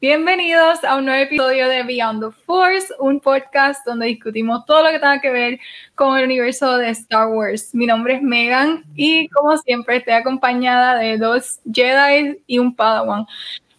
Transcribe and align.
Bienvenidos 0.00 0.82
a 0.82 0.96
un 0.96 1.04
nuevo 1.04 1.22
episodio 1.22 1.68
de 1.68 1.82
Beyond 1.82 2.22
the 2.22 2.42
Force, 2.46 2.86
un 3.00 3.20
podcast 3.20 3.84
donde 3.84 4.06
discutimos 4.06 4.64
todo 4.64 4.82
lo 4.82 4.88
que 4.92 4.98
tenga 4.98 5.20
que 5.20 5.30
ver 5.30 5.60
con 5.94 6.16
el 6.16 6.24
universo 6.24 6.78
de 6.78 6.88
Star 6.88 7.28
Wars. 7.28 7.74
Mi 7.74 7.84
nombre 7.84 8.14
es 8.14 8.22
Megan 8.22 8.82
y 8.94 9.28
como 9.28 9.58
siempre 9.58 9.98
estoy 9.98 10.14
acompañada 10.14 10.96
de 10.96 11.18
dos 11.18 11.60
Jedi 11.70 12.42
y 12.46 12.58
un 12.58 12.74
Padawan. 12.74 13.26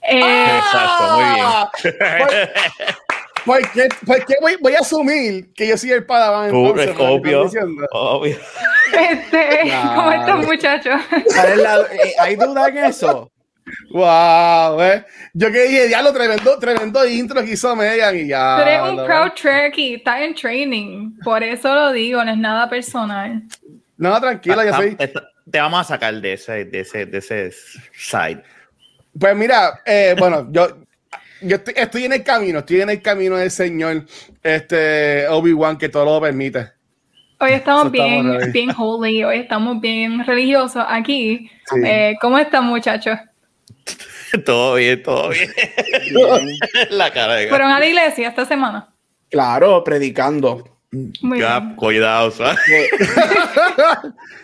Eh, 0.04 0.58
Exacto, 0.58 1.16
muy 1.16 1.24
bien. 1.34 2.50
¿Por 3.44 3.72
qué, 3.72 3.90
por 4.06 4.26
qué 4.26 4.36
voy, 4.40 4.58
voy, 4.62 4.76
a 4.76 4.80
asumir 4.82 5.52
que 5.56 5.70
yo 5.70 5.76
soy 5.76 5.90
el 5.90 6.06
Padawan? 6.06 6.56
Entonces, 6.56 6.90
es 6.90 6.96
obvio, 7.00 7.50
obvio. 7.94 8.38
Este, 8.94 9.72
¿Cómo 9.96 10.12
están 10.12 10.42
muchachos? 10.42 11.02
Eh, 11.12 12.14
¿Hay 12.20 12.36
duda 12.36 12.68
en 12.68 12.78
eso? 12.78 13.32
Wow, 13.92 14.82
eh. 14.82 15.06
Yo 15.34 15.52
que 15.52 15.64
dije, 15.64 15.90
ya 15.90 16.02
lo 16.02 16.14
tremendo, 16.14 16.58
tremendo 16.60 17.06
intro 17.06 17.44
que 17.44 17.52
hizo 17.52 17.76
Megan 17.76 18.18
y 18.18 18.28
ya. 18.28 18.58
Pero 18.64 18.86
es 18.86 18.92
un 18.92 19.06
proud 19.06 19.32
Trekkie, 19.32 19.96
está 19.96 20.24
en 20.24 20.36
training. 20.36 21.18
Por 21.24 21.44
eso 21.44 21.74
lo 21.74 21.92
digo, 21.92 22.24
no 22.24 22.32
es 22.32 22.38
nada 22.38 22.70
personal. 22.70 23.44
No, 23.98 24.20
tranquila, 24.20 24.66
yo 24.66 24.74
soy. 24.74 24.96
Te, 24.96 25.60
vamos 25.60 25.82
a 25.82 25.84
sacar 25.84 26.14
de 26.16 26.34
ese, 26.34 26.66
de 26.66 26.80
ese, 26.80 27.06
de 27.06 27.18
ese 27.18 27.52
side. 27.94 28.42
Pues 29.20 29.36
mira, 29.36 29.82
eh, 29.86 30.16
bueno, 30.18 30.48
yo, 30.52 30.86
yo 31.42 31.58
estoy, 31.58 31.74
estoy, 31.76 32.06
en 32.06 32.14
el 32.14 32.24
camino, 32.24 32.60
estoy 32.60 32.82
en 32.82 32.90
el 32.90 33.02
camino 33.02 33.36
del 33.36 33.52
Señor, 33.52 34.06
este 34.42 35.28
Obi-Wan, 35.28 35.78
que 35.78 35.90
todo 35.90 36.06
lo 36.06 36.22
permite. 36.22 36.72
Hoy 37.40 37.54
estamos 37.54 37.92
bien, 37.92 38.52
bien 38.52 38.70
holy, 38.78 39.24
hoy 39.24 39.40
estamos 39.40 39.82
bien 39.82 40.24
religiosos 40.24 40.84
aquí. 40.88 41.50
Sí. 41.66 41.82
Eh, 41.84 42.16
¿Cómo 42.22 42.38
están, 42.38 42.66
muchachos? 42.66 43.18
todo 44.46 44.76
bien, 44.76 45.04
todo 45.04 45.30
bien. 45.30 45.50
la 46.90 47.12
cara 47.12 47.36
de 47.36 47.50
¿Fueron 47.50 47.72
a 47.72 47.80
la 47.80 47.86
iglesia 47.86 48.30
esta 48.30 48.46
semana? 48.46 48.94
Claro, 49.30 49.84
predicando. 49.84 50.64
Cuidado, 51.78 52.32
¿sabes? 52.32 52.60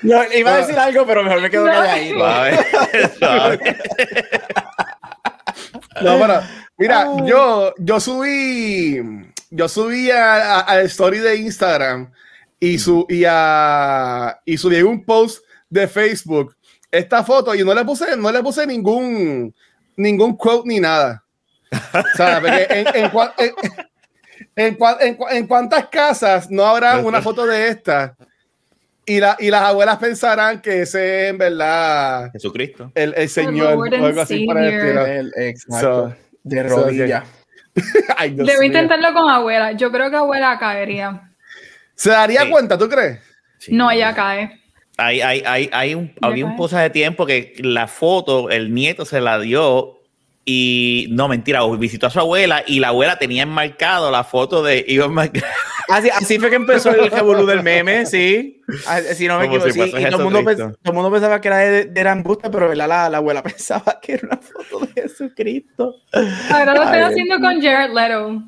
no, 0.01 0.23
iba 0.33 0.53
a 0.53 0.57
decir 0.57 0.79
algo, 0.79 1.05
pero 1.05 1.23
mejor 1.23 1.41
me 1.41 1.49
quedo 1.49 1.65
calladito. 1.65 2.25
no, 6.01 6.17
bueno, 6.17 6.41
mira, 6.77 7.07
yo, 7.25 7.73
yo 7.77 7.99
subí, 7.99 9.01
yo 9.49 9.67
subí 9.67 10.09
a, 10.09 10.59
a, 10.59 10.71
a 10.71 10.81
story 10.83 11.17
de 11.17 11.35
Instagram 11.35 12.09
y, 12.61 12.79
su, 12.79 13.05
y, 13.09 13.23
a, 13.27 14.39
y 14.45 14.57
subí 14.57 14.81
un 14.81 15.03
post 15.03 15.43
de 15.69 15.87
Facebook 15.87 16.55
esta 16.91 17.23
foto 17.23 17.53
y 17.55 17.63
no 17.63 17.73
le 17.73 17.83
puse, 17.83 18.15
no 18.17 18.31
le 18.31 18.41
puse 18.41 18.65
ningún, 18.65 19.53
ningún 19.95 20.35
quote 20.35 20.67
ni 20.67 20.79
nada. 20.79 21.23
¿Sabes? 22.15 22.67
En, 22.69 22.87
en, 22.87 23.11
en, 24.55 24.77
en, 25.01 25.17
en, 25.31 25.47
cuántas 25.47 25.87
casas 25.87 26.49
no 26.49 26.65
habrá 26.65 26.99
una 26.99 27.21
foto 27.21 27.45
de 27.45 27.67
esta? 27.67 28.15
Y, 29.05 29.19
la, 29.19 29.37
y 29.39 29.49
las 29.49 29.61
abuelas 29.61 29.97
pensarán 29.97 30.61
que 30.61 30.81
ese 30.81 31.23
es 31.25 31.29
en 31.29 31.37
verdad 31.37 32.29
Jesucristo. 32.33 32.91
El, 32.93 33.13
el 33.15 33.29
Señor. 33.29 33.75
O 33.75 33.83
algo 33.83 34.21
así 34.21 34.45
para 34.45 34.67
el, 34.67 35.31
exacto. 35.37 36.09
So, 36.09 36.15
de 36.43 36.63
rodilla. 36.63 37.23
Ay, 38.17 38.31
Debo 38.31 38.63
intentarlo 38.63 39.13
con 39.13 39.29
abuela. 39.29 39.71
Yo 39.73 39.91
creo 39.91 40.09
que 40.09 40.15
abuela 40.17 40.57
caería. 40.59 41.31
¿Se 41.95 42.09
daría 42.09 42.41
sí. 42.41 42.49
cuenta, 42.49 42.77
tú 42.77 42.89
crees? 42.89 43.19
Sí. 43.59 43.73
No, 43.73 43.89
ella 43.89 44.13
cae. 44.13 44.61
Hay, 44.97 45.21
hay, 45.21 45.43
hay, 45.45 45.69
hay 45.71 45.95
un, 45.95 46.11
había 46.21 46.45
un 46.45 46.55
pozo 46.55 46.77
de 46.77 46.89
tiempo 46.89 47.25
que 47.25 47.53
la 47.59 47.87
foto, 47.87 48.49
el 48.49 48.73
nieto 48.73 49.05
se 49.05 49.21
la 49.21 49.39
dio 49.39 49.97
y 50.49 51.07
no, 51.09 51.27
mentira, 51.27 51.59
visitó 51.77 52.07
a 52.07 52.09
su 52.09 52.21
abuela 52.21 52.63
y 52.65 52.79
la 52.79 52.87
abuela 52.87 53.19
tenía 53.19 53.43
enmarcado 53.43 54.09
la 54.11 54.23
foto 54.23 54.63
de 54.63 54.85
Iván. 54.87 55.29
Así, 55.89 56.09
así 56.09 56.37
fue 56.37 56.49
que 56.49 56.57
empezó 56.57 56.89
el 56.89 57.09
revolú 57.09 57.45
del 57.45 57.63
meme, 57.63 58.05
sí. 58.05 58.61
Si 59.13 59.25
no 59.25 59.39
me 59.39 59.45
equivoco, 59.45 59.71
sí. 59.71 59.79
Y 59.79 59.91
todo 60.09 60.27
el, 60.27 60.33
mundo 60.33 60.43
todo 60.83 60.93
mundo 60.93 61.09
pensaba 61.09 61.39
que 61.39 61.47
era 61.47 61.57
de, 61.59 61.85
de 61.85 62.01
Erambusta, 62.01 62.51
pero 62.51 62.73
la, 62.73 62.87
la, 62.87 63.09
la, 63.09 63.19
abuela 63.19 63.41
pensaba 63.43 63.97
que 64.01 64.15
era 64.15 64.27
una 64.27 64.37
foto 64.37 64.85
de 64.85 65.01
Jesucristo. 65.01 65.95
Ahora 66.51 66.73
lo 66.73 66.83
estoy 66.83 66.99
haciendo 66.99 67.39
con 67.39 67.61
Jared 67.61 67.93
Leto. 67.93 68.43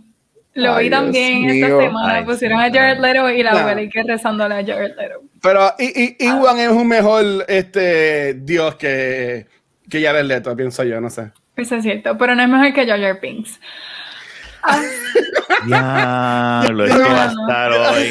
Lo 0.55 0.75
Ay, 0.75 0.85
vi 0.85 0.89
también 0.89 1.43
Dios 1.43 1.53
esta 1.53 1.67
mío. 1.67 1.81
semana. 1.81 2.13
Ay, 2.15 2.25
Pusieron 2.25 2.59
a 2.59 2.69
Jared 2.69 2.99
Leto 2.99 3.29
y 3.29 3.41
la 3.41 3.53
nah. 3.53 3.59
abuela 3.61 3.81
y 3.83 3.89
que 3.89 4.03
rezándole 4.03 4.55
a 4.55 4.65
Jared 4.65 4.97
Leto. 4.97 5.21
Pero 5.41 5.73
Iwan 5.77 6.57
ah. 6.57 6.63
es 6.63 6.69
un 6.69 6.87
mejor 6.87 7.45
este, 7.47 8.33
Dios 8.35 8.75
que, 8.75 9.47
que 9.89 10.03
Jared 10.03 10.25
Leto, 10.25 10.55
pienso 10.55 10.83
yo, 10.83 10.99
no 10.99 11.09
sé. 11.09 11.31
Eso 11.55 11.75
es 11.75 11.83
cierto, 11.83 12.17
pero 12.17 12.35
no 12.35 12.43
es 12.43 12.49
mejor 12.49 12.73
que 12.73 12.85
Jar 12.85 12.99
Jar 12.99 13.19
Binks. 13.21 13.59
Ah. 14.61 14.81
Ya, 15.67 16.63
lo 16.71 16.85
es 16.85 16.95
que 16.95 17.01
va 17.01 17.23
a 17.23 17.27
estar 17.27 17.71
hoy. 17.71 18.07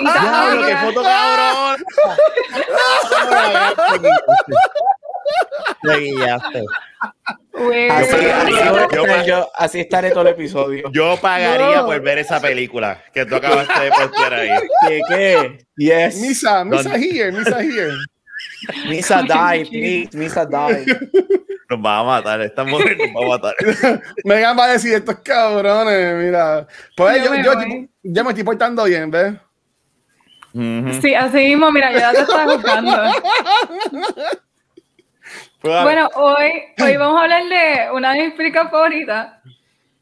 Diablo, 0.00 0.66
qué 0.66 0.76
foto 0.76 1.02
cabrón. 1.02 1.84
Te 5.82 5.98
guillaste. 5.98 6.64
Así, 7.90 8.16
así, 8.16 8.52
yo, 8.92 9.24
yo, 9.26 9.50
así, 9.54 9.80
estaré 9.80 10.10
todo 10.10 10.22
el 10.22 10.28
episodio. 10.28 10.90
Yo 10.92 11.16
pagaría 11.20 11.76
no. 11.76 11.86
por 11.86 12.00
ver 12.00 12.18
esa 12.18 12.40
película 12.40 13.02
que 13.12 13.26
tú 13.26 13.36
acabaste 13.36 13.80
de 13.80 13.90
postear 13.90 14.34
ahí. 14.34 14.50
¿Qué? 14.86 15.00
¿Qué? 15.08 15.58
Yes. 15.76 16.20
Misa, 16.20 16.64
Misa 16.64 16.96
here, 16.96 17.32
Misa 17.32 17.62
here. 17.62 17.92
Misa 18.88 19.22
die, 19.54 19.64
please, 19.66 20.16
Misa 20.16 20.46
die. 20.46 20.84
Nos 21.68 21.78
va 21.78 22.00
a 22.00 22.04
matar, 22.04 22.40
esta 22.40 22.64
mujer 22.64 22.96
nos 22.98 23.14
va 23.14 23.26
a 23.26 23.28
matar. 23.28 23.54
Megan 24.24 24.58
va 24.58 24.64
a 24.64 24.72
decir 24.72 24.94
estos 24.94 25.20
cabrones, 25.20 26.16
mira. 26.16 26.66
Pues 26.96 27.24
yo, 27.24 27.34
yo, 27.34 27.42
yo, 27.42 27.88
yo, 28.02 28.24
me 28.24 28.30
estoy 28.30 28.44
portando 28.44 28.84
bien, 28.84 29.10
¿ves? 29.10 29.34
Uh 30.52 30.58
-huh. 30.60 31.00
Sí, 31.00 31.14
así 31.14 31.36
mismo, 31.36 31.70
mira, 31.70 31.92
ya 31.92 32.12
te 32.12 32.20
estás 32.20 32.44
buscando. 32.44 32.90
Pues, 35.60 35.82
bueno, 35.82 36.08
hoy, 36.14 36.50
hoy 36.82 36.96
vamos 36.96 37.20
a 37.20 37.24
hablar 37.24 37.44
de 37.44 37.90
una 37.92 38.14
de 38.14 38.26
mis 38.26 38.34
películas 38.34 38.70
favoritas, 38.70 39.32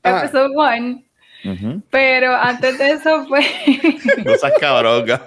ah. 0.05 0.21
Episode 0.21 0.51
1. 0.55 1.03
Uh 1.45 1.49
-huh. 1.49 1.83
Pero 1.91 2.35
antes 2.35 2.79
de 2.79 2.91
eso 2.91 3.27
fue. 3.27 3.41
no 4.25 4.35
seas 4.37 4.53
cabrón, 4.61 5.05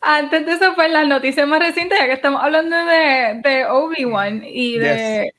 Antes 0.00 0.46
de 0.46 0.52
eso 0.52 0.74
fue 0.74 0.88
las 0.88 1.06
noticias 1.06 1.46
más 1.46 1.60
recientes, 1.60 1.98
ya 1.98 2.06
que 2.06 2.12
estamos 2.12 2.42
hablando 2.42 2.76
de, 2.76 3.40
de 3.42 3.66
Obi-Wan 3.66 4.42
y 4.44 4.78
de 4.78 5.32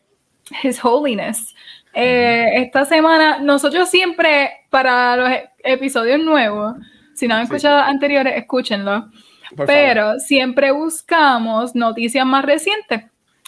yes. 0.50 0.64
His 0.64 0.84
Holiness. 0.84 1.56
Eh, 1.94 2.52
esta 2.56 2.86
semana, 2.86 3.40
nosotros 3.40 3.90
siempre, 3.90 4.52
para 4.70 5.16
los 5.18 5.30
episodios 5.64 6.20
nuevos, 6.20 6.76
si 7.14 7.28
no 7.28 7.36
han 7.36 7.44
escuchado 7.44 7.84
sí. 7.84 7.90
anteriores, 7.90 8.38
escúchenlo. 8.38 9.10
Por 9.56 9.68
pero 9.68 10.02
favor. 10.04 10.20
siempre 10.20 10.72
buscamos 10.72 11.76
noticias 11.76 12.26
más 12.26 12.46
recientes. 12.46 13.04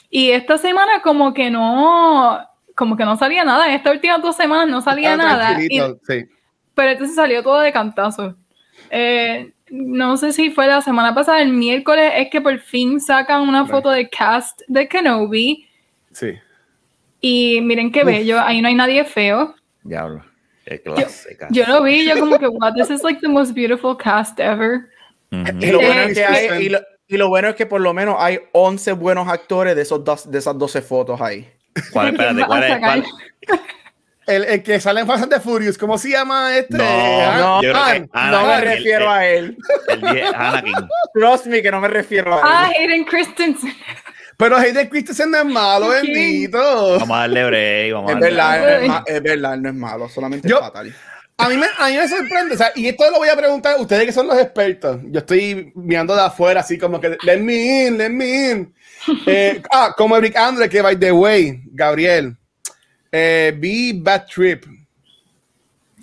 Y 0.09 0.31
esta 0.31 0.57
semana 0.57 1.01
como 1.01 1.33
que 1.33 1.49
no, 1.49 2.39
como 2.75 2.95
que 2.95 3.05
no 3.05 3.17
salía 3.17 3.43
nada. 3.43 3.67
En 3.67 3.73
estas 3.73 3.93
últimas 3.93 4.21
dos 4.21 4.35
semanas 4.35 4.67
no 4.67 4.81
salía 4.81 5.13
Estaba 5.13 5.33
nada. 5.33 5.63
Y, 5.63 5.69
sí. 6.07 6.25
Pero 6.75 6.91
entonces 6.91 7.15
salió 7.15 7.41
todo 7.43 7.59
de 7.59 7.71
cantazo. 7.71 8.35
Eh, 8.89 9.53
no 9.69 10.17
sé 10.17 10.33
si 10.33 10.51
fue 10.51 10.67
la 10.67 10.81
semana 10.81 11.15
pasada, 11.15 11.41
el 11.41 11.51
miércoles, 11.51 12.13
es 12.15 12.29
que 12.29 12.41
por 12.41 12.59
fin 12.59 12.99
sacan 12.99 13.41
una 13.41 13.65
foto 13.65 13.89
de 13.89 14.07
cast 14.09 14.61
de 14.67 14.87
Kenobi. 14.87 15.67
Sí. 16.11 16.33
Y 17.19 17.61
miren 17.61 17.91
qué 17.91 18.03
bello, 18.03 18.39
ahí 18.39 18.61
no 18.61 18.67
hay 18.67 18.75
nadie 18.75 19.03
feo. 19.05 19.55
Diablo. 19.83 20.23
Yo, 20.65 21.05
yo, 21.49 21.65
lo 21.67 21.83
vi, 21.83 22.05
yo 22.05 22.17
como 22.19 22.39
que, 22.39 22.47
wow, 22.47 22.73
this 22.73 22.89
is 22.89 23.03
like 23.03 23.19
the 23.19 23.27
most 23.27 23.53
beautiful 23.53 23.97
cast 23.97 24.39
ever. 24.39 24.89
Uh 25.33 25.35
-huh. 25.37 25.63
y, 25.63 25.71
lo 25.71 25.79
bueno 25.79 26.01
es 26.01 26.13
que 26.13 26.25
hay, 26.25 26.65
y, 26.65 26.69
lo, 26.69 26.79
y, 27.07 27.17
lo, 27.17 27.27
bueno 27.27 27.49
es 27.49 27.55
que 27.55 27.65
por 27.65 27.81
lo 27.81 27.93
menos 27.93 28.17
hay 28.19 28.39
11 28.51 28.91
buenos 28.93 29.27
actores 29.27 29.75
de, 29.75 29.81
esos 29.81 30.03
dos, 30.03 30.29
de 30.29 30.37
esas 30.37 30.57
12 30.57 30.81
fotos 30.81 31.19
ahí. 31.19 31.51
¿Cuál, 31.91 32.09
espérate, 32.09 32.43
cuál 32.47 32.63
es? 32.63 32.79
Cuál? 32.79 33.05
El, 34.27 34.45
el, 34.45 34.63
que 34.63 34.79
sale 34.79 35.01
en 35.01 35.07
Fast 35.07 35.23
and 35.23 35.33
the 35.33 35.39
Furious, 35.39 35.77
¿cómo 35.77 35.97
se 35.97 36.11
llama 36.11 36.55
este? 36.55 36.77
No, 36.77 37.61
no, 37.61 37.83
Han, 37.83 38.09
no 38.13 38.47
me 38.47 38.61
refiero 38.61 39.05
el, 39.05 39.09
a 39.09 39.27
él. 39.27 39.57
El, 39.89 40.17
el 40.17 40.35
Anakin. 40.35 40.73
Trust 41.13 41.45
me 41.47 41.61
que 41.61 41.71
no 41.71 41.81
me 41.81 41.89
refiero 41.89 42.33
a 42.33 42.37
él. 42.37 42.43
Ah, 42.45 42.71
Hayden 42.77 43.03
Christensen. 43.03 43.75
Pero 44.37 44.55
Hayden 44.55 44.87
Christensen 44.87 45.31
no 45.31 45.39
es 45.39 45.45
malo, 45.45 45.89
bendito. 45.89 46.99
Vamos 46.99 47.17
a 47.17 47.21
darle 47.21 47.45
break. 47.45 47.93
Vamos 47.93 48.11
es, 48.11 48.17
a 48.17 48.35
darle 48.35 48.91
es 49.07 49.23
verdad, 49.23 49.57
no 49.57 49.69
es 49.69 49.75
malo, 49.75 50.07
solamente 50.07 50.47
yo, 50.47 50.57
es 50.57 50.61
fatal. 50.61 50.95
A 51.37 51.49
mí, 51.49 51.57
me, 51.57 51.65
a 51.77 51.89
mí 51.89 51.97
me 51.97 52.07
sorprende, 52.07 52.53
o 52.53 52.57
sea, 52.57 52.71
y 52.75 52.87
esto 52.87 53.09
lo 53.09 53.17
voy 53.17 53.29
a 53.29 53.35
preguntar 53.35 53.75
a 53.75 53.81
ustedes 53.81 54.05
que 54.05 54.11
son 54.11 54.27
los 54.27 54.37
expertos. 54.37 55.01
Yo 55.05 55.19
estoy 55.19 55.71
mirando 55.75 56.15
de 56.15 56.21
afuera, 56.21 56.61
así 56.61 56.77
como 56.77 57.01
que, 57.01 57.17
let 57.23 57.39
me 57.39 57.87
in, 57.87 57.97
let 57.97 58.09
me 58.09 58.51
in. 58.51 58.73
Eh, 59.27 59.61
ah, 59.69 59.93
como 59.97 60.15
Eric 60.15 60.37
Andre, 60.37 60.69
que 60.69 60.81
by 60.81 60.97
the 60.97 61.11
way, 61.11 61.61
Gabriel, 61.73 62.37
eh, 63.11 63.53
vi 63.57 63.91
Bad 63.91 64.27
Trip. 64.27 64.63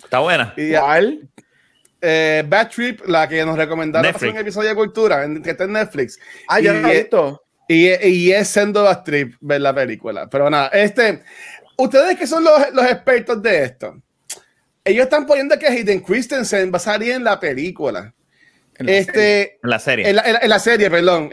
Está 0.03 0.19
buena. 0.19 0.53
¿Cuál? 0.53 1.27
Eh, 1.99 2.43
Bad 2.47 2.69
Trip, 2.69 3.01
la 3.07 3.27
que 3.27 3.43
nos 3.43 3.57
recomendaron 3.57 4.13
hacer 4.13 4.29
un 4.29 4.37
episodio 4.37 4.69
de 4.69 4.75
cultura, 4.75 5.27
que 5.43 5.49
está 5.49 5.63
en 5.63 5.73
Netflix. 5.73 6.19
Ah, 6.47 6.59
ya 6.59 6.73
no 6.73 6.87
visto. 6.87 7.43
Y, 7.67 7.87
y, 8.07 8.31
es 8.31 8.49
Sendo 8.49 8.83
Bad 8.83 9.03
Trip 9.03 9.35
ver 9.39 9.61
la 9.61 9.73
película. 9.73 10.29
Pero 10.29 10.49
nada, 10.49 10.67
este, 10.67 11.23
ustedes 11.77 12.17
que 12.17 12.27
son 12.27 12.43
los, 12.43 12.73
los 12.73 12.85
expertos 12.85 13.41
de 13.41 13.63
esto, 13.63 14.01
ellos 14.83 15.03
están 15.03 15.25
poniendo 15.25 15.57
que 15.59 15.67
Hayden 15.67 16.01
Christensen 16.01 16.71
va 16.71 16.77
a 16.77 16.79
salir 16.79 17.13
en 17.13 17.23
la 17.23 17.39
película. 17.39 18.13
En 18.75 18.85
la 18.85 18.91
este, 18.93 19.13
serie. 19.13 19.59
En 19.63 19.69
la 19.69 19.79
serie. 19.79 20.09
En 20.09 20.15
la, 20.15 20.23
en 20.41 20.49
la 20.49 20.59
serie, 20.59 20.89
perdón. 20.89 21.29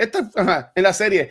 en 0.75 0.83
la 0.83 0.93
serie. 0.93 1.31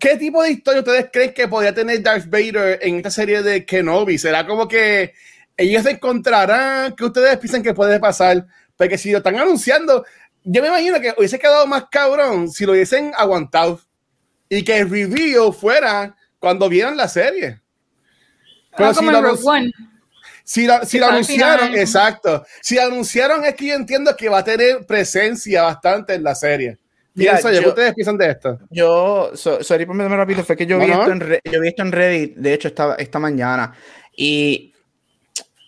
¿Qué 0.00 0.16
tipo 0.16 0.42
de 0.42 0.52
historia 0.52 0.80
ustedes 0.80 1.10
creen 1.12 1.34
que 1.34 1.48
podría 1.48 1.74
tener 1.74 2.02
Darth 2.02 2.26
Vader 2.26 2.78
en 2.82 2.96
esta 2.96 3.10
serie 3.10 3.42
de 3.42 3.66
Kenobi? 3.66 4.16
¿Será 4.16 4.46
como 4.46 4.66
que 4.66 5.12
ellos 5.56 5.82
se 5.82 5.90
encontrarán? 5.92 6.94
¿Qué 6.96 7.04
ustedes 7.04 7.36
piensan 7.38 7.62
que 7.62 7.74
puede 7.74 8.00
pasar? 8.00 8.46
Porque 8.76 8.96
si 8.96 9.12
lo 9.12 9.18
están 9.18 9.36
anunciando, 9.36 10.04
yo 10.42 10.62
me 10.62 10.68
imagino 10.68 11.00
que 11.00 11.14
hubiese 11.16 11.38
quedado 11.38 11.66
más 11.66 11.86
cabrón 11.90 12.50
si 12.50 12.64
lo 12.64 12.72
hubiesen 12.72 13.12
aguantado 13.16 13.80
y 14.48 14.64
que 14.64 14.78
el 14.78 14.90
review 14.90 15.52
fuera 15.52 16.16
cuando 16.38 16.68
vieran 16.68 16.96
la 16.96 17.08
serie. 17.08 17.60
Pero 18.76 18.92
como 18.94 19.10
en 19.10 19.22
Rogue 19.22 19.42
One. 19.44 19.72
Si 20.44 20.66
la, 20.66 20.84
si 20.84 20.98
anunciaron, 20.98 21.74
exacto. 21.74 22.44
Si 22.60 22.78
anunciaron 22.78 23.44
es 23.44 23.54
que 23.54 23.68
yo 23.68 23.74
entiendo 23.74 24.14
que 24.14 24.28
va 24.28 24.38
a 24.38 24.44
tener 24.44 24.84
presencia 24.84 25.62
bastante 25.62 26.14
en 26.14 26.22
la 26.22 26.34
serie. 26.34 26.78
Mira, 27.14 27.40
yo, 27.40 27.60
¿qué 27.60 27.68
ustedes 27.68 27.94
piensan 27.94 28.18
de 28.18 28.30
esto? 28.30 28.58
Yo, 28.70 29.30
sorry 29.34 29.86
por 29.86 29.94
me 29.94 30.06
rápido, 30.08 30.44
fue 30.44 30.56
que 30.56 30.66
yo, 30.66 30.78
vi 30.78 30.90
esto 30.90 31.12
en, 31.12 31.20
yo 31.44 31.60
vi 31.60 31.68
esto 31.68 31.82
en 31.82 31.92
Reddit, 31.92 32.36
de 32.36 32.52
hecho, 32.52 32.68
esta, 32.68 32.96
esta 32.96 33.18
mañana. 33.18 33.72
Y 34.16 34.73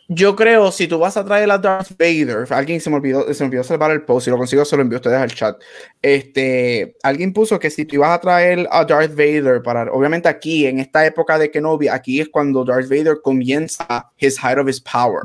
yo 0.08 0.36
creo, 0.36 0.70
si 0.70 0.86
tú 0.86 1.00
vas 1.00 1.16
a 1.16 1.24
traer 1.24 1.50
a 1.50 1.58
Darth 1.58 1.90
Vader, 1.98 2.46
alguien 2.50 2.80
se 2.80 2.88
me 2.90 2.96
olvidó, 2.96 3.32
se 3.34 3.42
me 3.42 3.48
olvidó 3.48 3.64
salvar 3.64 3.90
el 3.90 4.02
post, 4.02 4.26
si 4.26 4.30
lo 4.30 4.36
consigo 4.36 4.64
se 4.64 4.76
lo 4.76 4.82
envío 4.82 4.98
a 4.98 5.00
ustedes 5.00 5.18
al 5.18 5.32
chat. 5.32 5.60
Este, 6.00 6.96
alguien 7.02 7.32
puso 7.32 7.58
que 7.58 7.70
si 7.70 7.84
tú 7.84 7.96
ibas 7.96 8.10
a 8.10 8.20
traer 8.20 8.68
a 8.70 8.84
Darth 8.84 9.16
Vader 9.16 9.62
para, 9.62 9.90
obviamente 9.90 10.28
aquí, 10.28 10.66
en 10.66 10.78
esta 10.78 11.04
época 11.04 11.38
de 11.38 11.50
Kenobi, 11.50 11.88
aquí 11.88 12.20
es 12.20 12.28
cuando 12.28 12.64
Darth 12.64 12.88
Vader 12.88 13.18
comienza 13.20 14.12
his 14.18 14.38
height 14.38 14.58
of 14.58 14.68
his 14.68 14.80
power. 14.80 15.22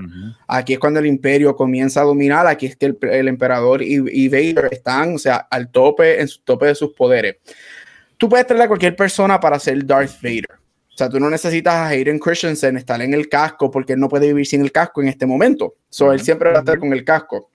Aquí 0.47 0.73
es 0.73 0.79
cuando 0.79 0.99
el 0.99 1.05
imperio 1.05 1.55
comienza 1.55 2.01
a 2.01 2.05
dominar, 2.05 2.47
aquí 2.47 2.65
es 2.65 2.75
que 2.75 2.95
el, 3.01 3.27
emperador 3.27 3.83
y, 3.83 4.03
y, 4.11 4.29
Vader 4.29 4.69
están, 4.71 5.15
o 5.15 5.19
sea, 5.19 5.47
al 5.51 5.69
tope, 5.69 6.19
en 6.19 6.27
su 6.27 6.41
tope 6.41 6.65
de 6.65 6.75
sus 6.75 6.93
poderes. 6.93 7.35
Tú 8.17 8.27
puedes 8.27 8.47
traer 8.47 8.63
a 8.63 8.67
cualquier 8.67 8.95
persona 8.95 9.39
para 9.39 9.59
ser 9.59 9.85
Darth 9.85 10.21
Vader 10.23 10.60
sea, 11.01 11.09
tú 11.09 11.19
no 11.19 11.29
necesitas 11.29 11.73
a 11.73 11.87
Hayden 11.87 12.19
Christensen 12.19 12.77
estar 12.77 13.01
en 13.01 13.13
el 13.13 13.27
casco 13.27 13.71
porque 13.71 13.93
él 13.93 13.99
no 13.99 14.09
puede 14.09 14.27
vivir 14.27 14.45
sin 14.45 14.61
el 14.61 14.71
casco 14.71 15.01
en 15.01 15.07
este 15.07 15.25
momento. 15.25 15.75
So, 15.89 16.11
él 16.11 16.21
siempre 16.21 16.51
va 16.51 16.57
a 16.57 16.59
estar 16.59 16.77
con 16.77 16.93
el 16.93 17.03
casco. 17.03 17.49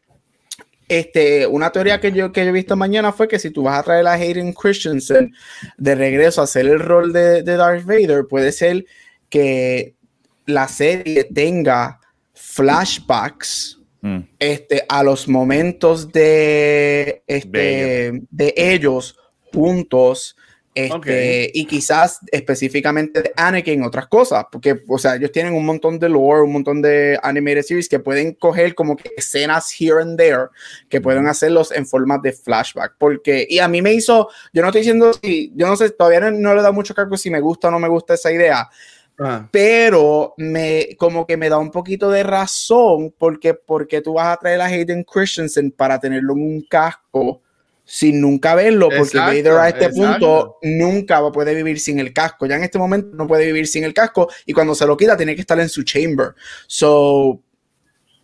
Este, 0.88 1.46
una 1.46 1.70
teoría 1.70 2.00
que 2.00 2.12
yo, 2.12 2.30
que 2.30 2.44
yo 2.44 2.50
he 2.50 2.52
visto 2.52 2.76
mañana 2.76 3.12
fue 3.12 3.26
que 3.26 3.38
si 3.38 3.50
tú 3.50 3.64
vas 3.64 3.78
a 3.78 3.82
traer 3.82 4.06
a 4.06 4.12
Hayden 4.12 4.52
Christensen 4.52 5.34
de 5.76 5.94
regreso 5.94 6.40
a 6.40 6.44
hacer 6.44 6.66
el 6.66 6.78
rol 6.80 7.12
de, 7.12 7.42
de 7.42 7.56
Darth 7.56 7.84
Vader, 7.84 8.26
puede 8.28 8.52
ser 8.52 8.84
que 9.28 9.94
la 10.46 10.68
serie 10.68 11.24
tenga 11.24 12.00
flashbacks 12.34 13.80
mm. 14.00 14.18
este, 14.38 14.84
a 14.88 15.02
los 15.02 15.28
momentos 15.28 16.10
de, 16.12 17.22
este, 17.26 18.22
de 18.30 18.54
ellos 18.56 19.16
juntos 19.52 20.36
este, 20.76 21.50
Y 21.54 21.64
quizás 21.64 22.18
específicamente 22.30 23.22
de 23.22 23.32
Anakin 23.34 23.82
otras 23.82 24.08
cosas, 24.08 24.44
porque, 24.52 24.82
o 24.86 24.98
sea, 24.98 25.16
ellos 25.16 25.32
tienen 25.32 25.54
un 25.54 25.64
montón 25.64 25.98
de 25.98 26.10
lore, 26.10 26.42
un 26.42 26.52
montón 26.52 26.82
de 26.82 27.18
animated 27.22 27.62
series 27.62 27.88
que 27.88 27.98
pueden 27.98 28.34
coger 28.34 28.74
como 28.74 28.94
que 28.94 29.10
escenas 29.16 29.74
here 29.80 30.02
and 30.02 30.18
there, 30.18 30.48
que 30.90 31.00
pueden 31.00 31.26
hacerlos 31.28 31.72
en 31.72 31.86
forma 31.86 32.18
de 32.18 32.32
flashback. 32.32 32.94
Porque, 32.98 33.46
y 33.48 33.58
a 33.58 33.68
mí 33.68 33.80
me 33.80 33.94
hizo, 33.94 34.28
yo 34.52 34.60
no 34.60 34.68
estoy 34.68 34.82
diciendo 34.82 35.12
si, 35.14 35.50
yo 35.56 35.66
no 35.66 35.76
sé, 35.76 35.88
todavía 35.90 36.30
no, 36.30 36.54
le 36.54 36.60
da 36.60 36.72
mucho 36.72 36.94
cargo 36.94 37.16
si 37.16 37.30
me 37.30 37.40
gusta 37.40 37.68
o 37.68 37.70
no 37.70 37.78
me 37.78 37.88
gusta 37.88 38.12
esa 38.12 38.30
idea, 38.30 38.68
pero 39.50 40.34
me 40.36 40.94
como 40.98 41.26
que 41.26 41.38
me 41.38 41.48
da 41.48 41.56
un 41.56 41.70
poquito 41.70 42.10
de 42.10 42.22
razón 42.22 43.14
porque 43.16 43.54
porque 43.54 44.02
tú 44.02 44.12
vas 44.12 44.28
a 44.28 44.36
traer 44.36 44.60
a 44.60 44.66
Hayden 44.66 45.04
Christensen 45.04 45.70
para 45.70 45.98
tenerlo 45.98 46.34
en 46.34 46.42
un 46.42 46.66
casco 46.68 47.40
sin 47.86 48.20
nunca 48.20 48.56
verlo, 48.56 48.88
porque 48.94 49.16
Vader 49.16 49.52
a 49.52 49.68
este 49.68 49.88
punto 49.90 50.58
nunca 50.62 51.22
poder 51.30 51.54
vivir 51.54 51.78
sin 51.78 52.00
el 52.00 52.12
casco. 52.12 52.44
Ya 52.44 52.56
en 52.56 52.64
este 52.64 52.78
momento 52.78 53.16
no 53.16 53.28
puede 53.28 53.46
vivir 53.46 53.66
sin 53.68 53.84
el 53.84 53.94
casco 53.94 54.28
y 54.44 54.52
cuando 54.52 54.74
se 54.74 54.86
lo 54.86 54.96
quita 54.96 55.16
tiene 55.16 55.34
que 55.36 55.40
estar 55.42 55.58
en 55.60 55.68
su 55.68 55.84
chamber. 55.84 56.34
So, 56.66 57.40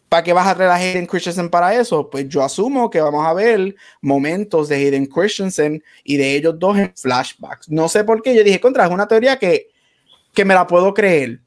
¿para 0.08 0.24
qué 0.24 0.32
vas 0.32 0.48
a 0.48 0.56
traer 0.56 0.70
a 0.70 0.74
Hayden 0.74 1.06
Christensen 1.06 1.48
para 1.48 1.74
eso? 1.74 2.10
Pues 2.10 2.28
yo 2.28 2.42
asumo 2.42 2.90
que 2.90 3.00
vamos 3.00 3.24
a 3.24 3.32
ver 3.32 3.76
momentos 4.00 4.68
de 4.68 4.76
Hayden 4.76 5.06
Christensen 5.06 5.82
y 6.02 6.16
de 6.16 6.34
ellos 6.34 6.58
dos 6.58 6.76
en 6.76 6.92
flashbacks. 6.96 7.70
No 7.70 7.88
sé 7.88 8.02
por 8.02 8.20
qué, 8.20 8.34
yo 8.34 8.42
dije, 8.42 8.60
contra, 8.60 8.84
es 8.84 8.90
una 8.90 9.06
teoría 9.06 9.38
que, 9.38 9.68
que 10.34 10.44
me 10.44 10.54
la 10.54 10.66
puedo 10.66 10.92
creer, 10.92 11.38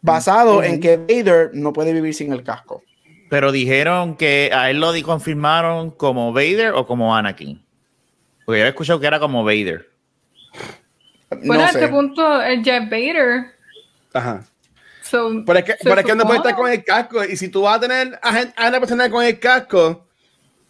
basado 0.00 0.62
en 0.62 0.78
que 0.78 0.96
Vader 0.96 1.50
no 1.54 1.72
puede 1.72 1.92
vivir 1.92 2.14
sin 2.14 2.32
el 2.32 2.44
casco. 2.44 2.84
Pero 3.30 3.50
dijeron 3.50 4.16
que 4.16 4.52
a 4.54 4.70
él 4.70 4.78
lo 4.78 4.92
confirmaron 5.02 5.90
como 5.90 6.32
Vader 6.32 6.72
o 6.74 6.86
como 6.86 7.16
Anakin. 7.16 7.63
Porque 8.44 8.60
yo 8.60 8.66
he 8.66 8.68
escuchado 8.68 9.00
que 9.00 9.06
era 9.06 9.18
como 9.18 9.44
Vader. 9.44 9.88
Bueno, 11.44 11.64
a 11.64 11.68
este 11.68 11.88
punto 11.88 12.40
es 12.42 12.62
Jeff 12.64 12.84
Vader. 12.84 13.46
Ajá. 14.12 14.44
So, 15.02 15.42
pero 15.44 15.58
es 15.58 15.64
que, 15.64 15.74
pero 15.82 16.00
es 16.00 16.06
que 16.06 16.14
no 16.14 16.24
puede 16.24 16.38
estar 16.38 16.54
con 16.54 16.70
el 16.70 16.82
casco. 16.84 17.24
Y 17.24 17.36
si 17.36 17.48
tú 17.48 17.62
vas 17.62 17.76
a 17.76 17.80
tener 17.80 18.18
a, 18.22 18.68
una 18.68 18.80
persona 18.80 19.10
con 19.10 19.24
el 19.24 19.38
casco, 19.38 20.06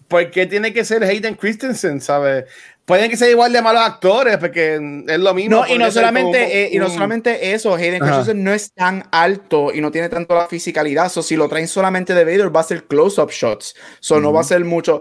¿por 0.09 0.31
qué 0.31 0.47
tiene 0.47 0.73
que 0.73 0.85
ser 0.85 1.05
Hayden 1.05 1.35
Christensen, 1.35 2.01
sabes? 2.01 2.45
Pueden 2.85 3.09
que 3.09 3.17
ser 3.17 3.31
igual 3.31 3.51
de 3.51 3.63
malos 3.63 3.81
actores, 3.83 4.37
porque 4.37 4.75
es 4.75 5.19
lo 5.19 5.33
mismo. 5.33 5.57
No, 5.57 5.67
y 5.67 5.79
no, 5.79 5.91
solamente, 5.91 6.65
eh, 6.65 6.69
y 6.71 6.79
no 6.79 6.91
solamente 6.91 7.55
eso, 7.55 7.75
Hayden 7.75 7.99
Christensen 7.99 8.45
no 8.45 8.53
es 8.53 8.73
tan 8.73 9.05
alto 9.11 9.73
y 9.73 9.81
no 9.81 9.91
tiene 9.91 10.11
tanto 10.11 10.35
la 10.35 10.49
fisicalidad. 10.49 11.11
So, 11.11 11.23
si 11.23 11.35
lo 11.35 11.49
traen 11.49 11.67
solamente 11.67 12.13
de 12.13 12.25
Vader, 12.25 12.55
va 12.55 12.61
a 12.61 12.65
ser 12.65 12.85
close-up 12.85 13.31
shots. 13.31 13.75
So, 14.01 14.21
no 14.21 14.35
va 14.35 14.43
a 14.43 14.45
ser 14.45 14.67
mucho. 14.67 15.01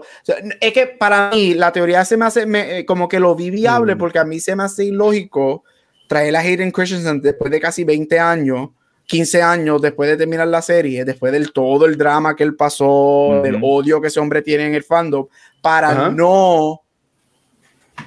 es 0.60 0.72
que 0.72 0.86
para 0.86 1.30
mí, 1.30 1.52
la 1.52 1.72
teoría 1.72 2.06
se 2.06 2.16
me 2.16 2.24
hace 2.24 2.46
eh, 2.54 2.86
como 2.86 3.06
que 3.06 3.20
lo 3.20 3.34
vi 3.34 3.50
viable, 3.50 3.96
porque 3.96 4.18
a 4.18 4.24
mí 4.24 4.40
se 4.40 4.56
me 4.56 4.62
hace 4.62 4.84
ilógico 4.84 5.64
traer 6.08 6.34
a 6.36 6.40
Hayden 6.40 6.70
Christensen 6.70 7.20
después 7.20 7.50
de 7.50 7.60
casi 7.60 7.84
20 7.84 8.18
años. 8.18 8.70
15 9.06 9.42
años 9.42 9.82
después 9.82 10.08
de 10.08 10.16
terminar 10.16 10.48
la 10.48 10.62
serie, 10.62 11.04
después 11.04 11.30
del 11.30 11.52
todo 11.52 11.84
el 11.84 11.98
drama 11.98 12.34
que 12.34 12.42
él 12.42 12.56
pasó, 12.56 13.42
del 13.44 13.58
odio 13.60 14.00
que 14.00 14.08
ese 14.08 14.18
hombre 14.18 14.40
tiene 14.40 14.66
en 14.66 14.74
el 14.74 14.82
fandom, 14.82 15.26
para 15.60 16.08
no 16.08 16.83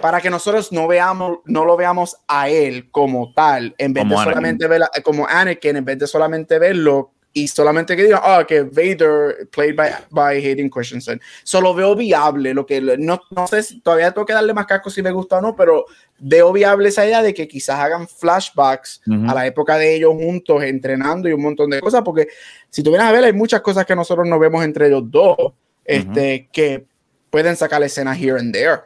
para 0.02 0.22
que 0.22 0.30
nosotros 0.30 0.72
no 0.72 0.88
veamos, 0.88 1.40
no 1.46 1.66
lo 1.66 1.78
veamos 1.78 2.18
a 2.28 2.50
él 2.50 2.90
como 2.92 3.34
tal, 3.34 3.74
en 3.78 3.94
vez 3.94 4.08
de 4.08 4.16
solamente 4.16 4.68
ver 4.68 4.84
como 5.04 5.28
Anakin, 5.28 5.78
en 5.78 5.86
vez 5.86 6.00
de 6.00 6.08
solamente 6.08 6.60
verlo 6.60 7.12
y 7.38 7.48
solamente 7.48 7.96
que 7.96 8.04
diga, 8.04 8.20
ah, 8.24 8.46
que 8.48 8.64
Vader 8.64 9.48
played 9.52 9.76
by, 9.76 9.92
by 10.10 10.38
Hayden 10.38 10.70
Christensen. 10.70 11.22
Solo 11.44 11.74
veo 11.76 11.96
viable 11.96 12.52
lo 12.54 12.66
que 12.66 12.82
no, 12.82 13.22
no 13.30 13.48
sé 13.48 13.62
si 13.62 13.80
todavía 13.82 14.12
tengo 14.12 14.26
que 14.26 14.34
darle 14.34 14.56
más 14.56 14.66
casco 14.66 14.90
si 14.90 15.04
me 15.04 15.12
gusta 15.12 15.38
o 15.38 15.42
no, 15.42 15.56
pero 15.56 15.86
veo 16.18 16.52
viable 16.52 16.90
esa 16.90 17.06
idea 17.06 17.22
de 17.22 17.36
que 17.36 17.48
quizás 17.48 17.80
hagan 17.80 18.08
flashbacks 18.08 19.02
a 19.28 19.36
la 19.36 19.46
época 19.46 19.78
de 19.78 19.96
ellos 19.96 20.14
juntos 20.16 20.64
entrenando 20.64 21.30
y 21.30 21.34
un 21.34 21.42
montón 21.44 21.70
de 21.70 21.80
cosas, 21.80 22.02
porque 22.04 22.28
si 22.72 22.82
tú 22.82 22.90
vienes 22.90 23.08
a 23.08 23.12
ver, 23.12 23.24
hay 23.24 23.34
muchas 23.34 23.62
cosas 23.62 23.86
que 23.86 23.96
nosotros 23.96 24.28
no 24.28 24.40
vemos 24.40 24.64
entre 24.64 24.88
ellos 24.88 25.04
dos, 25.06 25.38
este, 25.86 26.50
que 26.52 26.88
pueden 27.30 27.56
sacar 27.56 27.80
la 27.80 27.86
escena 27.86 28.18
here 28.18 28.40
and 28.40 28.52
there. 28.52 28.82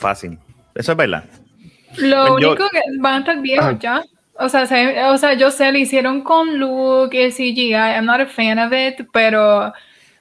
Fácil. 0.00 0.38
Eso 0.74 0.92
es 0.92 0.98
verdad. 0.98 1.24
Lo 1.98 2.28
pues 2.28 2.46
único 2.46 2.68
que 2.70 2.80
van 2.98 3.14
a 3.14 3.18
estar 3.18 3.40
viejos 3.42 3.78
ya. 3.80 4.02
O 4.38 4.48
sea, 4.48 4.62
o 5.12 5.18
sea, 5.18 5.34
yo 5.34 5.50
sé, 5.50 5.70
lo 5.70 5.76
hicieron 5.76 6.22
con 6.22 6.58
Luke 6.58 7.26
y 7.26 7.30
CGI. 7.30 7.74
I'm 7.74 8.06
not 8.06 8.20
a 8.20 8.26
fan 8.26 8.58
of 8.58 8.72
it, 8.72 9.06
pero 9.12 9.74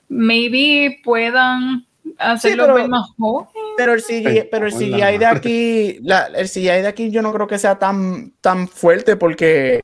maybe 0.10 1.00
puedan 1.02 1.86
hacerlo 2.18 2.66
sí, 2.66 2.72
pero, 2.76 2.88
más 2.90 3.10
joven. 3.18 3.48
Pero 3.78 3.94
el 3.94 4.04
CGI, 4.04 4.50
pero 4.52 4.66
el 4.66 4.74
CGI 4.74 5.18
de 5.18 5.26
aquí, 5.26 6.00
la, 6.02 6.26
el 6.36 6.50
CGI 6.50 6.82
de 6.82 6.88
aquí 6.88 7.10
yo 7.10 7.22
no 7.22 7.32
creo 7.32 7.48
que 7.48 7.58
sea 7.58 7.80
tan, 7.80 8.34
tan 8.42 8.68
fuerte 8.68 9.16
porque 9.16 9.80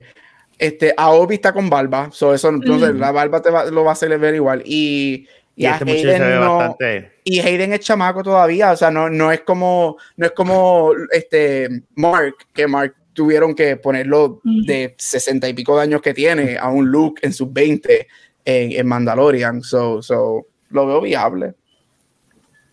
este, 0.58 0.94
Aobi 0.98 1.36
está 1.36 1.54
con 1.54 1.70
barba. 1.70 2.10
So 2.12 2.34
eso, 2.34 2.50
entonces, 2.50 2.94
mm. 2.94 3.00
la 3.00 3.14
barba 3.14 3.42
te 3.42 3.50
lo 3.72 3.86
va 3.86 3.92
a 3.92 3.94
hacer 3.94 4.18
ver 4.20 4.36
igual. 4.36 4.62
Y 4.66 5.28
y, 5.56 5.66
este 5.66 5.90
Hayden 5.90 6.40
no, 6.40 6.78
y 7.24 7.40
Hayden 7.40 7.74
es 7.74 7.80
chamaco 7.80 8.22
todavía, 8.22 8.72
o 8.72 8.78
sea, 8.78 8.92
no, 8.92 9.10
no 9.10 9.32
es 9.32 9.42
como, 9.42 9.98
no 10.18 10.26
es 10.26 10.34
como 10.34 10.92
este 11.12 11.70
Mark, 11.96 12.36
que 12.54 12.68
Mark 12.68 12.96
tuvieron 13.16 13.56
que 13.56 13.78
ponerlo 13.78 14.42
de 14.44 14.94
sesenta 14.98 15.48
y 15.48 15.54
pico 15.54 15.78
de 15.78 15.84
años 15.84 16.02
que 16.02 16.14
tiene 16.14 16.58
a 16.58 16.68
un 16.68 16.92
look 16.92 17.16
en 17.22 17.34
sus 17.34 17.52
20 17.52 18.08
en, 18.44 18.88
Mandalorian. 18.88 19.62
So, 19.64 20.04
so, 20.04 20.48
lo 20.70 20.86
veo 20.86 21.02
viable. 21.02 21.56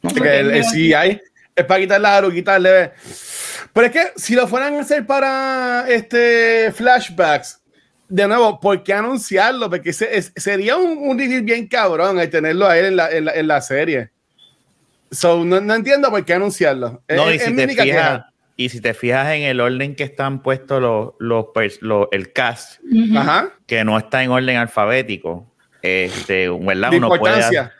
No 0.02 0.10
sí 0.10 0.92
hay. 0.92 1.20
Es 1.54 1.64
para 1.64 1.80
quitar 1.80 2.00
la 2.00 2.28
quitarle. 2.30 2.92
Pero 3.72 3.86
es 3.86 3.92
que 3.92 4.12
si 4.16 4.34
lo 4.34 4.46
fueran 4.48 4.74
a 4.74 4.80
hacer 4.80 5.06
para 5.06 5.86
este 5.88 6.72
flashbacks, 6.72 7.61
de 8.12 8.28
nuevo, 8.28 8.60
¿por 8.60 8.82
qué 8.82 8.92
anunciarlo? 8.92 9.70
Porque 9.70 9.94
sería 9.94 10.76
un, 10.76 10.98
un 10.98 11.16
bien 11.16 11.66
cabrón 11.66 12.20
el 12.20 12.28
tenerlo 12.28 12.66
a 12.66 12.76
él 12.76 12.84
en 12.86 12.96
la, 12.96 13.10
en 13.10 13.48
la, 13.48 13.60
serie. 13.62 14.10
So, 15.10 15.42
no, 15.46 15.62
no, 15.62 15.74
entiendo 15.74 16.10
por 16.10 16.22
qué 16.22 16.34
anunciarlo. 16.34 17.02
No, 17.08 17.32
y, 17.32 17.38
si 17.38 17.56
te 17.56 17.68
fijas, 17.68 18.24
y 18.54 18.68
si 18.68 18.82
te 18.82 18.92
fijas 18.92 19.32
en 19.32 19.44
el 19.44 19.60
orden 19.60 19.96
que 19.96 20.04
están 20.04 20.42
puestos 20.42 20.82
los, 20.82 21.14
los, 21.18 22.08
el 22.12 22.32
cast, 22.34 22.80
que 23.66 23.82
no 23.82 23.96
está 23.96 24.22
en 24.22 24.30
orden 24.30 24.58
alfabético, 24.58 25.50
este, 25.80 26.50
¿verdad? 26.50 26.92
Uno 26.92 27.08
puede, 27.18 27.70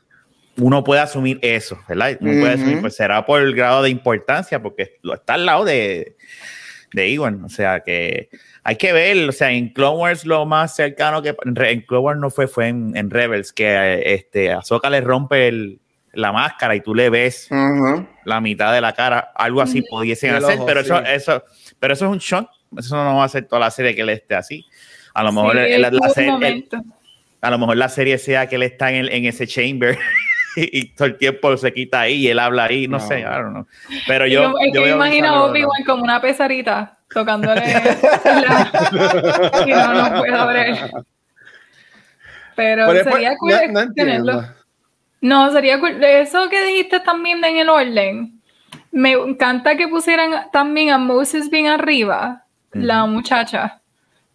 uno 0.57 0.83
puede 0.83 1.03
asumir 1.03 1.39
eso, 1.43 1.79
¿verdad? 1.87 2.17
Uno 2.21 2.41
puede 2.41 2.55
asumir, 2.55 2.81
pues 2.81 2.97
será 2.97 3.27
por 3.27 3.43
el 3.43 3.55
grado 3.55 3.83
de 3.83 3.91
importancia, 3.91 4.63
porque 4.63 4.97
lo 5.03 5.13
está 5.13 5.35
al 5.35 5.45
lado 5.45 5.67
de, 5.67 6.17
de 6.93 7.11
Iwan. 7.11 7.45
O 7.45 7.49
sea 7.49 7.81
que 7.81 8.29
hay 8.65 8.77
que 8.77 8.93
ver, 8.93 9.29
o 9.29 9.33
sea, 9.33 9.51
en 9.51 9.71
Clone 9.71 9.99
Wars 9.99 10.25
lo 10.25 10.47
más 10.47 10.77
cercano 10.77 11.23
que 11.23 11.35
en 11.45 11.81
Clone 11.83 12.03
Wars 12.03 12.21
no 12.21 12.31
fue, 12.31 12.47
fue 12.47 12.69
en, 12.69 13.11
Rebels, 13.11 13.53
que 13.53 14.03
este, 14.15 14.53
Ahsoka 14.53 14.89
le 14.89 15.01
rompe 15.01 15.79
la 16.13 16.33
máscara 16.33 16.77
y 16.77 16.81
tú 16.81 16.95
le 16.95 17.11
ves 17.11 17.49
la 18.25 18.41
mitad 18.41 18.73
de 18.73 18.81
la 18.81 18.93
cara, 18.93 19.33
algo 19.35 19.63
así 19.63 19.83
pudiesen 19.83 20.35
hacer, 20.35 20.59
pero 20.67 20.81
eso, 20.81 21.01
eso, 21.01 21.43
pero 21.81 21.95
eso 21.95 22.05
es 22.07 22.11
un 22.13 22.19
shock, 22.19 22.49
eso 22.77 22.97
no 23.03 23.17
va 23.17 23.25
a 23.25 23.29
ser 23.29 23.47
toda 23.47 23.61
la 23.61 23.71
serie 23.71 23.95
que 23.95 24.03
él 24.03 24.11
esté 24.11 24.35
así. 24.35 24.67
A 25.15 25.23
lo 25.23 25.33
mejor 25.33 25.57
la, 25.57 25.63
serie, 26.11 26.69
a 27.41 27.51
lo 27.51 27.59
mejor 27.59 27.77
la 27.77 27.89
serie 27.89 28.17
sea 28.17 28.47
que 28.47 28.57
él 28.57 28.63
está 28.63 28.93
en, 28.93 29.09
en 29.09 29.27
ese 29.27 29.47
chamber 29.47 29.99
y, 30.57 30.89
todo 30.89 31.09
el 31.09 31.17
tiempo 31.17 31.57
se 31.57 31.73
quita 31.73 32.01
ahí 32.01 32.15
y 32.15 32.29
él 32.29 32.39
habla 32.39 32.65
ahí, 32.65 32.89
no, 32.89 33.01
sé, 33.01 33.21
I 33.21 33.25
don't 33.25 33.51
know. 33.51 33.67
Pero 34.07 34.27
yo, 34.27 34.53
yo, 34.73 34.83
me 34.83 34.91
imagino 34.91 35.29
a 35.29 35.45
Obi-Wan 35.45 35.85
como 35.85 36.03
una 36.03 36.21
pesarita 36.21 36.99
tocándole 37.13 37.63
y 39.67 39.71
no 39.71 39.93
no 39.93 40.21
puedo 40.21 40.47
ver. 40.47 40.91
Pero 42.55 42.93
sería 43.05 43.37
cool 43.37 43.53
no, 43.71 43.93
tenerlo. 43.93 44.45
No, 45.21 45.53
sería 45.53 45.79
cool. 45.79 46.03
Eso 46.03 46.49
que 46.49 46.65
dijiste 46.65 47.01
también 47.01 47.45
en 47.45 47.59
el 47.59 47.69
orden. 47.69 48.41
Me 48.91 49.13
encanta 49.13 49.77
que 49.77 49.89
pusieran 49.89 50.51
también 50.53 50.91
a 50.91 50.99
Moses 50.99 51.51
bien 51.51 51.67
arriba, 51.67 52.45
la 52.73 53.07
muchacha. 53.07 53.82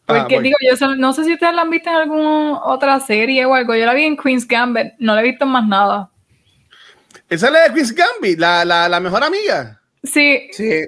Ah, 0.09 0.19
Porque 0.19 0.39
digo, 0.41 0.55
yo 0.61 0.95
no 0.95 1.11
sé 1.13 1.25
si 1.25 1.33
ustedes 1.33 1.53
la 1.53 1.63
han 1.63 1.69
visto 1.69 1.89
en 1.89 1.95
alguna 1.97 2.63
otra 2.63 2.99
serie 3.01 3.45
o 3.45 3.53
algo. 3.53 3.75
Yo 3.75 3.85
la 3.85 3.93
vi 3.93 4.03
en 4.03 4.15
Queen's 4.15 4.47
Gambit, 4.47 4.93
no 4.99 5.13
la 5.15 5.21
he 5.21 5.25
visto 5.25 5.43
en 5.45 5.51
más 5.51 5.67
nada. 5.67 6.09
¿Esa 7.29 7.47
es 7.47 7.53
la 7.53 7.63
de 7.67 7.73
Queen's 7.73 7.93
Gambit? 7.93 8.39
¿La, 8.39 8.63
la, 8.63 8.87
la 8.87 8.99
mejor 9.01 9.21
amiga? 9.23 9.81
Sí. 10.03 10.47
Sí. 10.51 10.85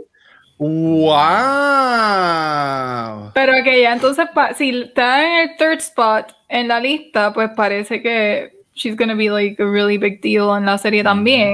¡Wow! 1.59 3.31
Pero 3.33 3.53
que 3.63 3.81
ya 3.81 3.93
entonces, 3.93 4.27
si 4.57 4.69
está 4.81 5.25
en 5.25 5.49
el 5.49 5.57
third 5.57 5.79
spot 5.79 6.33
en 6.47 6.67
la 6.67 6.79
lista, 6.79 7.33
pues 7.33 7.49
parece 7.55 8.01
que 8.01 8.53
she's 8.73 8.95
gonna 8.95 9.15
be 9.15 9.29
like 9.29 9.61
a 9.61 9.65
really 9.65 9.97
big 9.97 10.21
deal 10.21 10.57
en 10.57 10.65
la 10.65 10.77
serie 10.77 11.03
también. 11.03 11.53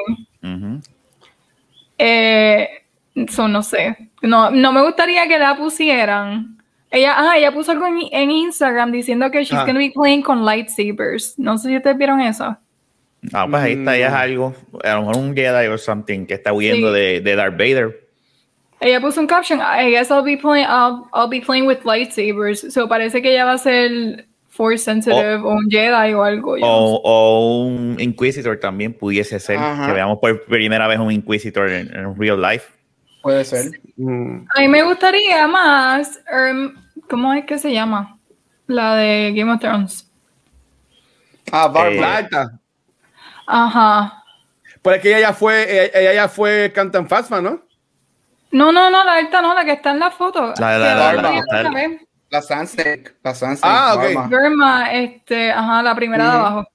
eh, 1.98 2.70
eso 3.16 3.48
no 3.48 3.64
sé. 3.64 4.10
No, 4.22 4.50
no 4.52 4.72
me 4.72 4.82
gustaría 4.84 5.28
que 5.28 5.40
la 5.40 5.56
pusieran 5.56 6.58
ella, 6.92 7.14
ah, 7.18 7.38
ella 7.38 7.52
puso 7.52 7.72
algo 7.72 7.86
en, 7.88 8.32
Instagram 8.32 8.92
diciendo 8.92 9.30
que 9.32 9.44
she's 9.44 9.54
ah. 9.54 9.66
gonna 9.66 9.80
be 9.80 9.92
playing 9.92 10.22
con 10.22 10.46
lightsabers. 10.46 11.38
No 11.38 11.58
sé 11.58 11.70
si 11.70 11.78
ustedes 11.78 11.98
vieron 11.98 12.22
eso. 12.22 12.58
Ah, 13.34 13.48
pues 13.50 13.64
ahí 13.64 13.74
está, 13.74 13.96
ella 13.96 14.08
es 14.08 14.14
algo, 14.14 14.56
a 14.84 14.94
lo 14.94 15.00
mejor 15.02 15.18
un 15.18 15.36
Jedi 15.36 15.68
o 15.68 15.78
something 15.78 16.26
que 16.26 16.36
está 16.36 16.54
huyendo 16.54 16.92
de, 16.92 17.22
de, 17.22 17.36
Darth 17.36 17.58
Vader. 17.58 18.08
Ella 18.80 19.02
puso 19.02 19.20
un 19.20 19.28
caption, 19.28 19.60
I 19.60 19.90
guess 19.90 20.12
I'll 20.12 20.24
be 20.24 20.38
playing, 20.38 20.68
I'll, 20.68 21.08
I'll 21.14 21.30
be 21.30 21.42
playing 21.42 21.66
with 21.66 21.80
lightsabers. 21.86 22.72
So 22.72 22.88
parece 22.88 23.22
que 23.22 23.32
ella 23.32 23.46
va 23.46 23.54
a 23.54 23.58
ser 23.58 24.28
Force 24.56 24.84
sensitive 24.86 25.42
o, 25.44 25.56
un 25.56 25.70
Jedi 25.70 26.14
o 26.14 26.24
algo. 26.24 26.56
O, 26.62 27.02
o, 27.04 27.66
un 27.66 27.98
Inquisitor 28.00 28.58
también 28.58 28.94
pudiese 28.94 29.40
ser. 29.40 29.58
Que 29.58 29.92
veamos 29.92 30.20
por 30.20 30.46
primera 30.46 30.88
vez 30.88 31.00
un 31.00 31.12
Inquisitor 31.12 31.70
en, 31.70 31.94
en 31.94 32.16
real 32.16 32.42
life. 32.42 32.75
Puede 33.26 33.44
ser. 33.44 33.72
A 34.56 34.60
mí 34.62 34.68
me 34.68 34.84
gustaría 34.84 35.48
más 35.48 36.20
um, 36.32 36.76
¿Cómo 37.10 37.34
es 37.34 37.44
que 37.46 37.58
se 37.58 37.74
llama? 37.74 38.20
La 38.68 38.96
de 38.98 39.34
Game 39.36 39.52
of 39.52 39.60
Thrones. 39.60 40.12
Ah, 41.52 41.68
Barbara. 41.68 42.20
Eh, 42.22 42.58
Ajá. 43.48 44.24
Pues 44.80 45.02
que 45.02 45.10
ella 45.10 45.30
ya 45.30 45.34
fue, 45.34 45.90
ella 45.92 46.14
ya 46.14 46.28
fue 46.28 46.72
Cantan 46.72 47.08
Fasma, 47.08 47.42
¿no? 47.42 47.64
No, 48.52 48.72
no, 48.72 48.92
no, 48.92 49.04
la 49.04 49.16
alta 49.16 49.42
no, 49.42 49.56
la 49.56 49.66
que 49.66 49.72
está 49.72 49.90
en 49.90 50.00
la 50.00 50.12
foto. 50.12 50.54
La, 50.60 50.78
la, 50.78 50.94
la, 50.94 51.14
la, 51.14 51.64
la, 51.64 51.98
la 52.30 52.42
Sansec, 52.44 53.16
la 53.24 53.34
Sansec. 53.34 53.66
Ah, 53.68 53.96
ok. 53.96 54.30
Verma, 54.30 54.94
este, 54.94 55.52
ajá, 55.52 55.82
la 55.82 55.96
primera 55.96 56.26
de 56.26 56.30
abajo. 56.30 56.68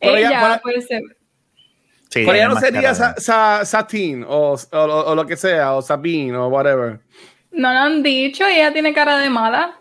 ella, 0.00 0.58
puede 0.62 0.80
ser. 0.80 1.02
Sí, 2.16 2.24
pero 2.24 2.34
ella 2.34 2.48
no 2.48 2.58
sería 2.58 2.94
sa, 2.94 3.64
Satin 3.64 4.24
o, 4.26 4.54
o, 4.54 4.78
o, 4.78 5.14
lo 5.14 5.26
que 5.26 5.36
sea, 5.36 5.74
o 5.74 5.82
Sabine 5.82 6.36
o 6.36 6.48
whatever. 6.48 6.98
No 7.52 7.72
lo 7.72 7.78
han 7.78 8.02
dicho, 8.02 8.46
ella 8.46 8.72
tiene 8.72 8.94
cara 8.94 9.18
de 9.18 9.28
mala. 9.28 9.78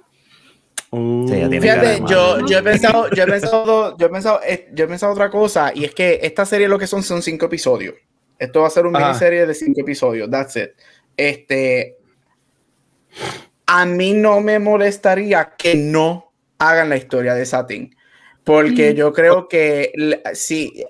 Uh. 0.92 1.28
Fíjate, 1.28 2.02
yo, 2.08 2.46
yo, 2.46 2.58
he 2.58 2.64
pensado, 2.64 3.10
yo 3.10 3.24
he 3.24 3.28
pensado, 3.28 3.98
yo 3.98 4.06
he 4.06 4.10
pensado, 4.10 4.40
eh, 4.46 4.70
yo 4.74 4.86
he 4.86 4.88
pensado 4.88 5.14
otra 5.14 5.30
cosa, 5.30 5.72
y 5.74 5.86
es 5.86 5.96
que 5.96 6.20
esta 6.24 6.46
serie 6.46 6.68
lo 6.68 6.78
que 6.78 6.88
son 6.88 7.04
son 7.04 7.22
cinco 7.22 7.46
episodios. 7.46 7.96
Esto 8.38 8.62
va 8.62 8.68
a 8.68 8.72
ser 8.72 8.86
una 8.86 9.00
miniserie 9.00 9.46
de 9.46 9.54
cinco 9.54 9.80
episodios. 9.82 10.30
That's 10.30 10.58
it. 10.58 10.72
Este, 11.16 11.98
a 13.66 13.86
mí 13.86 14.14
no 14.14 14.42
me 14.42 14.60
molestaría 14.60 15.54
que 15.58 15.76
no 15.76 16.34
hagan 16.60 16.90
la 16.90 16.98
historia 16.98 17.34
de 17.34 17.46
Satin, 17.46 17.96
porque 18.44 18.92
mm. 18.92 18.96
yo 18.96 19.14
creo 19.14 19.48
que 19.48 19.94
si 20.34 20.86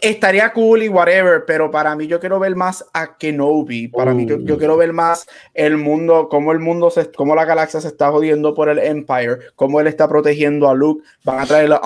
estaría 0.00 0.52
cool 0.52 0.82
y 0.82 0.88
whatever, 0.88 1.44
pero 1.46 1.70
para 1.70 1.94
mí 1.96 2.06
yo 2.06 2.20
quiero 2.20 2.38
ver 2.38 2.56
más 2.56 2.84
a 2.92 3.16
Kenobi. 3.16 3.88
Para 3.88 4.14
mí 4.14 4.26
yo, 4.26 4.38
yo, 4.40 4.58
quiero 4.58 4.76
ver 4.76 4.92
más 4.92 5.26
el 5.54 5.76
mundo, 5.76 6.28
cómo 6.28 6.52
el 6.52 6.58
mundo, 6.58 6.90
se, 6.90 7.10
cómo 7.12 7.34
la 7.34 7.44
galaxia 7.44 7.80
se 7.80 7.88
está 7.88 8.10
jodiendo 8.10 8.54
por 8.54 8.68
el 8.68 8.78
Empire, 8.78 9.38
cómo 9.54 9.80
él 9.80 9.86
está 9.86 10.08
protegiendo 10.08 10.68
a 10.68 10.74
Luke. 10.74 11.04
Van 11.24 11.40
a 11.40 11.46
traer 11.46 11.72
a, 11.72 11.80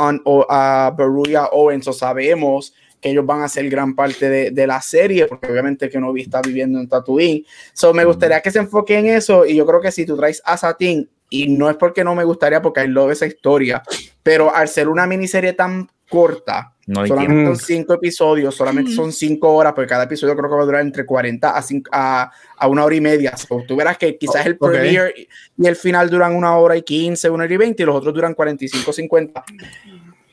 a 0.49 0.95
Beruya 0.97 1.47
Owens, 1.47 1.89
o 1.89 1.93
sabemos 1.93 2.75
que 3.01 3.11
ellos 3.11 3.25
van 3.25 3.43
a 3.43 3.49
ser 3.49 3.69
gran 3.71 3.95
parte 3.95 4.29
de, 4.29 4.51
de, 4.51 4.67
la 4.67 4.81
serie, 4.83 5.27
porque 5.27 5.51
obviamente 5.51 5.89
Kenobi 5.89 6.23
está 6.23 6.43
viviendo 6.43 6.79
en 6.79 6.89
Tatooine. 6.89 7.45
So, 7.73 7.95
me 7.95 8.05
gustaría 8.05 8.43
que 8.43 8.51
se 8.51 8.59
enfoque 8.59 8.99
en 8.99 9.07
eso, 9.07 9.47
y 9.47 9.57
yo 9.57 9.65
creo 9.65 9.81
que 9.81 9.91
si 9.91 10.05
tú 10.05 10.17
traes 10.17 10.43
a 10.45 10.59
Satin, 10.59 11.09
y 11.31 11.49
no 11.49 11.71
es 11.71 11.77
porque 11.77 12.05
no 12.05 12.15
me 12.15 12.25
gustaría, 12.25 12.61
porque 12.61 12.81
hay 12.81 12.89
love 12.89 13.13
esa 13.13 13.27
historia, 13.27 13.83
pero 14.23 14.55
al 14.55 14.69
ser 14.69 14.89
una 14.89 15.07
miniserie 15.07 15.53
tan 15.55 15.89
corta, 16.09 16.75
solamente 16.95 17.47
son 17.47 17.57
cinco 17.57 17.95
episodios, 17.95 18.55
solamente 18.55 18.93
son 18.93 19.13
cinco 19.13 19.55
horas, 19.55 19.73
porque 19.75 19.89
cada 19.89 20.05
episodio 20.05 20.37
creo 20.37 20.49
que 20.49 20.57
va 20.57 20.63
a 20.63 20.67
durar 20.67 20.81
entre 20.81 21.07
40 21.07 21.55
a, 21.93 22.33
a, 22.59 22.69
una 22.69 22.85
hora 22.85 22.95
y 22.95 23.01
media. 23.01 23.35
tú 23.67 23.77
verás 23.77 23.99
que 23.99 24.17
quizás 24.19 24.47
el 24.47 24.57
premiere 24.59 25.29
y 25.57 25.67
el 25.67 25.77
final 25.77 26.11
duran 26.11 26.35
una 26.35 26.57
hora 26.57 26.77
y 26.77 26.83
15, 26.83 27.31
una 27.31 27.45
hora 27.45 27.55
y 27.55 27.57
20, 27.57 27.83
y 27.83 27.87
los 27.87 27.97
otros 27.97 28.15
duran 28.15 28.35
45, 28.35 28.93
50. 28.93 29.45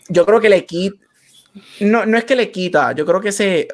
Yo 0.09 0.25
creo 0.25 0.39
que 0.39 0.49
le 0.49 0.65
quita, 0.65 0.97
no, 1.81 2.05
no 2.05 2.17
es 2.17 2.25
que 2.25 2.35
le 2.35 2.51
quita, 2.51 2.93
yo 2.93 3.05
creo 3.05 3.21
que 3.21 3.31
se 3.31 3.67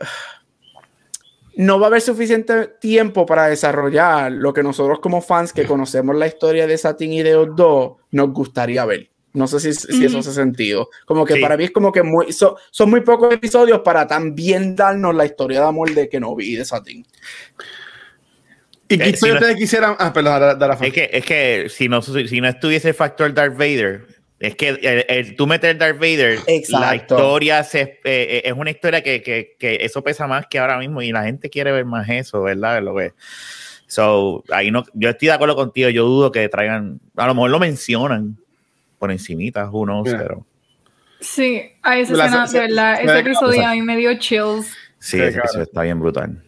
no 1.56 1.80
va 1.80 1.86
a 1.86 1.90
haber 1.90 2.02
suficiente 2.02 2.68
tiempo 2.80 3.26
para 3.26 3.48
desarrollar 3.48 4.32
lo 4.32 4.54
que 4.54 4.64
nosotros 4.64 5.00
como 5.00 5.22
fans 5.22 5.54
que 5.54 5.66
conocemos 5.66 6.16
la 6.16 6.28
historia 6.28 6.66
de 6.66 6.78
Satin 6.78 7.14
y 7.14 7.22
de 7.22 7.36
Odo 7.36 8.00
nos 8.12 8.32
gustaría 8.32 8.86
ver. 8.86 9.13
No 9.34 9.48
sé 9.48 9.60
si, 9.60 9.74
si 9.74 10.06
eso 10.06 10.20
hace 10.20 10.32
sentido. 10.32 10.90
Como 11.06 11.26
que 11.26 11.38
para 11.38 11.58
mí 11.58 11.64
es 11.64 11.72
como 11.72 11.92
que 11.92 12.04
muy, 12.04 12.32
son 12.32 12.90
muy 12.90 13.02
pocos 13.02 13.34
episodios 13.34 13.80
para 13.80 14.08
también 14.08 14.76
darnos 14.76 15.16
la 15.16 15.26
historia 15.26 15.60
de 15.62 15.68
amor 15.68 15.92
de 15.94 16.08
Kenobi 16.08 16.54
y 16.54 16.56
de 16.56 16.66
Satin. 16.66 17.06
¿Y 18.88 18.98
qué 18.98 19.10
eh, 19.10 19.16
si 19.16 19.32
ustedes 19.32 19.56
quisieran? 19.56 19.96
Ah, 19.98 20.14
perdón, 20.14 20.60
es 20.82 20.94
que, 20.94 21.10
es 21.12 21.26
que 21.26 21.68
si 21.70 21.90
no, 21.90 22.02
si 22.02 22.42
no 22.42 22.48
estuviese 22.48 22.90
el 22.90 22.94
factor 22.94 23.34
Darth 23.34 23.58
Vader, 23.58 24.06
es 24.40 24.56
que 24.56 24.70
el, 25.08 25.36
tú 25.36 25.48
meter 25.48 25.78
Darth 25.78 25.98
Vader, 25.98 26.40
la 26.70 26.96
historia 26.96 27.64
se, 27.64 27.82
eh, 27.82 28.02
eh, 28.04 28.42
es 28.46 28.54
una 28.54 28.70
historia 28.70 29.02
que, 29.02 29.24
que, 29.24 29.56
que, 29.58 29.80
eso 29.82 30.04
pesa 30.04 30.28
más 30.28 30.46
que 30.48 30.60
ahora 30.60 30.78
mismo 30.78 31.02
y 31.02 31.12
la 31.12 31.24
gente 31.24 31.50
quiere 31.50 31.72
ver 31.72 31.86
más 31.86 32.08
eso, 32.10 32.44
¿verdad? 32.44 32.84
Lo 32.84 32.96
que, 32.96 33.14
so, 33.88 34.44
ahí 34.52 34.70
no, 34.70 34.84
yo 34.94 35.10
estoy 35.10 35.30
de 35.30 35.34
acuerdo 35.34 35.56
contigo, 35.56 35.90
yo 35.90 36.06
dudo 36.06 36.32
que 36.32 36.50
traigan, 36.50 37.00
a 37.16 37.26
lo 37.26 37.36
mejor 37.36 37.52
lo 37.52 37.60
mencionan, 37.60 38.38
por 39.04 39.12
encimita, 39.12 39.70
uno, 39.70 40.02
pero... 40.06 40.46
Sí, 41.20 41.62
a 41.82 42.00
esa 42.00 42.14
escena, 42.14 42.48
de 42.48 42.60
verdad, 42.62 43.02
ese 43.02 43.20
episodio 43.20 43.68
a 43.68 43.72
mí 43.74 43.82
me 43.82 43.98
dio 43.98 44.18
chills. 44.18 44.74
Sí, 44.98 45.20
ese 45.20 45.40
episodio 45.40 45.64
está 45.64 45.82
bien 45.82 46.00
brutal. 46.00 46.42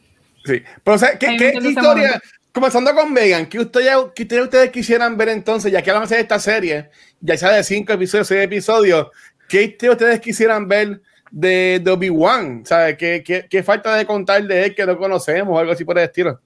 Sí, 0.45 0.63
pero 0.81 0.95
o 0.95 0.97
sea, 0.97 1.19
¿qué, 1.19 1.35
qué 1.35 1.59
historia, 1.62 2.21
comenzando 2.53 2.95
con 2.95 3.12
Megan, 3.12 3.47
¿qué 3.47 3.59
ustedes, 3.59 3.93
ustedes 3.97 4.71
quisieran 4.71 5.17
ver 5.17 5.27
entonces, 5.27 5.69
ya 5.69 5.81
que 5.81 5.91
van 5.91 6.03
a 6.03 6.05
hacer 6.05 6.21
esta 6.21 6.39
serie, 6.39 6.89
ya 7.19 7.35
sea 7.35 7.51
de 7.51 7.62
cinco 7.62 7.91
episodios, 7.91 8.29
seis 8.29 8.45
episodios, 8.45 9.07
¿qué 9.50 9.75
ustedes 9.91 10.21
quisieran 10.21 10.65
ver 10.69 11.01
de, 11.31 11.81
de 11.83 11.91
Obi-Wan? 11.91 12.65
¿Sabes? 12.65 12.95
¿Qué, 12.95 13.21
¿Qué, 13.21 13.47
qué, 13.50 13.63
falta 13.63 13.97
de 13.97 14.05
contar 14.05 14.41
de 14.47 14.63
él 14.63 14.75
que 14.75 14.85
no 14.85 14.97
conocemos 14.97 15.53
o 15.53 15.59
algo 15.59 15.74
así 15.74 15.83
por 15.83 15.97
el 15.97 16.05
estilo? 16.05 16.39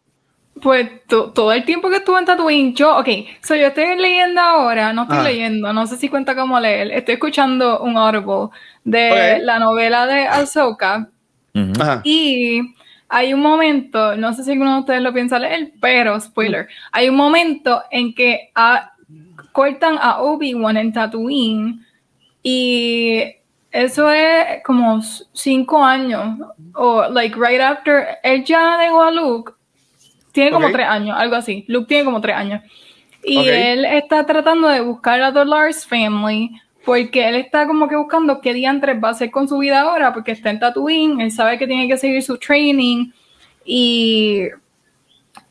Pues 0.62 1.06
todo 1.08 1.52
el 1.52 1.64
tiempo 1.64 1.90
que 1.90 1.98
estuve 1.98 2.20
en 2.20 2.26
Tatooine, 2.26 2.74
yo, 2.74 2.98
ok, 2.98 3.08
so 3.42 3.56
yo 3.56 3.68
estoy 3.68 3.96
leyendo 3.98 4.42
ahora, 4.42 4.94
no 4.94 5.04
estoy 5.04 5.18
ah. 5.18 5.24
leyendo, 5.24 5.74
no 5.74 5.88
sé 5.88 5.98
si 5.98 6.10
cuenta 6.10 6.36
cómo 6.36 6.60
leer, 6.60 6.92
estoy 6.92 7.16
escuchando 7.16 7.82
un 7.82 7.98
audible 7.98 8.50
de 8.84 9.40
la 9.42 9.60
novela 9.60 10.06
de 10.06 10.28
Ahsoka. 10.28 11.10
Y 12.04 12.62
hay 13.08 13.34
un 13.34 13.42
momento, 13.42 14.16
no 14.16 14.34
sé 14.34 14.44
si 14.44 14.52
alguno 14.52 14.76
de 14.76 14.80
ustedes 14.82 15.02
lo 15.02 15.14
piensa 15.14 15.40
leer, 15.40 15.72
pero 15.82 16.20
spoiler, 16.20 16.68
hay 16.92 17.10
un 17.10 17.16
momento 17.16 17.84
en 17.92 18.14
que 18.14 18.52
cortan 19.52 19.98
a 20.00 20.22
Obi-Wan 20.22 20.78
en 20.78 20.94
Tatooine 20.94 21.86
y 22.44 23.24
eso 23.72 24.10
es 24.10 24.64
como 24.64 25.02
cinco 25.34 25.84
años, 25.84 26.40
o 26.74 27.08
like 27.10 27.36
right 27.36 27.62
after, 27.62 28.08
él 28.24 28.44
ya 28.44 28.78
dejó 28.78 29.04
a 29.04 29.12
Luke, 29.12 29.54
tiene 30.32 30.52
como 30.52 30.72
tres 30.72 30.88
años, 30.88 31.18
algo 31.20 31.36
así, 31.36 31.66
Luke 31.68 31.88
tiene 31.88 32.06
como 32.06 32.22
tres 32.22 32.36
años. 32.36 32.62
Y 33.24 33.48
él 33.48 33.86
está 33.86 34.26
tratando 34.26 34.68
de 34.68 34.82
buscar 34.82 35.22
a 35.22 35.34
The 35.34 35.46
Lars 35.46 35.86
Family 35.86 36.52
porque 36.86 37.28
él 37.28 37.36
está 37.36 37.68
como 37.68 37.88
que 37.88 37.96
buscando 37.96 38.42
qué 38.42 38.54
diantres 38.54 39.04
va 39.04 39.10
a 39.10 39.12
hacer 39.12 39.30
con 39.32 39.48
su 39.48 39.58
vida 39.58 39.82
ahora, 39.82 40.14
porque 40.14 40.32
está 40.32 40.50
en 40.50 40.60
Tatooine, 40.60 41.22
él 41.22 41.32
sabe 41.32 41.58
que 41.58 41.68
tiene 41.68 41.88
que 41.88 41.98
seguir 41.98 42.24
su 42.24 42.38
training 42.38 43.12
y, 43.66 44.48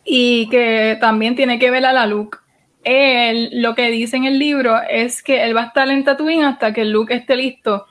y 0.05 0.49
que 0.49 0.97
también 1.01 1.37
tiene 1.37 1.59
que 1.59 1.71
ver 1.71 1.85
a 1.87 1.93
la 1.93 2.07
Luke. 2.07 2.39
Él, 2.83 3.51
lo 3.53 3.75
que 3.75 3.91
dice 3.91 4.17
en 4.17 4.25
el 4.25 4.39
libro 4.39 4.81
es 4.89 5.23
que 5.23 5.45
él 5.45 5.57
va 5.57 5.63
a 5.63 5.67
estar 5.67 5.89
en 5.91 6.05
Tatooine 6.05 6.45
hasta 6.45 6.73
que 6.73 6.85
Luke 6.85 7.15
esté 7.15 7.37
listo. 7.37 7.87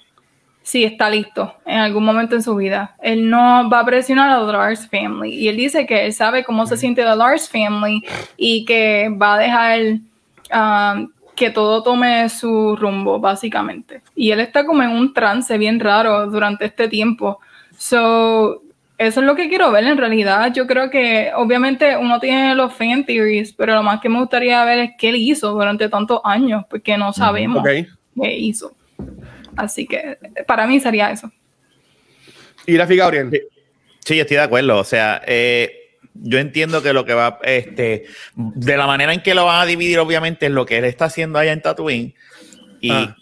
Si 0.68 0.84
está 0.84 1.10
listo 1.10 1.54
en 1.66 1.80
algún 1.80 2.04
momento 2.04 2.36
en 2.36 2.44
su 2.44 2.54
vida. 2.54 2.94
Él 3.02 3.30
no 3.30 3.70
va 3.70 3.80
a 3.80 3.86
presionar 3.86 4.32
a 4.32 4.46
The 4.46 4.52
Lars 4.52 4.90
Family. 4.90 5.34
Y 5.34 5.48
él 5.48 5.56
dice 5.56 5.86
que 5.86 6.06
él 6.06 6.12
sabe 6.12 6.44
cómo 6.44 6.68
se 6.68 6.76
siente 6.76 7.04
The 7.04 7.16
Lars 7.16 7.48
Family 7.48 8.04
y 8.36 8.66
que 8.66 9.08
va 9.10 9.36
a 9.36 9.38
dejar 9.38 9.80
um, 10.54 11.10
que 11.38 11.52
todo 11.52 11.84
tome 11.84 12.28
su 12.28 12.76
rumbo, 12.76 13.18
básicamente. 13.18 14.02
Y 14.14 14.32
él 14.32 14.42
está 14.42 14.66
como 14.66 14.84
en 14.84 14.90
un 14.90 15.14
trance 15.14 15.58
bien 15.58 15.80
raro 15.80 16.28
durante 16.28 16.66
este 16.66 16.90
tiempo. 16.90 17.40
So, 17.78 18.62
eso 18.98 19.20
es 19.22 19.26
lo 19.26 19.36
que 19.36 19.48
quiero 19.48 19.72
ver 19.72 19.86
en 19.86 19.98
realidad. 19.98 20.52
Yo 20.54 20.68
creo 20.68 20.90
que 20.90 21.32
obviamente 21.34 21.96
uno 21.96 22.20
tiene 22.20 22.56
los 22.56 22.74
fan 22.74 23.06
theories, 23.06 23.54
pero 23.54 23.74
lo 23.74 23.84
más 23.84 24.02
que 24.02 24.10
me 24.10 24.20
gustaría 24.20 24.66
ver 24.66 24.80
es 24.80 24.92
qué 24.98 25.08
él 25.08 25.16
hizo 25.16 25.50
durante 25.54 25.88
tantos 25.88 26.20
años, 26.26 26.66
porque 26.70 26.98
no 26.98 27.14
sabemos 27.14 27.64
qué 27.64 28.38
hizo. 28.38 28.74
Así 29.58 29.88
que 29.88 30.18
para 30.46 30.68
mí 30.68 30.80
sería 30.80 31.12
eso. 31.12 31.32
¿Y 32.66 32.74
la 32.74 32.86
Gabriel? 32.86 33.32
Sí, 34.06 34.16
yo 34.16 34.22
estoy 34.22 34.38
de 34.38 34.44
acuerdo. 34.44 34.78
O 34.78 34.84
sea, 34.84 35.22
eh, 35.26 35.88
yo 36.14 36.38
entiendo 36.40 36.82
que 36.82 36.94
lo 36.94 37.06
que 37.06 37.14
va, 37.14 37.40
este, 37.44 38.06
de 38.36 38.78
la 38.78 38.88
manera 38.88 39.14
en 39.14 39.22
que 39.22 39.34
lo 39.34 39.46
van 39.46 39.62
a 39.62 39.66
dividir, 39.66 40.00
obviamente, 40.00 40.48
es 40.48 40.52
lo 40.52 40.66
que 40.66 40.78
él 40.78 40.86
está 40.86 41.06
haciendo 41.06 41.40
allá 41.40 41.54
en 41.54 41.62
Tatooine. 41.62 42.14
Y 42.82 42.92
ah. 42.92 43.16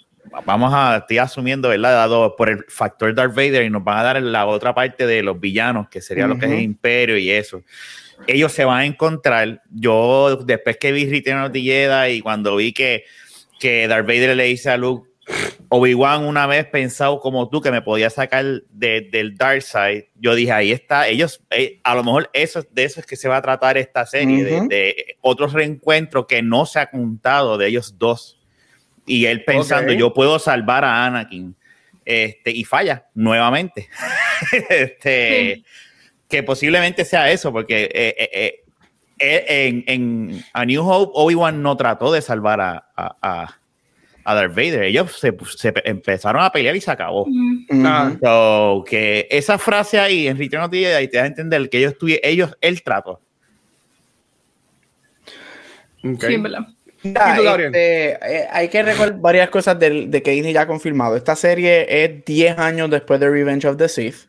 vamos 0.46 0.74
a, 0.74 0.98
estoy 0.98 1.20
asumiendo, 1.20 1.70
¿verdad? 1.70 1.94
Dado 1.94 2.36
por 2.36 2.50
el 2.50 2.65
factor 2.68 3.13
Darth 3.13 3.36
Vader 3.36 3.63
y 3.63 3.70
nos 3.70 3.84
van 3.84 4.00
a 4.00 4.04
dar 4.04 4.22
la 4.22 4.46
otra 4.46 4.74
parte 4.74 5.06
de 5.06 5.24
los 5.24 5.39
villanos, 5.39 5.89
que 5.89 6.01
sería 6.01 6.27
lo 6.27 6.38
que 6.38 6.46
es 6.48 6.51
el 6.51 6.62
Imperio 6.62 7.18
y 7.18 7.30
eso. 7.30 7.63
Ellos 8.27 8.51
se 8.51 8.65
van 8.65 8.80
a 8.80 8.86
encontrar. 8.86 9.62
Yo, 9.70 10.38
después 10.38 10.77
que 10.77 10.92
vi 10.92 11.10
Return 11.10 11.44
of 11.44 11.51
the 11.51 11.62
Jedi 11.62 12.13
y 12.13 12.22
cuando 12.22 12.56
vi 12.56 12.74
que, 12.74 13.06
que 13.60 13.88
Darth 13.88 14.08
Vader 14.08 14.36
le 14.36 14.46
dice 14.46 14.72
a 14.72 14.77
Luke, 14.77 15.10
Obi-Wan 15.70 16.25
una 16.25 16.46
vez 16.46 16.65
pensado 16.67 17.20
como 17.20 17.50
tú 17.50 17.62
que 17.62 17.72
me 17.72 17.82
podía 17.82 18.10
sacar 18.10 18.46
del 18.70 19.36
Dark 19.36 19.63
Side, 19.63 20.12
yo 20.15 20.36
dije, 20.36 20.51
ahí 20.51 20.72
está, 20.72 21.08
ellos, 21.08 21.41
eh, 21.50 21.79
a 21.84 21.96
lo 21.96 22.03
mejor 22.03 22.29
eso, 22.34 22.63
de 22.72 22.84
eso 22.84 23.00
es 23.00 23.05
que 23.05 23.15
se 23.15 23.27
va 23.27 23.38
a 23.38 23.41
tratar 23.41 23.77
esta 23.77 24.05
serie, 24.05 24.44
de, 24.44 25.18
otros 25.22 25.53
reencuentros 25.53 26.27
que 26.27 26.42
no 26.42 26.66
se 26.66 26.79
ha 26.79 26.90
contado 26.92 27.57
de 27.57 27.68
ellos 27.68 27.98
dos. 27.98 28.40
Y 29.07 29.25
él 29.25 29.44
pensando, 29.44 29.94
yo 29.94 30.14
puedo 30.14 30.40
salvar 30.40 30.83
a 30.83 31.05
Anakin. 31.05 31.55
Este, 32.03 32.51
y 32.51 32.64
falla 32.64 33.07
nuevamente. 33.14 33.90
este, 34.70 35.64
Que 36.27 36.44
posiblemente 36.44 37.05
sea 37.05 37.31
eso, 37.31 37.51
porque 37.51 37.90
eh, 37.94 38.64
eh, 39.20 39.83
en, 39.88 40.44
A 40.53 40.66
New 40.66 40.88
Hope, 40.88 41.11
Obi-Wan 41.16 41.61
no 41.61 41.77
trató 41.77 42.11
de 42.11 42.22
salvar 42.22 42.61
a 42.61 42.85
a 42.96 43.59
Darth 44.33 44.55
Vader. 44.55 44.83
Ellos 44.83 45.20
se, 45.20 45.33
empezaron 45.83 46.42
a 46.42 46.51
pelear 46.51 46.75
y 46.75 46.81
se 46.81 46.92
acabó. 46.92 47.27
que 48.85 49.27
esa 49.29 49.57
frase 49.57 50.00
ahí 50.00 50.27
en 50.27 50.38
Return 50.38 50.64
of 50.64 50.72
the 50.72 50.79
Jedi 50.79 51.07
te 51.07 51.18
da 51.18 51.24
a 51.24 51.27
entender 51.27 51.70
que 51.70 51.77
ellos 51.77 51.96
ellos 52.24 52.57
el 52.61 52.81
trato. 52.81 53.22
Okay. 56.03 56.35
Sí, 56.35 56.42
¿verdad? 56.42 56.68
Este, 57.03 58.11
eh, 58.14 58.48
hay 58.51 58.68
que 58.68 58.81
recordar 58.81 59.20
varias 59.20 59.50
cosas 59.50 59.77
de, 59.77 60.07
de, 60.07 60.24
que 60.24 60.31
Disney 60.31 60.53
ya 60.53 60.61
ha 60.61 60.68
confirmado. 60.68 61.16
Esta 61.16 61.35
serie 61.35 61.85
es 61.88 62.25
10 62.25 62.57
años 62.57 62.90
después 62.90 63.20
de 63.20 63.29
Revenge 63.29 63.66
of 63.66 63.77
the 63.77 63.88
Sith. 63.88 64.27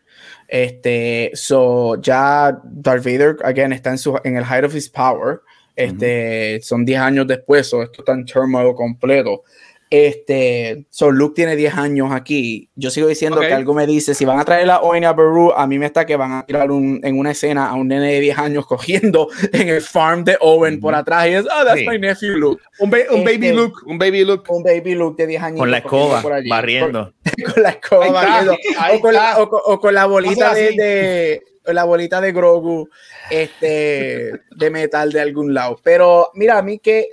Este, 0.48 1.30
so 1.35 2.00
ya 2.00 2.61
Darth 2.64 3.04
Vader, 3.04 3.37
again, 3.44 3.72
está 3.72 3.90
en, 3.90 3.98
su, 3.98 4.18
en 4.24 4.37
el 4.37 4.44
height 4.44 4.64
of 4.64 4.74
his 4.74 4.88
power. 4.88 5.40
Este, 5.74 6.61
Son 6.62 6.85
10 6.85 7.00
años 7.00 7.26
después, 7.26 7.66
so 7.66 7.82
esto 7.82 8.00
está 8.00 8.12
en 8.12 8.24
turmoil 8.24 8.74
completo. 8.74 9.44
Este, 9.88 10.87
so 10.90 11.12
Luke 11.12 11.35
tiene 11.37 11.55
10 11.55 11.75
años 11.75 12.12
aquí. 12.12 12.70
Yo 12.75 12.90
sigo 12.90 13.07
diciendo 13.07 13.40
que 13.40 13.53
algo 13.53 13.72
me 13.72 13.87
dice, 13.87 14.14
si 14.14 14.25
van 14.25 14.40
a 14.40 14.44
traer 14.44 14.66
la 14.66 14.81
Oina 14.81 15.12
Beru, 15.12 15.53
a 15.53 15.66
mí 15.66 15.79
me 15.79 15.87
está 15.87 16.05
que 16.05 16.16
van 16.16 16.33
a 16.33 16.46
tirar 16.46 16.70
un, 16.72 17.01
en 17.05 17.18
una 17.18 17.31
escena 17.31 17.68
a 17.68 17.75
un 17.75 17.88
nene 17.88 18.12
de 18.12 18.20
10 18.20 18.38
años 18.38 18.66
cogiendo 18.68 19.29
en 19.53 19.68
el 19.68 19.81
farm 19.81 20.25
de 20.25 20.37
Owen 20.40 20.81
por 20.81 20.94
atrás 20.94 21.29
y 21.29 21.35
es, 21.35 21.44
oh, 21.44 21.64
that's 21.64 21.83
my 21.87 21.99
nephew 21.99 22.37
Luke. 22.37 22.62
Un, 22.81 22.92
un 23.11 23.25
baby 23.25 23.46
este, 23.46 23.55
Luke, 23.55 23.81
un 23.87 23.99
baby 23.99 24.25
Luke. 24.25 24.53
Un 24.53 24.62
baby 24.64 24.94
Luke 24.94 25.22
de 25.22 25.29
10 25.29 25.42
años. 25.42 25.59
Con 25.61 25.70
la 25.70 25.79
escoba, 25.79 26.22
barriendo. 26.49 27.14
Con, 27.55 27.62
la 27.62 27.70
escoba 27.70 28.11
barriendo. 28.11 28.57
o, 28.92 29.01
con 29.01 29.14
la, 29.14 29.38
o, 29.38 29.81
con 29.81 29.94
la, 29.94 30.07
bolita 30.07 30.53
de, 30.53 30.72
de, 30.72 31.42
la 31.72 31.85
bolita 31.85 32.20
de 32.20 32.33
Grogu 32.33 32.88
este, 33.31 34.33
de 34.51 34.70
metal 34.70 35.12
de 35.12 35.20
algún 35.20 35.55
lado. 35.55 35.79
Pero 35.83 36.31
mira, 36.35 36.59
a 36.59 36.62
mí 36.62 36.79
que 36.79 37.09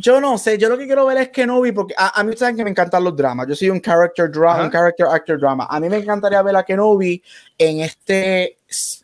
yo 0.00 0.20
no 0.20 0.38
sé, 0.38 0.56
yo 0.56 0.70
lo 0.70 0.78
que 0.78 0.86
quiero 0.86 1.04
ver 1.04 1.18
es 1.18 1.28
Kenobi, 1.28 1.72
porque 1.72 1.94
a, 1.96 2.24
mí 2.24 2.34
saben 2.34 2.56
que 2.56 2.64
me 2.64 2.70
encantan 2.70 3.04
los 3.04 3.14
dramas. 3.14 3.46
Yo 3.46 3.54
soy 3.54 3.68
un 3.68 3.80
character 3.80 4.30
drama, 4.30 4.64
un 4.64 4.70
character 4.70 5.06
actor 5.06 5.38
drama. 5.38 5.66
A 5.68 5.78
mí 5.78 5.90
me 5.90 5.98
encantaría 5.98 6.40
ver 6.42 6.56
a 6.56 6.62
Kenobi 6.64 7.22
en 7.58 7.80
este 7.80 8.56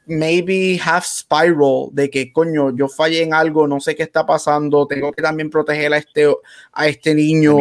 maybe 0.06 0.80
half 0.82 1.04
spiral 1.04 1.88
de 1.92 2.08
que 2.08 2.32
coño, 2.32 2.74
yo 2.74 2.88
fallé 2.88 3.22
en 3.22 3.34
algo, 3.34 3.66
no 3.66 3.78
sé 3.78 3.94
qué 3.94 4.04
está 4.04 4.24
pasando, 4.24 4.86
tengo 4.86 5.12
que 5.12 5.20
también 5.20 5.50
proteger 5.50 5.92
a 5.92 5.98
este, 5.98 6.32
a 6.72 6.88
este 6.88 7.14
niño, 7.14 7.58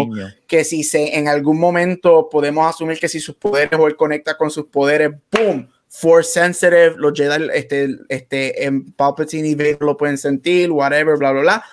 que 0.48 0.64
si 0.64 0.84
se 0.84 1.18
en 1.18 1.28
algún 1.28 1.60
momento 1.60 2.30
podemos 2.30 2.68
asumir 2.70 3.00
que 3.00 3.10
si 3.10 3.20
sus 3.20 3.36
poderes 3.36 3.78
o 3.78 3.88
él 3.88 3.98
conecta 3.98 4.38
con 4.38 4.50
sus 4.50 4.68
poderes, 4.68 5.12
boom, 5.32 5.68
force 5.90 6.32
sensitive, 6.32 6.94
los 6.98 7.14
Jedi, 7.14 7.50
este, 7.54 7.98
este, 8.08 8.66
en 8.66 8.94
Palpatine 8.94 9.50
y 9.50 9.56
Vader 9.56 9.82
lo 9.82 9.98
pueden 9.98 10.18
sentir, 10.18 10.72
whatever, 10.72 11.18
bla, 11.18 11.32
bla, 11.32 11.42
bla. 11.42 11.66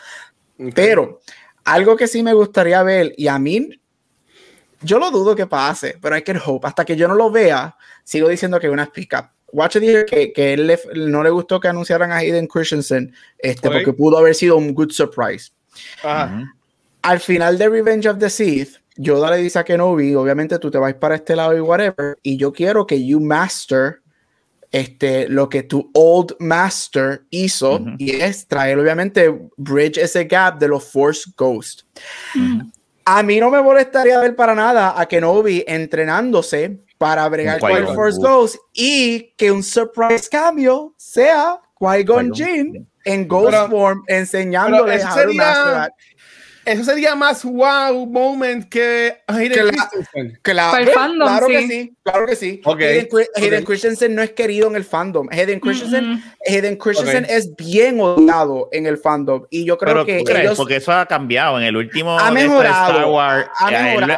Pero 0.75 1.21
algo 1.65 1.97
que 1.97 2.07
sí 2.07 2.23
me 2.23 2.35
gustaría 2.35 2.83
ver, 2.83 3.13
y 3.17 3.29
a 3.29 3.39
mí, 3.39 3.81
yo 4.83 4.99
lo 4.99 5.11
dudo 5.11 5.37
que 5.37 5.47
pase, 5.47 5.97
pero 6.01 6.15
hay 6.15 6.23
que 6.23 6.39
hope. 6.45 6.67
Hasta 6.67 6.85
que 6.85 6.97
yo 6.97 7.09
no 7.09 7.15
lo 7.15 7.31
vea, 7.31 7.77
sigo 8.05 8.29
diciendo 8.29 8.59
que 8.59 8.67
es 8.67 8.73
una 8.73 8.87
speak 8.87 9.13
up. 9.19 9.31
Watch 9.53 9.77
dijo 9.77 10.07
que, 10.07 10.33
que 10.33 10.55
él 10.55 10.79
no 10.95 11.23
le 11.23 11.31
gustó 11.31 11.61
que 11.61 11.69
anunciaran 11.69 12.11
a 12.11 12.17
Hayden 12.17 12.47
Christensen, 12.47 13.15
este, 13.39 13.71
porque 13.71 13.93
pudo 13.93 14.19
haber 14.19 14.35
sido 14.35 14.57
un 14.57 14.73
good 14.75 14.91
surprise. 14.91 15.53
Al 17.03 17.21
final 17.21 17.59
de 17.59 17.69
Revenge 17.69 18.09
of 18.09 18.19
the 18.19 18.31
Sith, 18.31 18.77
Yoda 18.97 19.31
le 19.31 19.39
dice 19.39 19.59
a 19.59 19.65
Kenobi, 19.65 20.15
obviamente 20.15 20.59
tú 20.59 20.71
te 20.71 20.79
vas 20.79 20.95
para 20.95 21.17
este 21.17 21.37
lado 21.37 21.57
y 21.57 21.61
whatever, 21.61 22.19
y 22.23 22.37
yo 22.37 22.53
quiero 22.53 22.87
que 22.87 23.05
you 23.05 23.21
master 23.21 24.02
este, 24.73 25.29
lo 25.29 25.49
que 25.49 25.63
tu 25.63 25.91
old 25.93 26.35
master 26.41 27.23
hizo 27.31 27.81
y 27.99 28.17
es 28.17 28.49
traer, 28.49 28.79
obviamente, 28.79 29.31
bridge 29.57 29.99
ese 29.99 30.25
gap 30.25 30.59
de 30.59 30.69
los 30.69 30.91
Force 30.91 31.31
Ghost. 31.37 31.83
A 33.05 33.23
mí 33.23 33.39
no 33.39 33.51
me 33.51 33.63
molestaría 33.63 34.19
ver 34.19 34.35
para 34.35 34.55
nada 34.55 34.99
a 34.99 35.07
Kenobi 35.07 35.63
entrenándose 35.67 36.81
para 36.97 37.29
bregar 37.29 37.61
con 37.61 37.73
el 37.73 37.87
Force 37.89 38.19
Ghost 38.19 38.57
y 38.73 39.35
que 39.37 39.53
un 39.53 39.63
surprise 39.63 40.29
cambio 40.31 40.95
sea 40.97 41.61
Qui-Gon 41.79 42.33
Jinn 42.33 42.89
en 43.05 43.29
Ghost 43.29 43.71
Form 43.71 44.05
enseñándole 44.07 44.95
a 44.95 45.11
sería, 45.13 45.91
eso 46.65 46.85
sería 46.85 47.15
más 47.15 47.45
wow 47.45 48.07
moment 48.07 48.69
que 48.69 49.17
Hayden 49.27 49.69
Christensen. 49.69 50.39
Claro, 50.43 51.47
que 51.47 51.67
sí, 51.67 51.97
claro 52.03 52.27
que 52.27 52.37
sí. 52.37 52.61
Hayden, 53.37 53.65
Christensen 53.65 54.15
no 54.15 54.23
es 54.23 54.33
querido 54.33 54.69
en 54.69 54.77
el 54.77 54.85
fandom. 54.85 55.29
Hayden 55.31 55.61
Christensen, 55.61 56.23
Hayden 56.47 56.77
Christensen 56.77 57.27
es 57.29 57.55
bien 57.57 58.01
odiado 58.01 58.69
en 58.73 58.87
el 58.87 58.99
fandom 58.99 59.45
y 59.51 59.65
yo 59.65 59.79
creo 59.79 60.05
que 60.05 60.19
ellos, 60.19 60.57
porque 60.57 60.77
eso 60.77 60.93
ha 60.93 61.07
cambiado 61.07 61.59
en 61.59 61.65
el 61.65 61.77
último 61.77 62.19
ha 62.19 62.31
mejorado, 62.31 62.93
Star 62.93 63.07
Wars. 63.07 63.49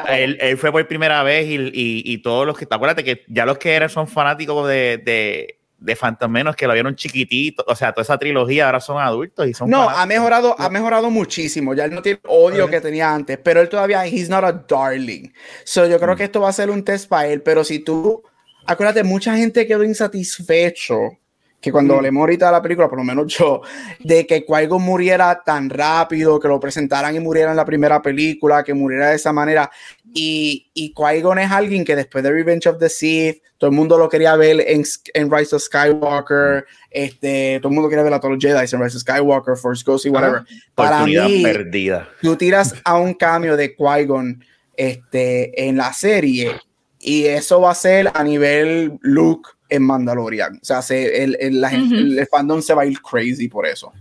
Él, 0.09 0.59
fue 0.59 0.71
por 0.73 0.87
primera 0.87 1.23
vez 1.23 1.47
y, 1.47 1.71
y, 1.73 2.19
todos 2.19 2.47
los 2.47 2.57
que, 2.57 2.67
acuérdate 2.69 3.05
que 3.05 3.25
ya 3.29 3.47
los 3.47 3.59
que 3.59 3.73
eran 3.73 3.89
son 3.89 4.07
fanáticos 4.07 4.69
de, 4.69 4.99
de 4.99 5.64
de 5.85 5.97
Phantom 5.97 6.31
Menos 6.31 6.57
que 6.57 6.67
lo 6.67 6.73
vieron 6.73 6.97
chiquitito, 6.97 7.65
o 7.67 7.77
sea, 7.77 7.93
toda 7.93 8.03
esa 8.03 8.19
trilogía 8.19 8.67
ahora 8.67 8.81
son 8.81 8.99
adultos 9.01 9.47
y 9.47 9.55
son 9.55 9.69
No, 9.69 9.89
ha 9.89 10.07
mejorado, 10.07 10.57
ha 10.59 10.69
mejorado 10.71 11.11
muchísimo. 11.11 11.75
Ya 11.75 11.85
él 11.85 11.95
no 11.95 12.03
tiene 12.03 12.21
odio 12.27 12.69
que 12.69 12.81
tenía 12.81 13.15
antes, 13.15 13.39
pero 13.39 13.61
él 13.61 13.69
todavía 13.69 14.07
he's 14.07 14.29
not 14.29 14.45
a 14.45 14.53
darling. 14.53 15.31
So 15.65 15.87
yo 15.87 15.99
creo 16.01 16.15
mm. 16.15 16.17
que 16.17 16.25
esto 16.25 16.41
va 16.41 16.49
a 16.49 16.53
ser 16.53 16.71
un 16.71 16.85
test 16.85 17.09
para 17.09 17.29
él, 17.29 17.43
pero 17.43 17.65
si 17.65 17.81
tú 17.81 18.23
acuérdate, 18.67 19.03
mucha 19.05 19.37
gente 19.37 19.67
quedó 19.67 19.85
insatisfecho 19.85 21.19
que 21.65 21.73
cuando 21.73 21.95
mm. 21.95 21.97
hablemos 21.97 22.21
ahorita 22.21 22.47
de 22.47 22.53
la 22.53 22.61
película, 22.61 22.89
por 22.91 22.99
lo 22.99 23.05
menos 23.05 23.35
yo, 23.35 23.63
de 24.01 24.27
que 24.27 24.45
qui 24.45 24.69
muriera 24.79 25.43
tan 25.43 25.71
rápido, 25.71 26.39
que 26.39 26.47
lo 26.47 26.61
presentaran 26.61 27.17
y 27.17 27.21
muriera 27.21 27.53
en 27.53 27.57
la 27.57 27.65
primera 27.65 28.03
película, 28.03 28.63
que 28.63 28.75
muriera 28.75 29.09
de 29.09 29.17
esa 29.17 29.33
manera. 29.33 29.71
Y, 30.13 30.71
y 30.75 30.93
Qui-Gon 30.93 31.39
es 31.39 31.51
alguien 31.51 31.83
que 31.87 31.97
después 31.97 32.23
de 32.23 32.31
Revenge 32.31 32.69
of 32.69 32.79
the 32.79 32.91
Sith, 32.91 33.43
todo 33.57 33.71
el 33.71 33.77
mundo 33.77 33.97
lo 33.97 34.11
quería 34.11 34.37
ver 34.37 34.61
en, 34.61 34.85
en 35.15 35.31
Rise 35.31 35.57
of 35.57 35.63
Skywalker, 35.63 36.67
este, 36.91 37.59
todo 37.63 37.71
el 37.71 37.75
mundo 37.75 37.89
quería 37.89 38.05
ver 38.05 38.13
a 38.13 38.21
todos 38.21 38.35
los 38.35 38.45
Jedi 38.45 38.59
en 38.59 38.83
Rise 38.83 38.97
of 38.99 39.03
Skywalker, 39.03 39.57
Force 39.57 39.83
Ghost 39.87 40.05
y 40.05 40.11
whatever. 40.11 40.43
Para 40.75 41.07
mí, 41.07 41.43
perdida. 41.43 42.11
tú 42.21 42.37
tiras 42.37 42.75
a 42.85 42.99
un 42.99 43.15
cambio 43.15 43.57
de 43.57 43.75
Qui-Gon 43.75 44.45
este, 44.77 45.67
en 45.67 45.79
la 45.79 45.95
serie 45.95 46.53
y 47.01 47.25
eso 47.25 47.63
va 47.63 47.71
a 47.71 47.75
ser 47.75 48.11
a 48.13 48.23
nivel 48.23 48.99
Luke 49.01 49.49
en 49.75 49.83
Mandalorian. 49.83 50.57
O 50.57 50.65
sea, 50.65 50.81
el, 50.91 51.37
el, 51.41 51.65
el, 51.65 52.27
fandom 52.31 52.63
se 52.63 52.75
va 52.75 52.83
a 52.83 52.87
ir 52.87 53.01
crazy 53.01 53.49
por 53.49 53.67
eso. 53.67 53.93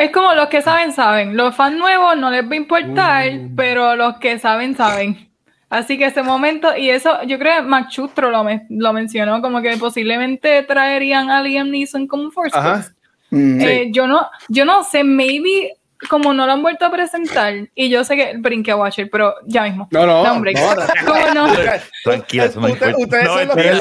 Es 0.00 0.10
como 0.10 0.34
los 0.34 0.48
que 0.48 0.60
saben, 0.60 0.92
saben. 0.92 1.36
Los 1.36 1.54
fans 1.54 1.76
nuevos 1.76 2.16
no 2.16 2.30
les 2.30 2.44
va 2.44 2.52
a 2.52 2.56
importar, 2.56 3.32
uh. 3.32 3.50
pero 3.56 3.94
los 3.94 4.18
que 4.18 4.38
saben, 4.38 4.76
saben. 4.76 5.28
Así 5.70 5.98
que 5.98 6.06
ese 6.06 6.22
momento, 6.22 6.76
y 6.76 6.88
eso, 6.90 7.22
yo 7.24 7.38
creo 7.38 7.62
que 7.62 8.22
lo, 8.22 8.46
lo 8.70 8.92
mencionó, 8.92 9.42
como 9.42 9.60
que 9.60 9.76
posiblemente 9.76 10.62
traerían 10.62 11.30
a 11.30 11.42
Liam 11.42 11.70
Neeson 11.70 12.06
como 12.06 12.30
Force 12.30 12.58
mm. 13.30 13.60
eh, 13.60 13.88
Yo 13.92 14.06
no, 14.06 14.26
yo 14.48 14.64
no 14.64 14.82
sé, 14.82 15.04
maybe 15.04 15.72
como 16.08 16.32
no 16.32 16.46
lo 16.46 16.52
han 16.52 16.62
vuelto 16.62 16.86
a 16.86 16.90
presentar, 16.90 17.68
y 17.74 17.88
yo 17.88 18.04
sé 18.04 18.16
que 18.16 18.36
brinqué 18.36 18.70
a 18.70 18.76
Watcher, 18.76 19.08
pero 19.10 19.34
ya 19.46 19.64
mismo. 19.64 19.88
No, 19.90 20.06
no, 20.06 20.22
no. 20.22 21.34
no? 21.34 21.52
Tranquila, 22.04 22.44
eso 22.44 22.60
Ustedes 22.60 23.80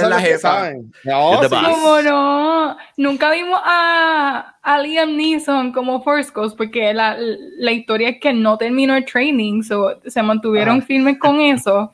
son 0.00 0.10
los 0.10 0.22
que 0.22 0.38
saben. 0.38 0.92
No, 1.04 1.40
como 1.48 2.02
no. 2.02 2.76
Nunca 2.96 3.30
vimos 3.30 3.60
a, 3.64 4.56
a 4.62 4.78
Liam 4.80 5.16
Neeson 5.16 5.72
como 5.72 6.02
Force 6.02 6.32
Ghost, 6.34 6.56
porque 6.56 6.92
la, 6.92 7.16
la 7.18 7.70
historia 7.70 8.08
es 8.08 8.20
que 8.20 8.32
no 8.32 8.58
terminó 8.58 8.96
el 8.96 9.04
training, 9.04 9.62
so, 9.62 10.00
se 10.06 10.22
mantuvieron 10.22 10.82
firmes 10.82 11.18
con 11.18 11.40
eso. 11.40 11.92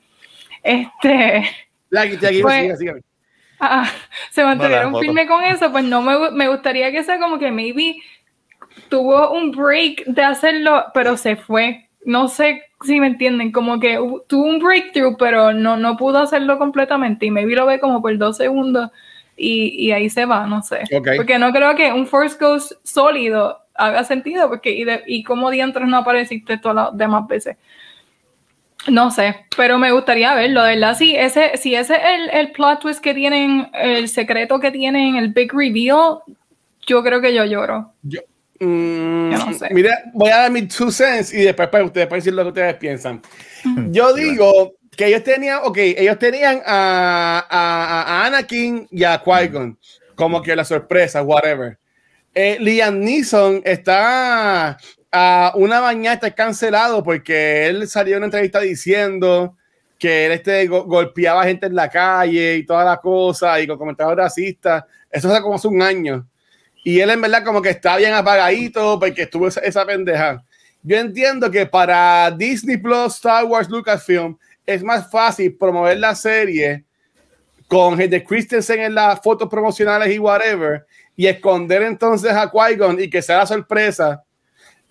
Este. 0.62 1.44
Pues, 1.90 2.80
ah, 3.60 3.88
se 4.30 4.42
mantuvieron 4.42 4.98
firmes 4.98 5.28
con 5.28 5.44
eso, 5.44 5.70
pues 5.70 5.84
no 5.84 6.02
me, 6.02 6.30
me 6.30 6.48
gustaría 6.48 6.90
que 6.90 7.04
sea 7.04 7.18
como 7.18 7.38
que 7.38 7.52
maybe 7.52 7.96
tuvo 8.88 9.32
un 9.32 9.50
break 9.50 10.04
de 10.06 10.22
hacerlo, 10.22 10.84
pero 10.94 11.16
se 11.16 11.36
fue. 11.36 11.88
No 12.04 12.28
sé 12.28 12.62
si 12.84 13.00
me 13.00 13.06
entienden, 13.06 13.50
como 13.50 13.80
que 13.80 13.98
tuvo 14.26 14.44
un 14.44 14.58
breakthrough, 14.58 15.16
pero 15.18 15.52
no, 15.52 15.76
no 15.76 15.96
pudo 15.96 16.18
hacerlo 16.18 16.58
completamente 16.58 17.26
y 17.26 17.30
maybe 17.30 17.54
lo 17.54 17.66
ve 17.66 17.80
como 17.80 18.02
por 18.02 18.16
dos 18.18 18.36
segundos 18.36 18.90
y, 19.36 19.86
y 19.86 19.92
ahí 19.92 20.10
se 20.10 20.26
va, 20.26 20.46
no 20.46 20.62
sé. 20.62 20.84
Porque 21.16 21.38
no 21.38 21.52
creo 21.52 21.74
que 21.74 21.92
un 21.92 22.06
Force 22.06 22.36
Ghost 22.38 22.72
sólido 22.82 23.58
haga 23.74 24.04
sentido, 24.04 24.48
porque 24.48 24.70
y, 24.70 24.84
de, 24.84 25.02
y 25.06 25.24
como 25.24 25.50
diantres 25.50 25.88
no 25.88 25.98
apareciste 25.98 26.58
todas 26.58 26.76
las 26.76 26.96
demás 26.96 27.26
veces. 27.26 27.56
No 28.86 29.10
sé, 29.10 29.46
pero 29.56 29.78
me 29.78 29.92
gustaría 29.92 30.34
verlo, 30.34 30.62
de 30.62 30.74
verdad. 30.74 30.96
Si 30.96 31.16
ese, 31.16 31.56
si 31.56 31.74
ese 31.74 31.94
es 31.94 32.00
el, 32.04 32.30
el 32.30 32.52
plot 32.52 32.80
twist 32.80 33.02
que 33.02 33.14
tienen, 33.14 33.70
el 33.72 34.08
secreto 34.08 34.60
que 34.60 34.70
tienen, 34.70 35.16
el 35.16 35.28
big 35.28 35.52
reveal, 35.52 36.18
yo 36.86 37.02
creo 37.02 37.22
que 37.22 37.34
yo 37.34 37.46
lloro. 37.46 37.92
Yo, 38.02 38.20
Mm, 38.60 39.34
mira, 39.70 40.04
voy 40.12 40.30
a 40.30 40.36
dar 40.38 40.50
mi 40.50 40.66
two 40.66 40.90
cents 40.90 41.32
y 41.32 41.42
después 41.42 41.68
para 41.68 41.84
ustedes 41.84 42.06
para 42.06 42.16
decir 42.16 42.32
lo 42.32 42.42
que 42.42 42.48
ustedes 42.48 42.74
piensan. 42.74 43.20
Yo 43.90 44.12
digo 44.14 44.74
que 44.96 45.06
ellos 45.06 45.24
tenían, 45.24 45.60
ok, 45.64 45.76
ellos 45.78 46.18
tenían 46.18 46.62
a, 46.64 47.46
a, 47.50 48.26
Anakin 48.26 48.86
y 48.90 49.04
a 49.04 49.22
Qui-Gon 49.22 49.78
como 50.14 50.42
que 50.42 50.54
la 50.54 50.64
sorpresa, 50.64 51.22
whatever. 51.22 51.78
Eh, 52.34 52.56
Liam 52.60 53.00
Neeson 53.00 53.62
está 53.64 54.76
a 55.12 55.52
una 55.54 55.80
mañana 55.80 56.14
está 56.14 56.30
cancelado 56.32 57.02
porque 57.04 57.68
él 57.68 57.86
salió 57.88 58.14
en 58.14 58.18
una 58.18 58.26
entrevista 58.26 58.60
diciendo 58.60 59.56
que 59.98 60.26
él 60.26 60.32
este, 60.32 60.66
golpeaba 60.66 61.44
gente 61.44 61.66
en 61.66 61.76
la 61.76 61.88
calle 61.88 62.56
y 62.56 62.66
toda 62.66 62.84
la 62.84 62.96
cosa 62.96 63.60
y 63.60 63.66
con 63.66 63.78
comentarios 63.78 64.16
racistas. 64.16 64.84
Eso 65.10 65.30
hace 65.30 65.40
como 65.40 65.54
hace 65.54 65.68
un 65.68 65.80
año. 65.80 66.26
Y 66.84 67.00
él 67.00 67.10
en 67.10 67.20
verdad 67.22 67.42
como 67.42 67.62
que 67.62 67.70
está 67.70 67.96
bien 67.96 68.12
apagadito 68.12 69.00
porque 69.00 69.22
estuvo 69.22 69.48
esa, 69.48 69.86
pendeja. 69.86 70.44
Yo 70.82 70.98
entiendo 70.98 71.50
que 71.50 71.64
para 71.64 72.30
Disney 72.30 72.76
Plus, 72.76 73.14
Star 73.14 73.46
Wars, 73.46 73.70
Lucasfilm, 73.70 74.36
es 74.66 74.82
más 74.82 75.10
fácil 75.10 75.56
promover 75.56 75.98
la 75.98 76.14
serie 76.14 76.84
con 77.66 77.96
gente 77.96 78.22
Christensen 78.22 78.80
en 78.80 78.94
las 78.94 79.20
fotos 79.22 79.48
promocionales 79.48 80.14
y 80.14 80.18
whatever, 80.18 80.84
y 81.16 81.26
esconder 81.26 81.82
entonces 81.82 82.32
a 82.32 82.50
Qui-Gon 82.50 83.00
y 83.00 83.08
que 83.08 83.22
sea 83.22 83.38
la 83.38 83.46
sorpresa, 83.46 84.22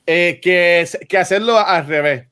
eh, 0.07 0.39
que, 0.41 0.87
que 1.07 1.17
hacerlo 1.19 1.59
al 1.59 1.85
revés. 1.85 2.25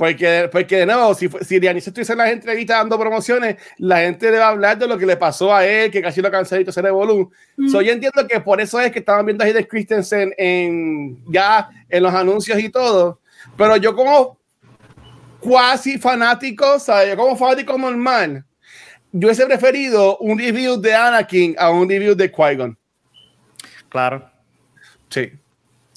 Porque, 0.00 0.48
porque 0.50 0.78
de 0.78 0.86
nuevo, 0.86 1.14
si, 1.14 1.28
si 1.42 1.60
Dianiso 1.60 1.90
estuviese 1.90 2.12
en 2.12 2.20
las 2.20 2.30
entrevistas 2.30 2.78
dando 2.78 2.98
promociones, 2.98 3.56
la 3.76 3.98
gente 3.98 4.30
le 4.30 4.38
va 4.38 4.46
a 4.46 4.48
hablar 4.48 4.78
de 4.78 4.86
lo 4.86 4.96
que 4.96 5.04
le 5.04 5.18
pasó 5.18 5.54
a 5.54 5.66
él, 5.66 5.90
que 5.90 6.00
casi 6.00 6.22
lo 6.22 6.30
canceló 6.30 6.62
y 6.62 6.72
se 6.72 6.80
revolú. 6.80 7.30
Mm. 7.58 7.70
yo 7.70 7.80
entiendo 7.80 8.26
que 8.26 8.40
por 8.40 8.62
eso 8.62 8.80
es 8.80 8.90
que 8.92 9.00
estaban 9.00 9.26
viendo 9.26 9.44
a 9.44 9.46
Hayden 9.46 9.66
Christensen 9.66 10.32
en, 10.38 11.22
ya 11.30 11.68
en 11.86 12.02
los 12.02 12.14
anuncios 12.14 12.58
y 12.58 12.70
todo. 12.70 13.20
Pero 13.58 13.76
yo 13.76 13.94
como 13.94 14.38
cuasi 15.38 15.98
fanático, 15.98 16.78
¿sabes? 16.78 17.10
Yo 17.10 17.16
como 17.18 17.36
fanático 17.36 17.76
normal, 17.76 18.42
yo 19.12 19.28
hubiese 19.28 19.44
preferido 19.44 20.16
un 20.16 20.38
review 20.38 20.80
de 20.80 20.94
Anakin 20.94 21.56
a 21.58 21.68
un 21.68 21.86
review 21.86 22.14
de 22.14 22.32
Qui-Gon. 22.32 22.74
Claro. 23.90 24.30
Sí. 25.10 25.30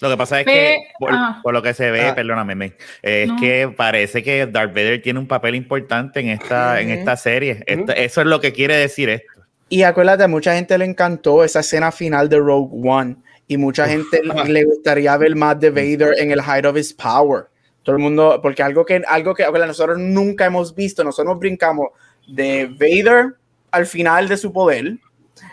Lo 0.03 0.09
que 0.09 0.17
pasa 0.17 0.41
es 0.41 0.45
que, 0.45 0.79
por, 0.99 1.53
lo 1.53 1.61
que 1.61 1.73
se 1.73 1.89
ve, 1.89 2.09
ah. 2.09 2.13
perdóname, 2.13 2.73
es 3.01 3.31
que 3.39 3.73
parece 3.73 4.21
que 4.21 4.45
Darth 4.47 4.73
Vader 4.73 5.01
tiene 5.01 5.17
un 5.17 5.27
papel 5.27 5.55
importante 5.55 6.19
en 6.19 6.27
esta, 6.27 6.81
en 6.81 6.89
esta 6.89 7.15
serie. 7.15 7.63
eso 7.65 8.19
es 8.19 8.27
lo 8.27 8.41
que 8.41 8.51
quiere 8.51 8.75
decir 8.75 9.07
esto. 9.07 9.31
Y 9.69 9.83
acuérdate, 9.83 10.27
mucha 10.27 10.55
gente 10.55 10.77
le 10.77 10.83
encantó 10.83 11.41
esa 11.41 11.61
escena 11.61 11.89
final 11.93 12.27
de 12.27 12.37
Rogue 12.37 12.69
One. 12.83 13.15
Y 13.47 13.55
mucha 13.55 13.87
gente 13.87 14.21
le 14.47 14.65
gustaría 14.65 15.15
ver 15.15 15.37
más 15.37 15.57
de 15.57 15.69
Vader 15.69 16.15
en 16.19 16.31
el 16.31 16.41
height 16.41 16.65
of 16.65 16.75
his 16.75 16.93
power. 16.93 17.45
Todo 17.83 17.95
el 17.95 18.01
mundo, 18.01 18.41
porque 18.41 18.61
algo 18.61 18.85
que, 18.85 19.01
algo 19.07 19.33
que 19.33 19.45
nosotros 19.49 19.97
nunca 19.99 20.45
hemos 20.45 20.75
visto, 20.75 21.01
nosotros 21.01 21.39
brincamos 21.39 21.87
de 22.27 22.67
Vader 22.77 23.35
al 23.71 23.85
final 23.85 24.27
de 24.27 24.35
su 24.35 24.51
poder. 24.51 24.97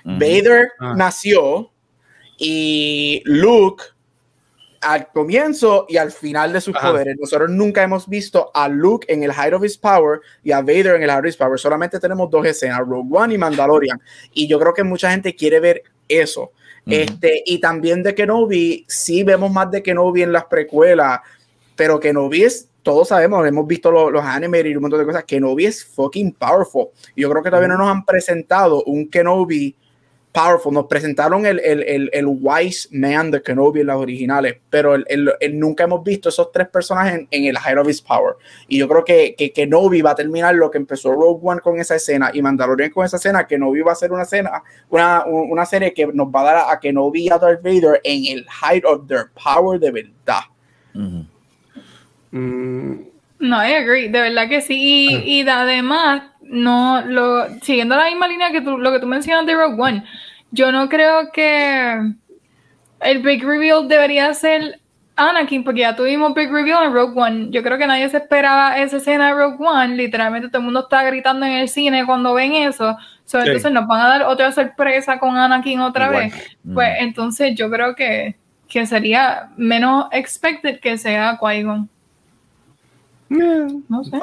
Vader 0.05 0.71
ah. 0.81 0.95
nació 0.97 1.71
y 2.37 3.23
Luke 3.25 3.85
al 4.81 5.09
comienzo 5.09 5.87
y 5.89 5.99
al 5.99 6.11
final 6.11 6.53
de 6.53 6.61
sus 6.61 6.77
poderes. 6.77 7.17
Nosotros 7.19 7.51
nunca 7.51 7.83
hemos 7.83 8.09
visto 8.09 8.51
a 8.55 8.69
Luke 8.69 9.07
en 9.13 9.23
el 9.23 9.33
Height 9.33 9.53
of 9.53 9.65
His 9.65 9.77
Power 9.77 10.21
y 10.43 10.53
a 10.53 10.61
Vader 10.61 10.97
en 10.97 11.03
el 11.03 11.11
Height 11.11 11.21
of 11.21 11.29
His 11.29 11.37
Power. 11.37 11.59
Solamente 11.59 12.01
tenemos 12.01 12.31
dos 12.31 12.47
escenas, 12.47 12.81
Rogue 12.81 13.09
One 13.11 13.35
y 13.35 13.39
Mandalorian. 13.39 14.01
Y 14.33 14.49
yo 14.49 14.59
creo 14.59 14.73
que 14.73 14.83
mucha 14.83 15.11
gente 15.11 15.35
quiere 15.35 15.61
ver 15.61 15.83
eso. 16.09 16.53
este, 16.87 17.43
y 17.45 17.61
también 17.61 18.03
de 18.03 18.15
Kenobi, 18.15 18.87
sí 18.89 19.23
vemos 19.23 19.53
más 19.53 19.71
de 19.71 19.83
Kenobi 19.83 20.23
en 20.23 20.33
las 20.33 20.47
precuelas, 20.47 21.21
pero 21.77 22.01
Kenobi 22.01 22.43
es, 22.45 22.69
todos 22.83 23.09
sabemos, 23.09 23.47
hemos 23.47 23.67
visto 23.67 23.91
los, 23.91 24.11
los 24.11 24.25
animes 24.25 24.65
y 24.65 24.75
un 24.75 24.83
montón 24.83 24.99
de 24.99 25.07
cosas, 25.07 25.25
Kenobi 25.25 25.67
es 25.67 25.85
fucking 25.85 26.33
powerful. 26.33 26.89
Yo 27.15 27.29
creo 27.31 27.43
que 27.43 27.51
todavía 27.51 27.69
no 27.69 27.79
nos 27.79 27.91
han 27.91 28.05
presentado 28.05 28.83
un 28.85 29.09
Kenobi 29.09 29.77
powerful. 30.33 30.73
Nos 30.73 30.87
presentaron 30.87 31.47
el, 31.47 31.61
el, 31.61 31.83
el, 31.83 32.11
el, 32.13 32.27
wise 32.27 32.89
man 32.93 33.31
de 33.31 33.43
Kenobi 33.43 33.81
en 33.81 33.89
las 33.89 33.97
originales, 33.97 34.57
pero 34.71 34.95
el, 34.95 35.35
nunca 35.55 35.85
hemos 35.85 36.03
visto 36.05 36.29
esos 36.29 36.51
tres 36.53 36.69
personajes 36.69 37.27
en, 37.31 37.45
el 37.45 37.59
Height 37.59 37.79
of 37.79 37.89
His 37.89 38.01
Power. 38.01 38.37
Y 38.69 38.79
yo 38.79 38.89
creo 38.89 39.05
que, 39.05 39.35
que 39.37 39.53
Kenobi 39.53 40.03
va 40.03 40.13
a 40.13 40.15
terminar 40.15 40.55
lo 40.55 40.71
que 40.71 40.79
empezó 40.79 41.13
Rogue 41.13 41.41
One 41.43 41.61
con 41.61 41.79
esa 41.79 41.97
escena 41.97 42.31
y 42.33 42.43
Mandalorian 42.43 42.91
con 42.91 43.05
esa 43.05 43.17
escena. 43.17 43.47
Kenobi 43.47 43.83
va 43.83 43.93
a 43.93 43.97
ser 43.97 44.13
una 44.13 44.23
escena, 44.23 44.63
una, 44.89 45.25
una 45.25 45.67
serie 45.67 45.93
que 45.93 46.07
nos 46.07 46.29
va 46.29 46.41
a 46.41 46.45
dar 46.45 46.71
a 46.71 46.81
Kenobi 46.81 47.27
y 47.27 47.31
a 47.31 47.39
Darth 47.39 47.63
Vader 47.63 48.01
en 48.05 48.39
el 48.39 48.47
Height 48.63 48.85
of 48.85 49.07
their 49.07 49.31
Power 49.35 49.79
de 49.79 49.91
verdad. 49.91 50.45
Mm. 50.95 51.23
No, 53.41 53.57
I 53.57 53.73
agree, 53.73 54.09
de 54.09 54.21
verdad 54.21 54.49
que 54.49 54.61
sí. 54.61 55.09
Y, 55.25 55.49
ah. 55.49 55.63
además, 55.63 56.23
no, 56.51 57.01
lo, 57.03 57.49
siguiendo 57.61 57.97
la 57.97 58.07
misma 58.07 58.29
línea 58.29 58.51
que 58.51 58.61
tú, 58.61 58.77
lo 58.77 58.93
que 58.93 58.99
tú 58.99 59.07
mencionas 59.07 59.47
de 59.47 59.55
Rogue 59.55 59.81
One, 59.81 60.05
yo 60.51 60.73
no 60.73 60.89
creo 60.89 61.31
que 61.33 62.13
el 63.01 63.23
big 63.23 63.45
reveal 63.45 63.89
debería 63.89 64.35
ser 64.35 64.81
Anakin, 65.17 65.65
porque 65.65 65.81
ya 65.81 65.95
tuvimos 65.95 66.35
big 66.35 66.51
reveal 66.51 66.85
en 66.85 66.93
Rogue 66.93 67.21
One. 67.21 67.49
Yo 67.51 67.63
creo 67.63 67.79
que 67.79 67.87
nadie 67.87 68.09
se 68.09 68.17
esperaba 68.17 68.79
esa 68.79 68.97
escena 68.97 69.29
de 69.29 69.35
Rogue 69.35 69.65
One. 69.65 69.97
Literalmente 69.97 70.49
todo 70.49 70.59
el 70.59 70.65
mundo 70.65 70.81
está 70.81 71.03
gritando 71.05 71.47
en 71.47 71.53
el 71.53 71.69
cine 71.69 72.07
cuando 72.07 72.35
ven 72.35 72.53
eso. 72.55 72.97
Entonces 73.33 73.71
nos 73.71 73.87
van 73.87 74.01
a 74.01 74.09
dar 74.09 74.23
otra 74.23 74.51
sorpresa 74.51 75.19
con 75.19 75.37
Anakin 75.37 75.81
otra 75.81 76.09
vez. 76.09 76.35
Pues 76.75 76.89
mm. 76.89 77.05
entonces 77.05 77.55
yo 77.55 77.71
creo 77.71 77.95
que, 77.95 78.37
que 78.67 78.87
sería 78.87 79.51
menos 79.57 80.07
expected 80.11 80.81
que 80.81 80.99
sea 80.99 81.39
Qui-Gon. 81.39 81.89
No 83.89 84.05
sé. 84.05 84.19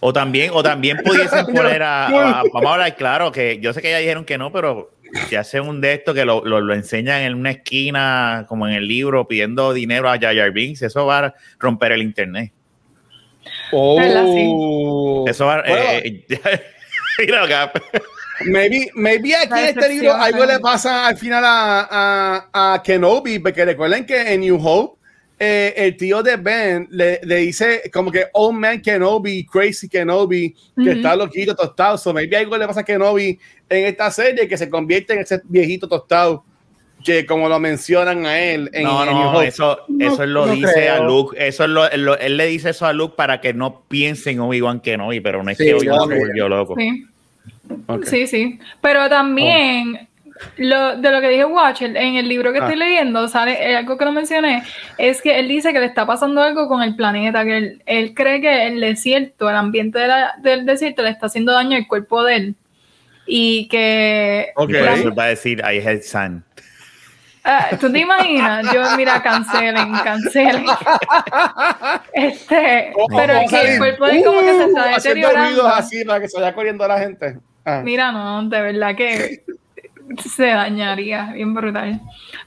O 0.00 0.12
también, 0.12 0.50
o 0.52 0.62
también 0.62 0.98
pudiesen 1.04 1.46
poner 1.54 1.82
a, 1.82 2.08
Vamos 2.52 2.70
a 2.70 2.72
hablar 2.72 2.96
claro, 2.96 3.30
que 3.30 3.58
yo 3.60 3.72
sé 3.72 3.82
que 3.82 3.90
ya 3.90 3.98
dijeron 3.98 4.24
que 4.24 4.38
no, 4.38 4.50
pero 4.50 4.90
si 5.28 5.36
hacen 5.36 5.68
un 5.68 5.80
de 5.80 5.94
esto 5.94 6.14
que 6.14 6.24
lo, 6.24 6.44
lo, 6.44 6.74
enseñan 6.74 7.22
en 7.22 7.34
una 7.34 7.50
esquina, 7.50 8.46
como 8.48 8.66
en 8.66 8.74
el 8.74 8.86
libro, 8.86 9.26
pidiendo 9.26 9.72
dinero 9.72 10.08
a 10.08 10.18
Jar 10.18 10.52
Binks, 10.52 10.82
eso 10.82 11.06
va 11.06 11.26
a 11.26 11.34
romper 11.58 11.92
el 11.92 12.02
internet. 12.02 12.52
Oh. 13.72 15.24
Eso 15.28 15.46
va 15.46 15.62
eh, 15.66 16.24
Mira 17.18 17.72
Maybe, 18.46 18.90
maybe 18.94 19.36
aquí 19.36 19.52
en 19.52 19.66
este 19.66 19.88
libro 19.88 20.14
algo 20.14 20.46
le 20.46 20.60
pasa 20.60 21.06
al 21.06 21.16
final 21.18 21.44
a, 21.44 22.48
a, 22.52 22.74
a 22.74 22.82
Kenobi, 22.82 23.38
porque 23.38 23.66
recuerden 23.66 24.06
que 24.06 24.32
en 24.32 24.40
New 24.40 24.58
Hope 24.62 24.99
eh, 25.42 25.72
el 25.74 25.96
tío 25.96 26.22
de 26.22 26.36
Ben 26.36 26.86
le, 26.90 27.18
le, 27.22 27.36
dice 27.36 27.90
como 27.90 28.12
que 28.12 28.26
Old 28.34 28.58
Man 28.58 28.82
Kenobi, 28.82 29.46
Crazy 29.46 29.88
Kenobi, 29.88 30.54
que 30.76 30.90
está 30.90 31.16
loquito, 31.16 31.54
tostado. 31.54 31.96
So 31.96 32.12
maybe 32.12 32.36
algo 32.36 32.58
le 32.58 32.66
pasa 32.66 32.80
a 32.80 32.84
Kenobi 32.84 33.38
en 33.70 33.86
esta 33.86 34.10
serie 34.10 34.46
que 34.46 34.58
se 34.58 34.68
convierte 34.68 35.14
en 35.14 35.20
ese 35.20 35.40
viejito 35.44 35.88
tostado 35.88 36.44
que 37.02 37.24
como 37.24 37.48
lo 37.48 37.58
mencionan 37.58 38.26
a 38.26 38.38
él 38.38 38.68
en, 38.74 38.84
no, 38.84 39.06
no, 39.06 39.40
eso, 39.40 39.78
eso 39.98 40.22
él 40.22 40.34
lo 40.34 40.46
dice 40.46 40.90
a 40.90 41.00
Luke, 41.00 41.34
eso 41.38 41.64
es 41.64 41.70
lo, 41.70 42.18
él 42.18 42.36
le 42.36 42.46
dice 42.46 42.68
eso 42.68 42.84
a 42.84 42.92
Luke 42.92 43.14
para 43.16 43.40
que 43.40 43.54
no 43.54 43.84
piensen 43.88 44.40
Obi-Wan 44.40 44.80
Kenobi, 44.80 45.20
pero 45.20 45.42
no 45.42 45.50
es 45.50 45.56
que 45.56 45.72
Obi-Wan 45.72 46.06
se 46.06 46.18
volvió 46.18 46.50
loco. 46.50 46.74
Sí. 46.76 47.06
sí, 48.04 48.26
sí, 48.26 48.58
pero 48.82 49.08
también 49.08 50.09
lo, 50.56 50.96
de 50.96 51.10
lo 51.10 51.20
que 51.20 51.28
dije 51.28 51.44
Watcher, 51.44 51.96
en 51.96 52.16
el 52.16 52.28
libro 52.28 52.52
que 52.52 52.58
estoy 52.58 52.74
ah. 52.74 52.84
leyendo, 52.84 53.28
sale 53.28 53.52
eh, 53.52 53.76
algo 53.76 53.96
que 53.96 54.04
no 54.04 54.12
mencioné, 54.12 54.62
es 54.98 55.22
que 55.22 55.38
él 55.38 55.48
dice 55.48 55.72
que 55.72 55.80
le 55.80 55.86
está 55.86 56.06
pasando 56.06 56.42
algo 56.42 56.68
con 56.68 56.82
el 56.82 56.96
planeta, 56.96 57.44
que 57.44 57.78
él, 57.84 58.14
cree 58.14 58.40
que 58.40 58.66
el 58.66 58.80
desierto, 58.80 59.48
el 59.48 59.56
ambiente 59.56 60.00
del 60.42 60.66
desierto 60.66 61.02
le 61.02 61.10
está 61.10 61.26
haciendo 61.26 61.52
daño 61.52 61.76
al 61.76 61.86
cuerpo 61.86 62.22
de 62.24 62.36
él. 62.36 62.54
Y 63.26 63.68
que... 63.68 64.48
Ok, 64.56 64.70
eso 64.70 65.14
va 65.14 65.24
a 65.24 65.28
decir, 65.28 65.60
I 65.60 65.78
had 65.86 66.02
sun. 66.02 66.44
Uh, 67.44 67.76
¿Tú 67.76 67.90
te 67.90 68.00
imaginas? 68.00 68.66
Yo, 68.72 68.82
mira, 68.96 69.22
cancelen, 69.22 69.92
cancelen. 70.04 70.66
Este, 72.12 72.92
pero 73.08 73.32
es 73.32 73.50
que 73.50 73.72
el 73.72 73.78
cuerpo 73.78 74.06
de 74.06 74.18
él 74.18 74.24
como 74.24 74.40
que 74.40 74.52
se 74.52 74.64
está 74.64 74.90
uh, 74.90 74.94
deteriorando. 74.96 75.66
así 75.68 76.04
para 76.04 76.20
que 76.20 76.28
se 76.28 76.38
vaya 76.38 76.54
corriendo 76.54 76.86
la 76.86 76.98
gente. 76.98 77.38
Ah. 77.64 77.80
Mira, 77.82 78.12
no, 78.12 78.42
de 78.48 78.60
verdad 78.60 78.94
que 78.94 79.44
se 80.36 80.46
dañaría, 80.46 81.32
bien 81.32 81.54
brutal. 81.54 82.00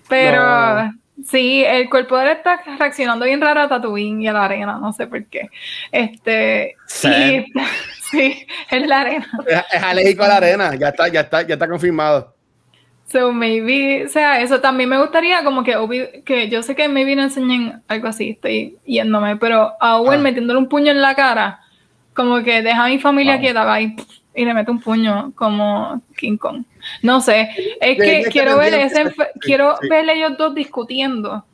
Pero 0.10 0.92
sí, 1.26 1.64
el 1.66 1.90
cuerpo 1.90 2.18
de 2.18 2.26
él 2.26 2.38
está 2.38 2.62
reaccionando 2.78 3.26
bien 3.26 3.42
raro 3.42 3.62
a 3.62 3.68
Tatooine 3.68 4.22
y 4.22 4.28
a 4.28 4.34
la 4.34 4.46
arena, 4.46 4.78
no 4.80 4.94
sé 4.94 5.08
por 5.08 5.26
qué. 5.26 5.50
Este, 5.92 6.76
sí, 6.88 7.46
sí, 8.12 8.46
es 8.70 8.88
la 8.88 9.02
arena. 9.02 9.28
Es, 9.48 9.84
alérgico 9.84 10.24
a 10.24 10.28
la 10.28 10.38
arena, 10.38 10.76
ya 10.76 10.90
está, 10.90 11.08
ya 11.08 11.22
está, 11.22 11.42
ya 11.44 11.54
está 11.54 11.68
confirmado. 11.68 12.34
So 13.06 13.32
maybe, 13.32 14.06
o 14.06 14.10
sea, 14.10 14.42
eso 14.42 14.60
también 14.60 14.90
me 14.90 14.98
gustaría 14.98 15.44
como 15.44 15.64
que, 15.64 16.24
que 16.26 16.50
yo 16.50 16.64
sé 16.64 16.76
que 16.76 16.88
maybe 16.88 17.16
no 17.16 17.24
enseñen 17.24 17.84
algo 17.88 18.08
así, 18.08 18.32
estoy 18.32 18.78
yéndome, 18.86 19.36
pero 19.36 19.74
a 19.80 19.98
Owen 19.98 20.22
ah. 20.22 20.24
metiéndole 20.24 20.58
un 20.58 20.68
puño 20.68 20.92
en 20.92 21.02
la 21.02 21.14
cara, 21.14 21.60
como 22.16 22.42
que 22.42 22.64
deja 22.64 22.86
a 22.86 22.88
mi 22.88 22.98
familia 22.98 23.40
quieta, 23.40 23.66
va 23.66 23.82
y, 23.82 23.96
y 24.34 24.46
le 24.46 24.54
mete 24.56 24.72
un 24.72 24.80
puño 24.80 25.32
como 25.36 26.02
King 26.18 26.38
Kong. 26.38 26.64
No 27.02 27.22
sé, 27.22 27.50
es 27.80 27.98
que 27.98 28.30
quiero 28.32 28.58
ver 28.58 28.74
ese, 28.74 29.06
quiero 29.40 29.76
ver 29.90 30.10
ellos 30.10 30.38
dos 30.38 30.54
discutiendo 30.54 31.46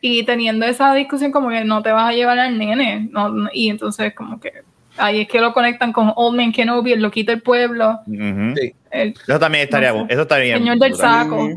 y 0.00 0.24
teniendo 0.24 0.66
esa 0.66 0.94
discusión 0.94 1.32
como 1.32 1.48
que 1.48 1.64
no 1.64 1.82
te 1.82 1.90
vas 1.90 2.10
a 2.10 2.12
llevar 2.12 2.38
al 2.38 2.58
nene, 2.58 3.08
y 3.52 3.70
entonces 3.70 4.14
como 4.14 4.38
que 4.38 4.52
ahí 4.96 5.22
es 5.22 5.28
que 5.28 5.40
lo 5.40 5.52
conectan 5.52 5.92
con 5.92 6.12
Old 6.14 6.36
Man 6.36 6.52
Kenobi, 6.52 6.92
el 6.92 7.02
loquito 7.02 7.32
del 7.32 7.42
pueblo. 7.42 8.00
eso 8.06 9.40
también 9.40 9.64
estaría 9.64 9.92
bueno, 9.92 10.06
eso 10.10 10.22
estaría 10.22 10.58
Señor 10.58 10.78
del 10.78 10.94
saco. 10.94 11.48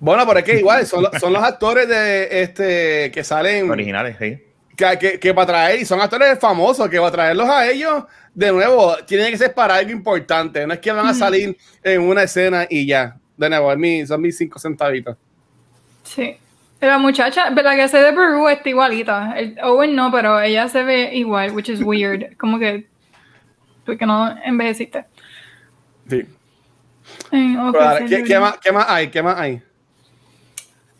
Bueno, 0.00 0.26
pero 0.26 0.40
es 0.40 0.44
que 0.44 0.58
igual 0.58 0.84
son, 0.86 1.06
son 1.18 1.32
los 1.32 1.42
actores 1.42 1.88
de 1.88 2.42
este 2.42 3.10
que 3.12 3.22
salen 3.22 3.70
originales, 3.70 4.16
sí. 4.18 4.38
Que, 4.76 4.98
que, 4.98 5.20
que 5.20 5.34
para 5.34 5.46
traer, 5.46 5.80
y 5.80 5.84
son 5.84 6.00
actores 6.00 6.38
famosos, 6.38 6.88
que 6.88 6.98
va 6.98 7.08
a 7.08 7.12
traerlos 7.12 7.48
a 7.48 7.68
ellos 7.68 8.04
de 8.34 8.50
nuevo, 8.50 8.96
tiene 9.06 9.30
que 9.30 9.38
ser 9.38 9.54
para 9.54 9.76
algo 9.76 9.92
importante. 9.92 10.66
No 10.66 10.74
es 10.74 10.80
que 10.80 10.90
van 10.90 11.06
a 11.06 11.14
salir 11.14 11.56
en 11.82 12.02
una 12.02 12.24
escena 12.24 12.66
y 12.68 12.86
ya. 12.86 13.16
De 13.36 13.48
nuevo, 13.48 13.72
son 14.06 14.20
mis 14.20 14.36
cinco 14.36 14.58
centavitos. 14.58 15.16
Sí. 16.02 16.36
La 16.80 16.98
muchacha, 16.98 17.50
la 17.50 17.76
que 17.76 17.88
se 17.88 17.98
de 17.98 18.12
Perú 18.12 18.48
está 18.48 18.68
igualita. 18.68 19.34
El 19.36 19.58
Owen 19.62 19.94
no, 19.94 20.10
pero 20.12 20.40
ella 20.40 20.68
se 20.68 20.82
ve 20.82 21.14
igual, 21.14 21.52
which 21.52 21.68
is 21.68 21.80
weird. 21.80 22.36
Como 22.38 22.58
que. 22.58 22.86
Porque 23.86 24.04
no 24.04 24.36
envejeciste. 24.44 25.04
Sí. 26.08 26.26
¿qué, 27.30 28.38
más, 28.38 28.58
¿Qué 28.58 28.72
más 28.72 28.86
hay? 28.88 29.08
¿Qué 29.08 29.22
más 29.22 29.38
hay? 29.38 29.62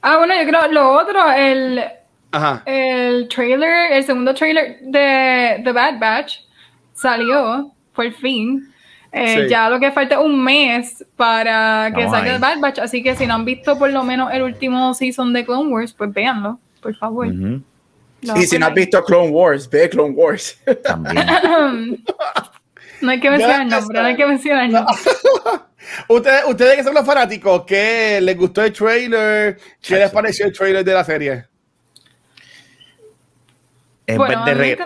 Ah, 0.00 0.18
bueno, 0.18 0.34
yo 0.34 0.46
creo 0.48 0.72
lo 0.72 0.90
otro, 0.92 1.32
el. 1.32 1.82
Ajá. 2.34 2.62
El 2.66 3.28
trailer, 3.28 3.92
el 3.92 4.02
segundo 4.02 4.34
trailer 4.34 4.80
de 4.80 5.60
The 5.62 5.70
Bad 5.72 6.00
Batch 6.00 6.40
salió, 6.92 7.70
por 7.94 8.10
fin. 8.14 8.72
Eh, 9.12 9.46
ya 9.48 9.70
lo 9.70 9.78
que 9.78 9.92
falta 9.92 10.16
es 10.16 10.20
un 10.20 10.42
mes 10.42 11.04
para 11.14 11.92
que 11.94 12.02
salga 12.08 12.34
el 12.34 12.40
Bad 12.40 12.58
Batch, 12.58 12.80
así 12.80 13.04
que 13.04 13.14
si 13.14 13.24
no 13.24 13.34
han 13.34 13.44
visto 13.44 13.78
por 13.78 13.90
lo 13.90 14.02
menos 14.02 14.32
el 14.32 14.42
último 14.42 14.92
season 14.94 15.32
de 15.32 15.44
Clone 15.44 15.70
Wars, 15.70 15.92
pues 15.92 16.12
véanlo, 16.12 16.58
por 16.82 16.96
favor. 16.96 17.28
Y 17.28 18.42
si 18.46 18.58
no 18.58 18.66
has 18.66 18.74
visto 18.74 19.04
Clone 19.04 19.30
Wars, 19.30 19.70
ve 19.70 19.88
Clone 19.88 20.14
Wars. 20.14 20.60
no 23.00 23.10
hay 23.12 23.20
que 23.20 23.30
mencionar 23.30 23.60
el 23.62 23.68
nombre, 23.68 24.00
no 24.00 24.06
hay 24.06 24.16
que 24.16 24.26
mencionar 24.26 24.64
el 24.64 24.72
nombre. 24.72 24.94
ustedes, 26.08 26.42
ustedes 26.48 26.74
que 26.74 26.82
son 26.82 26.94
los 26.94 27.06
fanáticos, 27.06 27.62
¿qué 27.64 28.18
les 28.20 28.36
gustó 28.36 28.64
el 28.64 28.72
trailer? 28.72 29.56
¿Qué 29.80 29.94
les 29.94 30.10
pareció 30.10 30.46
el 30.46 30.52
trailer 30.52 30.84
de 30.84 30.92
la 30.92 31.04
serie? 31.04 31.53
Bueno, 34.06 34.44
me 34.44 34.76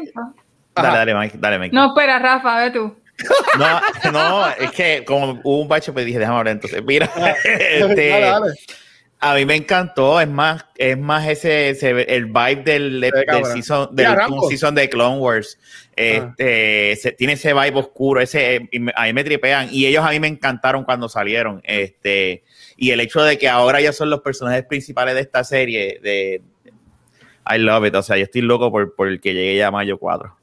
Dale, 0.83 0.97
dale, 0.97 1.15
Mike, 1.15 1.39
dale, 1.41 1.59
Mike. 1.59 1.75
No, 1.75 1.89
espera, 1.89 2.19
Rafa, 2.19 2.65
ve 2.65 2.71
tú. 2.71 2.97
No, 3.59 4.13
no, 4.13 4.49
es 4.49 4.71
que 4.71 5.05
como 5.05 5.41
hubo 5.43 5.63
un 5.63 5.69
bache, 5.69 5.93
pues 5.93 6.07
dije, 6.07 6.21
déjame 6.21 6.39
hablar 6.39 6.53
entonces. 6.53 6.85
Mira, 6.85 7.11
este, 7.45 8.33
a 9.21 9.35
mí 9.35 9.45
me 9.45 9.57
encantó, 9.57 10.21
es 10.21 10.29
más, 10.29 10.65
es 10.77 10.97
más 10.97 11.27
ese, 11.27 11.71
el 11.71 12.27
vibe 12.27 12.63
del, 12.65 13.01
del, 13.01 13.45
season, 13.53 13.89
del 13.95 14.17
season 14.49 14.75
de 14.77 14.89
Clone 14.89 15.19
Wars. 15.19 15.59
Este, 15.97 16.97
tiene 17.19 17.33
ese 17.33 17.53
vibe 17.53 17.81
oscuro, 17.81 18.21
ese, 18.21 18.69
a 18.95 19.05
mí 19.07 19.13
me 19.13 19.25
tripean 19.25 19.69
y 19.73 19.87
ellos 19.87 20.05
a 20.05 20.11
mí 20.11 20.21
me 20.21 20.29
encantaron 20.29 20.85
cuando 20.85 21.09
salieron. 21.09 21.61
Este, 21.65 22.45
y 22.77 22.93
el 22.93 23.01
hecho 23.01 23.23
de 23.25 23.37
que 23.37 23.49
ahora 23.49 23.81
ya 23.81 23.93
son 23.93 24.11
los 24.11 24.21
personajes 24.21 24.65
principales 24.65 25.17
de 25.17 25.23
esta 25.23 25.43
serie, 25.43 25.99
de 26.01 26.41
I 27.49 27.59
love 27.59 27.87
it. 27.87 27.95
O 27.95 28.03
sea, 28.03 28.17
yo 28.17 28.25
estoy 28.25 28.43
loco 28.43 28.71
por, 28.71 28.95
por 28.95 29.09
el 29.09 29.21
que 29.21 29.35
llegue 29.35 29.57
ya 29.57 29.69
a 29.69 29.71
mayo 29.71 29.99
4. 29.99 30.37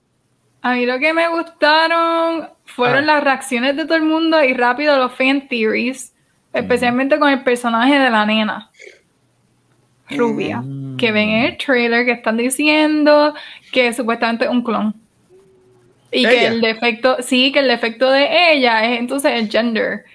A 0.62 0.74
mí 0.74 0.86
lo 0.86 0.98
que 1.00 1.14
me 1.14 1.28
gustaron 1.28 2.50
fueron 2.66 3.04
ah. 3.04 3.14
las 3.16 3.24
reacciones 3.24 3.76
de 3.76 3.86
todo 3.86 3.96
el 3.96 4.04
mundo 4.04 4.44
y 4.44 4.54
rápido 4.54 4.98
los 4.98 5.14
fan 5.14 5.48
theories, 5.48 6.14
especialmente 6.54 7.20
con 7.20 7.30
el 7.30 7.44
personaje 7.44 8.00
de 8.00 8.10
la 8.10 8.26
nena 8.26 8.72
rubia, 10.10 10.62
mm. 10.62 10.98
que 10.98 11.12
ven 11.12 11.30
en 11.30 11.46
el 11.46 11.58
trailer 11.58 12.06
que 12.06 12.12
están 12.12 12.38
diciendo 12.38 13.34
que 13.72 13.94
supuestamente 13.94 14.46
es 14.46 14.52
un 14.52 14.64
clon. 14.64 14.96
Y 16.12 16.24
que 16.24 16.48
el 16.48 16.62
defecto, 16.62 17.18
sí, 17.20 17.52
que 17.52 17.60
el 17.60 17.68
defecto 17.68 18.10
de 18.10 18.54
ella 18.54 18.86
es 18.90 19.00
entonces 19.00 19.34
el 19.34 19.50
gender. 19.50 20.06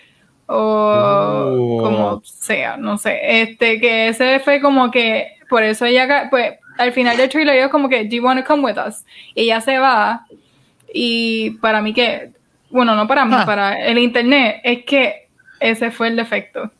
O 0.47 0.57
oh. 0.57 1.83
como 1.83 2.23
sea, 2.25 2.77
no 2.77 2.97
sé. 2.97 3.43
Este, 3.43 3.81
que 3.81 4.09
ese 4.09 4.41
fue 4.41 4.61
como 4.61 4.91
que, 4.91 5.37
por 5.49 5.63
eso 5.63 5.85
ella, 5.85 6.29
pues, 6.31 6.55
al 6.81 6.93
final 6.93 7.17
del 7.17 7.29
trailer 7.29 7.61
yo 7.61 7.71
como 7.71 7.89
que, 7.89 8.05
do 8.05 8.17
you 8.17 8.23
want 8.25 8.41
to 8.41 8.47
come 8.47 8.65
with 8.65 8.79
us? 8.79 9.05
Y 9.35 9.43
ella 9.43 9.61
se 9.61 9.79
va 9.79 10.27
y 10.93 11.51
para 11.61 11.83
mí 11.83 11.93
que, 11.93 12.31
bueno, 12.71 12.97
no 12.97 13.07
para 13.07 13.25
mí, 13.25 13.35
ah. 13.37 13.45
para 13.45 13.85
el 13.87 13.99
internet, 13.99 14.61
es 14.65 14.85
que 14.85 15.29
ese 15.61 15.91
fue 15.91 16.09
el 16.09 16.17
defecto. 16.17 16.71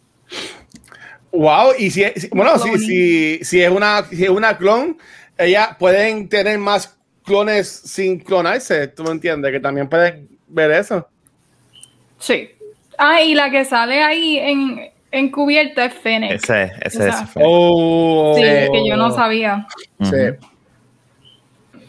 Wow, 1.33 1.73
y 1.79 1.91
si, 1.91 2.03
bueno, 2.33 2.59
si, 2.59 2.79
si, 2.79 3.45
si, 3.45 3.63
es 3.63 3.71
una, 3.71 4.05
si 4.05 4.25
es 4.25 4.31
una 4.31 4.57
clon, 4.57 4.99
Ellas 5.39 5.77
pueden 5.79 6.29
tener 6.29 6.59
más 6.59 6.99
clones 7.25 7.69
sin 7.69 8.19
clonarse, 8.19 8.89
¿tú 8.89 9.05
me 9.05 9.11
entiendes? 9.11 9.53
Que 9.53 9.61
también 9.61 9.89
pueden 9.89 10.29
ver 10.49 10.73
eso. 10.73 11.09
Sí. 12.19 12.51
Ah, 12.99 13.23
y 13.23 13.35
la 13.35 13.51
que 13.51 13.65
sale 13.65 14.03
ahí 14.03 14.39
en, 14.39 14.90
encubierta 15.11 15.85
es 15.85 15.95
Fennec. 15.95 16.33
Ese, 16.33 16.73
ese 16.83 17.09
es. 17.09 17.17
Oh, 17.35 18.35
sí, 18.37 18.43
que 18.43 18.89
yo 18.89 18.97
no 18.97 19.11
sabía. 19.11 19.67
Sí. 20.01 20.17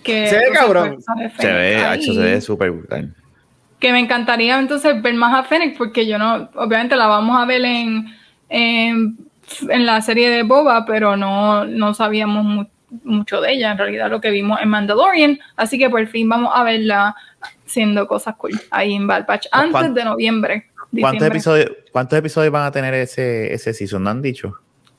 Que, 0.04 0.28
se 0.28 0.38
ve 0.38 0.46
cabrón. 0.54 0.98
Se 1.38 1.48
ve, 1.48 1.94
hecho, 1.94 2.14
se 2.14 2.20
ve 2.20 2.42
súper 2.42 2.72
brutal. 2.72 3.14
Que 3.80 3.92
me 3.92 4.00
encantaría 4.00 4.60
entonces 4.60 5.02
ver 5.02 5.14
más 5.14 5.34
a 5.34 5.44
Fennec, 5.44 5.78
porque 5.78 6.06
yo 6.06 6.18
no, 6.18 6.50
obviamente 6.56 6.96
la 6.96 7.08
vamos 7.08 7.40
a 7.40 7.46
ver 7.46 7.64
en, 7.66 8.08
en, 8.50 9.18
la 9.70 10.02
serie 10.02 10.30
de 10.30 10.44
Boba, 10.44 10.86
pero 10.86 11.18
no, 11.18 11.66
no 11.66 11.94
sabíamos 11.94 12.68
mucho 13.04 13.42
de 13.42 13.54
ella, 13.54 13.72
en 13.72 13.78
realidad 13.78 14.10
lo 14.10 14.22
que 14.22 14.30
vimos 14.30 14.60
en 14.62 14.70
Mandalorian, 14.70 15.40
así 15.56 15.80
que 15.80 15.90
por 15.90 16.06
fin 16.08 16.28
vamos 16.28 16.52
a 16.54 16.64
verla 16.64 17.16
haciendo 17.66 18.08
cosas 18.08 18.36
cool 18.36 18.60
ahí 18.70 18.94
en 18.94 19.08
Bad 19.08 19.26
Batch 19.26 19.48
antes 19.52 19.94
de 19.94 20.04
noviembre. 20.04 20.71
¿Cuántos 21.00 21.28
episodios, 21.28 21.72
¿Cuántos 21.92 22.20
episodios 22.20 22.52
van 22.52 22.66
a 22.66 22.72
tener 22.72 22.94
ese, 22.94 23.54
ese 23.54 23.74
season? 23.74 24.04
¿No 24.04 24.10
han 24.10 24.22
dicho? 24.22 24.54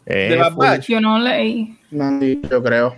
¿De 0.06 0.36
Bad 0.36 0.54
Batch? 0.54 0.88
Yo 0.88 1.00
no 1.00 1.18
leí. 1.18 1.78
No 1.90 2.04
han 2.04 2.20
dicho, 2.20 2.48
yo 2.48 2.62
creo. 2.62 2.96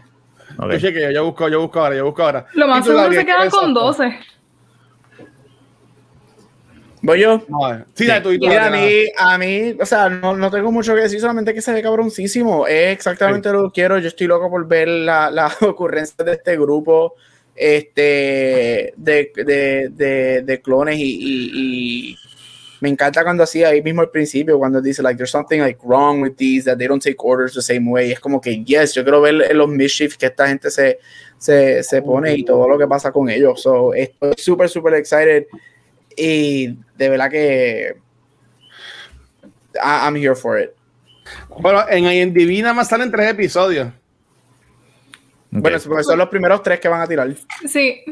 Okay. 0.56 0.78
Yo, 0.78 0.92
que 0.92 1.12
yo 1.12 1.24
busco, 1.24 1.48
yo 1.48 1.60
busco 1.60 1.80
ahora, 1.80 1.96
yo 1.96 2.04
busco 2.04 2.22
ahora. 2.22 2.46
Lo 2.54 2.68
más 2.68 2.84
seguro 2.84 3.12
se 3.12 3.24
quedan 3.24 3.50
con 3.50 3.74
12. 3.74 4.18
¿Voy 7.02 7.20
yo? 7.20 7.42
sí, 7.92 8.08
tú, 8.22 8.32
y 8.32 8.46
a 8.46 8.70
mí, 8.70 9.04
a 9.18 9.36
mí, 9.36 9.76
o 9.78 9.84
sea, 9.84 10.08
no, 10.08 10.34
no, 10.34 10.50
tengo 10.50 10.72
mucho 10.72 10.94
que 10.94 11.02
decir, 11.02 11.20
solamente 11.20 11.52
que 11.52 11.60
se 11.60 11.72
ve 11.72 11.82
cabroncísimo. 11.82 12.66
Es 12.66 12.92
exactamente 12.92 13.52
lo 13.52 13.64
que 13.64 13.74
quiero. 13.74 13.98
Yo 13.98 14.08
estoy 14.08 14.26
loco 14.26 14.48
por 14.48 14.66
ver 14.66 14.88
la, 14.88 15.30
la 15.30 15.52
ocurrencia 15.60 16.24
de 16.24 16.32
este 16.32 16.56
grupo 16.56 17.14
este, 17.54 18.94
de, 18.96 19.32
de, 19.36 19.88
de, 19.90 20.42
de 20.42 20.62
clones 20.62 20.96
y, 20.98 21.02
y, 21.02 21.50
y, 21.54 22.18
me 22.84 22.90
encanta 22.90 23.24
cuando 23.24 23.42
así 23.42 23.64
ahí 23.64 23.80
mismo 23.80 24.02
al 24.02 24.10
principio, 24.10 24.58
cuando 24.58 24.78
dice, 24.78 25.02
like, 25.02 25.16
there's 25.16 25.30
something 25.30 25.58
like 25.58 25.80
wrong 25.82 26.20
with 26.20 26.36
these, 26.36 26.66
that 26.66 26.76
they 26.76 26.86
don't 26.86 27.02
take 27.02 27.16
orders 27.18 27.54
the 27.54 27.62
same 27.62 27.90
way. 27.90 28.12
Es 28.12 28.20
como 28.20 28.42
que, 28.42 28.62
yes, 28.62 28.92
yo 28.92 29.02
quiero 29.02 29.22
ver 29.22 29.56
los 29.56 29.68
mischiefs 29.70 30.18
que 30.18 30.26
esta 30.26 30.46
gente 30.46 30.70
se, 30.70 30.98
se, 31.38 31.82
se 31.82 32.02
pone 32.02 32.34
y 32.34 32.44
todo 32.44 32.68
lo 32.68 32.76
que 32.76 32.86
pasa 32.86 33.10
con 33.10 33.30
ellos. 33.30 33.62
So, 33.62 33.94
estoy 33.94 34.34
súper, 34.36 34.68
súper 34.68 34.94
excited 34.96 35.46
y 36.14 36.76
de 36.98 37.08
verdad 37.08 37.30
que 37.30 37.94
I'm 39.82 40.16
here 40.16 40.34
for 40.34 40.60
it. 40.60 40.72
Bueno, 41.58 41.88
en 41.88 42.04
IMDb 42.04 42.60
nada 42.60 42.74
más 42.74 42.90
salen 42.90 43.10
tres 43.10 43.30
episodios. 43.30 43.88
Bueno, 45.50 45.78
son 45.78 46.18
los 46.18 46.28
primeros 46.28 46.62
tres 46.62 46.80
que 46.80 46.88
van 46.88 47.00
a 47.00 47.06
tirar. 47.06 47.34
Sí. 47.66 48.04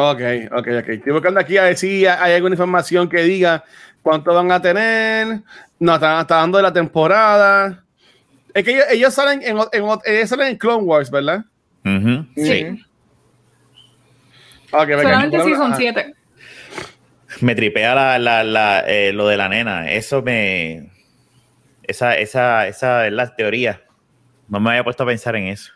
Ok, 0.00 0.20
ok, 0.52 0.68
ok. 0.78 0.88
Estoy 0.90 1.12
buscando 1.12 1.40
aquí 1.40 1.56
a 1.56 1.64
ver 1.64 1.76
si 1.76 2.06
hay 2.06 2.34
alguna 2.34 2.54
información 2.54 3.08
que 3.08 3.22
diga 3.22 3.64
cuánto 4.08 4.32
van 4.32 4.50
a 4.50 4.62
tener. 4.62 5.42
No, 5.78 5.94
están, 5.94 6.26
dando 6.26 6.56
de 6.56 6.62
la 6.62 6.72
temporada. 6.72 7.84
Es 8.54 8.64
que 8.64 8.82
ellos, 8.90 9.12
salen, 9.12 9.42
en, 9.42 9.58
ellos 10.04 10.28
salen 10.28 10.48
en 10.48 10.56
Clone 10.56 10.82
Wars, 10.82 11.10
¿verdad? 11.10 11.44
Sí. 12.34 12.84
Okay, 14.70 15.00
Solamente 15.00 15.44
si 15.44 15.54
son 15.54 15.76
siete 15.76 16.14
me 17.40 17.54
tripea 17.54 17.94
la, 17.94 18.18
la, 18.18 18.44
la, 18.44 18.80
eh, 18.86 19.12
lo 19.12 19.28
de 19.28 19.36
la 19.36 19.48
nena. 19.48 19.90
Eso 19.90 20.22
me. 20.22 20.90
Esa, 21.82 22.16
esa, 22.16 22.66
esa 22.66 23.06
es 23.06 23.12
la 23.12 23.34
teoría. 23.34 23.82
No 24.48 24.60
me 24.60 24.70
había 24.70 24.84
puesto 24.84 25.02
a 25.02 25.06
pensar 25.06 25.36
en 25.36 25.48
eso. 25.48 25.72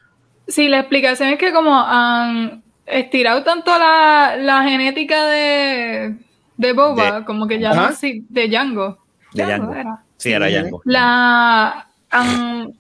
Sí, 0.49 0.69
la 0.69 0.81
explicación 0.81 1.29
es 1.31 1.39
que 1.39 1.53
como 1.53 1.79
han 1.79 2.63
estirado 2.87 3.45
tanto 3.45 3.79
la, 3.79 4.37
la 4.39 4.63
genética 4.65 5.27
de, 5.27 6.17
de 6.63 6.73
Boba, 6.73 7.25
como 7.25 7.47
que 7.47 7.59
ya 7.59 7.75
no 7.75 7.83
así, 7.83 8.25
de 8.29 8.49
Django. 8.49 8.99
De 9.35 9.45
Django. 9.45 9.75
Era. 9.75 10.03
Sí, 10.17 10.33
era 10.33 10.49
Django. 10.49 10.81
La 10.85 11.89
han 12.11 12.73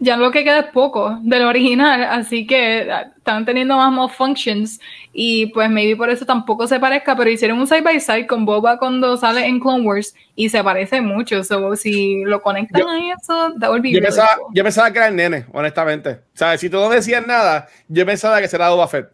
ya 0.00 0.16
lo 0.16 0.30
que 0.30 0.44
queda 0.44 0.60
es 0.60 0.66
poco 0.66 1.18
del 1.22 1.42
original, 1.42 2.04
así 2.04 2.46
que 2.46 2.88
ah, 2.90 3.12
están 3.16 3.44
teniendo 3.44 3.76
más 3.76 3.92
malfunctions 3.92 4.80
y 5.12 5.46
pues 5.46 5.68
maybe 5.68 5.96
por 5.96 6.08
eso 6.08 6.24
tampoco 6.24 6.66
se 6.68 6.78
parezca, 6.78 7.16
pero 7.16 7.28
hicieron 7.28 7.58
un 7.58 7.66
side 7.66 7.82
by 7.82 8.00
side 8.00 8.26
con 8.26 8.44
Boba 8.44 8.78
cuando 8.78 9.16
sale 9.16 9.46
en 9.46 9.58
Clone 9.58 9.84
Wars 9.84 10.14
y 10.36 10.48
se 10.48 10.62
parece 10.62 11.00
mucho, 11.00 11.42
so, 11.42 11.74
si 11.74 12.22
lo 12.24 12.40
conectan 12.40 12.86
a 12.86 13.12
eso, 13.12 13.54
that 13.58 13.70
would 13.70 13.82
be 13.82 13.92
yo, 13.92 14.00
pensaba, 14.00 14.30
yo 14.54 14.62
pensaba 14.62 14.90
que 14.92 14.98
era 14.98 15.08
el 15.08 15.16
nene, 15.16 15.46
honestamente. 15.52 16.10
O 16.10 16.36
sea, 16.36 16.56
si 16.56 16.70
tú 16.70 16.76
no 16.76 16.88
decías 16.88 17.26
nada, 17.26 17.66
yo 17.88 18.06
pensaba 18.06 18.40
que 18.40 18.46
será 18.46 18.70
Boba 18.70 18.86
Fett. 18.86 19.10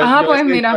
Ajá, 0.00 0.24
pues 0.24 0.44
mira. 0.44 0.76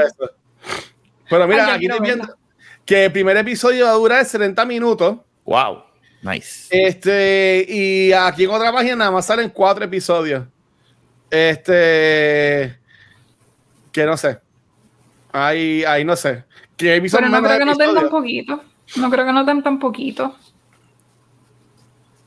Pero 1.34 1.48
mira, 1.48 1.74
aquí 1.74 1.88
estoy 1.88 2.00
viendo 2.00 2.38
que 2.86 3.06
el 3.06 3.12
primer 3.12 3.36
episodio 3.38 3.86
va 3.86 3.92
a 3.92 3.96
durar 3.96 4.24
70 4.24 4.66
minutos. 4.66 5.18
Wow. 5.46 5.82
Nice. 6.22 6.68
Este, 6.70 7.66
y 7.68 8.14
aquí 8.14 8.44
en 8.44 8.52
otra 8.52 8.72
página 8.72 8.98
nada 8.98 9.12
más 9.12 9.26
salen 9.26 9.50
cuatro 9.50 9.84
episodios. 9.84 10.46
Este, 11.32 12.78
que 13.92 14.06
no 14.06 14.16
sé. 14.16 14.40
Ahí, 15.32 15.84
ahí 15.86 16.06
no 16.06 16.16
sé. 16.16 16.44
Que 16.78 17.02
Pero 17.12 17.30
no 17.30 17.42
creo 17.42 17.58
que 17.58 17.66
no 17.66 17.78
tengan 17.78 17.96
tan 17.96 18.10
poquito. 18.10 18.64
No 18.98 19.10
creo 19.10 19.26
que 19.26 19.34
no 19.34 19.44
tengan 19.44 19.64
tan 19.64 19.80
poquito. 19.80 20.36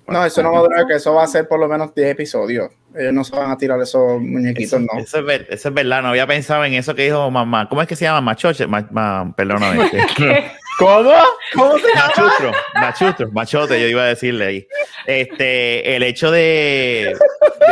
No, 0.08 0.24
eso 0.24 0.42
no 0.42 0.50
va 0.50 0.58
a 0.58 0.62
durar, 0.62 0.86
que 0.86 0.94
eso 0.94 1.14
va 1.14 1.22
a 1.22 1.28
ser 1.28 1.46
por 1.46 1.60
lo 1.60 1.68
menos 1.68 1.94
10 1.94 2.10
episodios. 2.10 2.72
Ellos 2.98 3.12
no 3.12 3.24
se 3.24 3.36
van 3.36 3.50
a 3.50 3.56
tirar 3.56 3.80
esos 3.80 4.20
muñequitos, 4.20 4.80
no. 4.80 4.98
Eso 4.98 5.28
es, 5.28 5.40
eso 5.48 5.68
es, 5.68 5.74
verdad, 5.74 6.02
no 6.02 6.08
había 6.08 6.26
pensado 6.26 6.64
en 6.64 6.74
eso 6.74 6.94
que 6.94 7.04
dijo 7.04 7.30
mamá. 7.30 7.68
¿Cómo 7.68 7.82
es 7.82 7.88
que 7.88 7.96
se 7.96 8.04
llama? 8.04 8.20
Machoche. 8.20 8.66
Ma, 8.66 9.34
perdóname. 9.36 9.90
¿Cómo? 10.78 11.12
¿Cómo 11.54 11.78
se 11.78 11.88
llama? 11.88 12.06
Machutro, 12.06 12.52
machutro, 12.74 13.32
machote, 13.32 13.80
yo 13.80 13.86
iba 13.88 14.02
a 14.02 14.06
decirle 14.06 14.44
ahí. 14.44 14.68
Este, 15.06 15.96
el 15.96 16.02
hecho 16.02 16.30
de. 16.30 17.16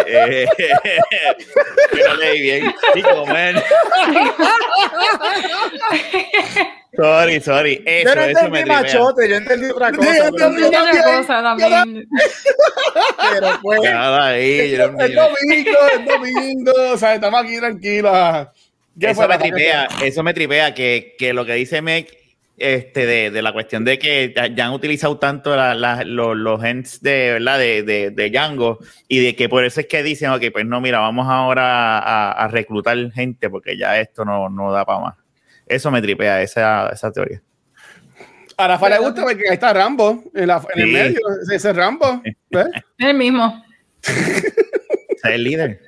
De 0.06 0.48
que 1.92 2.02
no 2.02 2.14
leí 2.16 2.40
bien. 2.40 2.74
Chico, 2.94 3.26
man. 3.26 3.62
Sorry, 6.96 7.40
sorry. 7.40 7.82
Eso, 7.84 8.08
yo 8.08 8.14
no 8.14 8.22
eso 8.22 8.50
me 8.50 8.66
machote, 8.66 9.28
yo 9.28 9.36
entendí 9.36 9.70
otra 9.70 9.90
cosa. 9.92 10.16
Yo 10.16 10.24
entendí 10.26 10.62
otra 10.62 10.90
cosa 11.02 11.42
también. 11.42 12.08
Pero 13.32 13.60
pues. 13.62 13.82
Nada 13.82 14.26
ahí, 14.28 14.70
yo 14.70 14.90
no 14.92 15.00
Es 15.04 15.14
domingo, 15.14 15.78
es 15.92 16.06
domingo. 16.06 16.72
O 16.92 16.96
sea, 16.96 17.14
estamos 17.14 17.42
aquí 17.42 17.58
tranquilos. 17.58 18.48
Eso 19.00 19.26
me 19.26 19.38
tripea, 19.38 19.88
eso 20.02 20.22
me 20.22 20.34
tripea 20.34 20.72
que, 20.72 21.16
que 21.18 21.32
lo 21.32 21.44
que 21.44 21.54
dice 21.54 21.82
Meg 21.82 22.23
este, 22.56 23.06
de, 23.06 23.30
de, 23.30 23.42
la 23.42 23.52
cuestión 23.52 23.84
de 23.84 23.98
que 23.98 24.32
ya 24.54 24.66
han 24.66 24.72
utilizado 24.72 25.18
tanto 25.18 25.56
la, 25.56 25.74
la, 25.74 26.04
los, 26.04 26.36
los 26.36 26.62
ends 26.62 27.00
de, 27.02 27.32
¿verdad? 27.32 27.58
De, 27.58 27.82
de, 27.82 28.10
de, 28.10 28.30
Django 28.30 28.78
y 29.08 29.24
de 29.24 29.34
que 29.34 29.48
por 29.48 29.64
eso 29.64 29.80
es 29.80 29.86
que 29.86 30.02
dicen, 30.02 30.30
ok, 30.30 30.42
pues 30.52 30.64
no, 30.64 30.80
mira, 30.80 31.00
vamos 31.00 31.26
ahora 31.28 31.98
a, 31.98 32.32
a 32.32 32.48
reclutar 32.48 32.96
gente 33.12 33.50
porque 33.50 33.76
ya 33.76 33.98
esto 34.00 34.24
no, 34.24 34.48
no 34.48 34.72
da 34.72 34.84
para 34.84 35.00
más. 35.00 35.14
Eso 35.66 35.90
me 35.90 36.00
tripea, 36.00 36.42
esa, 36.42 36.90
esa 36.90 37.10
teoría. 37.10 37.42
A 38.56 38.68
Rafa 38.68 38.88
le 38.88 38.98
gusta 38.98 39.22
porque 39.22 39.48
ahí 39.48 39.54
está 39.54 39.72
Rambo 39.72 40.22
en, 40.32 40.46
la, 40.46 40.62
en 40.74 40.82
el 40.82 40.92
medio, 40.92 41.20
ese 41.42 41.70
es 41.70 41.76
Rambo. 41.76 42.22
Es 42.24 42.36
el 42.98 43.14
mismo. 43.14 43.64
es 44.02 45.24
el 45.24 45.42
líder. 45.42 45.80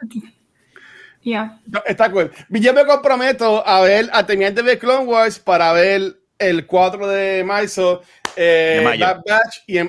Ya. 1.23 1.61
Está 1.87 2.11
cool. 2.11 2.31
Yo 2.51 2.73
me 2.75 2.85
comprometo 2.87 3.67
a 3.67 3.83
ver 3.83 4.09
a 4.13 4.27
Teniente 4.27 4.63
de 4.63 4.79
Clone 4.79 5.07
Wars 5.07 5.39
para 5.39 5.73
ver 5.73 6.17
el 6.39 6.67
4 6.67 7.07
de 7.09 7.45
marzo, 7.45 8.03
eh, 8.37 8.83
Bad 8.99 9.23
Batch 9.27 9.63
y 9.67 9.79
eh, 9.79 9.89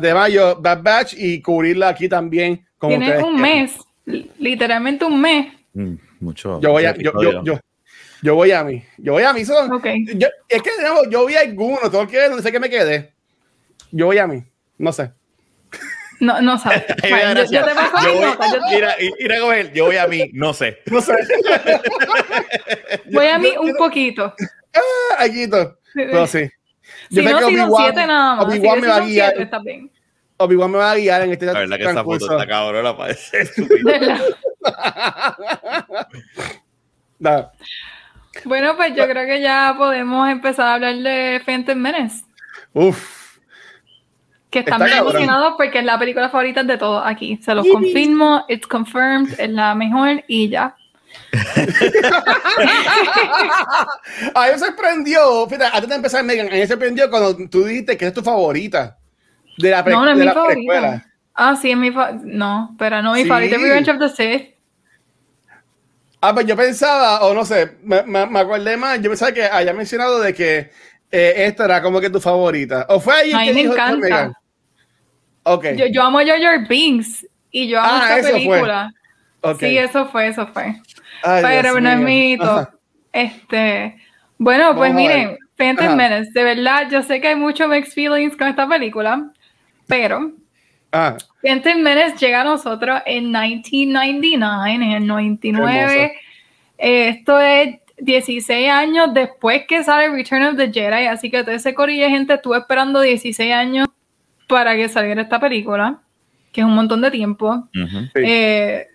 de, 0.00 0.14
mayo 0.14 0.56
Bad 0.56 0.82
Batch 0.82 1.14
y 1.16 1.40
cubrirla 1.42 1.88
aquí 1.88 2.08
también. 2.08 2.64
Como 2.78 2.96
Tiene 2.96 3.22
un 3.22 3.40
mes, 3.40 3.76
literalmente 4.38 5.04
un 5.04 5.20
mes. 5.20 5.52
Mm, 5.74 5.94
mucho. 6.20 6.60
Yo 6.60 6.72
voy 6.72 6.84
a, 6.84 6.94
yo, 6.96 7.12
yo, 7.20 7.42
yo, 7.42 7.60
yo, 8.22 8.34
voy 8.34 8.52
a 8.52 8.64
mí, 8.64 8.82
yo 8.96 9.12
voy 9.12 9.24
a 9.24 9.32
mí. 9.32 9.44
Son, 9.44 9.72
okay. 9.72 10.04
yo, 10.16 10.28
es 10.48 10.62
que 10.62 10.70
no, 10.82 11.10
yo 11.10 11.26
vi 11.26 11.36
algunos, 11.36 11.90
todo 11.90 12.06
que 12.06 12.28
no 12.28 12.40
sé 12.40 12.52
qué 12.52 12.60
me 12.60 12.70
quedé. 12.70 13.12
Yo 13.90 14.06
voy 14.06 14.18
a 14.18 14.26
mí, 14.26 14.42
no 14.78 14.92
sé. 14.92 15.10
No, 16.20 16.40
no 16.40 16.58
sabes. 16.62 16.84
yo, 17.02 17.44
yo, 17.50 17.64
te 17.64 17.74
paso 17.74 18.06
yo 18.06 18.14
voy, 18.14 18.24
nota, 18.24 18.46
yo... 18.52 18.60
Mira, 18.70 18.96
mira 19.20 19.40
con 19.40 19.54
él, 19.54 19.72
yo 19.72 19.86
voy 19.86 19.96
a 19.96 20.06
mí, 20.06 20.30
no 20.32 20.52
sé. 20.52 20.78
No 20.86 21.00
sé. 21.00 21.14
voy 23.12 23.26
a 23.26 23.38
mí 23.38 23.50
un 23.58 23.74
poquito. 23.74 24.34
Ah, 24.78 25.22
Aguito. 25.22 25.78
No, 25.94 26.26
sí. 26.26 26.50
Yo 27.10 27.22
si 27.22 27.54
no, 27.54 27.68
más. 27.68 28.46
Obi-Wan 28.46 28.80
me 28.80 28.88
va 28.88 28.96
a 28.96 29.00
guiar. 29.00 29.50
Obi-Wan 30.38 30.70
me 30.70 30.78
va 30.78 30.92
a 30.92 30.96
guiar 30.96 31.22
en 31.22 31.32
este 31.32 31.46
La 31.46 31.52
verdad 31.52 31.76
que 31.76 31.84
esa 31.84 32.04
foto 32.04 32.30
está 32.30 32.46
cabrona, 32.46 32.96
parece 32.96 33.38
no. 37.18 37.50
Bueno, 38.44 38.76
pues 38.76 38.94
yo 38.94 39.08
creo 39.08 39.26
que 39.26 39.40
ya 39.40 39.74
podemos 39.76 40.28
empezar 40.28 40.66
a 40.66 40.74
hablar 40.74 40.94
de 40.96 41.42
Phantom 41.44 41.76
Menace. 41.76 42.24
Uf. 42.72 43.38
Que 44.50 44.60
están 44.60 44.82
bien 44.82 44.98
emocionados 44.98 45.54
porque 45.56 45.80
es 45.80 45.84
la 45.84 45.98
película 45.98 46.30
favorita 46.30 46.62
de 46.62 46.78
todos 46.78 47.02
aquí. 47.04 47.38
Se 47.42 47.54
los 47.54 47.66
confirmo, 47.68 48.44
it's 48.48 48.66
confirmed, 48.66 49.38
es 49.38 49.50
la 49.50 49.74
mejor 49.74 50.24
y 50.28 50.48
ya. 50.48 50.76
a 54.34 54.46
mí 54.46 54.52
me 54.52 54.58
sorprendió, 54.58 55.46
fíjate, 55.46 55.66
antes 55.66 55.88
de 55.88 55.96
empezar, 55.96 56.24
Megan, 56.24 56.48
a 56.48 56.50
mí 56.50 56.58
me 56.58 56.66
sorprendió 56.66 57.10
cuando 57.10 57.36
tú 57.48 57.64
dijiste 57.64 57.96
que 57.96 58.06
es 58.06 58.14
tu 58.14 58.22
favorita 58.22 58.98
de 59.58 59.70
la, 59.70 59.82
no, 59.82 60.04
no 60.04 60.12
es 60.12 60.18
mi 60.18 60.28
favorita. 60.28 61.04
Ah, 61.34 61.56
sí, 61.56 61.70
es 61.70 61.76
mi 61.76 61.90
favorita. 61.90 62.22
No, 62.24 62.74
pero 62.78 63.02
no, 63.02 63.14
mi 63.14 63.24
favorita 63.24 63.56
es 63.56 63.62
Revenge 63.62 63.90
of 63.90 63.98
the 63.98 64.08
Sith. 64.08 64.54
Ah, 66.20 66.34
pues 66.34 66.46
yo 66.46 66.56
pensaba, 66.56 67.24
o 67.24 67.34
no 67.34 67.44
sé, 67.44 67.76
me, 67.82 68.02
me, 68.02 68.40
acordé 68.40 68.76
más, 68.76 69.00
yo 69.00 69.10
pensaba 69.10 69.32
que 69.32 69.44
haya 69.44 69.72
mencionado 69.72 70.20
de 70.20 70.34
que 70.34 70.70
eh, 71.10 71.34
esta 71.36 71.66
era 71.66 71.82
como 71.82 72.00
que 72.00 72.10
tu 72.10 72.20
favorita. 72.20 72.86
¿O 72.88 72.98
fue 72.98 73.14
ahí 73.14 73.46
que 73.46 73.54
me 73.54 73.60
encanta. 73.62 74.32
Okay. 75.44 75.76
Yo, 75.76 75.86
yo 75.86 76.02
amo 76.02 76.18
Jar 76.18 76.66
Binks 76.68 77.26
y 77.50 77.68
yo 77.68 77.80
amo 77.80 77.88
ah, 77.92 78.18
esta 78.18 78.32
película. 78.32 78.92
Sí, 79.58 79.78
eso 79.78 80.06
fue, 80.06 80.28
eso 80.28 80.46
fue. 80.48 80.74
Pero 81.22 81.80
no 81.80 81.90
es 81.90 81.98
mi 81.98 82.38
Este, 83.12 83.96
bueno, 84.38 84.74
pues 84.74 84.94
miren, 84.94 85.38
Phantom 85.56 85.96
Menace, 85.96 86.30
de 86.32 86.44
verdad, 86.44 86.88
yo 86.90 87.02
sé 87.02 87.20
que 87.20 87.28
hay 87.28 87.36
muchos 87.36 87.68
mixed 87.68 87.92
feelings 87.92 88.36
con 88.36 88.48
esta 88.48 88.68
película, 88.68 89.30
pero 89.86 90.32
ah. 90.92 91.16
Phantom 91.42 91.78
Menace 91.78 92.16
llega 92.18 92.42
a 92.42 92.44
nosotros 92.44 93.02
en 93.06 93.32
1999, 93.32 94.72
en 94.72 94.82
el 94.82 95.06
99. 95.06 96.12
esto 96.78 97.40
es 97.40 97.80
16 97.98 98.70
años 98.70 99.12
después 99.12 99.64
que 99.66 99.82
sale 99.82 100.08
Return 100.10 100.44
of 100.44 100.56
the 100.56 100.72
Jedi, 100.72 101.06
así 101.06 101.30
que 101.30 101.42
todo 101.42 101.54
ese 101.54 101.74
corillo 101.74 102.04
de 102.04 102.10
gente 102.10 102.34
estuvo 102.34 102.54
esperando 102.54 103.00
16 103.00 103.52
años 103.52 103.88
para 104.46 104.76
que 104.76 104.88
saliera 104.88 105.22
esta 105.22 105.40
película, 105.40 106.00
que 106.52 106.60
es 106.60 106.66
un 106.66 106.74
montón 106.74 107.00
de 107.00 107.10
tiempo. 107.10 107.68
eh, 108.14 108.86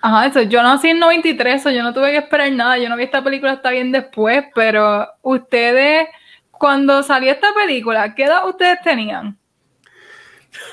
Ajá, 0.00 0.26
eso. 0.26 0.42
Yo 0.42 0.62
nací 0.62 0.88
en 0.88 0.98
93, 0.98 1.64
yo 1.64 1.82
no 1.82 1.92
tuve 1.92 2.12
que 2.12 2.18
esperar 2.18 2.50
nada. 2.52 2.78
Yo 2.78 2.88
no 2.88 2.96
vi 2.96 3.04
esta 3.04 3.22
película 3.22 3.52
hasta 3.52 3.70
bien 3.70 3.92
después, 3.92 4.44
pero 4.54 5.08
ustedes, 5.22 6.08
cuando 6.50 7.02
salió 7.02 7.32
esta 7.32 7.48
película, 7.54 8.14
¿qué 8.14 8.24
edad 8.24 8.46
ustedes 8.48 8.78
tenían? 8.82 9.38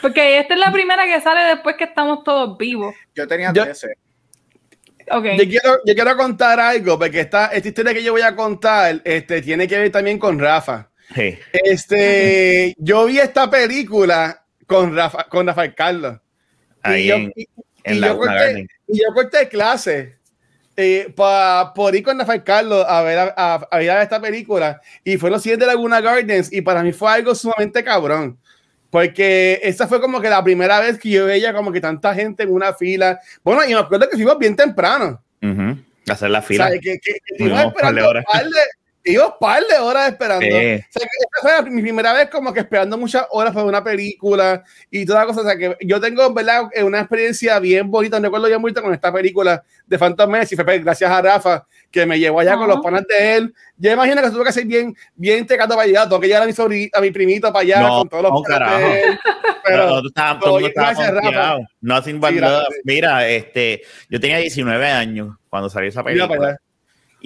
Porque 0.02 0.40
esta 0.40 0.54
es 0.54 0.60
la 0.60 0.72
primera 0.72 1.06
que 1.06 1.20
sale 1.22 1.42
después 1.46 1.76
que 1.76 1.86
estamos 1.86 2.24
todos 2.24 2.58
vivos. 2.58 2.94
Yo 3.16 3.28
tenía 3.28 3.52
13. 3.52 3.88
Okay. 5.08 5.38
Yo, 5.38 5.44
quiero, 5.46 5.80
yo 5.86 5.94
quiero 5.94 6.18
contar 6.18 6.60
algo, 6.60 6.98
porque 6.98 7.20
esta, 7.20 7.48
esta 7.48 7.68
historia 7.68 7.94
que 7.94 8.04
yo 8.04 8.12
voy 8.12 8.24
a 8.24 8.36
contar 8.36 9.02
este, 9.04 9.42
tiene 9.42 9.68
que 9.68 9.78
ver 9.78 9.92
también 9.92 10.18
con 10.18 10.40
Rafa. 10.40 10.90
Este, 11.52 12.74
yo 12.80 13.06
vi 13.06 13.20
esta 13.20 13.50
película 13.50 14.44
con 14.66 14.96
Rafa, 14.96 15.26
con 15.26 15.46
Rafael 15.46 15.76
Carlos. 15.76 16.18
Ahí 16.82 17.12
y, 17.36 18.02
yo 18.02 18.18
corté, 18.18 18.52
y 18.52 18.62
yo 18.62 18.68
corté 19.14 19.48
clase 19.48 20.16
eh, 20.78 21.14
para 21.16 21.74
por 21.74 21.96
ir 21.96 22.04
con 22.04 22.20
Rafael 22.20 22.44
Carlos 22.44 22.86
a 22.88 23.02
ver, 23.02 23.18
a, 23.18 23.54
a, 23.72 23.78
ver 23.78 24.02
esta 24.02 24.22
película. 24.22 24.82
Y 25.04 25.18
fue 25.18 25.30
los 25.30 25.42
siguiente 25.42 25.66
de 25.66 25.72
Laguna 25.72 26.02
Gardens. 26.02 26.52
Y 26.52 26.62
para 26.62 26.84
mí 26.84 26.92
fue 26.92 27.12
algo 27.12 27.34
sumamente 27.34 27.84
cabrón. 27.84 28.38
Porque 28.90 29.60
esa 29.64 29.88
fue 29.88 30.00
como 30.00 30.22
que 30.22 30.30
la 30.30 30.44
primera 30.44 30.80
vez 30.80 30.98
que 30.98 31.10
yo 31.10 31.26
veía 31.26 31.54
como 31.54 31.72
que 31.72 31.82
tanta 31.82 32.14
gente 32.14 32.44
en 32.44 32.54
una 32.54 32.74
fila. 32.74 33.20
Bueno, 33.44 33.64
y 33.66 33.74
me 33.74 33.80
acuerdo 33.80 34.10
que 34.10 34.16
fuimos 34.16 34.38
bien 34.38 34.56
temprano. 34.56 35.22
Hacer 36.10 36.30
la 36.30 36.42
fila. 36.42 36.66
O 36.66 36.70
sea, 36.70 36.80
que, 36.80 37.00
que, 37.00 37.14
que 37.26 37.46
esperando 37.46 38.14
de, 38.14 38.24
iba 39.06 39.28
un 39.28 39.34
par 39.40 39.64
de 39.64 39.78
horas 39.78 40.12
esperando. 40.12 40.46
esa 40.46 40.90
fue 41.42 41.70
mi 41.70 41.82
primera 41.82 42.14
vez 42.14 42.30
como 42.30 42.52
que 42.52 42.62
esperando 42.62 42.98
muchas 42.98 43.26
horas 43.30 43.54
para 43.54 43.66
una 43.66 43.84
película 43.84 44.64
y 44.90 45.06
toda 45.06 45.26
cosa. 45.26 45.42
O 45.42 45.44
sea, 45.44 45.58
que 45.58 45.78
yo 45.82 46.02
tengo, 46.02 46.34
¿verdad? 46.34 46.64
Una 46.84 47.02
experiencia 47.02 47.60
bien 47.60 47.90
bonita, 47.90 48.20
me 48.20 48.28
acuerdo 48.28 48.48
bien 48.48 48.62
bonita 48.62 48.82
con 48.82 48.94
esta 48.94 49.14
película 49.14 49.64
de 49.86 49.98
Phantom 49.98 50.32
fue 50.32 50.66
pues, 50.66 50.84
gracias 50.84 51.12
a 51.12 51.22
Rafa 51.22 51.66
que 51.92 52.06
me 52.06 52.20
llevó 52.20 52.40
allá 52.40 52.58
con 52.58 52.68
los 52.68 52.80
panas 52.82 53.04
de 53.08 53.36
él. 53.36 53.54
Yo 53.78 53.92
imagino 53.92 54.22
que 54.22 54.30
tuvo 54.30 54.44
que 54.44 54.52
ser 54.52 54.66
bien, 54.66 54.96
bien 55.16 55.46
tecando 55.46 55.76
para 55.76 55.88
allá. 55.88 56.04
Tengo 56.04 56.20
que 56.20 56.28
llevar 56.28 56.44
a 56.44 56.46
mi, 56.46 56.54
sobrino, 56.54 56.90
a 56.94 57.02
mi 57.02 57.12
primito 57.12 57.54
para 57.54 57.64
allá 57.64 57.88
con 57.88 58.10
todos 58.10 58.24
los 58.24 58.42
panas 58.42 58.82
de 58.82 59.02
él. 59.02 59.20
Pero, 59.66 60.02
tú 60.02 60.08
estabas, 60.08 60.44
todo 60.44 60.60
estaba 60.60 61.58
No, 61.82 62.02
sin 62.02 62.22
Mira, 62.84 63.28
este, 63.28 63.82
yo 64.10 64.20
tenía 64.20 64.38
19 64.38 64.88
años 64.88 65.36
cuando 65.50 65.70
salió 65.70 65.90
esa 65.90 66.04
película. 66.04 66.60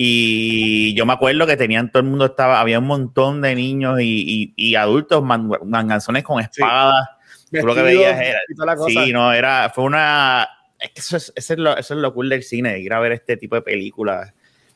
Y 0.02 0.93
yo 0.93 1.06
me 1.06 1.12
acuerdo 1.12 1.45
que 1.45 1.58
tenían 1.58 1.91
todo 1.91 2.02
el 2.02 2.08
mundo 2.08 2.28
estaba, 2.28 2.62
había 2.62 2.80
un 2.80 2.88
montón 2.88 3.41
de 3.41 3.54
niños 3.54 4.00
y, 4.00 4.54
y, 4.56 4.76
adultos 4.76 5.22
manganzones 5.22 6.24
con 6.24 6.39
espadas. 6.39 7.06
lo 7.52 7.76
que 7.76 7.82
veías 7.82 8.18
era. 8.18 8.39
Sí, 8.88 9.12
no, 9.12 9.34
era, 9.34 9.70
fue 9.76 9.84
una. 9.84 10.47
Es 10.80 10.91
que 10.91 11.02
eso 11.02 11.18
es, 11.18 11.34
eso 11.36 11.52
es, 11.54 11.60
lo, 11.60 11.78
eso 11.78 11.95
es 11.95 12.00
lo 12.00 12.14
cool 12.14 12.30
del 12.30 12.43
cine, 12.43 12.80
ir 12.80 12.93
a 12.93 13.02
ver 13.02 13.12
este 13.12 13.36
tipo 13.36 13.56
de 13.56 13.62
películas. 13.62 14.34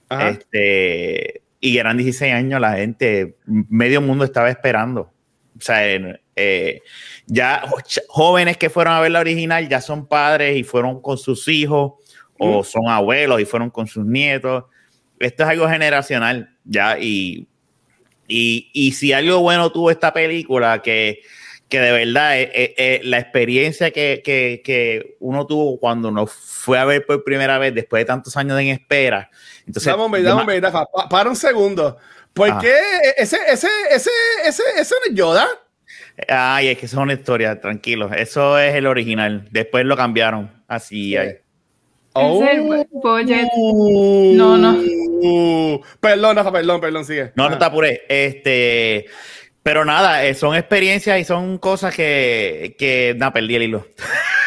Este, 0.09 1.41
y 1.61 1.77
eran 1.77 1.95
16 1.95 2.33
años, 2.33 2.59
la 2.59 2.73
gente, 2.73 3.37
medio 3.45 4.01
mundo 4.01 4.25
estaba 4.25 4.49
esperando. 4.49 5.13
O 5.57 5.61
sea, 5.61 5.85
eh, 6.35 6.81
ya 7.27 7.63
jóvenes 8.09 8.57
que 8.57 8.69
fueron 8.69 8.91
a 8.91 8.99
ver 8.99 9.11
la 9.11 9.21
original 9.21 9.69
ya 9.69 9.79
son 9.79 10.05
padres 10.05 10.57
y 10.57 10.65
fueron 10.65 11.01
con 11.01 11.17
sus 11.17 11.47
hijos, 11.47 11.93
o 12.37 12.61
son 12.65 12.89
abuelos 12.89 13.39
y 13.39 13.45
fueron 13.45 13.69
con 13.69 13.87
sus 13.87 14.05
nietos 14.05 14.65
esto 15.23 15.43
es 15.43 15.49
algo 15.49 15.67
generacional, 15.67 16.55
ya, 16.63 16.97
y, 16.99 17.47
y, 18.27 18.91
si 18.93 19.13
algo 19.13 19.39
bueno 19.39 19.71
tuvo 19.71 19.91
esta 19.91 20.13
película, 20.13 20.81
que, 20.81 21.21
que 21.69 21.79
de 21.79 21.91
verdad 21.91 22.39
eh, 22.39 22.51
eh, 22.53 22.75
eh, 22.77 23.01
la 23.03 23.19
experiencia 23.19 23.91
que, 23.91 24.21
que, 24.23 24.61
que, 24.63 25.17
uno 25.19 25.45
tuvo 25.45 25.79
cuando 25.79 26.11
nos 26.11 26.31
fue 26.31 26.79
a 26.79 26.85
ver 26.85 27.05
por 27.05 27.23
primera 27.23 27.57
vez 27.57 27.73
después 27.73 28.01
de 28.01 28.05
tantos 28.05 28.37
años 28.37 28.59
en 28.59 28.67
espera. 28.67 29.29
Entonces, 29.65 29.95
dame, 29.95 30.21
dame, 30.21 30.61
dame, 30.61 30.85
para 31.09 31.29
un 31.29 31.35
segundo. 31.35 31.97
¿Por 32.33 32.59
qué 32.59 32.75
ese, 33.17 33.37
ese, 33.47 33.67
ese, 33.91 34.09
ese, 34.45 34.63
ese 34.77 34.95
no 34.95 35.11
es 35.11 35.15
Yoda? 35.15 35.47
Ay, 36.27 36.69
es 36.69 36.77
que 36.77 36.85
eso 36.85 36.97
es 36.97 37.03
una 37.03 37.13
historia, 37.13 37.59
tranquilo. 37.59 38.11
Eso 38.13 38.57
es 38.57 38.75
el 38.75 38.87
original. 38.87 39.47
Después 39.51 39.85
lo 39.85 39.95
cambiaron. 39.95 40.51
Así 40.67 41.15
hay. 41.15 41.42
Oh. 42.13 42.43
No, 44.35 44.57
no. 44.57 45.81
perdón, 45.99 46.35
Rafa, 46.35 46.51
perdón, 46.51 46.81
perdón, 46.81 47.05
sigue. 47.05 47.31
No, 47.35 47.49
no 47.49 47.57
te 47.57 47.65
apures. 47.65 48.01
Este, 48.07 49.05
pero 49.63 49.83
nada, 49.85 50.25
eh, 50.25 50.35
son 50.35 50.55
experiencias 50.55 51.19
y 51.19 51.23
son 51.23 51.57
cosas 51.57 51.95
que, 51.95 52.75
que 52.77 53.15
nada, 53.17 53.33
perdí 53.33 53.55
el 53.55 53.63
hilo. 53.63 53.87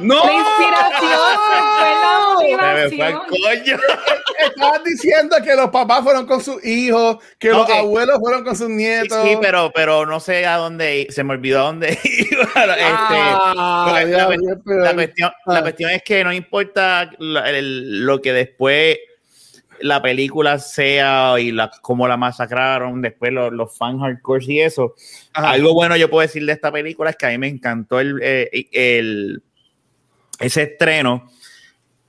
¡No! 0.00 0.24
La 0.24 0.32
inspiración 0.32 1.20
fue 1.46 1.90
la 1.90 2.20
motivación. 2.34 3.20
coño. 3.28 3.78
Estabas 4.38 4.84
diciendo 4.84 5.36
que 5.42 5.56
los 5.56 5.70
papás 5.70 6.02
fueron 6.02 6.26
con 6.26 6.42
sus 6.42 6.64
hijos, 6.64 7.18
que 7.38 7.50
los 7.50 7.68
abuelos 7.68 8.18
fueron 8.20 8.44
con 8.44 8.56
sus 8.56 8.68
nietos. 8.68 9.18
Sí, 9.24 9.36
pero, 9.40 9.72
pero 9.74 10.06
no 10.06 10.20
sé 10.20 10.46
a 10.46 10.56
dónde 10.56 11.08
se 11.10 11.24
me 11.24 11.34
olvidó 11.34 11.60
a 11.60 11.62
dónde 11.64 11.98
iba. 12.04 12.42
Este, 12.42 12.54
ah, 12.56 14.02
la, 14.06 14.26
cuestión, 14.94 15.32
la, 15.46 15.58
ah. 15.58 15.62
cuestión, 15.62 15.90
es 15.90 16.02
que 16.04 16.22
no 16.22 16.32
importa 16.32 17.10
lo 17.18 18.20
que 18.20 18.32
después 18.32 18.98
la 19.80 20.02
película 20.02 20.58
sea 20.58 21.34
y 21.38 21.52
la, 21.52 21.70
cómo 21.82 22.06
la 22.08 22.16
masacraron, 22.16 23.00
después 23.02 23.32
los, 23.32 23.52
los 23.52 23.76
fan 23.76 23.98
hardcore 23.98 24.44
y 24.46 24.60
eso. 24.60 24.94
Algo 25.32 25.74
bueno 25.74 25.96
yo 25.96 26.10
puedo 26.10 26.22
decir 26.22 26.44
de 26.44 26.52
esta 26.52 26.72
película 26.72 27.10
es 27.10 27.16
que 27.16 27.26
a 27.26 27.30
mí 27.30 27.38
me 27.38 27.48
encantó 27.48 28.00
el, 28.00 28.18
eh, 28.22 28.68
el 28.72 29.42
ese 30.38 30.62
estreno. 30.62 31.30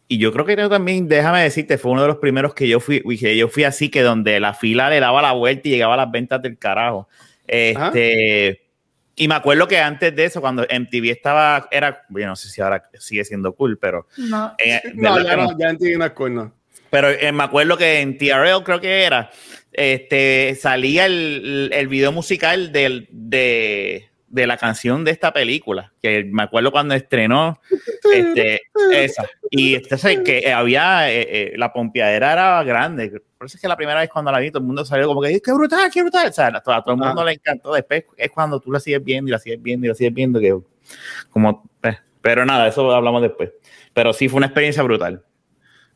Y 0.07 0.17
yo 0.17 0.33
creo 0.33 0.45
que 0.45 0.55
también, 0.55 1.07
déjame 1.07 1.43
decirte, 1.43 1.77
fue 1.77 1.91
uno 1.91 2.01
de 2.01 2.07
los 2.07 2.17
primeros 2.17 2.55
que 2.55 2.67
yo 2.67 2.79
fui, 2.79 3.01
que 3.17 3.37
yo 3.37 3.47
fui 3.47 3.63
así, 3.63 3.89
que 3.89 4.01
donde 4.01 4.39
la 4.39 4.53
fila 4.53 4.89
le 4.89 4.99
daba 4.99 5.21
la 5.21 5.33
vuelta 5.33 5.67
y 5.67 5.71
llegaba 5.71 5.93
a 5.93 5.97
las 5.97 6.11
ventas 6.11 6.41
del 6.41 6.57
carajo. 6.57 7.07
Este, 7.45 8.63
y 9.15 9.27
me 9.27 9.35
acuerdo 9.35 9.67
que 9.67 9.77
antes 9.79 10.15
de 10.15 10.25
eso, 10.25 10.41
cuando 10.41 10.63
MTV 10.63 11.11
estaba, 11.11 11.67
era, 11.69 12.05
yo 12.09 12.25
no 12.25 12.35
sé 12.35 12.49
si 12.49 12.59
ahora 12.59 12.89
sigue 12.99 13.23
siendo 13.23 13.53
cool, 13.53 13.77
pero... 13.77 14.07
No, 14.17 14.55
eh, 14.57 14.81
no 14.95 15.23
ya, 15.23 15.35
no, 15.35 15.57
ya 15.57 15.73
MTV 15.73 15.97
no 15.97 16.05
es 16.05 16.11
cool, 16.11 16.33
no. 16.33 16.53
Pero 16.89 17.09
eh, 17.09 17.31
me 17.31 17.43
acuerdo 17.43 17.77
que 17.77 18.01
en 18.01 18.17
TRL 18.17 18.63
creo 18.63 18.81
que 18.81 19.03
era, 19.03 19.29
este, 19.71 20.57
salía 20.59 21.05
el, 21.05 21.69
el 21.71 21.87
video 21.87 22.11
musical 22.11 22.71
del, 22.71 23.07
de, 23.11 24.08
de 24.29 24.47
la 24.47 24.57
canción 24.57 25.03
de 25.03 25.11
esta 25.11 25.33
película, 25.33 25.91
que 26.01 26.23
me 26.23 26.43
acuerdo 26.43 26.71
cuando 26.71 26.93
estrenó 26.93 27.59
este, 28.13 28.61
esa. 28.91 29.27
Y 29.49 29.75
este, 29.75 30.23
que 30.23 30.51
había, 30.51 31.11
eh, 31.11 31.27
eh, 31.29 31.53
la 31.57 31.73
pompeadera 31.73 32.33
era 32.33 32.63
grande. 32.63 33.21
Por 33.37 33.47
eso 33.47 33.57
es 33.57 33.61
que 33.61 33.67
la 33.67 33.77
primera 33.77 33.99
vez 33.99 34.09
cuando 34.09 34.31
la 34.31 34.39
vi, 34.39 34.51
todo 34.51 34.59
el 34.59 34.67
mundo 34.67 34.85
salió 34.85 35.07
como 35.07 35.21
que, 35.21 35.41
qué 35.41 35.53
brutal, 35.53 35.89
qué 35.91 36.01
brutal. 36.01 36.29
O 36.29 36.33
sea, 36.33 36.47
a 36.47 36.61
todo, 36.61 36.93
el 36.93 36.97
mundo 36.97 37.23
le 37.23 37.33
encantó. 37.33 37.73
Después 37.73 38.05
es 38.17 38.31
cuando 38.31 38.59
tú 38.59 38.71
la 38.71 38.79
sigues 38.79 39.03
viendo 39.03 39.29
y 39.29 39.31
la 39.31 39.39
sigues 39.39 39.61
viendo 39.61 39.85
y 39.85 39.89
la 39.89 39.95
sigues 39.95 40.13
viendo, 40.13 40.39
que 40.39 40.55
como, 41.29 41.69
pues, 41.81 41.97
pero 42.21 42.45
nada, 42.45 42.67
eso 42.67 42.91
hablamos 42.91 43.21
después. 43.21 43.51
Pero 43.93 44.13
sí 44.13 44.29
fue 44.29 44.37
una 44.37 44.47
experiencia 44.47 44.83
brutal. 44.83 45.23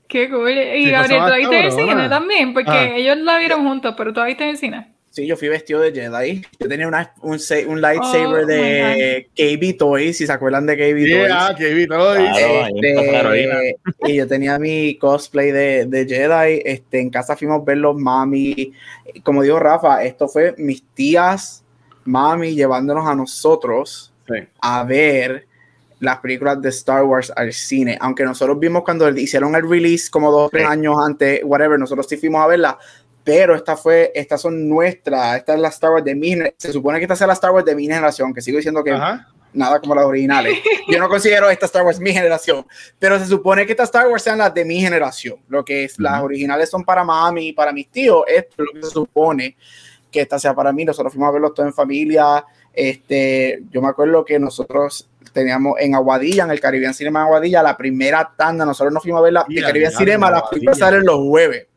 Qué 0.08 0.30
cool. 0.30 0.52
Y 0.52 0.90
Gabriel, 0.92 1.24
¿tú 1.26 1.36
viste 1.36 1.60
en 1.60 1.66
el 1.66 1.72
cine 1.72 2.10
también? 2.10 2.54
Porque 2.54 2.72
ah. 2.72 2.96
ellos 2.96 3.18
la 3.18 3.38
vieron 3.38 3.64
juntos, 3.64 3.96
pero 3.98 4.14
tú 4.14 4.24
viste 4.24 4.44
en 4.44 4.50
el 4.52 4.58
cine. 4.58 4.93
Sí, 5.14 5.28
yo 5.28 5.38
fui 5.38 5.48
vestido 5.48 5.80
de 5.80 5.92
Jedi. 5.92 6.42
Yo 6.60 6.68
tenía 6.68 6.88
una, 6.88 7.14
un, 7.22 7.38
un 7.68 7.82
lightsaber 7.82 8.46
oh, 8.46 8.48
de 8.48 9.30
KB 9.36 9.78
Toys, 9.78 10.18
si 10.18 10.26
se 10.26 10.34
acuerdan 10.34 10.66
de 10.66 10.76
KB 10.76 11.06
yeah, 11.06 11.54
Toys. 11.56 11.60
KB 11.60 11.88
Toys. 11.88 12.30
Este, 12.74 13.78
y 14.08 14.16
yo 14.16 14.28
tenía 14.28 14.58
mi 14.58 14.98
cosplay 14.98 15.52
de, 15.52 15.86
de, 15.86 16.08
Jedi. 16.08 16.64
Este, 16.66 17.00
en 17.00 17.12
casa 17.12 17.38
fuimos 17.38 17.62
a 17.62 17.64
ver 17.64 17.78
los 17.78 17.96
mami. 17.96 18.74
Como 19.22 19.44
dijo 19.44 19.60
Rafa, 19.60 20.04
esto 20.04 20.28
fue 20.28 20.56
mis 20.58 20.82
tías, 20.96 21.64
mami, 22.06 22.56
llevándonos 22.56 23.08
a 23.08 23.14
nosotros 23.14 24.12
a 24.62 24.84
ver 24.84 25.46
las 26.00 26.18
películas 26.22 26.60
de 26.60 26.70
Star 26.70 27.04
Wars 27.04 27.32
al 27.36 27.54
cine. 27.54 28.00
Aunque 28.02 28.24
nosotros 28.24 28.60
vimos 28.60 28.82
cuando 28.84 29.08
hicieron 29.10 29.54
el 29.54 29.70
release 29.70 30.10
como 30.10 30.32
dos 30.32 30.48
o 30.48 30.50
tres 30.50 30.66
años 30.66 30.96
antes, 31.06 31.42
whatever, 31.44 31.78
nosotros 31.78 32.08
sí 32.10 32.18
fuimos 32.18 32.42
a 32.42 32.48
verla 32.48 32.80
pero 33.24 33.56
esta 33.56 33.78
fue, 33.78 34.12
estas 34.14 34.42
son 34.42 34.68
nuestras, 34.68 35.38
esta 35.38 35.54
es 35.54 35.60
la 35.60 35.70
Star 35.70 35.92
Wars 35.92 36.04
de 36.04 36.16
mi 36.16 36.36
se 36.58 36.74
supone 36.74 37.00
que 37.00 37.06
esta 37.06 37.16
sea 37.16 37.28
la 37.28 37.34
Star 37.34 37.52
Wars 37.52 37.66
de 37.66 37.76
mi 37.76 37.86
generación, 37.86 38.34
que 38.34 38.42
sigo 38.42 38.58
diciendo 38.58 38.84
que 38.84 38.92
nada 39.54 39.80
como 39.80 39.96
las 39.96 40.06
originales. 40.06 40.58
Yo 40.90 41.00
no 41.00 41.08
considero 41.08 41.50
esta 41.50 41.68
Star 41.68 41.84
Wars 41.84 42.00
mi 42.00 42.12
generación, 42.12 42.66
pero 43.00 43.18
se 43.20 43.26
supone 43.26 43.66
que 43.66 43.72
estas 43.72 43.90
Star 43.90 44.08
Wars 44.08 44.24
sean 44.24 44.40
las 44.40 44.54
de 44.54 44.66
mi 44.66 44.82
generación. 44.82 45.38
Lo 45.48 45.64
que 45.64 45.86
es, 45.86 46.00
las 46.00 46.22
originales 46.22 46.70
son 46.70 46.84
para 46.84 47.04
mami 47.04 47.50
y 47.50 47.54
para 47.54 47.72
mis 47.72 47.90
tíos, 47.90 48.24
esto 48.28 48.56
es 48.58 48.66
lo 48.66 48.82
que 48.82 48.88
se 48.88 48.94
supone 48.94 49.56
que 50.12 50.22
esta 50.22 50.38
sea 50.38 50.54
para 50.54 50.74
mí. 50.74 50.84
Nosotros 50.84 51.14
fuimos 51.14 51.30
a 51.30 51.32
verlos 51.32 51.54
todos 51.54 51.68
en 51.68 51.74
familia. 51.74 52.46
Este, 52.74 53.62
yo 53.72 53.82
me 53.82 53.88
acuerdo 53.88 54.26
que 54.26 54.40
nosotros 54.40 55.10
teníamos 55.32 55.80
en 55.80 55.96
Aguadilla, 55.96 56.44
en 56.44 56.52
el 56.52 56.60
Caribbean 56.60 56.94
Cinema 56.94 57.22
de 57.22 57.26
Aguadilla, 57.26 57.64
la 57.64 57.78
primera 57.78 58.34
tanda, 58.38 58.66
nosotros 58.66 58.94
nos 58.94 59.02
fuimos 59.02 59.20
a 59.20 59.24
ver 59.24 59.34
la, 59.34 59.46
el 59.50 59.64
Caribbean 59.64 59.92
Cinema, 59.92 60.30
las 60.30 60.44
películas 60.44 60.78
salen 60.78 61.06
los 61.06 61.18
jueves. 61.18 61.68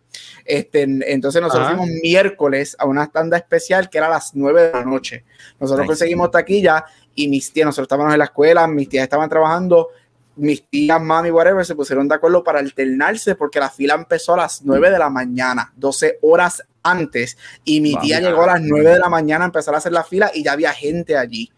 Este, 0.47 0.83
entonces 0.83 1.43
nosotros 1.43 1.69
fuimos 1.69 1.89
miércoles 2.03 2.77
a 2.79 2.87
una 2.87 3.09
tanda 3.09 3.37
especial 3.37 3.91
que 3.91 3.99
era 3.99 4.07
a 4.07 4.11
las 4.11 4.35
9 4.35 4.63
de 4.63 4.73
la 4.73 4.85
noche. 4.85 5.25
Nosotros 5.59 5.87
conseguimos 5.87 6.31
taquilla 6.31 6.85
y 7.15 7.29
mis 7.29 7.53
tías, 7.53 7.67
nosotros 7.67 7.87
estábamos 7.87 8.13
en 8.13 8.19
la 8.19 8.27
escuela, 8.27 8.67
mis 8.67 8.89
tías 8.89 9.05
estaban 9.05 9.29
trabajando, 9.29 9.89
mis 10.37 10.69
tías, 10.69 11.01
mami, 11.01 11.31
whatever, 11.31 11.65
se 11.65 11.75
pusieron 11.75 12.07
de 12.07 12.15
acuerdo 12.15 12.45
para 12.45 12.61
alternarse 12.61 13.35
porque 13.35 13.59
la 13.59 13.71
fila 13.71 13.95
empezó 13.95 14.35
a 14.35 14.39
las 14.39 14.63
9 14.63 14.91
de 14.91 14.99
la 14.99 15.11
mañana, 15.11 15.73
12 15.77 16.19
horas 16.23 16.63
antes, 16.83 17.37
y 17.65 17.81
mi 17.81 17.97
tía 17.97 18.21
llegó 18.21 18.43
a 18.43 18.47
las 18.47 18.61
9 18.61 18.91
de 18.91 18.99
la 18.99 19.09
mañana 19.09 19.45
a 19.45 19.49
empezar 19.49 19.75
a 19.75 19.79
hacer 19.79 19.93
la 19.93 20.05
fila 20.05 20.31
y 20.33 20.45
ya 20.45 20.53
había 20.53 20.73
gente 20.73 21.17
allí. 21.17 21.51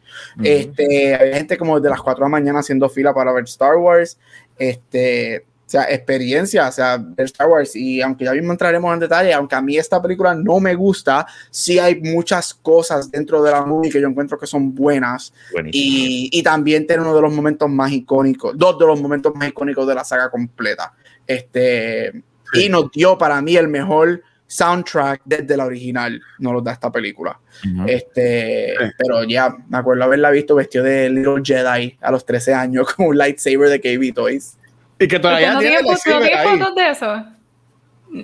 Este, 0.42 1.14
había 1.14 1.36
gente 1.36 1.58
como 1.58 1.80
de 1.80 1.90
las 1.90 2.00
4 2.00 2.24
de 2.24 2.24
la 2.24 2.30
mañana 2.30 2.60
haciendo 2.60 2.88
fila 2.88 3.12
para 3.12 3.32
ver 3.32 3.44
Star 3.44 3.76
Wars. 3.76 4.18
Este, 4.56 5.44
o 5.68 5.70
sea, 5.70 5.84
experiencia, 5.90 6.66
o 6.66 6.72
sea, 6.72 6.96
ver 6.96 7.26
Star 7.26 7.46
Wars. 7.46 7.76
Y 7.76 8.00
aunque 8.00 8.24
ya 8.24 8.32
mismo 8.32 8.52
entraremos 8.52 8.90
en 8.94 9.00
detalle, 9.00 9.34
aunque 9.34 9.54
a 9.54 9.60
mí 9.60 9.76
esta 9.76 10.00
película 10.00 10.34
no 10.34 10.60
me 10.60 10.74
gusta, 10.74 11.26
sí 11.50 11.78
hay 11.78 12.00
muchas 12.00 12.54
cosas 12.54 13.10
dentro 13.10 13.42
de 13.42 13.50
la 13.50 13.66
movie 13.66 13.90
que 13.90 14.00
yo 14.00 14.08
encuentro 14.08 14.38
que 14.38 14.46
son 14.46 14.74
buenas. 14.74 15.30
Y, 15.70 16.30
y, 16.32 16.42
también 16.42 16.86
tiene 16.86 17.02
uno 17.02 17.14
de 17.14 17.20
los 17.20 17.34
momentos 17.34 17.68
más 17.68 17.92
icónicos, 17.92 18.56
dos 18.56 18.78
de 18.78 18.86
los 18.86 18.98
momentos 18.98 19.34
más 19.34 19.48
icónicos 19.48 19.86
de 19.86 19.94
la 19.94 20.04
saga 20.04 20.30
completa. 20.30 20.94
Este, 21.26 22.22
Y 22.54 22.70
nos 22.70 22.90
dio 22.90 23.18
para 23.18 23.42
mí 23.42 23.54
el 23.54 23.68
mejor 23.68 24.22
soundtrack 24.46 25.20
desde 25.26 25.54
la 25.54 25.66
original, 25.66 26.18
no 26.38 26.54
lo 26.54 26.62
da 26.62 26.72
esta 26.72 26.90
película. 26.90 27.38
este, 27.86 28.74
Pero 28.96 29.24
ya 29.24 29.54
me 29.68 29.76
acuerdo 29.76 30.04
haberla 30.04 30.30
visto 30.30 30.54
vestido 30.54 30.84
de 30.84 31.10
Little 31.10 31.42
Jedi 31.44 31.98
a 32.00 32.10
los 32.10 32.24
13 32.24 32.54
años 32.54 32.92
con 32.94 33.08
un 33.08 33.18
lightsaber 33.18 33.68
de 33.68 33.80
KB 33.80 34.14
Toys. 34.14 34.57
Y 34.98 35.08
que 35.08 35.18
todavía 35.18 35.54
no 35.54 35.60
tiene, 35.60 35.78
fotos 35.78 36.74
de 36.74 36.90
eso. 36.90 37.24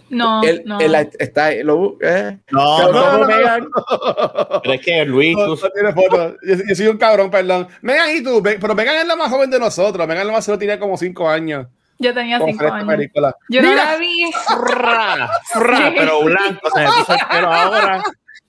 No, 0.09 0.41
no. 0.65 0.79
está 1.19 1.51
lo, 1.63 1.99
eh, 2.01 2.39
no, 2.51 2.91
no, 2.91 3.19
no, 3.19 3.27
Pero 4.63 4.75
es 4.75 4.81
que 4.81 5.05
Luis. 5.05 5.37
No, 5.37 5.57
tiene 5.57 5.93
fotos. 5.93 6.37
Yo, 6.43 6.75
soy 6.75 6.87
un 6.87 6.97
cabrón, 6.97 7.31
perdón. 7.31 7.69
Megan 7.83 8.17
y 8.17 8.23
tú, 8.23 8.43
pero 8.43 8.75
Megan 8.75 8.97
es 8.97 9.07
la 9.07 9.15
más 9.15 9.31
joven 9.31 9.51
de 9.51 9.59
nosotros. 9.59 10.07
Megan 10.09 10.27
la 10.27 10.33
más 10.33 10.45
solo 10.45 10.59
tiene 10.59 10.79
como 10.79 10.97
5 10.97 11.29
años. 11.29 11.67
Yo 11.99 12.15
tenía 12.15 12.41
5 12.45 12.65
años. 12.73 12.89
Película. 12.89 13.37
Yo 13.51 13.63
no 13.63 13.75
la 13.75 13.97
vi. 13.97 14.31
Fra, 14.33 15.31
fra, 15.53 15.93
pero 15.95 16.23
blanco. 16.23 16.71
Se 16.75 16.81
me 16.81 16.87
puso 16.87 17.13
el 17.13 17.27
pelo 17.31 17.53
ahora 17.53 18.03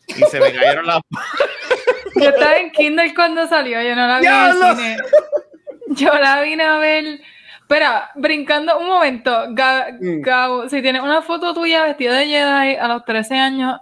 y 0.07 0.13
se 0.13 0.39
me 0.39 0.53
cayeron 0.53 0.85
las. 0.85 1.01
yo 2.15 2.29
estaba 2.29 2.57
en 2.57 2.71
Kindle 2.71 3.13
cuando 3.13 3.45
salió. 3.47 3.81
Yo 3.81 3.95
no 3.95 4.07
la 4.07 4.19
vi 4.19 4.25
en 4.25 4.33
el 4.33 4.75
cine. 4.77 4.97
Yo 5.89 6.13
la 6.13 6.41
vine 6.41 6.63
a 6.63 6.77
ver 6.77 7.19
Espera, 7.67 8.11
brincando 8.13 8.77
un 8.77 8.85
momento, 8.85 9.47
mm. 9.49 10.21
Gabo, 10.21 10.69
si 10.69 10.83
tienes 10.83 11.01
una 11.01 11.23
foto 11.23 11.51
tuya 11.55 11.83
vestida 11.83 12.15
de 12.15 12.27
Jedi 12.27 12.75
a 12.75 12.87
los 12.87 13.03
13 13.05 13.35
años 13.39 13.79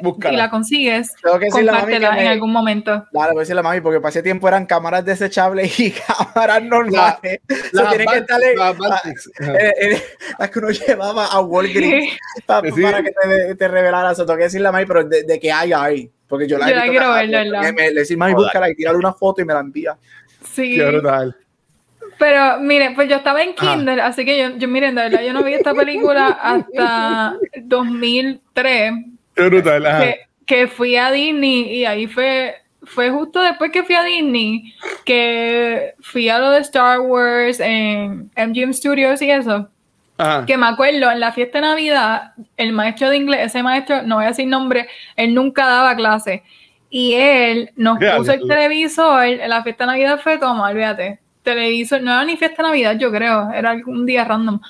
y 0.00 0.36
la 0.36 0.48
consigues, 0.48 1.14
compártela 1.20 2.18
en 2.18 2.28
algún 2.28 2.50
momento. 2.50 3.06
Claro, 3.10 3.32
voy 3.32 3.40
a 3.40 3.40
decirle 3.40 3.60
a 3.60 3.64
mami, 3.64 3.82
porque 3.82 4.00
para 4.00 4.08
ese 4.08 4.22
tiempo 4.22 4.48
eran 4.48 4.64
cámaras 4.64 5.04
desechables 5.04 5.78
y 5.78 5.90
cámaras 6.06 6.62
normales. 6.62 7.40
Las 7.72 7.94
que 7.94 8.02
estarle, 8.02 8.54
eh, 9.40 9.74
eh, 9.78 10.02
las 10.38 10.50
que 10.50 10.58
uno 10.58 10.70
llevaba 10.70 11.26
a 11.26 11.40
Walgreens 11.40 12.16
para, 12.46 12.62
que 12.62 13.12
te, 13.12 13.54
te 13.56 13.68
revelara 13.68 14.12
eso. 14.12 14.24
Tengo 14.24 14.38
que 14.38 14.44
decirle 14.44 14.68
a 14.68 14.72
mami, 14.72 14.86
pero 14.86 15.04
de, 15.04 15.38
que 15.38 15.52
hay, 15.52 15.74
hay. 15.74 16.10
Porque 16.26 16.48
yo 16.48 16.56
la 16.56 16.70
yo 16.70 16.90
quiero 16.90 17.12
verla. 17.12 17.72
Le 17.72 17.92
decir, 17.92 18.16
mami, 18.16 18.32
búscala 18.32 18.70
y 18.70 18.74
tírale 18.74 18.96
una 18.96 19.12
foto 19.12 19.42
y 19.42 19.44
me 19.44 19.52
la 19.52 19.60
envía. 19.60 19.98
Sí. 20.42 20.76
Qué 20.76 20.86
brutal. 20.86 21.36
Pero 22.22 22.60
mire, 22.60 22.92
pues 22.92 23.08
yo 23.08 23.16
estaba 23.16 23.42
en 23.42 23.52
Kindle, 23.52 24.00
así 24.00 24.24
que 24.24 24.38
yo, 24.38 24.56
yo 24.56 24.68
miren, 24.68 24.94
de 24.94 25.02
verdad, 25.02 25.22
yo 25.24 25.32
no 25.32 25.42
vi 25.42 25.54
esta 25.54 25.74
película 25.74 26.28
hasta 26.40 27.34
2003. 27.62 28.92
brutal, 29.34 30.16
que, 30.46 30.68
fui 30.68 30.94
a 30.94 31.10
Disney 31.10 31.78
y 31.78 31.84
ahí 31.84 32.06
fue, 32.06 32.54
fue 32.84 33.10
justo 33.10 33.40
después 33.40 33.72
que 33.72 33.82
fui 33.82 33.96
a 33.96 34.04
Disney 34.04 34.72
que 35.04 35.94
fui 36.00 36.28
a 36.28 36.38
lo 36.38 36.52
de 36.52 36.60
Star 36.60 37.00
Wars 37.00 37.58
en 37.58 38.30
MGM 38.36 38.72
Studios 38.72 39.20
y 39.20 39.28
eso. 39.28 39.68
Que 40.46 40.56
me 40.56 40.66
acuerdo, 40.66 41.10
en 41.10 41.18
la 41.18 41.32
fiesta 41.32 41.58
de 41.58 41.66
Navidad, 41.66 42.34
el 42.56 42.72
maestro 42.72 43.10
de 43.10 43.16
inglés, 43.16 43.46
ese 43.46 43.64
maestro, 43.64 44.02
no 44.02 44.14
voy 44.14 44.26
a 44.26 44.28
decir 44.28 44.46
nombre, 44.46 44.86
él 45.16 45.34
nunca 45.34 45.66
daba 45.66 45.96
clase. 45.96 46.44
Y 46.88 47.14
él 47.14 47.72
nos 47.74 47.98
puso 47.98 48.30
el 48.30 48.46
televisor, 48.46 49.24
en 49.24 49.50
la 49.50 49.64
fiesta 49.64 49.86
de 49.86 49.90
Navidad 49.90 50.20
fue 50.22 50.38
como, 50.38 50.62
olvídate, 50.62 51.18
televisor, 51.42 52.02
no 52.02 52.12
era 52.12 52.24
ni 52.24 52.36
fiesta 52.36 52.62
de 52.62 52.68
Navidad, 52.68 52.96
yo 52.98 53.10
creo, 53.10 53.50
era 53.52 53.76
un 53.86 54.06
día 54.06 54.24
random. 54.24 54.60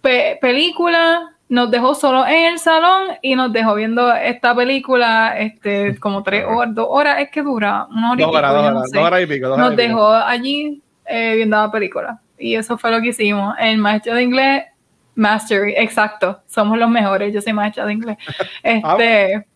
película, 0.00 1.34
nos 1.48 1.70
dejó 1.70 1.94
solo 1.94 2.26
en 2.26 2.52
el 2.52 2.58
salón 2.58 3.08
y 3.22 3.34
nos 3.34 3.52
dejó 3.52 3.74
viendo 3.74 4.14
esta 4.14 4.54
película, 4.54 5.36
este, 5.36 5.98
como 5.98 6.22
tres 6.22 6.44
horas, 6.46 6.74
dos 6.74 6.86
horas, 6.88 7.20
es 7.20 7.30
que 7.30 7.42
dura, 7.42 7.86
una 7.90 8.12
hora 8.12 8.22
y 8.22 8.26
pico. 8.26 8.32
Dos 8.32 8.94
horas, 8.94 9.22
y 9.22 9.26
pico 9.26 9.56
nos 9.56 9.76
dejó 9.76 10.12
allí 10.12 10.80
eh, 11.06 11.34
viendo 11.36 11.56
la 11.56 11.70
película. 11.70 12.20
Y 12.38 12.54
eso 12.54 12.78
fue 12.78 12.90
lo 12.90 13.00
que 13.02 13.08
hicimos. 13.08 13.54
El 13.58 13.78
maestro 13.78 14.14
de 14.14 14.22
inglés, 14.22 14.64
Mastery, 15.16 15.74
exacto, 15.76 16.40
somos 16.46 16.78
los 16.78 16.88
mejores, 16.88 17.34
yo 17.34 17.42
soy 17.42 17.52
maestra 17.52 17.84
de 17.84 17.92
inglés. 17.94 18.16
Ah, 18.84 18.96
este, 18.98 19.46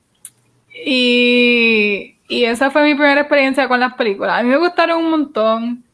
y, 0.85 2.17
y 2.29 2.45
esa 2.45 2.71
fue 2.73 2.83
mi 2.83 2.95
primera 2.95 3.21
experiencia 3.21 3.69
con 3.69 3.79
las 3.79 3.95
películas. 3.95 4.41
A 4.41 4.43
mí 4.43 4.49
me 4.49 4.57
gustaron 4.57 4.99
un 4.99 5.11
montón 5.11 5.85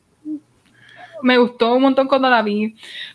me 1.23 1.39
gustó 1.39 1.75
un 1.75 1.83
montón 1.83 2.09
cuando 2.09 2.29
la 2.29 2.43
vi, 2.43 2.75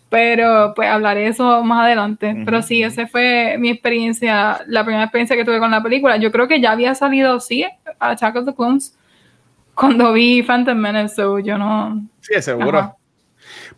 pero 0.09 0.73
pues 0.75 0.89
hablaré 0.89 1.27
eso 1.27 1.63
más 1.63 1.85
adelante. 1.85 2.43
Pero 2.45 2.61
sí, 2.61 2.83
esa 2.83 3.07
fue 3.07 3.57
mi 3.59 3.69
experiencia, 3.69 4.61
la 4.67 4.83
primera 4.83 5.03
experiencia 5.03 5.35
que 5.35 5.45
tuve 5.45 5.59
con 5.59 5.71
la 5.71 5.83
película. 5.83 6.17
Yo 6.17 6.31
creo 6.31 6.47
que 6.47 6.61
ya 6.61 6.71
había 6.71 6.95
salido, 6.95 7.39
sí, 7.39 7.65
Attack 7.99 8.35
of 8.37 8.45
the 8.45 8.53
Clones 8.53 8.97
cuando 9.75 10.13
vi 10.13 10.41
Phantom 10.41 10.77
Menace, 10.77 11.15
so 11.15 11.37
yo 11.39 11.57
no... 11.57 12.07
Sí, 12.21 12.41
seguro. 12.41 12.95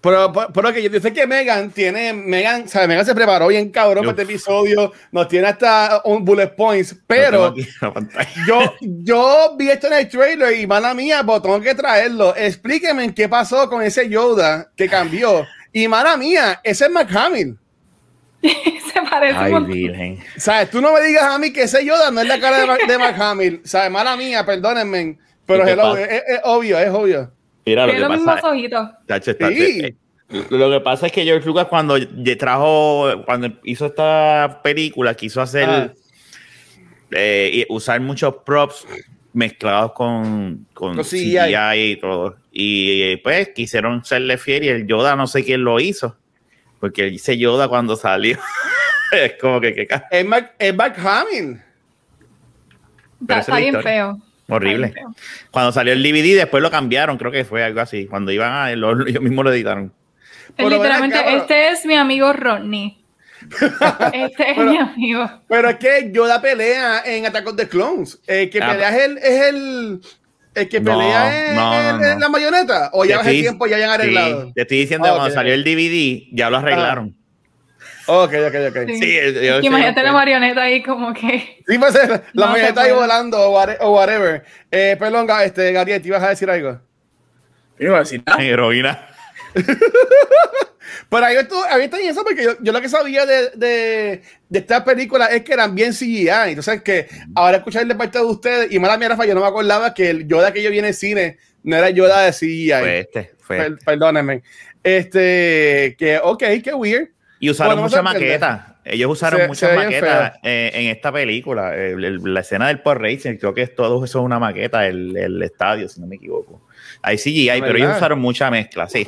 Pero, 0.08 0.32
pero, 0.54 0.74
que 0.74 0.82
yo 0.82 1.00
sé 1.02 1.12
que 1.12 1.28
Megan 1.28 1.70
tiene, 1.70 2.14
Megan, 2.14 2.70
¿sabes? 2.70 2.88
Megan 2.88 3.06
se 3.06 3.14
preparó 3.14 3.48
bien 3.48 3.70
cabrón 3.70 4.06
para 4.06 4.12
este 4.12 4.24
episodio, 4.24 4.94
nos 5.12 5.28
tiene 5.28 5.48
hasta 5.48 6.02
un 6.06 6.24
bullet 6.24 6.48
points, 6.56 6.96
pero 7.06 7.54
yo, 8.48 8.74
yo 8.80 9.56
vi 9.58 9.70
esto 9.70 9.88
en 9.88 9.94
el 9.94 10.08
trailer 10.08 10.58
y 10.58 10.66
mala 10.66 10.94
mía, 10.94 11.24
pues 11.26 11.42
tengo 11.42 11.60
que 11.60 11.76
traerlo. 11.76 12.34
Explíqueme 12.38 13.14
qué 13.14 13.28
pasó 13.28 13.70
con 13.70 13.82
ese 13.82 14.08
Yoda 14.08 14.72
que 14.78 14.88
cambió. 14.88 15.46
Y 15.74 15.90
mala 15.90 16.16
mía, 16.16 16.62
ese 16.64 16.86
es 16.86 16.92
McHamill. 16.92 17.58
se 18.42 19.02
parece 19.10 19.38
Ay, 19.38 19.62
virgen. 19.66 20.20
¿Sabes? 20.38 20.70
Tú 20.70 20.80
no 20.80 20.94
me 20.94 21.02
digas 21.02 21.24
a 21.24 21.38
mí 21.38 21.52
que 21.52 21.64
ese 21.64 21.84
Yoda 21.84 22.12
no 22.12 22.22
es 22.22 22.28
la 22.30 22.40
cara 22.40 22.60
de, 22.60 22.88
de 22.88 22.98
McHamill. 22.98 23.62
¿Sabes? 23.66 23.92
Mala 23.92 24.16
mía, 24.16 24.46
perdónenme. 24.46 25.18
Pero 25.46 25.66
es, 25.66 25.78
es 26.10 26.40
obvio, 26.44 26.80
es 26.80 26.90
obvio. 26.90 27.37
Mira, 27.68 27.86
lo 27.86 27.94
que 27.94 28.00
los 28.00 28.22
pasa, 28.22 28.50
ojitos. 28.50 28.90
Eh, 29.10 29.96
lo 30.50 30.72
que 30.72 30.80
pasa 30.80 31.08
es 31.08 31.12
que 31.12 31.24
George 31.24 31.46
Lucas 31.46 31.68
cuando 31.68 31.98
trajo, 32.40 33.24
cuando 33.26 33.50
hizo 33.64 33.88
esta 33.88 34.62
película, 34.64 35.14
quiso 35.16 35.42
hacer, 35.42 35.70
ah. 35.70 35.94
eh, 37.12 37.66
usar 37.70 38.00
muchos 38.00 38.36
props 38.46 38.88
mezclados 39.34 39.92
con, 39.92 40.66
con 40.74 40.98
CGI. 41.04 41.92
y 41.92 41.98
todo. 41.98 42.38
Y 42.52 43.18
pues 43.18 43.50
quisieron 43.50 44.06
serle 44.06 44.38
fiel 44.38 44.64
y 44.64 44.70
el 44.70 44.88
Yoda 44.88 45.18
no 45.18 45.28
sé 45.28 45.44
quién 45.44 45.66
lo 45.66 45.80
hizo. 45.82 46.16
Porque 46.80 47.04
dice 47.04 47.38
Yoda 47.38 47.68
cuando 47.68 47.98
salió. 47.98 48.38
es 49.12 49.34
como 49.42 49.60
que, 49.60 49.76
que 49.76 49.88
es, 50.12 50.26
Mac, 50.26 50.56
es 50.58 50.74
Mark 50.74 50.96
Hamill. 50.98 51.62
está, 53.28 53.58
bien 53.58 53.82
feo. 53.82 54.22
Horrible. 54.50 54.94
Cuando 55.52 55.72
salió 55.72 55.94
el 55.94 56.02
DVD, 56.02 56.38
después 56.38 56.64
lo 56.64 56.72
cambiaron, 56.72 57.18
creo 57.18 57.32
que 57.32 57.44
fue 57.44 57.64
algo 57.64 57.82
así. 57.82 58.06
Cuando 58.06 58.32
iban 58.32 58.54
a. 58.54 58.72
Ellos 58.72 59.22
mismos 59.22 59.46
lo 59.46 59.52
editaron. 59.52 59.94
literalmente, 60.58 61.18
este 61.36 61.70
es 61.70 61.86
mi 61.86 61.96
amigo 61.96 62.32
Rodney. 62.34 63.04
este 64.14 64.52
es 64.52 64.58
mi 64.58 64.78
amigo. 64.78 65.30
Pero 65.48 65.70
es 65.70 65.76
que 65.78 66.12
Yoda 66.14 66.42
pelea 66.42 67.04
en 67.06 67.26
Attack 67.26 67.48
of 67.48 67.56
the 67.56 67.68
Clones. 67.68 68.20
El 68.26 68.50
que 68.50 68.60
ah, 68.62 68.72
pelea 68.72 68.90
es 68.90 69.04
el, 69.04 69.18
es 69.18 69.42
el, 69.42 70.02
el 70.56 70.70
que 70.70 70.82
pelea 70.82 72.14
en, 72.14 72.20
la 72.20 72.30
mayoneta. 72.30 72.90
O 72.94 73.04
ya 73.06 73.20
hace 73.20 73.32
tiempo 73.32 73.68
ya 73.68 73.76
hayan 73.76 73.90
arreglado. 73.90 74.52
te 74.54 74.62
estoy 74.62 74.80
diciendo, 74.80 75.10
cuando 75.10 75.34
salió 75.34 75.54
el 75.54 75.64
DVD, 75.64 76.30
ya 76.32 76.50
lo 76.50 76.58
arreglaron. 76.58 77.17
Ok, 78.08 78.34
ok, 78.48 78.56
ok. 78.70 78.78
Sí, 79.00 79.20
imagínate 79.64 80.02
la 80.02 80.14
marioneta 80.14 80.64
ahí 80.64 80.82
como 80.82 81.14
que. 81.14 81.62
Sí, 81.68 81.78
puede 81.78 81.92
ser 81.92 82.24
la 82.34 82.48
marioneta 82.48 82.82
ahí 82.82 82.94
volando 82.94 83.38
o, 83.38 83.92
whatever. 83.92 84.44
Eh, 84.72 84.96
perdón, 84.98 85.28
este, 85.44 85.74
Gabriel, 85.74 86.02
¿te 86.02 86.08
ibas 86.08 86.24
a 86.24 86.30
decir 86.30 86.50
algo? 86.50 86.80
Yo 87.78 87.88
iba 87.88 87.98
a 87.98 88.00
decir 88.00 88.24
nada. 88.26 88.42
Heroína. 88.42 89.08
Pero 91.10 91.26
ahí 91.26 91.36
está 91.36 91.98
eso 92.00 92.24
porque 92.24 92.44
yo, 92.44 92.52
yo, 92.62 92.72
lo 92.72 92.82
que 92.82 92.90
sabía 92.90 93.26
de, 93.26 93.50
de, 93.52 94.22
de 94.50 94.60
esta 94.60 94.84
película 94.84 95.28
es 95.28 95.44
que 95.44 95.54
eran 95.54 95.76
bien 95.76 95.94
CGI. 95.94 96.30
Entonces, 96.50 96.82
que 96.82 97.08
ahora 97.36 97.58
escuchar 97.58 97.86
de 97.86 97.96
parte 97.96 98.18
de 98.20 98.26
ustedes, 98.26 98.72
y 98.72 98.80
mala 98.80 98.98
mía, 98.98 99.10
Rafa, 99.10 99.26
yo 99.26 99.36
no 99.36 99.42
me 99.42 99.48
acordaba 99.48 99.94
que 99.94 100.10
el 100.10 100.28
Yoda 100.28 100.52
que 100.52 100.64
yo 100.64 100.70
vi 100.70 100.80
en 100.80 100.86
el 100.86 100.94
cine 100.94 101.38
no 101.64 101.76
era 101.76 101.90
Yoda 101.90 102.24
de 102.24 102.32
CGI. 102.32 102.72
Fue 102.72 103.00
este, 103.00 103.32
fue. 103.40 103.78
perdónenme. 103.86 104.44
Este, 104.84 105.96
que, 105.98 106.20
ok, 106.22 106.44
qué 106.64 106.74
weird. 106.74 107.10
Y 107.40 107.50
usaron 107.50 107.80
muchas 107.80 108.04
maquetas. 108.04 108.62
Ellos 108.84 109.12
usaron 109.12 109.48
muchas 109.48 109.76
maquetas 109.76 110.34
eh, 110.44 110.72
en, 110.74 110.88
esta 110.88 111.12
película. 111.12 111.74
la 111.76 112.40
escena 112.40 112.68
del 112.68 112.82
Port 112.82 113.02
Racing, 113.02 113.36
creo 113.36 113.54
que 113.54 113.64
es 113.64 113.76
todo 113.76 114.04
eso 114.04 114.20
es 114.20 114.26
una 114.26 114.40
maqueta, 114.40 114.88
el, 114.88 115.16
el 115.18 115.44
estadio, 115.44 115.90
si 115.90 116.00
no 116.00 116.08
me 116.08 116.16
equivoco. 116.16 116.62
Ahí 117.02 117.18
sí 117.18 117.50
hay, 117.50 117.62
pero 117.62 117.78
ellos 117.78 117.96
usaron 117.98 118.20
mucha 118.20 118.50
mezcla, 118.50 118.88
sí. 118.88 119.08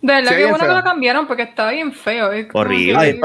De 0.00 0.14
verdad 0.14 0.36
que 0.36 0.46
bueno 0.46 0.64
que 0.64 0.72
lo 0.72 0.84
cambiaron 0.84 1.26
porque 1.26 1.42
está 1.42 1.70
bien 1.70 1.92
feo. 1.92 2.30
Horrible. 2.52 3.20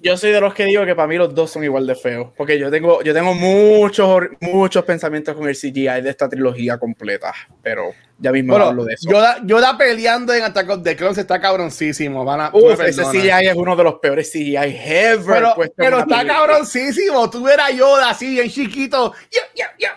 Yo 0.00 0.16
soy 0.16 0.30
de 0.30 0.40
los 0.40 0.54
que 0.54 0.64
digo 0.64 0.86
que 0.86 0.94
para 0.94 1.06
mí 1.06 1.16
los 1.16 1.34
dos 1.34 1.50
son 1.50 1.64
igual 1.64 1.86
de 1.86 1.94
feos. 1.94 2.30
Porque 2.34 2.58
yo 2.58 2.70
tengo, 2.70 3.02
yo 3.02 3.12
tengo 3.12 3.34
muchos, 3.34 4.08
muchos 4.40 4.84
pensamientos 4.84 5.36
con 5.36 5.46
el 5.46 5.54
CGI 5.54 6.00
de 6.00 6.08
esta 6.08 6.30
trilogía 6.30 6.78
completa. 6.78 7.34
Pero 7.62 7.92
ya 8.18 8.32
mismo 8.32 8.56
hablo 8.56 8.84
de 8.84 8.94
eso. 8.94 9.10
Yoda, 9.10 9.60
da 9.60 9.76
peleando 9.76 10.32
en 10.32 10.44
Attack 10.44 10.70
of 10.70 10.82
the 10.82 10.96
Clones 10.96 11.18
está 11.18 11.38
cabroncísimo. 11.38 12.24
Van 12.24 12.40
a, 12.40 12.52
ese 12.86 13.02
CGI 13.02 13.48
es 13.48 13.54
uno 13.54 13.76
de 13.76 13.84
los 13.84 13.96
peores 13.96 14.30
CGI 14.32 14.56
ever. 14.56 15.44
Pero, 15.76 15.98
está 15.98 16.26
cabroncísimo. 16.26 17.28
Tú 17.28 17.42
verás 17.42 17.76
Yoda 17.76 18.10
así, 18.10 18.30
bien 18.30 18.48
chiquito, 18.48 19.12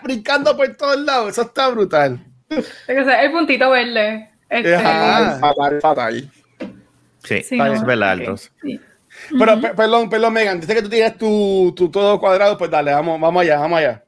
brincando 0.02 0.54
por 0.54 0.68
todos 0.76 0.98
lados. 0.98 1.30
Eso 1.30 1.42
está 1.42 1.68
brutal. 1.68 2.20
el 2.50 3.32
puntito 3.32 3.70
verde. 3.70 4.35
Este, 4.48 4.78
fatal, 4.78 5.80
fatal. 5.80 6.30
Sí, 7.24 7.42
sí 7.42 7.58
es 7.60 7.84
verdad, 7.84 8.18
Pero, 9.38 9.60
perdón, 9.60 10.08
perdón, 10.08 10.32
Megan, 10.32 10.60
dice 10.60 10.74
que 10.74 10.82
tú 10.82 10.88
tienes 10.88 11.18
tu, 11.18 11.72
tu, 11.76 11.90
todo 11.90 12.20
cuadrado, 12.20 12.56
pues 12.56 12.70
dale, 12.70 12.92
vamos, 12.92 13.20
vamos 13.20 13.42
allá, 13.42 13.58
vamos 13.58 13.78
allá. 13.78 14.02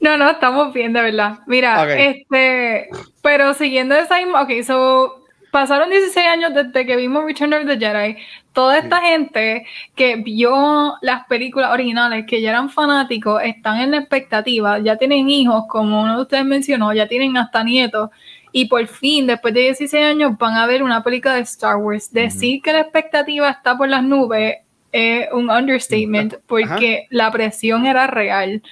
No, 0.00 0.16
no, 0.16 0.30
estamos 0.30 0.72
bien, 0.74 0.92
de 0.92 1.00
verdad. 1.00 1.38
Mira, 1.46 1.94
este, 1.94 2.88
pero 3.22 3.54
siguiendo 3.54 3.94
esa 3.94 4.18
misma, 4.18 4.42
ok, 4.42 4.50
so, 4.64 5.24
pasaron 5.54 5.88
16 5.88 6.26
años 6.26 6.52
desde 6.52 6.84
que 6.84 6.96
vimos 6.96 7.24
Return 7.24 7.54
of 7.54 7.66
the 7.66 7.78
Jedi. 7.78 8.16
Toda 8.52 8.78
esta 8.78 9.00
gente 9.00 9.64
que 9.94 10.16
vio 10.16 10.94
las 11.00 11.26
películas 11.26 11.70
originales, 11.70 12.26
que 12.26 12.42
ya 12.42 12.50
eran 12.50 12.70
fanáticos, 12.70 13.40
están 13.42 13.80
en 13.80 13.92
la 13.92 13.98
expectativa, 13.98 14.80
ya 14.80 14.96
tienen 14.96 15.28
hijos, 15.30 15.64
como 15.68 16.02
uno 16.02 16.16
de 16.16 16.22
ustedes 16.22 16.44
mencionó, 16.44 16.92
ya 16.92 17.06
tienen 17.06 17.36
hasta 17.36 17.62
nietos 17.62 18.10
y 18.56 18.66
por 18.66 18.86
fin, 18.86 19.26
después 19.26 19.52
de 19.52 19.62
16 19.62 20.04
años, 20.04 20.38
van 20.38 20.54
a 20.54 20.64
ver 20.68 20.84
una 20.84 21.02
película 21.02 21.34
de 21.34 21.40
Star 21.40 21.74
Wars. 21.74 22.12
Decir 22.12 22.62
que 22.62 22.72
la 22.72 22.82
expectativa 22.82 23.50
está 23.50 23.76
por 23.76 23.88
las 23.88 24.04
nubes 24.04 24.58
es 24.92 25.26
un 25.32 25.50
understatement 25.50 26.36
porque 26.46 27.08
la 27.10 27.32
presión 27.32 27.84
era 27.84 28.06
real. 28.06 28.62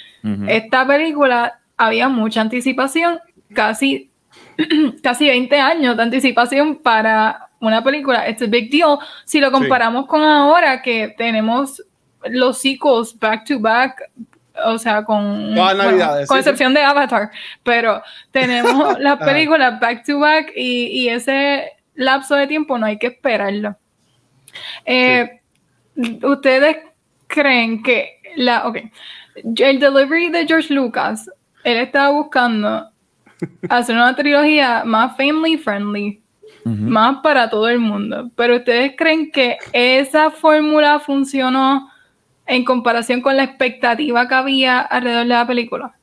Esta 0.47 0.87
película 0.87 1.59
había 1.76 2.09
mucha 2.09 2.43
anticipación, 2.43 3.18
casi, 3.53 4.12
casi 5.03 5.26
20 5.26 5.59
años 5.59 5.97
de 5.97 6.03
anticipación 6.05 6.76
para 6.76 7.49
una 7.59 7.83
película. 7.83 8.30
It's 8.30 8.41
a 8.41 8.47
big 8.47 8.70
deal. 8.70 8.99
Si 9.24 9.41
lo 9.41 9.51
comparamos 9.51 10.07
con 10.07 10.22
ahora 10.22 10.80
que 10.80 11.12
tenemos 11.18 11.83
los 12.26 12.59
sequels 12.59 13.18
back 13.18 13.45
to 13.47 13.59
back 13.59 14.01
o 14.65 14.79
sea, 14.79 15.05
con, 15.05 15.55
con 16.27 16.39
excepción 16.39 16.75
de 16.75 16.83
Avatar, 16.83 17.31
pero 17.63 18.03
tenemos 18.31 18.99
las 19.01 19.19
películas 19.19 19.81
back 19.81 20.05
to 20.05 20.19
back 20.19 20.53
y, 20.57 21.09
ese 21.09 21.73
lapso 21.95 22.35
de 22.35 22.47
tiempo 22.47 22.79
no 22.79 22.87
hay 22.87 22.99
que 22.99 23.09
esperarlo. 23.09 23.77
Eh, 24.85 25.41
¿Ustedes 26.23 26.77
creen 27.27 27.83
que 27.83 28.21
la, 28.37 28.67
ok, 28.67 28.79
el 29.35 29.79
delivery 29.79 30.31
de 30.31 30.47
George 30.47 30.73
Lucas, 30.73 31.31
él 31.65 31.79
estaba 31.79 32.11
buscando 32.11 32.91
hacer 33.69 33.97
una 33.97 34.15
trilogía 34.15 34.85
más 34.85 35.17
family 35.17 35.59
friendly, 35.59 36.21
más 36.65 37.17
para 37.25 37.51
todo 37.51 37.69
el 37.69 37.81
mundo, 37.81 38.31
pero 38.37 38.57
¿ustedes 38.57 38.93
creen 38.97 39.33
que 39.33 39.59
esa 39.73 40.31
fórmula 40.31 41.01
funcionó? 41.01 41.91
En 42.53 42.65
comparación 42.65 43.23
con 43.23 43.37
la 43.37 43.45
expectativa 43.45 44.29
que 44.29 44.35
había 44.35 44.81
alrededor 44.81 45.23
de 45.23 45.29
la 45.29 45.47
película? 45.47 45.95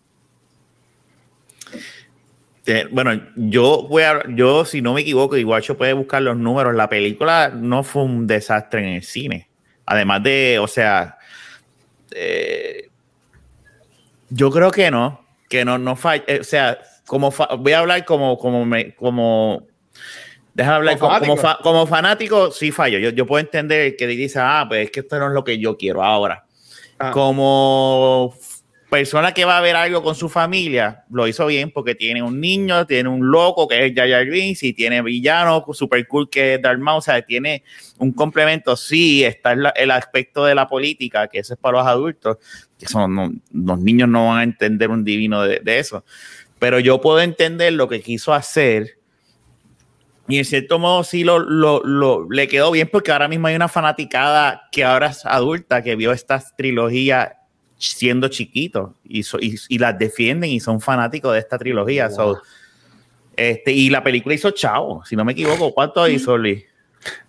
Bueno, 2.91 3.19
yo 3.35 3.87
voy 3.89 4.03
a, 4.03 4.21
yo 4.29 4.63
si 4.63 4.81
no 4.81 4.93
me 4.93 5.01
equivoco, 5.01 5.37
igual 5.37 5.61
yo 5.61 5.77
puede 5.77 5.93
buscar 5.93 6.21
los 6.21 6.37
números. 6.37 6.75
La 6.75 6.89
película 6.89 7.49
no 7.49 7.83
fue 7.83 8.03
un 8.03 8.27
desastre 8.27 8.81
en 8.81 8.95
el 8.95 9.03
cine. 9.03 9.49
Además 9.85 10.21
de, 10.21 10.59
o 10.59 10.67
sea, 10.67 11.17
eh, 12.11 12.89
yo 14.29 14.51
creo 14.51 14.69
que 14.69 14.91
no, 14.91 15.25
que 15.49 15.65
no, 15.65 15.77
no 15.79 15.95
falla. 15.95 16.23
Eh, 16.27 16.39
o 16.41 16.43
sea, 16.43 16.79
como 17.07 17.33
voy 17.57 17.73
a 17.73 17.79
hablar 17.79 18.05
como, 18.05 18.37
como 18.37 18.67
como 18.97 19.63
Déjame 20.53 20.75
hablar 20.75 20.97
como, 21.61 21.87
fanático. 21.87 22.51
sí 22.51 22.71
fallo. 22.71 22.99
Yo, 22.99 23.11
yo 23.11 23.25
puedo 23.25 23.39
entender 23.39 23.95
que 23.95 24.07
dice, 24.07 24.39
ah, 24.41 24.65
pues 24.67 24.85
es 24.85 24.91
que 24.91 25.01
esto 25.01 25.19
no 25.19 25.27
es 25.27 25.33
lo 25.33 25.43
que 25.43 25.57
yo 25.57 25.77
quiero 25.77 26.03
ahora. 26.03 26.45
Ah. 26.97 27.11
Como 27.11 28.33
persona 28.89 29.33
que 29.33 29.45
va 29.45 29.59
a 29.59 29.61
ver 29.61 29.75
algo 29.75 30.01
con 30.01 30.15
su 30.15 30.29
familia, 30.29 31.03
lo 31.11 31.27
hizo 31.27 31.45
bien 31.45 31.71
porque 31.71 31.93
tiene 31.93 32.23
un 32.23 32.41
niño, 32.41 32.87
tiene 32.87 33.07
un 33.07 33.29
loco 33.29 33.67
que 33.67 33.85
es 33.85 33.93
Jar 33.95 34.25
Greens 34.25 34.63
y 34.63 34.73
tiene 34.73 35.01
villano 35.01 35.63
super 35.73 36.05
cool 36.07 36.29
que 36.29 36.55
es 36.55 36.61
Darth 36.61 36.79
Maul, 36.79 36.97
o 36.97 37.01
sea, 37.01 37.21
tiene 37.21 37.63
un 37.99 38.11
complemento. 38.11 38.75
Sí, 38.75 39.23
está 39.23 39.53
el, 39.53 39.91
aspecto 39.91 40.43
de 40.43 40.55
la 40.55 40.67
política, 40.67 41.27
que 41.27 41.39
eso 41.39 41.53
es 41.53 41.59
para 41.59 41.77
los 41.77 41.87
adultos, 41.87 42.37
que 42.77 42.87
son, 42.87 43.41
los 43.53 43.79
niños 43.79 44.09
no 44.09 44.27
van 44.29 44.39
a 44.39 44.43
entender 44.43 44.89
un 44.89 45.03
divino 45.03 45.43
de, 45.43 45.59
de 45.59 45.79
eso. 45.79 46.03
Pero 46.57 46.79
yo 46.79 46.99
puedo 46.99 47.21
entender 47.21 47.73
lo 47.73 47.87
que 47.87 48.01
quiso 48.01 48.33
hacer 48.33 48.98
y 50.29 50.37
en 50.37 50.45
cierto 50.45 50.77
modo 50.77 51.03
sí 51.03 51.23
lo, 51.23 51.39
lo, 51.39 52.29
le 52.29 52.47
quedó 52.47 52.69
bien 52.69 52.87
porque 52.91 53.11
ahora 53.11 53.27
mismo 53.27 53.47
hay 53.47 53.55
una 53.55 53.67
fanaticada 53.67 54.69
que 54.71 54.83
ahora 54.83 55.07
es 55.07 55.25
adulta 55.25 55.81
que 55.81 55.95
vio 55.95 56.11
estas 56.11 56.55
trilogías 56.55 57.31
siendo 57.79 58.27
chiquitos 58.27 58.91
y, 59.03 59.25
y, 59.69 59.77
las 59.79 59.97
defienden 59.97 60.51
y 60.51 60.59
son 60.59 60.81
fanáticos 60.81 61.33
de 61.33 61.39
esta 61.39 61.57
trilogía. 61.57 62.09
este, 63.35 63.71
y 63.71 63.89
la 63.89 64.03
película 64.03 64.35
hizo 64.35 64.51
chavo, 64.51 65.03
si 65.03 65.15
no 65.15 65.25
me 65.25 65.31
equivoco. 65.31 65.73
¿Cuánto 65.73 66.07
hizo, 66.07 66.37
Lee? 66.37 66.63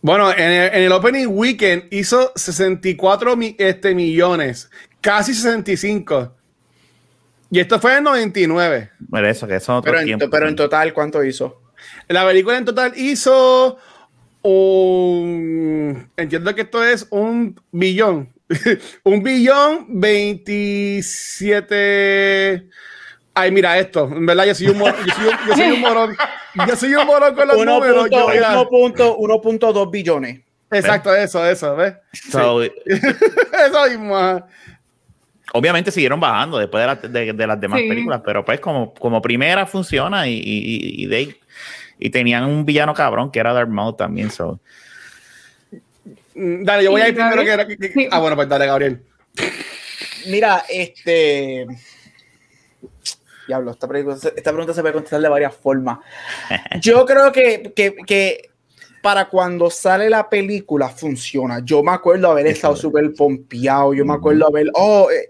Bueno, 0.03 0.31
en 0.33 0.75
el, 0.75 0.93
opening 0.93 1.29
weekend 1.29 1.85
hizo 1.91 2.33
64 2.37 3.39
este, 3.57 3.95
millones, 3.95 4.71
casi 5.01 5.33
65. 5.33 6.35
Y 7.51 7.61
esto 7.61 7.81
fue 7.81 7.97
en 7.97 8.05
99. 8.05 8.91
Pero 9.11 9.29
eso, 9.29 9.47
que 9.47 9.57
eso 9.57 9.81
pero, 9.83 10.01
en, 10.01 10.19
pero 10.31 10.49
en 10.49 10.57
total, 10.57 10.93
¿cuánto 10.93 11.25
hizo? 11.25 11.60
La 12.11 12.27
película 12.27 12.59
en 12.59 12.65
total 12.65 12.93
hizo 12.97 13.79
un. 14.43 16.11
Entiendo 16.17 16.53
que 16.57 16.63
esto 16.63 16.83
es 16.83 17.07
un 17.11 17.55
billón. 17.71 18.33
un 19.05 19.23
billón 19.23 19.87
27. 19.91 22.67
Ay, 23.33 23.53
mira 23.53 23.79
esto. 23.79 24.11
En 24.13 24.27
verdad, 24.27 24.47
yo 24.47 24.57
soy 24.57 24.71
un, 24.71 24.79
morón. 24.79 24.97
Yo 25.07 25.15
soy 25.55 25.71
un, 25.71 25.81
morón. 25.81 26.17
Yo 26.67 26.75
soy 26.75 26.93
un 26.95 27.07
morón 27.07 27.33
con 27.37 27.47
los 27.47 27.65
números. 27.65 28.09
1.2 28.09 29.91
billones. 29.93 30.41
Exacto, 30.73 31.15
eso, 31.15 31.47
eso, 31.47 31.77
¿ves? 31.77 31.95
eso 32.13 32.59
mismo. 33.89 34.45
Obviamente 35.53 35.93
siguieron 35.93 36.19
bajando 36.19 36.59
después 36.59 36.85
de, 37.03 37.33
de, 37.33 37.47
las 37.47 37.61
demás 37.61 37.79
películas, 37.81 38.21
pero 38.25 38.45
pues 38.45 38.59
como, 38.59 38.93
como 38.95 39.23
primera 39.23 39.65
funciona 39.67 40.27
y, 40.29 40.35
y, 40.35 41.05
y 41.05 41.07
de 41.07 41.40
y 42.01 42.11
tenían 42.11 42.45
un 42.45 42.65
villano 42.65 42.95
cabrón 42.95 43.31
que 43.31 43.39
era 43.39 43.53
Darth 43.53 43.69
Maul 43.69 43.97
también. 43.97 44.31
So. 44.31 44.59
Mm, 46.35 46.65
dale, 46.65 46.85
yo 46.85 46.91
voy 46.91 47.03
a 47.03 47.09
ir 47.09 47.15
primero 47.15 47.45
que, 47.45 48.09
Ah, 48.11 48.19
bueno, 48.19 48.35
pues 48.35 48.49
dale, 48.49 48.67
Gabriel. 48.67 49.03
mira, 50.27 50.65
este. 50.69 51.67
Diablo, 53.47 53.73
esta 53.73 53.87
pregunta, 53.87 54.29
esta 54.35 54.51
pregunta 54.51 54.73
se 54.73 54.81
puede 54.81 54.95
contestar 54.95 55.21
de 55.21 55.29
varias 55.29 55.55
formas. 55.55 55.99
Yo 56.81 57.05
creo 57.05 57.31
que, 57.33 57.73
que, 57.75 57.97
que 58.07 58.51
para 59.03 59.29
cuando 59.29 59.71
sale 59.71 60.09
la 60.09 60.29
película 60.29 60.89
funciona. 60.89 61.61
Yo 61.65 61.83
me 61.83 61.93
acuerdo 61.93 62.31
haber 62.31 62.47
estado 62.47 62.77
súper 62.77 63.13
pompeado, 63.15 63.95
yo 63.95 64.05
me 64.05 64.15
acuerdo 64.15 64.47
haber, 64.47 64.67
oh, 64.75 65.09
eh, 65.11 65.29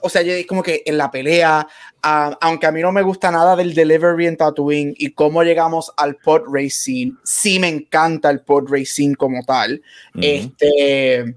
o 0.00 0.08
sea, 0.08 0.22
yo 0.22 0.32
como 0.46 0.62
que 0.62 0.82
en 0.86 0.98
la 0.98 1.10
pelea, 1.10 1.66
aunque 2.02 2.66
a 2.66 2.72
mí 2.72 2.80
no 2.80 2.92
me 2.92 3.02
gusta 3.02 3.30
nada 3.30 3.56
del 3.56 3.74
delivery 3.74 4.26
en 4.26 4.36
Tatooine 4.36 4.94
y 4.96 5.12
cómo 5.12 5.42
llegamos 5.42 5.92
al 5.96 6.16
pod 6.16 6.42
racing, 6.50 7.12
sí 7.24 7.58
me 7.58 7.68
encanta 7.68 8.30
el 8.30 8.40
pod 8.40 8.70
racing 8.70 9.14
como 9.14 9.42
tal. 9.44 9.82
Este 10.20 11.34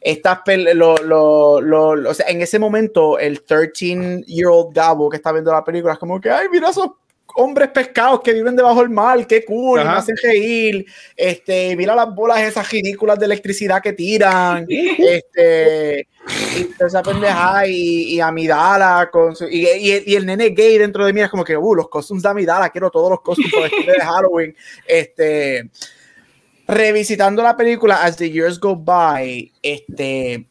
estas 0.00 0.40
lo, 0.74 0.96
lo, 0.98 1.60
lo, 1.60 2.10
o 2.10 2.14
sea, 2.14 2.28
en 2.28 2.40
ese 2.40 2.58
momento 2.58 3.18
el 3.18 3.42
13 3.42 4.24
year 4.26 4.46
old 4.46 4.72
Gabo 4.72 5.08
que 5.08 5.16
está 5.16 5.32
viendo 5.32 5.52
la 5.52 5.64
película 5.64 5.94
es 5.94 5.98
como 5.98 6.20
que 6.20 6.30
ay 6.30 6.46
mira 6.50 6.70
esos 6.70 6.90
hombres 7.34 7.68
pescados 7.68 8.20
que 8.20 8.32
viven 8.32 8.56
debajo 8.56 8.80
del 8.80 8.90
mar, 8.90 9.26
qué 9.26 9.44
cool, 9.44 9.82
me 9.82 9.90
hacen 9.90 10.16
reír, 10.22 10.86
este, 11.16 11.76
mira 11.76 11.94
las 11.94 12.14
bolas 12.14 12.40
esas 12.40 12.70
ridículas 12.70 13.18
de 13.18 13.26
electricidad 13.26 13.82
que 13.82 13.92
tiran, 13.92 14.66
este, 14.68 16.08
y 16.56 16.84
esa 16.84 17.02
pendeja 17.02 17.66
y, 17.66 18.14
y 18.14 18.20
Amidala 18.20 19.08
con 19.12 19.34
y, 19.50 19.66
y, 19.66 20.14
el 20.14 20.26
nene 20.26 20.50
gay 20.50 20.78
dentro 20.78 21.04
de 21.04 21.12
mí 21.12 21.20
es 21.20 21.30
como 21.30 21.44
que, 21.44 21.56
uh, 21.56 21.74
los 21.74 21.88
costumes 21.88 22.22
de 22.22 22.28
Amidala, 22.28 22.70
quiero 22.70 22.90
todos 22.90 23.10
los 23.10 23.20
costumes 23.20 23.70
de 23.86 24.00
Halloween, 24.00 24.56
este, 24.86 25.70
revisitando 26.66 27.42
la 27.42 27.56
película 27.56 28.02
as 28.02 28.16
the 28.16 28.30
years 28.30 28.58
go 28.58 28.74
by, 28.74 29.52
este, 29.62 30.46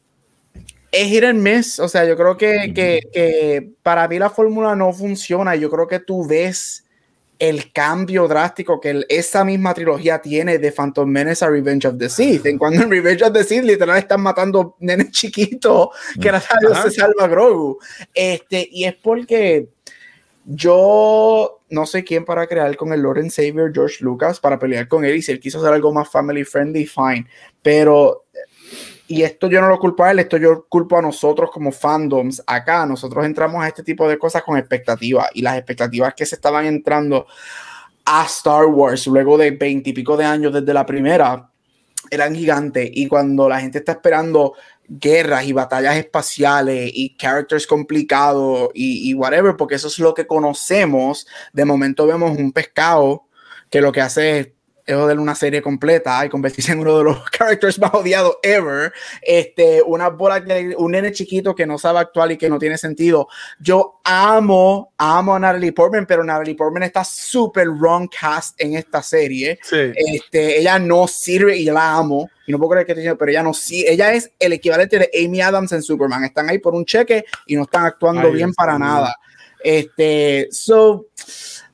es 0.98 1.08
hit 1.10 1.24
and 1.24 1.42
miss. 1.42 1.80
O 1.80 1.88
sea, 1.88 2.06
yo 2.06 2.18
creo 2.18 2.38
que, 2.38 2.74
que, 2.74 3.02
que 3.12 3.72
para 3.84 4.08
mí 4.08 4.18
la 4.20 4.30
fórmula 4.30 4.76
no 4.76 4.92
funciona. 4.94 5.56
Yo 5.56 5.70
creo 5.70 5.88
que 5.88 6.00
tú 6.00 6.26
ves 6.26 6.84
el 7.40 7.72
cambio 7.72 8.28
drástico 8.28 8.80
que 8.80 9.06
esa 9.10 9.46
misma 9.46 9.74
trilogía 9.74 10.20
tiene 10.20 10.58
de 10.58 10.72
Phantom 10.72 11.08
Menace 11.08 11.46
a 11.46 11.50
Revenge 11.50 11.88
of 11.88 11.98
the 11.98 12.10
Sith. 12.10 12.46
En 12.48 12.58
cuando 12.58 12.82
en 12.82 12.90
Revenge 12.90 13.24
of 13.24 13.34
the 13.34 13.44
Sith 13.44 13.64
literalmente 13.64 14.06
están 14.06 14.22
matando 14.22 14.76
nenes 14.80 15.12
chiquitos 15.12 15.90
que 16.20 16.32
la 16.32 16.44
Dios 16.62 16.80
se 16.84 16.92
salva 16.92 17.28
Grogu. 17.28 17.78
Este, 18.14 18.68
y 18.72 18.86
es 18.86 18.96
porque 18.96 19.70
yo 20.46 21.60
no 21.70 21.86
sé 21.86 22.04
quién 22.04 22.26
para 22.26 22.48
crear 22.48 22.76
con 22.78 22.94
el 22.94 23.02
Lord 23.02 23.20
and 23.20 23.32
Savior 23.32 23.72
George 23.74 23.98
Lucas 24.00 24.40
para 24.40 24.58
pelear 24.58 24.88
con 24.88 25.04
él 25.04 25.18
y 25.18 25.22
si 25.22 25.34
él 25.34 25.40
quiso 25.40 25.60
hacer 25.60 25.74
algo 25.74 25.94
más 25.94 26.10
family 26.10 26.44
friendly, 26.44 26.86
fine. 26.86 27.28
Pero 27.62 28.27
y 29.08 29.24
esto 29.24 29.50
yo 29.50 29.62
no 29.62 29.70
lo 29.70 29.80
culpo 29.80 30.04
a 30.04 30.12
él, 30.12 30.20
esto 30.20 30.38
yo 30.38 30.66
culpo 30.68 30.98
a 30.98 31.02
nosotros 31.02 31.50
como 31.52 31.72
fandoms. 31.72 32.44
Acá 32.46 32.86
nosotros 32.86 33.26
entramos 33.26 33.64
a 33.64 33.68
este 33.68 33.84
tipo 33.84 34.08
de 34.08 34.18
cosas 34.18 34.44
con 34.44 34.58
expectativas 34.58 35.30
y 35.34 35.42
las 35.42 35.58
expectativas 35.58 36.14
que 36.14 36.26
se 36.26 36.36
estaban 36.36 36.66
entrando 36.66 37.26
a 38.06 38.26
Star 38.26 38.66
Wars 38.66 39.08
luego 39.08 39.38
de 39.38 39.52
veintipico 39.52 40.18
de 40.18 40.26
años 40.26 40.54
desde 40.54 40.74
la 40.74 40.86
primera 40.86 41.50
eran 42.10 42.36
gigantes 42.36 42.90
y 42.94 43.08
cuando 43.08 43.50
la 43.50 43.60
gente 43.60 43.80
está 43.80 43.94
esperando 43.94 44.54
guerras 44.88 45.46
y 45.46 45.54
batallas 45.54 45.98
espaciales 45.98 46.92
y 46.94 47.16
characters 47.18 47.68
complicados 47.68 48.70
y, 48.74 49.14
whatever, 49.14 49.56
porque 49.58 49.76
eso 49.76 49.88
es 49.88 50.00
lo 50.00 50.14
que 50.14 50.26
conocemos, 50.26 51.28
de 51.52 51.66
momento 51.66 52.08
vemos 52.08 52.38
un 52.38 52.54
pescado 52.54 53.26
que 53.70 53.82
lo 53.82 53.92
que 53.92 54.02
hace 54.02 54.40
es 54.40 54.50
es 54.88 54.96
joder 54.96 55.20
una 55.20 55.36
serie 55.36 55.62
completa 55.62 56.26
y 56.26 56.30
convertirse 56.30 56.72
en 56.72 56.80
uno 56.80 56.98
de 56.98 57.04
los 57.04 57.30
characters 57.38 57.78
más 57.78 57.94
odiados 57.94 58.38
ever. 58.42 58.94
Este, 59.22 59.82
una 59.82 60.08
bola 60.08 60.44
que 60.44 60.74
un 60.78 60.94
nene 60.94 61.12
chiquito 61.12 61.54
que 61.54 61.66
no 61.66 61.78
sabe 61.78 62.00
actuar 62.00 62.32
y 62.32 62.38
que 62.38 62.50
no 62.50 62.58
tiene 62.58 62.78
sentido. 62.78 63.28
Yo 63.60 64.00
amo, 64.06 64.94
amo 64.98 65.36
a 65.36 65.40
Natalie 65.40 65.74
Portman, 65.74 66.06
pero 66.06 66.24
Natalie 66.24 66.56
Portman 66.56 66.84
está 66.84 67.04
súper 67.04 67.68
wrong 67.68 68.10
cast 68.10 68.60
en 68.62 68.76
esta 68.76 69.04
serie. 69.04 69.60
Este, 69.72 70.60
ella 70.60 70.80
no 70.80 71.06
sirve 71.06 71.58
y 71.58 71.66
la 71.66 71.96
amo. 71.96 72.30
Y 72.46 72.54
no 72.54 72.58
puedo 72.58 72.72
creer 72.72 72.88
que 72.88 72.96
te 72.96 73.16
pero 73.18 73.30
ella 73.30 73.44
no 73.44 73.54
sí, 73.54 73.84
ella 73.86 74.14
es 74.14 74.32
el 74.40 74.54
equivalente 74.54 74.98
de 75.00 75.10
Amy 75.26 75.42
Adams 75.42 75.74
en 75.74 75.84
Superman. 75.84 76.24
Están 76.24 76.50
ahí 76.50 76.60
por 76.60 76.74
un 76.74 76.86
cheque 76.86 77.26
y 77.46 77.58
no 77.58 77.64
están 77.64 77.86
actuando 77.86 78.32
bien 78.32 78.54
para 78.54 78.80
nada. 78.80 79.14
Este, 79.62 80.48
so 80.50 81.08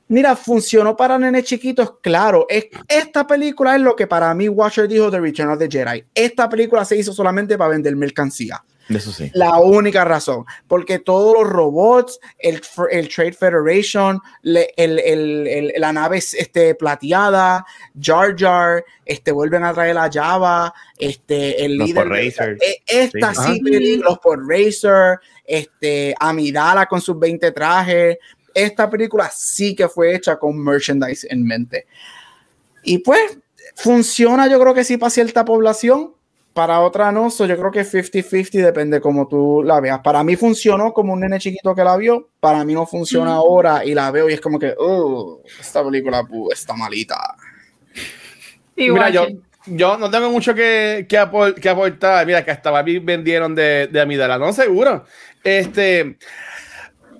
Mira, 0.08 0.36
funcionó 0.36 0.96
para 0.96 1.18
nenes 1.18 1.44
chiquitos, 1.44 1.94
claro. 2.00 2.46
Es, 2.48 2.66
esta 2.88 3.26
película 3.26 3.74
es 3.74 3.80
lo 3.80 3.96
que 3.96 4.06
para 4.06 4.34
mí 4.34 4.48
Watcher 4.48 4.86
dijo 4.86 5.10
de 5.10 5.20
Return 5.20 5.50
of 5.50 5.58
the 5.58 5.68
Jedi. 5.68 6.04
Esta 6.14 6.48
película 6.48 6.84
se 6.84 6.96
hizo 6.96 7.12
solamente 7.12 7.56
para 7.56 7.70
vender 7.70 7.96
mercancía. 7.96 8.62
Eso 8.88 9.12
sí. 9.12 9.30
La 9.32 9.58
única 9.58 10.04
razón. 10.04 10.44
Porque 10.66 10.98
todos 10.98 11.34
los 11.34 11.50
robots, 11.50 12.20
el, 12.38 12.60
el 12.90 13.08
Trade 13.08 13.32
Federation, 13.32 14.20
el, 14.42 14.98
el, 14.98 15.72
la 15.78 15.92
nave 15.92 16.18
este, 16.18 16.74
plateada, 16.74 17.64
Jar 17.98 18.34
Jar, 18.36 18.84
este, 19.06 19.32
vuelven 19.32 19.64
a 19.64 19.72
traer 19.72 19.94
la 19.94 20.10
Java, 20.12 20.74
este, 20.98 21.64
el 21.64 21.76
los 21.76 21.88
líder. 21.88 22.08
Racer. 22.08 22.58
E, 22.60 22.82
esta 22.86 23.34
sí, 23.34 23.60
los 23.96 24.18
por 24.18 24.46
Racer, 24.46 25.18
este, 25.44 26.14
Amidala 26.20 26.86
con 26.86 27.00
sus 27.00 27.18
20 27.18 27.52
trajes 27.52 28.18
esta 28.54 28.88
película 28.88 29.30
sí 29.34 29.74
que 29.74 29.88
fue 29.88 30.14
hecha 30.14 30.36
con 30.36 30.58
merchandise 30.58 31.26
en 31.28 31.44
mente. 31.44 31.86
Y 32.82 32.98
pues 32.98 33.38
funciona 33.74 34.46
yo 34.46 34.60
creo 34.60 34.74
que 34.74 34.84
sí 34.84 34.96
para 34.96 35.10
cierta 35.10 35.44
población, 35.44 36.14
para 36.54 36.80
otra 36.80 37.10
no, 37.10 37.28
yo 37.28 37.56
creo 37.56 37.70
que 37.72 37.84
50-50 37.84 38.64
depende 38.64 39.00
como 39.00 39.26
tú 39.26 39.62
la 39.64 39.80
veas. 39.80 40.00
Para 40.00 40.22
mí 40.22 40.36
funcionó 40.36 40.92
como 40.92 41.12
un 41.12 41.20
nene 41.20 41.40
chiquito 41.40 41.74
que 41.74 41.82
la 41.82 41.96
vio, 41.96 42.28
para 42.38 42.64
mí 42.64 42.74
no 42.74 42.86
funciona 42.86 43.32
mm. 43.32 43.34
ahora 43.34 43.84
y 43.84 43.92
la 43.92 44.10
veo 44.12 44.30
y 44.30 44.34
es 44.34 44.40
como 44.40 44.58
que, 44.58 44.72
oh, 44.78 45.42
esta 45.60 45.84
película 45.84 46.22
está 46.52 46.74
malita. 46.74 47.36
Mira, 48.76 49.10
yo, 49.10 49.26
yo 49.66 49.98
no 49.98 50.08
tengo 50.10 50.30
mucho 50.30 50.54
que, 50.54 51.06
que, 51.08 51.18
aportar. 51.18 52.24
Mira, 52.24 52.44
que 52.44 52.52
hasta 52.52 52.82
mí 52.84 52.98
vendieron 52.98 53.54
de, 53.54 53.88
de 53.90 54.00
Amidala, 54.00 54.38
no 54.38 54.52
seguro. 54.52 55.04
Este, 55.42 56.16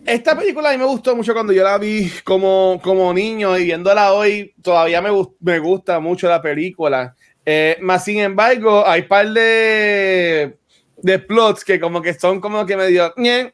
esta 0.06 0.36
película 0.36 0.70
a 0.70 0.72
mí 0.72 0.78
me 0.78 0.84
gustó 0.84 1.16
mucho 1.16 1.32
cuando 1.32 1.52
yo 1.52 1.62
la 1.62 1.78
vi 1.78 2.10
como, 2.24 2.80
como 2.82 3.12
niño 3.12 3.56
y 3.58 3.64
viéndola 3.64 4.12
hoy, 4.12 4.54
todavía 4.62 5.00
me, 5.00 5.10
me 5.40 5.58
gusta 5.58 6.00
mucho 6.00 6.28
la 6.28 6.42
película. 6.42 7.14
Eh, 7.46 7.76
más 7.80 8.04
sin 8.04 8.18
embargo, 8.20 8.86
hay 8.86 9.02
par 9.02 9.28
de, 9.30 10.56
de 10.96 11.18
plots 11.18 11.64
que 11.64 11.78
como 11.78 12.00
que 12.00 12.14
son 12.14 12.40
como 12.40 12.64
que 12.64 12.76
medio 12.76 13.12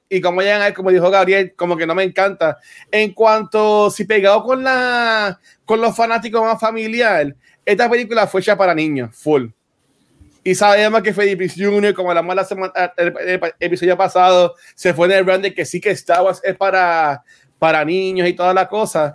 y 0.09 0.21
como 0.21 0.41
ahí, 0.41 0.73
como 0.73 0.91
dijo 0.91 1.11
Gabriel, 1.11 1.55
como 1.57 1.77
que 1.77 1.87
no 1.87 1.95
me 1.95 2.05
encanta. 2.05 2.59
En 2.91 3.13
cuanto 3.13 3.91
si 3.91 4.05
pegado 4.05 4.43
con 4.43 4.63
la 4.63 5.39
con 5.65 5.81
los 5.81 5.97
fanáticos 5.97 6.43
más 6.43 6.61
familiar, 6.61 7.35
esta 7.65 7.91
película 7.91 8.27
fue 8.27 8.41
hecha 8.41 8.57
para 8.57 8.75
niños, 8.75 9.11
full. 9.17 9.49
Y 10.43 10.55
sabemos 10.55 11.03
que 11.03 11.13
Prinze 11.13 11.65
Jr., 11.65 11.93
como 11.95 12.15
la 12.15 12.23
mala 12.23 12.45
semana, 12.45 12.73
el, 12.97 13.13
episodio 13.61 13.97
pasado, 13.97 14.55
se 14.75 14.95
fue 14.95 15.07
en 15.07 15.13
el 15.13 15.25
brand 15.25 15.53
que 15.53 15.65
sí 15.65 15.81
que 15.81 15.91
Star 15.91 16.23
Wars 16.23 16.41
es 16.43 16.57
para, 16.57 17.23
para 17.59 17.85
niños 17.85 18.27
y 18.29 18.33
toda 18.33 18.55
la 18.55 18.67
cosa. 18.67 19.13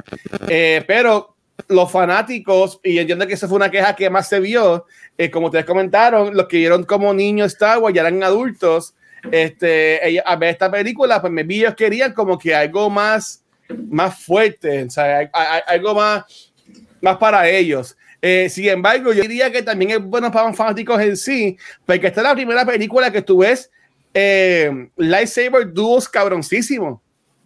Eh, 0.47 0.83
pero 0.87 1.35
los 1.67 1.91
fanáticos, 1.91 2.79
y 2.83 2.99
entiendo 2.99 3.25
que 3.25 3.33
esa 3.33 3.47
fue 3.47 3.57
una 3.57 3.71
queja 3.71 3.95
que 3.95 4.09
más 4.09 4.29
se 4.29 4.39
vio, 4.39 4.85
eh, 5.17 5.31
como 5.31 5.47
ustedes 5.47 5.65
comentaron, 5.65 6.35
los 6.35 6.47
que 6.47 6.57
vieron 6.57 6.83
como 6.83 7.13
niños 7.13 7.53
Star 7.53 7.79
Wars 7.79 7.95
ya 7.95 8.01
eran 8.01 8.21
adultos. 8.23 8.93
Este, 9.31 10.21
a 10.23 10.35
ver 10.35 10.49
esta 10.49 10.69
película, 10.69 11.19
pues 11.19 11.33
me 11.33 11.41
vi, 11.41 11.61
ellos 11.61 11.73
querían 11.73 12.13
como 12.13 12.37
que 12.37 12.53
algo 12.53 12.91
más, 12.91 13.43
más 13.89 14.23
fuerte, 14.23 14.83
o 14.83 14.89
sea, 14.91 15.31
algo 15.65 15.95
más, 15.95 16.53
más 17.01 17.17
para 17.17 17.49
ellos. 17.49 17.97
Eh, 18.27 18.49
sin 18.49 18.67
embargo, 18.69 19.13
yo 19.13 19.21
diría 19.21 19.51
que 19.51 19.61
también 19.61 19.91
es 19.91 20.01
bueno 20.01 20.31
para 20.31 20.47
los 20.47 20.57
fanáticos 20.57 20.99
en 20.99 21.15
sí, 21.15 21.55
porque 21.85 22.07
esta 22.07 22.21
es 22.21 22.27
la 22.27 22.33
primera 22.33 22.65
película 22.65 23.11
que 23.11 23.21
tú 23.21 23.37
ves 23.37 23.69
eh, 24.15 24.89
lightsaber 24.97 25.71
duos 25.71 26.09
cabroncísimos. 26.09 26.99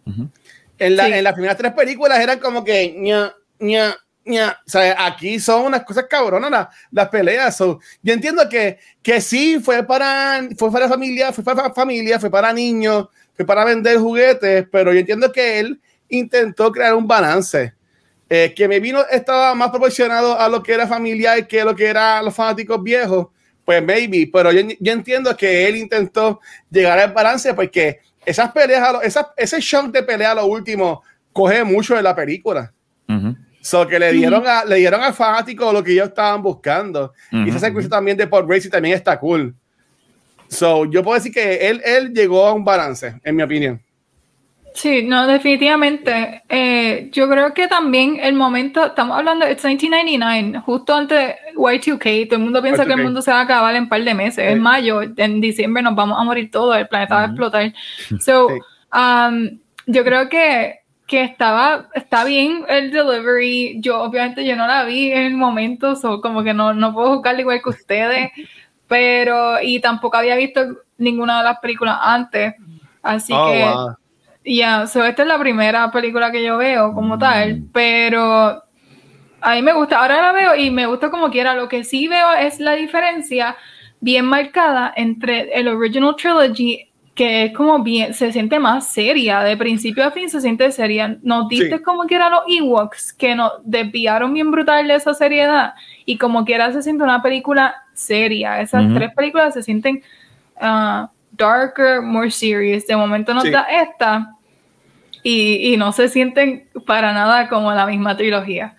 en, 0.05 0.95
la, 0.95 1.09
en 1.09 1.21
las 1.21 1.33
primeras 1.33 1.57
tres 1.57 1.73
películas 1.73 2.17
eran 2.21 2.39
como 2.39 2.63
que 2.63 2.95
ña, 2.97 3.35
ña, 3.59 3.93
ña. 4.23 4.57
O 4.65 4.69
sea, 4.69 5.05
aquí 5.05 5.37
son 5.41 5.65
unas 5.65 5.83
cosas 5.83 6.05
cabronas 6.09 6.69
las, 6.91 7.09
peleas. 7.09 7.57
yo 7.57 7.77
entiendo 8.13 8.47
que, 8.47 8.79
que 9.03 9.19
sí 9.19 9.59
fue 9.59 9.83
para, 9.83 10.47
fue 10.57 10.71
para 10.71 10.87
familia, 10.87 11.33
fue 11.33 11.43
para 11.43 11.73
familia, 11.73 12.21
fue 12.21 12.31
para 12.31 12.53
niños, 12.53 13.09
fue 13.35 13.45
para 13.45 13.65
vender 13.65 13.97
juguetes, 13.97 14.65
pero 14.71 14.93
yo 14.93 15.01
entiendo 15.01 15.29
que 15.29 15.59
él 15.59 15.81
intentó 16.07 16.71
crear 16.71 16.95
un 16.95 17.05
balance 17.05 17.73
eh, 18.29 18.53
que 18.55 18.67
me 18.67 18.79
vino 18.79 19.03
estaba 19.09 19.55
más 19.55 19.69
proporcionado 19.69 20.39
a 20.39 20.47
lo 20.47 20.61
que 20.61 20.73
era 20.73 20.87
familiar 20.87 21.47
que 21.47 21.63
lo 21.63 21.75
que 21.75 21.87
eran 21.87 22.23
los 22.23 22.35
fanáticos 22.35 22.81
viejos, 22.83 23.27
pues 23.65 23.83
maybe, 23.83 24.29
pero 24.31 24.51
yo, 24.51 24.61
yo 24.79 24.93
entiendo 24.93 25.35
que 25.35 25.67
él 25.67 25.77
intentó 25.77 26.39
llegar 26.69 26.99
al 26.99 27.11
balance 27.11 27.53
porque 27.53 27.99
esas 28.25 28.51
peleas, 28.51 28.95
ese 29.37 29.59
shock 29.59 29.91
de 29.91 30.03
pelea 30.03 30.31
a 30.31 30.35
lo 30.35 30.45
último 30.45 31.01
coge 31.33 31.63
mucho 31.63 31.95
de 31.95 32.03
la 32.03 32.15
película. 32.15 32.71
So 33.61 33.87
que 33.87 33.99
le 33.99 34.11
dieron, 34.13 34.45
a, 34.47 34.63
le 34.63 34.75
dieron 34.75 35.01
al 35.01 35.13
fanático 35.13 35.73
lo 35.73 35.83
que 35.83 35.91
ellos 35.91 36.09
estaban 36.09 36.41
buscando. 36.41 37.13
Y 37.31 37.49
esa 37.49 37.59
secuencia 37.59 37.89
también 37.89 38.15
de 38.15 38.27
Paul 38.27 38.47
Racy 38.47 38.69
también 38.69 38.95
está 38.95 39.19
cool. 39.19 39.55
So, 40.47 40.85
yo 40.85 41.03
puedo 41.03 41.15
decir 41.15 41.31
que 41.31 41.67
él, 41.69 41.81
él 41.85 42.13
llegó 42.13 42.45
a 42.45 42.53
un 42.53 42.65
balance, 42.65 43.19
en 43.23 43.35
mi 43.35 43.43
opinión. 43.43 43.81
Sí, 44.73 45.03
no, 45.03 45.27
definitivamente. 45.27 46.43
Eh, 46.47 47.09
yo 47.11 47.29
creo 47.29 47.53
que 47.53 47.67
también 47.67 48.19
el 48.21 48.33
momento, 48.33 48.85
estamos 48.85 49.17
hablando, 49.17 49.45
de 49.45 49.55
1999, 49.55 50.59
justo 50.65 50.95
antes 50.95 51.17
de 51.17 51.35
Y2K, 51.55 52.27
todo 52.27 52.37
el 52.37 52.43
mundo 52.43 52.61
piensa 52.61 52.85
que 52.85 52.93
el 52.93 53.03
mundo 53.03 53.21
se 53.21 53.31
va 53.31 53.39
a 53.39 53.43
acabar 53.43 53.75
en 53.75 53.83
un 53.83 53.89
par 53.89 54.03
de 54.03 54.13
meses. 54.13 54.45
En 54.51 54.61
mayo, 54.61 55.01
en 55.01 55.41
diciembre 55.41 55.81
nos 55.83 55.95
vamos 55.95 56.19
a 56.19 56.23
morir 56.23 56.49
todos, 56.51 56.77
el 56.77 56.87
planeta 56.87 57.15
va 57.15 57.21
a 57.21 57.25
explotar. 57.25 57.73
So, 58.19 58.47
um, 58.93 59.59
yo 59.85 60.03
creo 60.03 60.29
que, 60.29 60.79
que 61.07 61.23
estaba, 61.23 61.87
está 61.93 62.23
bien 62.23 62.65
el 62.67 62.91
delivery. 62.91 63.79
Yo, 63.81 64.01
obviamente, 64.01 64.45
yo 64.45 64.55
no 64.55 64.67
la 64.67 64.83
vi 64.83 65.11
en 65.11 65.25
el 65.25 65.33
momento, 65.33 65.95
so, 65.95 66.21
como 66.21 66.43
que 66.43 66.53
no, 66.53 66.73
no 66.73 66.93
puedo 66.93 67.15
jugarle 67.15 67.41
igual 67.41 67.61
que 67.61 67.69
ustedes, 67.69 68.31
pero, 68.87 69.61
y 69.61 69.79
tampoco 69.79 70.17
había 70.17 70.35
visto 70.35 70.61
ninguna 70.97 71.39
de 71.39 71.43
las 71.45 71.59
películas 71.59 71.97
antes. 72.01 72.53
Así 73.01 73.33
oh, 73.33 73.51
que 73.51 73.65
ya, 74.45 74.83
esta 74.83 75.21
es 75.21 75.27
la 75.27 75.39
primera 75.39 75.91
película 75.91 76.31
que 76.31 76.43
yo 76.43 76.57
veo 76.57 76.93
como 76.93 77.15
mm. 77.15 77.19
tal, 77.19 77.63
pero 77.73 78.63
a 79.41 79.55
mí 79.55 79.61
me 79.61 79.73
gusta, 79.73 79.99
ahora 79.99 80.21
la 80.21 80.31
veo 80.31 80.55
y 80.55 80.71
me 80.71 80.85
gusta 80.85 81.09
como 81.09 81.29
quiera. 81.29 81.55
Lo 81.55 81.69
que 81.69 81.83
sí 81.83 82.07
veo 82.07 82.33
es 82.33 82.59
la 82.59 82.73
diferencia 82.73 83.55
bien 83.99 84.25
marcada 84.25 84.93
entre 84.95 85.53
el 85.53 85.67
original 85.67 86.15
trilogy, 86.15 86.89
que 87.15 87.45
es 87.45 87.53
como 87.53 87.83
bien, 87.83 88.13
se 88.13 88.31
siente 88.31 88.59
más 88.59 88.93
seria, 88.93 89.41
de 89.41 89.57
principio 89.57 90.05
a 90.05 90.11
fin 90.11 90.29
se 90.29 90.39
siente 90.39 90.71
seria. 90.71 91.17
Nos 91.21 91.49
diste 91.49 91.81
como 91.81 92.03
quiera 92.03 92.29
los 92.29 92.43
Ewoks, 92.47 93.13
que 93.13 93.35
nos 93.35 93.51
desviaron 93.63 94.33
bien 94.33 94.51
brutal 94.51 94.87
de 94.87 94.95
esa 94.95 95.13
seriedad, 95.13 95.73
y 96.05 96.17
como 96.17 96.45
quiera 96.45 96.71
se 96.71 96.81
siente 96.81 97.03
una 97.03 97.21
película 97.21 97.75
seria. 97.93 98.61
Esas 98.61 98.93
tres 98.93 99.13
películas 99.13 99.53
se 99.53 99.63
sienten 99.63 100.01
uh, 100.61 101.07
darker, 101.39 102.01
more 102.01 102.29
serious. 102.29 102.85
De 102.85 102.95
momento 102.95 103.33
nos 103.33 103.49
da 103.49 103.63
esta 103.63 104.35
y, 105.23 105.75
no 105.77 105.91
se 105.91 106.09
sienten 106.09 106.67
para 106.85 107.13
nada 107.13 107.49
como 107.49 107.71
la 107.71 107.85
misma 107.85 108.15
trilogía. 108.15 108.75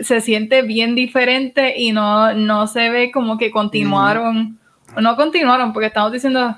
Se 0.00 0.20
siente 0.20 0.62
bien 0.62 0.94
diferente 0.94 1.74
y 1.76 1.92
no, 1.92 2.32
no 2.34 2.66
se 2.66 2.90
ve 2.90 3.10
como 3.12 3.38
que 3.38 3.50
continuaron, 3.50 4.58
no 4.96 5.16
continuaron, 5.16 5.72
porque 5.72 5.88
estamos 5.88 6.12
diciendo, 6.12 6.56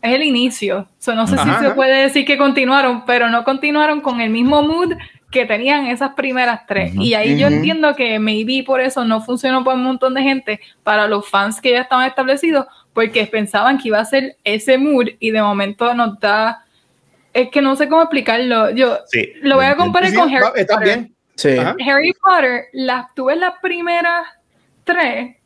es 0.00 0.14
el 0.14 0.22
inicio. 0.22 0.88
no 1.14 1.26
sé 1.26 1.38
si 1.38 1.50
se 1.60 1.70
puede 1.70 2.02
decir 2.02 2.24
que 2.24 2.38
continuaron, 2.38 3.04
pero 3.04 3.28
no 3.28 3.44
continuaron 3.44 4.00
con 4.00 4.20
el 4.20 4.30
mismo 4.30 4.62
mood 4.62 4.92
que 5.30 5.46
tenían 5.46 5.88
esas 5.88 6.14
primeras 6.14 6.64
tres. 6.66 6.94
Y 6.94 7.14
ahí 7.14 7.36
yo 7.38 7.48
entiendo 7.48 7.96
que 7.96 8.18
maybe 8.20 8.62
por 8.64 8.80
eso 8.80 9.04
no 9.04 9.20
funcionó 9.20 9.64
para 9.64 9.76
un 9.76 9.82
montón 9.82 10.14
de 10.14 10.22
gente, 10.22 10.60
para 10.84 11.08
los 11.08 11.28
fans 11.28 11.60
que 11.60 11.72
ya 11.72 11.80
estaban 11.80 12.06
establecidos, 12.06 12.66
porque 12.94 13.26
pensaban 13.26 13.76
que 13.78 13.88
iba 13.88 13.98
a 13.98 14.04
ser 14.04 14.36
ese 14.44 14.78
mood 14.78 15.08
y 15.18 15.30
de 15.30 15.42
momento 15.42 15.92
nos 15.94 16.18
da 16.20 16.64
es 17.34 17.50
que 17.50 17.60
no 17.60 17.74
sé 17.76 17.88
cómo 17.88 18.02
explicarlo. 18.02 18.70
Yo 18.70 19.00
lo 19.42 19.56
voy 19.56 19.66
a 19.66 19.76
comparar 19.76 20.14
con 20.14 20.32
Harry 20.32 20.64
Potter. 20.64 21.10
Harry 21.84 22.12
Potter, 22.22 22.66
las 22.72 23.12
tuve 23.14 23.34
las 23.36 23.54
primeras 23.60 24.24
tres, 24.84 25.36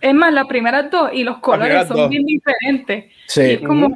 es 0.00 0.14
más, 0.14 0.32
las 0.32 0.46
primeras 0.46 0.90
dos, 0.90 1.10
y 1.12 1.24
los 1.24 1.38
colores 1.38 1.88
son 1.88 2.08
bien 2.08 2.24
diferentes. 2.24 3.06
es 3.34 3.60
como 3.60 3.88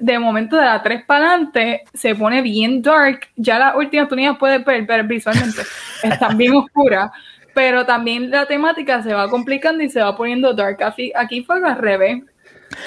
de 0.00 0.18
momento 0.18 0.56
de 0.56 0.64
la 0.64 0.82
tres 0.82 1.04
para 1.04 1.30
adelante 1.30 1.84
se 1.94 2.16
pone 2.16 2.42
bien 2.42 2.82
dark. 2.82 3.20
Ya 3.36 3.58
las 3.58 3.76
últimas 3.76 4.08
tú 4.08 4.16
ni 4.16 4.30
puedes 4.32 4.64
ver, 4.64 5.04
visualmente, 5.04 5.62
están 6.02 6.36
bien 6.36 6.54
oscuras. 6.54 7.10
Pero 7.56 7.86
también 7.86 8.30
la 8.30 8.44
temática 8.44 9.02
se 9.02 9.14
va 9.14 9.30
complicando 9.30 9.82
y 9.82 9.88
se 9.88 10.02
va 10.02 10.14
poniendo 10.14 10.52
dark. 10.52 10.82
Aquí, 10.82 11.10
aquí 11.16 11.42
fue 11.42 11.56
al 11.56 11.78
revés. 11.78 12.22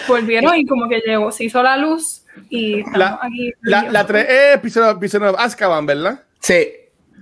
Volvieron 0.07 0.55
y 0.55 0.63
como 0.67 0.88
que 0.88 1.01
llegó, 1.03 1.32
se 1.32 1.45
hizo 1.45 1.63
la 1.63 1.76
luz 1.76 2.22
y 2.51 2.84
la, 2.95 3.17
aquí. 3.20 3.51
La, 3.61 3.89
la 3.89 4.05
3 4.05 4.28
es 4.30 4.59
Prisoner 4.59 5.30
of 5.30 5.39
Azkaban, 5.39 5.88
¿verdad? 5.88 6.24
Sí. 6.39 6.67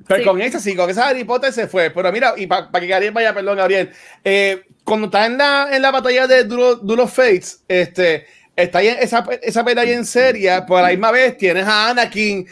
Pero 0.08 0.26
con 0.26 0.42
esa 0.42 0.60
sí, 0.60 0.76
con 0.76 0.90
esa 0.90 1.08
Harry 1.08 1.24
Potter 1.24 1.54
se 1.54 1.70
fue. 1.70 1.90
Pero 1.90 2.12
mira, 2.12 2.34
y 2.36 2.48
para 2.48 2.70
que 2.70 2.88
Gabriel 2.88 3.14
vaya, 3.14 3.34
perdón, 3.34 3.56
Gabriel, 3.56 3.92
eh, 4.26 4.66
cuando 4.84 5.06
está 5.06 5.26
en 5.26 5.38
la, 5.38 5.70
en 5.72 5.82
la 5.82 5.92
batalla 5.92 6.28
de 6.28 6.44
Duel 6.44 7.08
Fates, 7.08 7.64
este, 7.70 8.28
está 8.58 8.80
ahí 8.80 8.88
esa, 8.88 9.24
esa 9.44 9.64
pelea 9.64 9.84
en 9.84 10.04
serie, 10.04 10.62
por 10.68 10.82
la 10.82 10.90
misma 10.90 11.12
vez 11.12 11.38
tienes 11.38 11.66
a 11.66 11.92
Anakin 11.92 12.46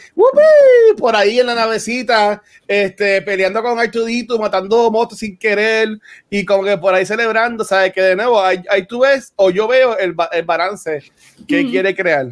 por 0.96 1.16
ahí 1.16 1.40
en 1.40 1.46
la 1.46 1.54
navecita, 1.54 2.42
este, 2.66 3.20
peleando 3.22 3.60
con 3.60 3.78
Artudito, 3.78 4.38
matando 4.38 4.90
motos 4.90 5.18
sin 5.18 5.36
querer, 5.36 5.98
y 6.30 6.44
como 6.44 6.62
que 6.64 6.78
por 6.78 6.94
ahí 6.94 7.04
celebrando, 7.04 7.64
¿sabes? 7.64 7.92
Que 7.92 8.00
de 8.00 8.16
nuevo, 8.16 8.40
ahí, 8.40 8.62
tú 8.88 9.00
ves, 9.00 9.32
o 9.36 9.50
yo 9.50 9.66
veo 9.66 9.98
el, 9.98 10.14
el 10.32 10.44
balance 10.44 11.02
que 11.46 11.68
quiere 11.68 11.94
crear. 11.94 12.28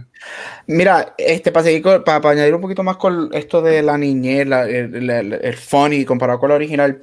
Mira, 0.66 1.14
este, 1.18 1.50
para, 1.50 1.64
seguir 1.64 1.82
para, 2.04 2.30
añadir 2.30 2.54
un 2.54 2.60
poquito 2.60 2.82
más 2.84 2.96
con 2.96 3.28
esto 3.32 3.60
de 3.60 3.82
la 3.82 3.98
niñez, 3.98 4.46
el, 4.46 5.10
el, 5.10 5.56
funny 5.56 6.04
comparado 6.04 6.38
con 6.38 6.50
la 6.50 6.54
original. 6.54 7.02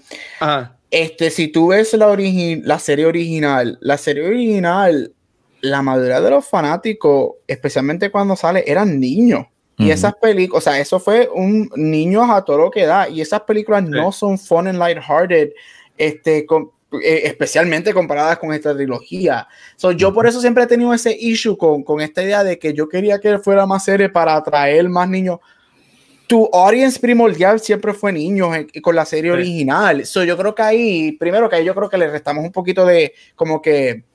Este, 0.90 1.30
si 1.30 1.50
tú 1.50 1.68
ves 1.68 1.94
la, 1.94 2.16
la 2.18 2.80
serie 2.80 3.06
original, 3.06 3.78
la 3.82 3.98
serie 3.98 4.26
original 4.26 5.14
la 5.62 5.82
mayoría 5.82 6.22
de 6.22 6.30
los 6.30 6.48
fanáticos, 6.48 7.36
especialmente 7.48 8.12
cuando 8.12 8.36
sale, 8.36 8.64
eran 8.68 9.00
niños. 9.00 9.46
Y 9.78 9.90
esas 9.90 10.14
películas, 10.14 10.62
o 10.62 10.70
sea, 10.70 10.80
eso 10.80 11.00
fue 11.00 11.28
un 11.34 11.68
niño 11.76 12.32
a 12.32 12.46
todo 12.46 12.60
lo 12.60 12.70
que 12.70 12.86
da. 12.86 13.10
Y 13.10 13.20
esas 13.20 13.42
películas 13.42 13.84
no 13.84 14.12
son 14.12 14.38
fun 14.38 14.68
and 14.68 14.78
lighthearted, 14.78 15.54
este, 15.98 16.46
eh, 17.04 17.22
especialmente 17.24 17.92
comparadas 17.92 18.38
con 18.38 18.54
esta 18.54 18.76
trilogía. 18.76 19.48
So, 19.78 19.92
yo 19.92 20.14
por 20.14 20.28
eso 20.28 20.40
siempre 20.40 20.66
he 20.66 20.68
tenido 20.68 20.94
ese 20.94 21.18
issue 21.20 21.58
con, 21.58 21.82
con 21.84 22.00
esta 22.00 22.22
idea 22.22 22.44
de 22.44 22.60
que 22.60 22.76
yo 22.76 22.88
quería 22.88 23.20
que 23.20 23.40
fuera 23.40 23.66
más 23.66 23.84
serie 23.84 24.08
para 24.10 24.36
atraer 24.36 24.88
más 24.88 25.10
niños 25.10 25.40
tu 26.28 26.50
audience 26.54 26.98
primordial 26.98 27.60
siempre 27.60 27.94
fue 27.94 28.14
niños 28.14 28.56
con 28.82 28.96
la 28.96 29.04
serie 29.04 29.32
original. 29.32 30.06
So, 30.06 30.24
yo 30.24 30.38
creo 30.38 30.56
que 30.56 30.62
ahí, 30.62 31.12
primero 31.14 31.50
que 31.50 31.58
ahí 31.58 31.66
yo 31.66 31.76
creo 31.76 31.90
que 31.90 31.98
le 31.98 32.10
restamos 32.10 32.46
un 32.46 32.54
poquito 32.54 32.86
de 32.86 33.14
como 33.36 33.62
que 33.62 34.06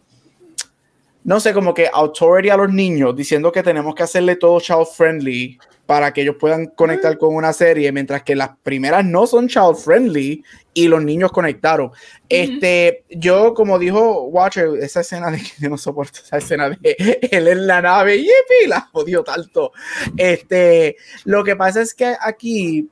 no 1.26 1.40
sé, 1.40 1.52
como 1.52 1.74
que 1.74 1.90
authority 1.92 2.50
a 2.50 2.56
los 2.56 2.72
niños 2.72 3.16
diciendo 3.16 3.50
que 3.50 3.64
tenemos 3.64 3.96
que 3.96 4.04
hacerle 4.04 4.36
todo 4.36 4.60
child 4.60 4.86
friendly 4.86 5.58
para 5.84 6.12
que 6.12 6.22
ellos 6.22 6.36
puedan 6.38 6.66
conectar 6.66 7.16
mm. 7.16 7.18
con 7.18 7.34
una 7.34 7.52
serie, 7.52 7.90
mientras 7.90 8.22
que 8.22 8.36
las 8.36 8.50
primeras 8.62 9.04
no 9.04 9.26
son 9.26 9.48
child 9.48 9.74
friendly 9.74 10.44
y 10.72 10.86
los 10.86 11.02
niños 11.02 11.32
conectaron. 11.32 11.90
Este, 12.28 13.04
yo, 13.10 13.54
como 13.54 13.76
dijo 13.76 14.22
Watcher, 14.26 14.68
esa 14.80 15.00
escena 15.00 15.32
de 15.32 15.38
que 15.42 15.68
no 15.68 15.76
soporto 15.76 16.20
esa 16.22 16.38
escena 16.38 16.70
de 16.70 16.78
él 17.32 17.48
en 17.48 17.66
la 17.66 17.82
nave, 17.82 18.18
y 18.18 18.28
la 18.68 18.82
jodió 18.92 19.24
tanto. 19.24 19.72
Este, 20.16 20.96
lo 21.24 21.42
que 21.42 21.56
pasa 21.56 21.82
es 21.82 21.92
que 21.92 22.14
aquí 22.20 22.88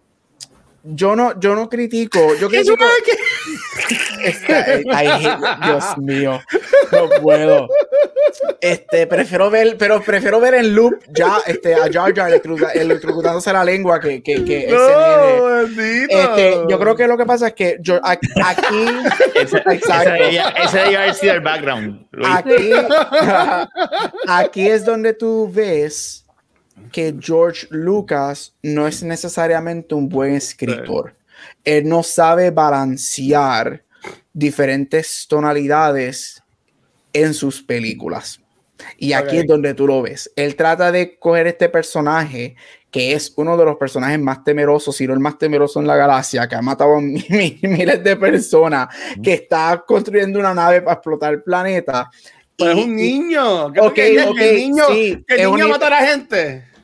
yo 0.85 1.17
no, 1.17 1.39
yo 1.41 1.55
no 1.55 1.69
critico. 1.69 2.35
Yo 2.37 2.49
critico. 2.49 2.85
Este, 4.23 4.85
Dios 5.65 5.99
mío, 5.99 6.41
no 6.93 7.09
puedo. 7.21 7.69
Este, 8.61 9.07
prefiero 9.07 9.51
ver, 9.51 9.77
pero 9.79 10.01
prefiero 10.03 10.41
ver 10.41 10.55
en 10.55 10.75
loop 10.75 10.95
ya 11.09 11.39
este, 11.47 11.75
a 11.75 11.91
Jar 11.93 12.15
Jar 12.15 12.31
electrocutándose 12.75 13.53
la 13.53 13.65
lengua 13.65 14.01
que, 14.01 14.23
que, 14.23 14.45
que 14.45 14.67
no, 14.71 15.61
este, 15.61 16.59
yo 16.69 16.79
creo 16.79 16.97
que 16.97 17.07
lo 17.07 17.17
que 17.17 17.27
pasa 17.27 17.49
es 17.49 17.55
que 17.55 17.77
yo, 17.81 18.01
aquí. 18.03 18.25
ese, 19.35 19.63
ese 19.67 20.81
haber 20.97 21.15
sido 21.15 21.35
el 21.35 21.41
background. 21.41 22.07
Aquí, 22.25 22.73
aquí 24.29 24.69
es 24.69 24.85
donde 24.85 25.15
tú 25.15 25.51
ves 25.53 26.24
que 26.93 27.15
George 27.19 27.67
Lucas 27.71 28.55
no 28.63 28.87
es 28.87 29.03
necesariamente 29.03 29.95
un 29.95 30.09
buen 30.09 30.35
escritor. 30.35 31.15
Él 31.65 31.89
no 31.89 32.03
sabe 32.03 32.51
balancear 32.51 33.83
diferentes 34.33 35.27
tonalidades 35.29 36.43
en 37.13 37.35
sus 37.35 37.63
películas. 37.63 38.41
Y 38.99 39.13
aquí 39.13 39.39
es 39.39 39.47
donde 39.47 39.75
tú 39.75 39.87
lo 39.87 40.03
ves. 40.03 40.31
Él 40.37 40.57
trata 40.57 40.91
de 40.93 41.19
coger 41.19 41.47
este 41.47 41.69
personaje 41.69 42.57
que 42.95 43.13
es 43.13 43.33
uno 43.35 43.57
de 43.57 43.65
los 43.65 43.77
personajes 43.77 44.21
más 44.21 44.45
temerosos, 44.45 44.97
si 44.97 45.05
no 45.05 45.15
el 45.15 45.19
más 45.19 45.37
temeroso 45.37 45.81
en 45.81 45.87
la 45.89 45.97
galaxia, 45.97 46.47
que 46.47 46.55
ha 46.55 46.63
matado 46.63 46.95
a 46.97 47.01
miles 47.01 48.05
de 48.05 48.17
personas, 48.17 48.87
que 49.21 49.33
está 49.33 49.83
construyendo 49.85 50.39
una 50.39 50.55
nave 50.55 50.81
para 50.81 50.95
explotar 50.95 51.35
el 51.35 51.43
planeta. 51.43 52.09
Pero 52.57 52.71
es 52.71 52.85
un 52.85 52.97
niño. 52.97 53.73
¿Qué 53.95 54.17
el 54.17 54.35
niño, 54.35 54.87
que 54.89 55.25
el 55.29 55.51
niño 55.51 55.69
mata 55.69 55.89
a 55.89 55.91
la 55.91 56.07
gente 56.07 56.75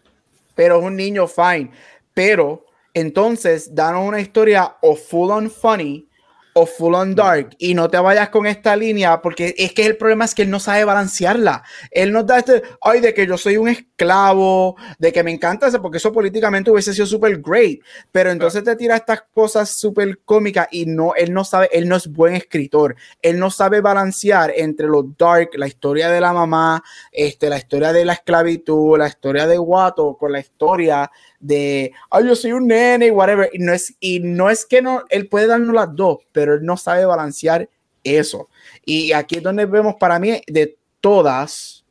pero 0.61 0.79
es 0.79 0.85
un 0.85 0.95
niño 0.95 1.27
fine. 1.27 1.71
Pero 2.12 2.66
entonces 2.93 3.75
dan 3.75 3.97
una 3.97 4.21
historia 4.21 4.77
o 4.83 4.95
full 4.95 5.31
on 5.31 5.51
funny 5.51 6.07
o 6.53 6.67
full 6.67 6.95
on 6.95 7.15
dark 7.15 7.55
y 7.59 7.75
no 7.75 7.89
te 7.89 7.99
vayas 7.99 8.29
con 8.31 8.47
esta 8.47 8.77
línea 8.77 9.21
porque 9.21 9.55
es 9.57 9.73
que 9.73 9.87
el 9.87 9.97
problema 9.97 10.25
es 10.25 10.35
que 10.35 10.43
él 10.43 10.51
no 10.51 10.61
sabe 10.61 10.85
balancearla. 10.85 11.63
Él 11.91 12.13
nos 12.13 12.27
da 12.27 12.39
este, 12.39 12.63
ay, 12.83 13.01
de 13.01 13.15
que 13.15 13.27
yo 13.27 13.39
soy 13.39 13.57
un 13.57 13.69
esclavo, 13.69 14.77
de 14.99 15.13
que 15.13 15.23
me 15.23 15.31
encanta 15.31 15.69
eso, 15.69 15.81
porque 15.81 15.99
eso 15.99 16.13
políticamente 16.13 16.71
hubiese 16.71 16.93
sido 16.93 17.07
súper 17.07 17.41
great, 17.41 17.81
pero 18.11 18.31
entonces 18.31 18.65
te 18.65 18.77
tira 18.77 18.97
estas 18.97 19.23
cosas 19.33 19.71
súper 19.71 20.21
cómicas 20.25 20.69
y 20.71 20.87
no, 20.87 21.15
él 21.15 21.33
no 21.33 21.45
sabe, 21.45 21.69
él 21.73 21.89
no 21.89 21.97
es 21.97 22.09
buen 22.09 22.35
escritor, 22.35 22.97
él 23.23 23.39
no 23.39 23.51
sabe 23.51 23.81
balancear 23.81 24.53
entre 24.57 24.87
lo 24.87 25.03
dark, 25.03 25.51
la 25.55 25.67
historia 25.67 26.11
de 26.11 26.21
la 26.21 26.33
mamá, 26.33 26.83
este, 27.13 27.49
la 27.49 27.59
historia 27.59 27.93
de 27.93 28.05
la 28.05 28.15
esclavitud, 28.15 28.99
la 28.99 29.09
historia 29.09 29.47
de 29.47 29.59
Wato, 29.59 30.17
con 30.17 30.33
la 30.33 30.41
historia 30.41 31.11
de, 31.41 31.93
ay, 32.11 32.26
yo 32.26 32.36
soy 32.36 32.53
un 32.53 32.68
nene, 32.68 33.11
whatever, 33.11 33.51
y 33.53 33.59
no 33.59 33.72
es, 33.72 33.95
y 33.99 34.20
no 34.20 34.51
es 34.51 34.64
que 34.66 34.82
no, 34.82 35.03
él 35.09 35.26
puede 35.26 35.47
darnos 35.47 35.74
las 35.74 35.95
dos, 35.97 36.18
pero 36.32 36.55
él 36.55 36.61
no 36.62 36.76
sabe 36.76 37.05
balancear 37.07 37.68
eso. 38.05 38.49
Y 38.84 39.12
aquí 39.12 39.36
es 39.36 39.43
donde 39.43 39.66
vemos 39.66 39.97
para 39.99 40.18
mí 40.18 40.41
de 40.47 40.76
todas, 41.01 41.84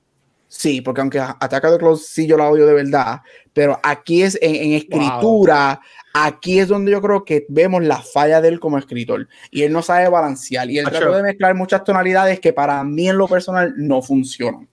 sí, 0.47 0.81
porque 0.81 1.01
aunque 1.01 1.19
Ataca 1.19 1.71
de 1.71 1.79
Close 1.79 2.05
sí 2.07 2.27
yo 2.27 2.37
la 2.37 2.49
odio 2.49 2.67
de 2.67 2.73
verdad, 2.73 3.21
pero 3.51 3.79
aquí 3.83 4.21
es 4.21 4.37
en, 4.41 4.73
escritura, 4.73 5.81
aquí 6.13 6.59
es 6.59 6.67
donde 6.67 6.91
yo 6.91 7.01
creo 7.01 7.25
que 7.25 7.45
vemos 7.49 7.83
la 7.83 8.01
falla 8.01 8.39
de 8.41 8.49
él 8.49 8.59
como 8.59 8.77
escritor. 8.77 9.27
Y 9.49 9.63
él 9.63 9.73
no 9.73 9.81
sabe 9.81 10.07
balancear. 10.07 10.69
Y 10.69 10.77
él 10.77 10.85
trata 10.85 11.17
de 11.17 11.23
mezclar 11.23 11.55
muchas 11.55 11.83
tonalidades 11.83 12.39
que 12.39 12.53
para 12.53 12.81
mí 12.83 13.09
en 13.09 13.17
lo 13.17 13.27
personal 13.27 13.73
no 13.75 14.01
funcionan 14.01 14.69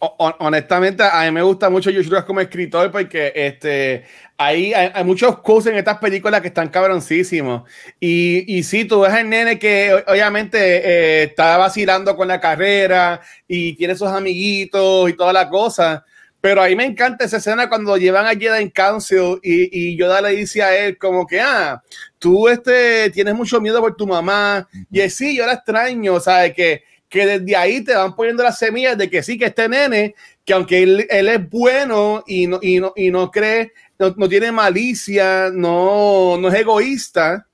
honestamente, 0.00 1.02
a 1.02 1.24
mí 1.24 1.30
me 1.32 1.42
gusta 1.42 1.70
mucho 1.70 1.90
Josh 1.90 2.06
Lucas 2.06 2.24
como 2.24 2.40
escritor 2.40 2.90
porque 2.90 3.32
este, 3.34 4.04
hay, 4.36 4.72
hay, 4.72 5.04
muchos 5.04 5.40
cosas 5.40 5.72
en 5.72 5.78
estas 5.78 5.98
películas 5.98 6.40
que 6.40 6.48
están 6.48 6.68
cabroncísimos. 6.68 7.68
Y, 7.98 8.58
y 8.58 8.62
sí, 8.62 8.84
tú 8.84 9.00
ves 9.00 9.12
al 9.12 9.28
nene 9.28 9.58
que 9.58 10.04
obviamente 10.06 10.58
eh, 10.58 11.22
está 11.24 11.56
vacilando 11.56 12.16
con 12.16 12.28
la 12.28 12.40
carrera 12.40 13.20
y 13.48 13.74
tiene 13.74 13.96
sus 13.96 14.08
amiguitos 14.08 15.10
y 15.10 15.14
toda 15.14 15.32
la 15.32 15.48
cosa. 15.48 16.04
Pero 16.40 16.62
ahí 16.62 16.76
me 16.76 16.84
encanta 16.84 17.24
esa 17.24 17.38
escena 17.38 17.68
cuando 17.68 17.96
llevan 17.96 18.26
a 18.26 18.30
Jedi 18.30 18.62
en 18.62 18.70
Council 18.70 19.40
y, 19.42 19.90
y 19.90 19.96
Yoda 19.96 20.20
le 20.20 20.30
dice 20.30 20.62
a 20.62 20.76
él 20.76 20.96
como 20.96 21.26
que, 21.26 21.40
ah, 21.40 21.82
tú 22.20 22.48
este, 22.48 23.10
tienes 23.10 23.34
mucho 23.34 23.60
miedo 23.60 23.80
por 23.80 23.96
tu 23.96 24.06
mamá. 24.06 24.68
Y 24.90 25.00
él, 25.00 25.10
sí, 25.10 25.36
yo 25.36 25.44
la 25.46 25.54
extraño, 25.54 26.20
¿sabes? 26.20 26.54
Que 26.54 26.84
que 27.08 27.26
desde 27.26 27.56
ahí 27.56 27.82
te 27.82 27.94
van 27.94 28.14
poniendo 28.14 28.42
las 28.42 28.58
semillas 28.58 28.96
de 28.98 29.08
que 29.08 29.22
sí, 29.22 29.38
que 29.38 29.46
este 29.46 29.68
nene, 29.68 30.14
que 30.44 30.52
aunque 30.52 30.82
él, 30.82 31.06
es 31.10 31.50
bueno 31.50 32.22
y 32.26 32.46
no, 32.46 32.58
y 32.60 32.80
no, 32.80 32.92
y 32.94 33.10
no 33.10 33.30
cree, 33.30 33.72
no, 33.98 34.28
tiene 34.28 34.52
malicia, 34.52 35.50
no, 35.52 36.36
no 36.38 36.48
es 36.48 36.54
egoísta, 36.54 37.46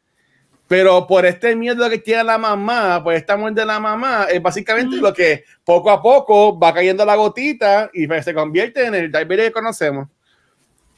pero 0.67 1.07
por 1.07 1.25
este 1.25 1.55
miedo 1.55 1.89
que 1.89 1.99
tiene 1.99 2.25
la 2.25 2.39
mamá, 2.39 3.03
por 3.03 3.15
esta 3.15 3.37
muerte 3.37 3.61
de 3.61 3.67
la 3.67 3.79
mamá, 3.79 4.27
es 4.31 4.43
básicamente 4.43 4.97
lo 4.97 5.13
que 5.13 5.45
poco 5.65 5.91
a 5.91 6.03
poco 6.03 6.59
va 6.59 6.75
cayendo 6.75 7.05
la 7.05 7.15
gotita 7.15 7.91
y 7.93 8.07
pues 8.07 8.25
se 8.25 8.35
convierte 8.35 8.87
en 8.87 8.95
el 8.95 9.13
Darth 9.13 9.29
que 9.29 9.53
conocemos. 9.53 10.09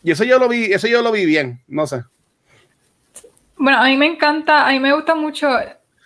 Y 0.02 0.12
eso 0.12 0.24
yo 0.24 0.38
lo 0.38 0.48
vi, 0.48 0.72
eso 0.72 0.86
yo 0.86 1.02
lo 1.02 1.12
vi 1.12 1.26
bien, 1.26 1.60
no 1.66 1.86
sé. 1.86 2.04
Bueno, 3.56 3.78
a 3.78 3.86
mí 3.86 3.96
me 3.96 4.06
encanta, 4.06 4.66
a 4.66 4.70
mí 4.70 4.78
me 4.78 4.94
gusta 4.94 5.14
mucho 5.14 5.48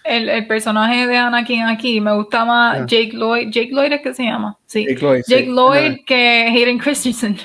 el, 0.04 0.28
el, 0.28 0.46
personaje 0.46 1.06
de 1.06 1.16
Anakin 1.16 1.62
aquí 1.64 2.00
me 2.00 2.14
gusta 2.14 2.44
más 2.44 2.86
Jake 2.86 3.12
Lloyd. 3.12 3.50
Jake 3.50 3.70
Lloyd 3.70 3.92
es 3.92 4.00
que 4.00 4.14
se 4.14 4.24
llama. 4.24 4.58
Sí. 4.66 4.86
Jake 4.86 5.46
Lloyd, 5.46 5.98
que 6.06 6.46
Hayden 6.48 6.78
Christensen. 6.78 7.38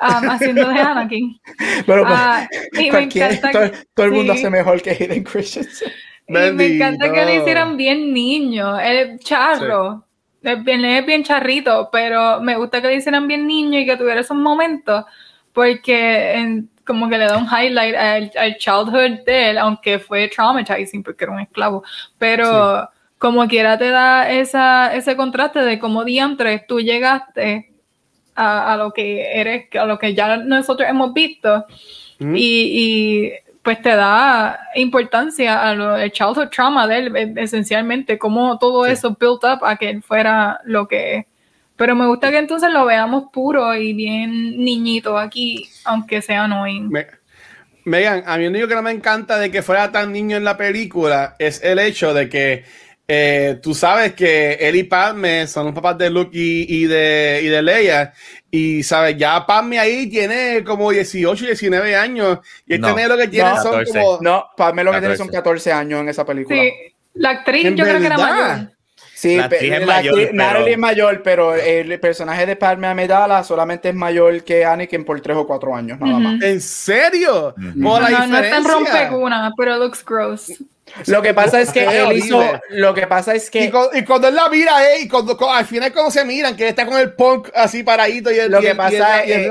Um, 0.00 0.28
haciendo 0.30 0.68
de 0.68 0.80
Anakin. 0.80 1.40
Pero 1.86 2.02
uh, 2.02 2.46
y 2.72 2.90
me 2.90 3.02
encanta 3.02 3.50
todo, 3.50 3.70
todo, 3.94 4.06
el 4.06 4.12
mundo 4.12 4.32
hace 4.32 4.50
mejor 4.50 4.80
que 4.82 4.90
Hayden 4.90 5.24
Christensen. 5.24 5.92
Y 6.26 6.32
me 6.32 6.66
encanta 6.66 7.12
que 7.12 7.24
le 7.24 7.36
hicieran 7.36 7.76
bien 7.76 8.12
niño. 8.12 8.78
Él 8.78 8.96
es 8.96 9.20
charro. 9.20 10.04
Es 10.42 10.64
bien, 10.64 10.84
es 10.84 11.04
bien 11.04 11.22
charrito, 11.22 11.90
pero 11.92 12.40
me 12.40 12.56
gusta 12.56 12.80
que 12.80 12.88
le 12.88 12.94
hicieran 12.94 13.28
bien 13.28 13.46
niño 13.46 13.78
y 13.78 13.84
que 13.84 13.96
tuviera 13.96 14.20
esos 14.20 14.36
momentos. 14.36 15.04
Porque 15.52 16.32
en, 16.34 16.70
como 16.90 17.08
que 17.08 17.18
le 17.18 17.26
da 17.26 17.38
un 17.38 17.46
highlight 17.46 17.94
al, 18.36 18.56
childhood 18.56 19.24
de 19.24 19.50
él, 19.50 19.58
aunque 19.58 20.00
fue 20.00 20.26
traumatizing 20.26 21.04
porque 21.04 21.22
era 21.22 21.32
un 21.32 21.38
esclavo, 21.38 21.84
pero 22.18 22.90
como 23.16 23.46
quiera 23.46 23.78
te 23.78 23.90
da 23.90 24.28
esa, 24.28 24.92
ese 24.92 25.14
contraste 25.14 25.60
de 25.60 25.78
cómo 25.78 26.02
diantres 26.02 26.66
tú 26.66 26.80
llegaste 26.80 27.70
a, 28.34 28.76
lo 28.76 28.90
que 28.90 29.38
eres, 29.40 29.66
a 29.78 29.84
lo 29.84 30.00
que 30.00 30.14
ya 30.14 30.38
nosotros 30.38 30.88
hemos 30.88 31.14
visto. 31.14 31.64
Y, 32.18 33.30
pues 33.62 33.80
te 33.82 33.90
da 33.90 34.58
importancia 34.74 35.62
al 35.62 36.10
childhood 36.10 36.48
trauma 36.48 36.88
de 36.88 36.98
él, 36.98 37.16
e, 37.16 37.34
esencialmente, 37.36 38.18
cómo 38.18 38.58
todo 38.58 38.84
eso 38.84 39.16
built 39.20 39.44
up 39.44 39.64
a 39.64 39.76
que 39.76 39.90
él 39.90 40.02
fuera 40.02 40.60
lo 40.64 40.88
que 40.88 41.18
es. 41.18 41.26
Pero 41.80 41.96
me 41.96 42.06
gusta 42.06 42.30
que 42.30 42.36
entonces 42.36 42.70
lo 42.70 42.84
veamos 42.84 43.30
puro 43.32 43.74
y 43.74 43.94
bien 43.94 44.62
niñito 44.62 45.16
aquí, 45.16 45.66
aunque 45.86 46.20
sea 46.20 46.44
annoying. 46.44 46.92
Megan, 47.86 48.22
a 48.26 48.36
mí 48.36 48.44
lo 48.44 48.50
único 48.50 48.68
que 48.68 48.74
no 48.74 48.82
me 48.82 48.90
encanta 48.90 49.38
de 49.38 49.50
que 49.50 49.62
fuera 49.62 49.90
tan 49.90 50.12
niño 50.12 50.36
en 50.36 50.44
la 50.44 50.58
película 50.58 51.36
es 51.38 51.64
el 51.64 51.78
hecho 51.78 52.12
de 52.12 52.28
que 52.28 52.64
eh, 53.08 53.60
tú 53.62 53.74
sabes 53.74 54.12
que 54.12 54.58
él 54.60 54.76
y 54.76 54.82
Padme 54.82 55.46
son 55.46 55.64
los 55.64 55.74
papás 55.74 55.96
de 55.96 56.10
Luke 56.10 56.28
y, 56.34 56.84
de, 56.84 57.40
y 57.44 57.46
de 57.46 57.62
Leia. 57.62 58.12
Y 58.50 58.82
sabes, 58.82 59.16
ya 59.16 59.46
Padme 59.46 59.78
ahí 59.78 60.06
tiene 60.06 60.62
como 60.62 60.90
18, 60.90 61.46
19 61.46 61.96
años. 61.96 62.40
Y 62.66 62.74
este 62.74 63.08
lo 63.08 63.16
que 63.16 63.28
tiene 63.28 63.56
son 63.62 63.82
como. 63.86 64.18
No, 64.20 64.48
Padme 64.54 64.84
lo 64.84 64.92
que 64.92 65.00
tiene 65.00 65.16
son 65.16 65.28
14 65.28 65.72
años 65.72 66.02
en 66.02 66.10
esa 66.10 66.26
película. 66.26 66.60
Sí, 66.60 66.72
la 67.14 67.30
actriz 67.30 67.74
yo 67.74 67.84
creo 67.86 68.00
que 68.00 68.06
era 68.06 68.18
mayor. 68.18 68.79
Sí, 69.20 69.36
la 69.36 69.44
es 69.48 69.86
mayor, 69.86 70.30
pero... 70.34 70.66
es 70.66 70.78
mayor, 70.78 71.22
pero 71.22 71.54
el 71.54 72.00
personaje 72.00 72.46
de 72.46 72.56
Padme 72.56 72.86
Amidala 72.86 73.44
solamente 73.44 73.90
es 73.90 73.94
mayor 73.94 74.42
que 74.44 74.64
Anakin 74.64 75.04
por 75.04 75.20
tres 75.20 75.36
o 75.36 75.46
cuatro 75.46 75.76
años, 75.76 76.00
nada 76.00 76.18
más. 76.18 76.42
¿En 76.42 76.58
serio? 76.58 77.52
no, 77.58 78.00
no 78.00 78.38
es 78.38 78.50
tan 78.50 78.64
rompeguna, 78.64 79.52
pero 79.58 79.76
looks 79.76 80.02
gross. 80.02 80.64
Lo 81.06 81.22
que 81.22 81.34
pasa 81.34 81.60
es 81.60 81.70
que 81.70 81.84
él 81.84 82.12
hizo. 82.12 82.42
Lo 82.70 82.94
que 82.94 83.06
pasa 83.06 83.34
es 83.34 83.50
que. 83.50 83.64
Y, 83.64 84.04
cuando, 84.04 84.28
él 84.28 84.34
la 84.34 84.48
mira, 84.48 84.92
eh, 84.92 85.02
y 85.02 85.08
cuando, 85.08 85.38
al 85.50 85.66
final, 85.66 85.92
cuando 85.92 86.10
se 86.10 86.24
miran, 86.24 86.56
que 86.56 86.68
está 86.68 86.86
con 86.86 86.98
el 86.98 87.12
punk 87.14 87.48
así 87.54 87.82
paradito 87.82 88.30
y 88.30 88.38
el. 88.38 88.50
Lo 88.50 88.60
que 88.60 88.74
pasa, 88.74 89.22
es, 89.24 89.48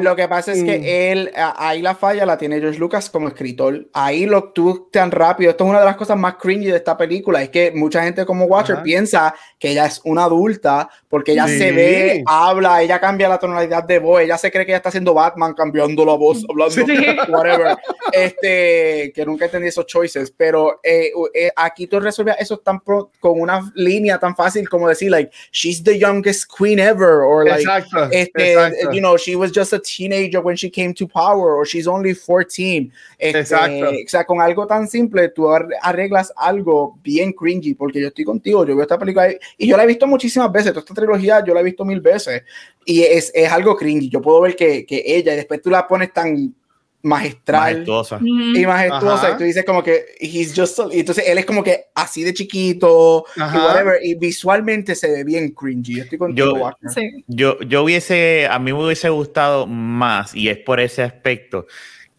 lo 0.00 0.16
que 0.16 0.28
pasa 0.28 0.52
es 0.52 0.62
que 0.62 0.78
mm. 0.78 0.84
él, 0.84 1.32
ahí 1.34 1.82
la 1.82 1.94
falla 1.94 2.26
la 2.26 2.36
tiene 2.36 2.60
George 2.60 2.78
Lucas 2.78 3.10
como 3.10 3.28
escritor. 3.28 3.88
Ahí 3.92 4.26
lo 4.26 4.52
tú 4.52 4.88
tan 4.92 5.10
rápido. 5.10 5.50
Esto 5.50 5.64
es 5.64 5.70
una 5.70 5.80
de 5.80 5.86
las 5.86 5.96
cosas 5.96 6.18
más 6.18 6.34
cringy 6.36 6.66
de 6.66 6.76
esta 6.76 6.96
película. 6.96 7.42
Es 7.42 7.50
que 7.50 7.70
mucha 7.72 8.02
gente 8.02 8.24
como 8.26 8.44
Watcher 8.44 8.82
piensa 8.82 9.34
que 9.58 9.70
ella 9.70 9.86
es 9.86 10.00
una 10.04 10.24
adulta 10.24 10.88
porque 11.08 11.32
ella 11.32 11.46
se 11.46 11.72
ve, 11.72 12.22
habla, 12.26 12.82
ella 12.82 13.00
cambia 13.00 13.28
la 13.28 13.38
tonalidad 13.38 13.84
de 13.84 13.98
voz. 13.98 14.22
Ella 14.22 14.38
se 14.38 14.50
cree 14.50 14.64
que 14.64 14.72
ella 14.72 14.78
está 14.78 14.88
haciendo 14.90 15.14
Batman, 15.14 15.54
cambiando 15.54 16.04
la 16.04 16.14
voz, 16.14 16.44
hablando, 16.48 16.84
whatever. 17.28 17.76
Este, 18.12 19.12
que 19.14 19.24
nunca 19.24 19.44
entendí 19.44 19.68
esos 19.68 19.86
choices, 19.86 20.32
pero 20.36 20.79
eh, 20.82 21.10
eh, 21.34 21.50
aquí 21.56 21.86
tú 21.86 22.00
resuelves 22.00 22.36
eso 22.38 22.58
tan 22.58 22.78
con 22.80 23.40
una 23.40 23.70
línea 23.74 24.18
tan 24.18 24.34
fácil 24.34 24.68
como 24.68 24.88
decir, 24.88 25.10
like, 25.10 25.30
she's 25.52 25.82
the 25.82 25.98
youngest 25.98 26.50
queen 26.50 26.78
ever, 26.78 27.22
or 27.22 27.44
like, 27.46 27.66
este, 28.12 28.56
you 28.92 29.00
know, 29.00 29.16
she 29.16 29.36
was 29.36 29.52
just 29.52 29.72
a 29.72 29.78
teenager 29.78 30.40
when 30.40 30.56
she 30.56 30.70
came 30.70 30.94
to 30.94 31.06
power, 31.06 31.54
or 31.54 31.66
she's 31.66 31.86
only 31.86 32.14
14. 32.14 32.90
Este, 33.18 33.54
o 33.54 34.08
sea, 34.08 34.24
con 34.24 34.40
algo 34.40 34.66
tan 34.66 34.88
simple, 34.88 35.28
tú 35.28 35.48
arreglas 35.82 36.32
algo 36.36 36.98
bien 37.02 37.32
cringy, 37.32 37.74
porque 37.74 38.00
yo 38.00 38.08
estoy 38.08 38.24
contigo, 38.24 38.64
yo 38.64 38.74
veo 38.74 38.82
esta 38.82 38.98
película 38.98 39.30
y 39.58 39.68
yo 39.68 39.76
la 39.76 39.84
he 39.84 39.86
visto 39.86 40.06
muchísimas 40.06 40.50
veces, 40.50 40.72
toda 40.72 40.80
esta 40.80 40.94
trilogía 40.94 41.44
yo 41.44 41.54
la 41.54 41.60
he 41.60 41.64
visto 41.64 41.84
mil 41.84 42.00
veces, 42.00 42.42
y 42.84 43.02
es, 43.02 43.30
es 43.34 43.50
algo 43.50 43.76
cringy. 43.76 44.08
Yo 44.08 44.20
puedo 44.20 44.40
ver 44.40 44.56
que, 44.56 44.86
que 44.86 45.02
ella, 45.04 45.34
y 45.34 45.36
después 45.36 45.60
tú 45.60 45.70
la 45.70 45.86
pones 45.86 46.12
tan 46.12 46.54
magistral 47.02 47.72
majestuosa. 47.72 48.18
y 48.22 48.66
majestuosa 48.66 49.30
y 49.30 49.38
tú 49.38 49.44
dices 49.44 49.64
como 49.64 49.82
que 49.82 50.04
he's 50.20 50.52
just 50.54 50.78
y 50.92 51.00
entonces 51.00 51.24
él 51.26 51.38
es 51.38 51.46
como 51.46 51.64
que 51.64 51.86
así 51.94 52.22
de 52.22 52.34
chiquito 52.34 53.24
y, 53.36 53.40
whatever, 53.40 53.98
y 54.02 54.14
visualmente 54.16 54.94
se 54.94 55.10
ve 55.10 55.24
bien 55.24 55.50
cringy 55.50 56.00
estoy 56.00 56.18
contigo 56.18 56.58
yo, 56.58 56.90
sí. 56.94 57.24
yo, 57.26 57.58
yo 57.60 57.84
hubiese 57.84 58.46
a 58.50 58.58
mí 58.58 58.72
me 58.72 58.84
hubiese 58.84 59.08
gustado 59.08 59.66
más 59.66 60.34
y 60.34 60.48
es 60.48 60.58
por 60.58 60.78
ese 60.78 61.02
aspecto 61.02 61.66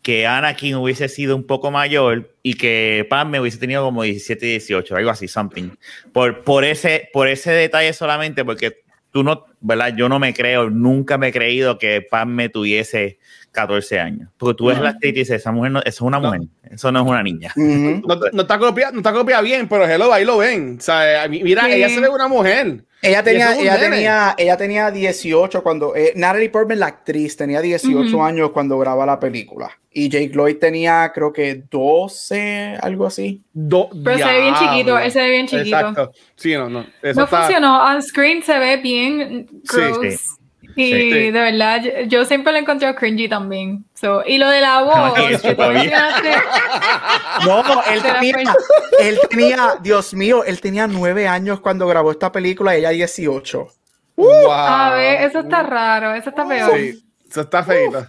que 0.01 0.25
Anakin 0.25 0.75
hubiese 0.75 1.07
sido 1.09 1.35
un 1.35 1.43
poco 1.45 1.69
mayor 1.69 2.35
y 2.41 2.55
que 2.55 3.07
me 3.27 3.39
hubiese 3.39 3.59
tenido 3.59 3.83
como 3.83 4.03
17, 4.03 4.45
18, 4.45 4.95
algo 4.95 5.11
así, 5.11 5.27
something. 5.27 5.69
Por, 6.11 6.43
por, 6.43 6.63
ese, 6.63 7.09
por 7.13 7.27
ese 7.27 7.51
detalle 7.51 7.93
solamente, 7.93 8.43
porque 8.43 8.81
tú 9.11 9.23
no, 9.23 9.45
¿verdad? 9.59 9.95
Yo 9.95 10.09
no 10.09 10.17
me 10.17 10.33
creo, 10.33 10.69
nunca 10.69 11.17
me 11.17 11.27
he 11.27 11.31
creído 11.31 11.77
que 11.77 12.07
me 12.25 12.49
tuviese 12.49 13.19
14 13.51 13.99
años. 13.99 14.29
Porque 14.37 14.57
tú 14.57 14.65
ves 14.67 14.79
la 14.79 14.89
actriz 14.89 15.11
y 15.11 15.19
dices, 15.19 15.35
esa 15.41 15.51
mujer 15.51 15.71
no, 15.71 15.79
eso 15.79 15.89
es 15.89 16.01
una 16.01 16.19
mujer, 16.19 16.41
eso 16.69 16.91
no 16.91 17.01
es 17.01 17.07
una 17.07 17.23
niña. 17.23 17.51
no, 17.55 18.15
no, 18.31 18.41
está 18.41 18.57
copiada, 18.57 18.91
no 18.91 18.99
está 18.99 19.13
copia 19.13 19.41
bien, 19.41 19.67
pero 19.67 19.85
hello, 19.85 20.11
ahí 20.13 20.25
lo 20.25 20.37
ven. 20.37 20.77
O 20.79 20.81
sea, 20.81 21.27
mira, 21.27 21.69
ella 21.69 21.89
se 21.89 21.99
ve 21.99 22.09
una 22.09 22.27
mujer. 22.27 22.85
Ella 23.03 23.23
tenía, 23.23 23.59
ella, 23.59 23.79
tenía, 23.79 24.35
ella 24.37 24.57
tenía 24.57 24.91
18 24.91 25.63
cuando. 25.63 25.95
Eh, 25.95 26.13
Natalie 26.15 26.49
Portman, 26.49 26.79
la 26.79 26.87
actriz, 26.87 27.35
tenía 27.35 27.59
18 27.59 28.23
años 28.23 28.51
cuando 28.51 28.77
graba 28.77 29.05
la 29.05 29.19
película. 29.19 29.71
y 29.91 30.07
Jake 30.07 30.31
Lloyd 30.33 30.57
tenía 30.57 31.11
creo 31.13 31.33
que 31.33 31.63
12, 31.69 32.77
algo 32.79 33.07
así. 33.07 33.41
Pero 33.53 34.17
se 34.17 34.23
ve 34.23 34.41
bien 34.41 34.55
chiquito, 34.55 34.99
ese 34.99 35.11
se 35.11 35.21
ve 35.21 35.29
bien 35.31 35.47
chiquito. 35.47 35.77
Exacto. 35.77 36.11
Sí, 36.35 36.53
no, 36.53 36.69
no. 36.69 36.85
no 37.03 37.27
funcionó, 37.27 37.83
on 37.85 38.03
screen 38.03 38.43
se 38.43 38.57
ve 38.57 38.77
bien 38.77 39.47
gross. 39.63 40.40
Y 40.75 41.31
de 41.31 41.31
verdad, 41.31 41.81
yo, 42.07 42.25
siempre 42.25 42.51
lo 42.51 42.59
he 42.59 42.61
encontrado 42.61 42.95
cringy 42.95 43.27
también. 43.27 43.85
So, 43.93 44.23
y 44.25 44.37
lo 44.37 44.49
de 44.49 44.61
la 44.61 44.81
voz, 44.81 45.13
que 45.13 45.55
tú 45.55 45.61
No, 47.45 47.63
él 47.91 48.01
tenía, 48.01 48.55
él 48.99 49.19
tenía, 49.29 49.75
Dios 49.81 50.13
mío, 50.13 50.43
él 50.43 50.59
tenía 50.61 50.87
nueve 50.87 51.27
años 51.27 51.59
cuando 51.61 51.87
grabó 51.87 52.11
esta 52.11 52.31
película 52.31 52.75
y 52.75 52.79
ella 52.79 52.89
18. 52.89 53.67
wow. 54.15 54.51
A 54.51 54.93
ver, 54.95 55.21
eso 55.29 55.39
está 55.39 55.63
raro, 55.63 56.13
eso 56.13 56.29
está 56.29 56.47
peor. 56.47 56.71
Sí, 56.75 57.03
eso 57.29 57.41
está 57.41 57.63
feito. 57.63 58.07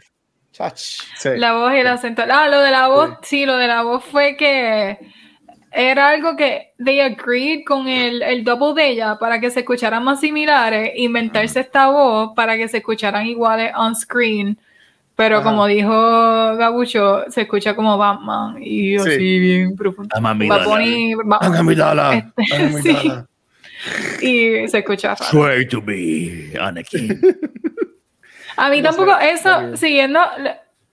La 1.24 1.54
voz 1.54 1.72
y 1.72 1.78
el 1.78 1.86
acento. 1.86 2.22
Ah, 2.30 2.48
lo 2.48 2.60
de 2.60 2.70
la 2.70 2.88
voz, 2.88 3.10
sí, 3.22 3.46
lo 3.46 3.56
de 3.56 3.68
la 3.68 3.82
voz 3.82 4.04
fue 4.04 4.36
que 4.36 4.98
era 5.72 6.08
algo 6.10 6.36
que 6.36 6.72
they 6.84 7.00
agreed 7.00 7.64
con 7.66 7.88
el, 7.88 8.22
el 8.22 8.44
double 8.44 8.74
de 8.80 8.90
ella 8.90 9.18
para 9.18 9.40
que 9.40 9.50
se 9.50 9.60
escucharan 9.60 10.04
más 10.04 10.20
similares, 10.20 10.92
inventarse 10.96 11.60
esta 11.60 11.88
voz 11.88 12.32
para 12.36 12.56
que 12.56 12.68
se 12.68 12.78
escucharan 12.78 13.26
iguales 13.26 13.72
on 13.76 13.96
screen. 13.96 14.58
Pero 15.16 15.42
como 15.42 15.66
dijo 15.66 16.56
Gabucho, 16.56 17.24
se 17.28 17.42
escucha 17.42 17.76
como 17.76 17.96
Batman 17.98 18.56
y 18.60 18.94
yo 18.94 19.04
sí, 19.04 19.38
bien 19.38 19.76
profundo. 19.76 20.14
Este, 22.50 23.24
y 24.20 24.68
se 24.68 24.78
escucha 24.78 25.14
raro. 25.14 25.66
to 25.68 25.82
be 25.82 26.52
Anakin. 26.60 27.20
A 28.56 28.68
mí 28.68 28.82
tampoco, 28.82 29.16
eso, 29.18 29.76
siguiendo 29.76 30.20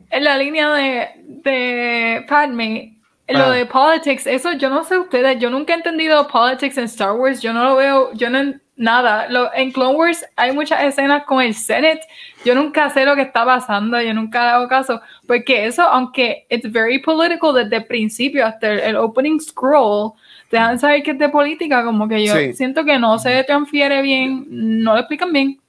en 0.09 0.23
la 0.23 0.37
línea 0.37 0.73
de, 0.73 1.07
de 1.25 2.25
Padme, 2.27 2.98
lo 3.29 3.45
ah. 3.45 3.51
de 3.51 3.65
politics, 3.65 4.25
eso 4.25 4.53
yo 4.53 4.69
no 4.69 4.83
sé 4.83 4.97
ustedes, 4.97 5.39
yo 5.39 5.49
nunca 5.49 5.73
he 5.73 5.77
entendido 5.77 6.27
politics 6.27 6.77
en 6.77 6.85
Star 6.85 7.13
Wars, 7.13 7.41
yo 7.41 7.53
no 7.53 7.63
lo 7.63 7.75
veo, 7.75 8.13
yo 8.13 8.29
no 8.29 8.53
nada. 8.79 9.27
Lo, 9.29 9.53
en 9.53 9.71
Clone 9.71 9.95
Wars 9.95 10.25
hay 10.35 10.53
muchas 10.53 10.81
escenas 10.83 11.25
con 11.25 11.41
el 11.41 11.53
Senate, 11.53 12.01
yo 12.43 12.55
nunca 12.55 12.89
sé 12.89 13.05
lo 13.05 13.15
que 13.15 13.23
está 13.23 13.45
pasando, 13.45 14.01
yo 14.01 14.13
nunca 14.13 14.55
hago 14.55 14.67
caso, 14.67 14.99
porque 15.27 15.65
eso, 15.65 15.83
aunque 15.83 16.47
it's 16.49 16.71
very 16.71 16.99
political 16.99 17.53
desde 17.53 17.75
el 17.75 17.85
principio 17.85 18.45
hasta 18.45 18.71
el, 18.71 18.95
opening 18.95 19.39
scroll, 19.39 20.13
te 20.49 20.57
dejan 20.57 20.79
saber 20.79 21.03
que 21.03 21.11
es 21.11 21.19
de 21.19 21.29
política, 21.29 21.83
como 21.83 22.07
que 22.07 22.25
yo 22.25 22.33
siento 22.53 22.83
que 22.83 22.97
no 22.97 23.19
se 23.19 23.43
transfiere 23.43 24.01
bien, 24.01 24.45
no 24.49 24.93
lo 24.93 24.99
explican 24.99 25.31
bien. 25.31 25.59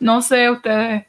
No 0.00 0.20
sé 0.20 0.50
ustedes 0.50 1.06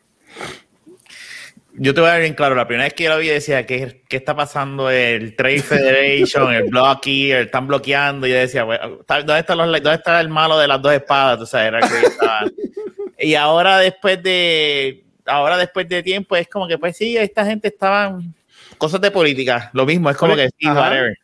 yo 1.82 1.93
te 1.93 2.01
voy 2.01 2.09
a 2.09 2.13
dar 2.13 2.21
bien 2.21 2.34
claro, 2.34 2.55
la 2.55 2.67
primera 2.67 2.84
vez 2.84 2.93
que 2.93 3.05
yo 3.05 3.09
lo 3.09 3.19
vi 3.19 3.30
decía, 3.30 3.65
¿qué, 3.65 4.03
qué 4.09 4.17
está 4.17 4.36
pasando? 4.36 4.91
El 4.91 5.36
Trade 5.38 5.61
Federation, 5.61 6.53
el 6.53 6.65
Blocky, 6.65 7.32
están 7.32 7.67
bloqueando. 7.67 8.27
Y 8.27 8.32
yo 8.32 8.36
decía, 8.36 8.65
¿dónde, 8.65 9.39
está 9.39 9.55
los, 9.55 9.71
¿dónde 9.71 9.93
está 9.93 10.19
el 10.19 10.27
malo 10.27 10.59
de 10.59 10.67
las 10.67 10.82
dos 10.82 10.91
espadas? 10.91 11.39
O 11.39 11.45
sea, 11.45 11.65
era 11.65 11.80
que 11.80 11.88
y 13.27 13.36
ahora 13.36 13.77
después 13.77 14.21
de 14.21 15.05
ahora 15.25 15.57
después 15.57 15.88
de 15.88 16.03
tiempo 16.03 16.36
es 16.36 16.49
como 16.49 16.67
que 16.67 16.77
pues 16.77 16.97
sí, 16.97 17.15
esta 17.15 17.45
gente 17.45 17.69
estaban 17.69 18.34
cosas 18.77 18.99
de 18.99 19.11
política, 19.11 19.69
lo 19.73 19.86
mismo, 19.86 20.09
es 20.09 20.17
como 20.17 20.36
que 20.36 20.49
sí, 20.57 20.67
whatever. 20.67 21.17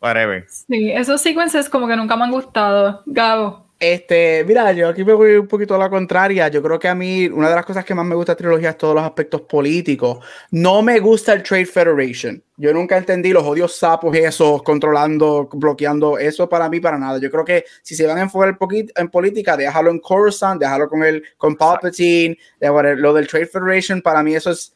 Whatever. 0.00 0.46
Sí, 0.48 0.92
esos 0.92 1.20
sequences 1.20 1.68
como 1.68 1.88
que 1.88 1.96
nunca 1.96 2.16
me 2.16 2.24
han 2.24 2.30
gustado. 2.30 3.02
Gabo. 3.06 3.63
Este, 3.78 4.44
mira, 4.44 4.72
yo 4.72 4.88
aquí 4.88 5.04
me 5.04 5.12
voy 5.12 5.34
un 5.34 5.48
poquito 5.48 5.74
a 5.74 5.78
la 5.78 5.90
contraria. 5.90 6.48
Yo 6.48 6.62
creo 6.62 6.78
que 6.78 6.88
a 6.88 6.94
mí 6.94 7.26
una 7.26 7.48
de 7.48 7.56
las 7.56 7.66
cosas 7.66 7.84
que 7.84 7.94
más 7.94 8.06
me 8.06 8.14
gusta 8.14 8.32
de 8.32 8.36
trilogía 8.36 8.70
es 8.70 8.78
todos 8.78 8.94
los 8.94 9.04
aspectos 9.04 9.42
políticos. 9.42 10.24
No 10.52 10.80
me 10.80 11.00
gusta 11.00 11.32
el 11.32 11.42
Trade 11.42 11.66
Federation. 11.66 12.42
Yo 12.56 12.72
nunca 12.72 12.96
entendí 12.96 13.32
los 13.32 13.42
odios 13.42 13.76
sapos 13.76 14.16
esos 14.16 14.62
controlando, 14.62 15.48
bloqueando 15.52 16.18
eso 16.18 16.48
para 16.48 16.68
mí 16.68 16.78
para 16.78 16.98
nada. 16.98 17.18
Yo 17.18 17.30
creo 17.30 17.44
que 17.44 17.64
si 17.82 17.96
se 17.96 18.06
van 18.06 18.18
a 18.18 18.22
enfocar 18.22 18.56
en 18.96 19.08
política, 19.08 19.56
déjalo 19.56 19.90
en 19.90 19.98
Coruscant, 19.98 20.60
déjalo 20.60 20.88
con 20.88 21.02
el 21.02 21.22
con 21.36 21.56
Palpatine, 21.56 22.38
lo 22.60 23.12
del 23.12 23.26
Trade 23.26 23.46
Federation 23.46 24.00
para 24.00 24.22
mí 24.22 24.34
eso 24.34 24.52
es 24.52 24.72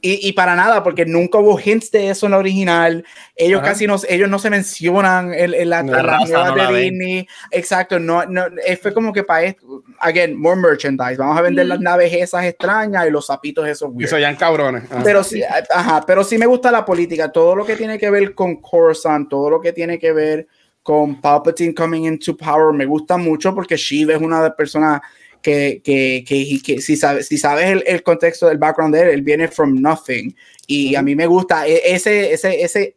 y, 0.00 0.28
y, 0.28 0.32
para 0.32 0.54
nada, 0.54 0.82
porque 0.82 1.04
nunca 1.04 1.38
hubo 1.38 1.58
hints 1.58 1.90
de 1.90 2.10
eso 2.10 2.26
en 2.26 2.32
la 2.32 2.38
original. 2.38 3.04
Ellos 3.34 3.62
casi 3.62 3.86
no, 3.86 3.96
ellos 4.08 4.28
no 4.28 4.38
se 4.38 4.50
mencionan 4.50 5.32
en, 5.34 5.68
la, 5.68 5.82
la, 5.82 6.70
de 6.70 6.80
Disney. 6.80 7.28
Exacto, 7.50 7.98
no, 7.98 8.24
no, 8.26 8.46
eh, 8.64 8.76
fue 8.76 8.92
como 8.92 9.12
que 9.12 9.24
para 9.24 9.44
esto, 9.44 9.82
again, 10.00 10.38
more 10.38 10.60
merchandise. 10.60 11.16
Vamos 11.16 11.38
a 11.38 11.42
vender 11.42 11.66
las 11.66 11.80
naves 11.80 12.12
esas 12.12 12.44
extrañas 12.44 13.06
y 13.06 13.10
los 13.10 13.26
zapitos 13.26 13.66
esos 13.68 13.90
weird. 13.92 14.08
Eso 14.08 14.18
ya 14.18 14.30
en 14.30 14.36
cabrones. 14.36 14.84
Pero 15.04 15.22
sí, 15.24 15.42
ajá, 15.42 16.04
pero 16.06 16.24
sí 16.24 16.38
me 16.38 16.46
gusta 16.46 16.70
la 16.70 16.84
política, 16.84 17.30
todo 17.30 17.56
lo 17.56 17.64
que 17.64 17.76
tiene 17.76 17.98
que 17.98 18.10
ver 18.10 18.34
con 18.34 18.56
Coruscant, 18.56 19.28
todo 19.28 19.50
lo 19.50 19.60
que 19.60 19.72
tiene 19.72 19.98
que 19.98 20.12
ver 20.12 20.46
con 20.82 21.20
Palpatine 21.20 21.74
coming 21.74 22.04
into 22.04 22.36
power, 22.36 22.72
me 22.72 22.86
gusta 22.86 23.18
mucho 23.18 23.54
porque 23.54 23.76
Shiva 23.76 24.14
es 24.14 24.20
una 24.20 24.38
de 24.38 24.48
las 24.48 24.54
personas 24.54 25.02
que, 25.42 25.80
que, 25.84 26.24
que, 26.64 26.80
si 26.80 26.96
sabes, 26.96 27.26
si 27.26 27.38
sabes 27.38 27.66
el, 27.66 27.84
el, 27.86 28.02
contexto 28.02 28.46
del 28.46 28.58
background 28.58 28.94
de 28.94 29.02
él, 29.02 29.08
él 29.10 29.22
viene 29.22 29.48
from 29.48 29.80
nothing. 29.80 30.34
Y 30.66 30.94
a 30.94 31.02
mí 31.02 31.14
me 31.14 31.26
gusta 31.26 31.66
e, 31.66 31.80
ese, 31.84 32.32
ese, 32.32 32.62
ese, 32.62 32.96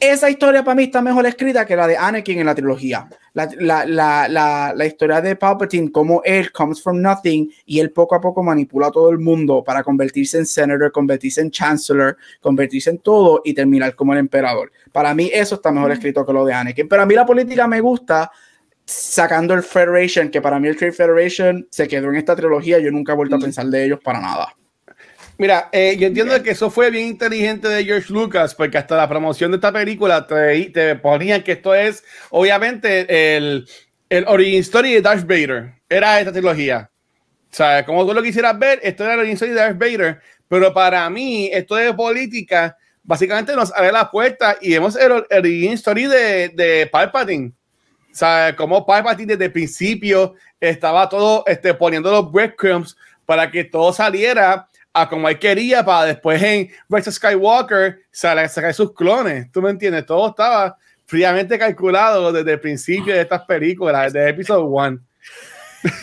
esa 0.00 0.30
historia 0.30 0.64
para 0.64 0.74
mí 0.74 0.84
está 0.84 1.02
mejor 1.02 1.26
escrita 1.26 1.66
que 1.66 1.76
la 1.76 1.86
de 1.86 1.96
Anakin 1.96 2.38
en 2.38 2.46
la 2.46 2.54
trilogía. 2.54 3.06
La, 3.34 3.48
la, 3.58 3.84
la, 3.86 4.72
la, 4.74 4.86
historia 4.86 5.20
de 5.20 5.36
Palpatine, 5.36 5.92
como 5.92 6.20
él 6.24 6.50
comes 6.50 6.82
from 6.82 7.00
nothing 7.00 7.48
y 7.64 7.78
él 7.78 7.92
poco 7.92 8.16
a 8.16 8.20
poco 8.20 8.42
manipula 8.42 8.88
a 8.88 8.90
todo 8.90 9.10
el 9.10 9.18
mundo 9.18 9.62
para 9.62 9.84
convertirse 9.84 10.38
en 10.38 10.46
senator, 10.46 10.90
convertirse 10.90 11.40
en 11.40 11.50
chancellor, 11.50 12.16
convertirse 12.40 12.90
en 12.90 12.98
todo 12.98 13.42
y 13.44 13.54
terminar 13.54 13.94
como 13.94 14.14
el 14.14 14.18
emperador. 14.18 14.72
Para 14.90 15.14
mí 15.14 15.30
eso 15.32 15.56
está 15.56 15.70
mejor 15.70 15.92
escrito 15.92 16.26
que 16.26 16.32
lo 16.32 16.44
de 16.44 16.54
Anakin. 16.54 16.88
Pero 16.88 17.02
a 17.02 17.06
mí 17.06 17.14
la 17.14 17.26
política 17.26 17.68
me 17.68 17.80
gusta 17.80 18.32
sacando 18.90 19.54
el 19.54 19.62
Federation, 19.62 20.30
que 20.30 20.42
para 20.42 20.58
mí 20.58 20.68
el 20.68 20.76
Trade 20.76 20.92
Federation 20.92 21.66
se 21.70 21.86
quedó 21.86 22.08
en 22.08 22.16
esta 22.16 22.34
trilogía, 22.34 22.78
yo 22.78 22.90
nunca 22.90 23.12
he 23.12 23.16
vuelto 23.16 23.36
a 23.36 23.38
mm. 23.38 23.42
pensar 23.42 23.66
de 23.66 23.84
ellos 23.84 24.00
para 24.02 24.20
nada. 24.20 24.54
Mira, 25.38 25.70
eh, 25.72 25.96
yo 25.98 26.08
entiendo 26.08 26.42
que 26.42 26.50
eso 26.50 26.70
fue 26.70 26.90
bien 26.90 27.06
inteligente 27.06 27.68
de 27.68 27.84
George 27.84 28.12
Lucas, 28.12 28.54
porque 28.54 28.76
hasta 28.76 28.96
la 28.96 29.08
promoción 29.08 29.52
de 29.52 29.56
esta 29.56 29.72
película 29.72 30.26
te, 30.26 30.70
te 30.70 30.96
ponían 30.96 31.42
que 31.42 31.52
esto 31.52 31.74
es, 31.74 32.04
obviamente, 32.30 33.36
el, 33.36 33.66
el 34.10 34.24
origin 34.26 34.60
story 34.60 34.94
de 34.94 35.00
Darth 35.00 35.26
Vader. 35.26 35.72
Era 35.88 36.18
esta 36.18 36.32
trilogía. 36.32 36.90
O 37.50 37.54
sea, 37.54 37.86
como 37.86 38.06
tú 38.06 38.12
lo 38.12 38.22
quisieras 38.22 38.58
ver, 38.58 38.80
esto 38.82 39.04
era 39.04 39.14
el 39.14 39.20
origin 39.20 39.34
story 39.34 39.52
de 39.52 39.60
Darth 39.60 39.78
Vader. 39.78 40.20
Pero 40.46 40.74
para 40.74 41.08
mí, 41.08 41.48
esto 41.52 41.76
de 41.76 41.94
política, 41.94 42.76
básicamente 43.02 43.56
nos 43.56 43.72
abre 43.72 43.92
la 43.92 44.10
puerta 44.10 44.58
y 44.60 44.72
vemos 44.72 44.94
el, 44.96 45.24
el 45.30 45.38
origin 45.38 45.72
story 45.72 46.06
de, 46.06 46.48
de 46.50 46.86
Palpatine 46.92 47.52
o 48.12 48.14
sea, 48.14 48.54
como 48.56 48.84
Palpatine 48.84 49.34
desde 49.34 49.46
el 49.46 49.52
principio 49.52 50.34
estaba 50.60 51.08
todo 51.08 51.44
este, 51.46 51.74
poniendo 51.74 52.10
los 52.10 52.30
breadcrumbs 52.30 52.96
para 53.24 53.50
que 53.50 53.64
todo 53.64 53.92
saliera 53.92 54.66
a 54.92 55.08
como 55.08 55.28
él 55.28 55.38
quería 55.38 55.84
para 55.84 56.06
después 56.06 56.42
en 56.42 56.68
Rise 56.88 57.12
Skywalker 57.12 58.00
sacar 58.10 58.74
sus 58.74 58.92
clones. 58.92 59.50
¿Tú 59.52 59.62
me 59.62 59.70
entiendes? 59.70 60.04
Todo 60.04 60.30
estaba 60.30 60.76
fríamente 61.06 61.58
calculado 61.58 62.32
desde 62.32 62.52
el 62.52 62.60
principio 62.60 63.14
de 63.14 63.20
estas 63.20 63.42
películas, 63.42 64.12
desde 64.12 64.30
episodio 64.30 64.64
1. 64.64 64.98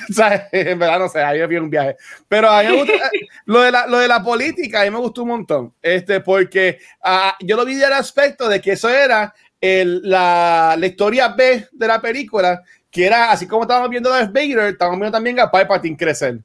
o 0.10 0.14
sea, 0.14 0.49
en 0.51 0.80
verdad 0.80 0.99
no 0.99 1.10
sé, 1.10 1.22
ahí 1.22 1.45
me 1.45 1.60
un 1.60 1.70
viaje. 1.70 1.97
Pero 2.28 2.49
a 2.49 2.64
mí 2.64 2.70
me 2.70 2.78
gusta, 2.78 2.93
lo, 3.45 3.62
de 3.62 3.72
la, 3.72 3.88
lo 3.88 3.99
de 3.99 4.08
la 4.08 4.24
política, 4.24 4.82
a 4.82 4.86
mí 4.86 4.89
me 4.89 4.97
gustó 4.97 5.24
un 5.24 5.30
montón. 5.30 5.74
Este, 5.82 6.22
porque 6.22 6.80
uh, 7.03 7.45
yo 7.45 7.55
lo 7.55 7.66
vi 7.66 7.76
del 7.76 7.93
aspecto 7.93 8.47
de 8.47 8.62
que 8.62 8.72
eso 8.72 8.89
era 8.89 9.34
el, 9.60 10.01
la, 10.03 10.76
la, 10.78 10.88
historia 10.88 11.30
B 11.30 11.68
de 11.72 11.88
la 11.88 11.99
película, 11.99 12.62
que 12.91 13.05
era 13.05 13.32
así 13.32 13.47
como 13.47 13.64
estábamos 13.64 13.89
viendo 13.89 14.12
a 14.12 14.20
Darth 14.20 14.34
Vader, 14.34 14.72
estábamos 14.72 14.99
viendo 14.99 15.16
también 15.16 15.39
a 15.39 15.49
Palpatine 15.49 15.97
crecer. 15.97 16.39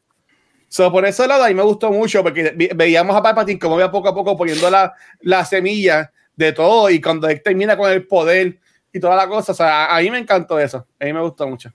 So, 0.68 0.90
por 0.90 1.04
ese 1.04 1.26
lado, 1.26 1.44
ahí 1.44 1.54
me 1.54 1.62
gustó 1.62 1.92
mucho 1.92 2.22
porque 2.22 2.54
veíamos 2.74 3.14
a 3.14 3.22
Palpatine 3.22 3.58
como 3.58 3.78
iba 3.78 3.90
poco 3.90 4.08
a 4.08 4.14
poco 4.14 4.36
poniendo 4.36 4.70
la, 4.70 4.92
la 5.20 5.44
semilla 5.44 6.10
de 6.34 6.52
todo 6.52 6.88
y 6.88 7.00
cuando 7.00 7.28
él 7.28 7.42
termina 7.42 7.76
con 7.76 7.90
el 7.90 8.06
poder 8.06 8.58
y 8.92 9.00
toda 9.00 9.16
la 9.16 9.28
cosa, 9.28 9.52
o 9.52 9.54
sea, 9.54 9.94
a, 9.94 10.00
mí 10.00 10.10
me 10.10 10.18
encantó 10.18 10.58
eso, 10.58 10.86
a 11.00 11.04
mí 11.04 11.12
me 11.12 11.20
gustó 11.20 11.46
mucho. 11.46 11.70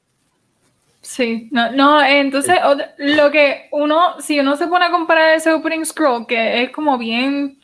Sí, 1.02 1.48
no, 1.52 1.72
no, 1.72 2.04
entonces 2.04 2.58
lo 2.98 3.32
que 3.32 3.70
uno, 3.72 4.20
si 4.20 4.40
uno 4.40 4.56
se 4.56 4.68
pone 4.68 4.86
a 4.86 4.92
comparar 4.92 5.36
ese 5.36 5.52
opening 5.52 5.86
scroll, 5.86 6.28
que 6.28 6.64
es 6.64 6.72
como 6.72 6.98
bien 6.98 7.57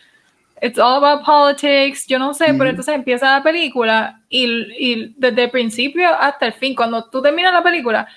it's 0.64 0.80
all 0.80 1.03
about 1.03 1.26
politics, 1.26 2.07
yo 2.07 2.18
no 2.18 2.34
sé, 2.34 2.45
pero 2.53 2.69
entonces 2.69 2.95
empieza 2.95 3.38
la 3.38 3.44
película 3.44 4.22
y, 4.30 4.45
y, 4.80 5.14
desde 5.18 5.44
el 5.44 5.52
principio 5.52 6.07
hasta 6.18 6.45
el 6.45 6.53
fin, 6.53 6.73
cuando 6.73 7.03
tú 7.10 7.22
terminas 7.22 7.52
la 7.52 7.61
película, 7.61 8.07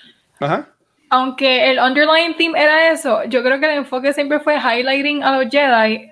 aunque 1.10 1.68
el 1.68 1.80
underlying 1.80 2.36
theme 2.36 2.56
era 2.56 2.92
eso, 2.92 3.24
yo 3.24 3.42
creo 3.42 3.58
que 3.58 3.66
el 3.66 3.78
enfoque 3.78 4.12
siempre 4.12 4.38
fue 4.38 4.58
highlighting 4.58 5.24
a 5.24 5.42
los 5.42 5.50
Jedi, 5.50 6.08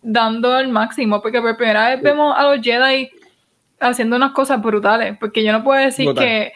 dando 0.00 0.56
el 0.60 0.68
máximo, 0.68 1.20
porque 1.20 1.40
por 1.40 1.56
primera 1.56 1.88
vez 1.88 2.00
vemos 2.00 2.32
a 2.38 2.44
los 2.44 2.60
Jedi 2.60 3.10
haciendo 3.80 4.14
unas 4.14 4.30
cosas 4.30 4.62
brutales, 4.62 5.16
porque 5.18 5.42
yo 5.42 5.50
no 5.50 5.64
puedo 5.64 5.80
decir 5.80 6.14
que 6.14 6.52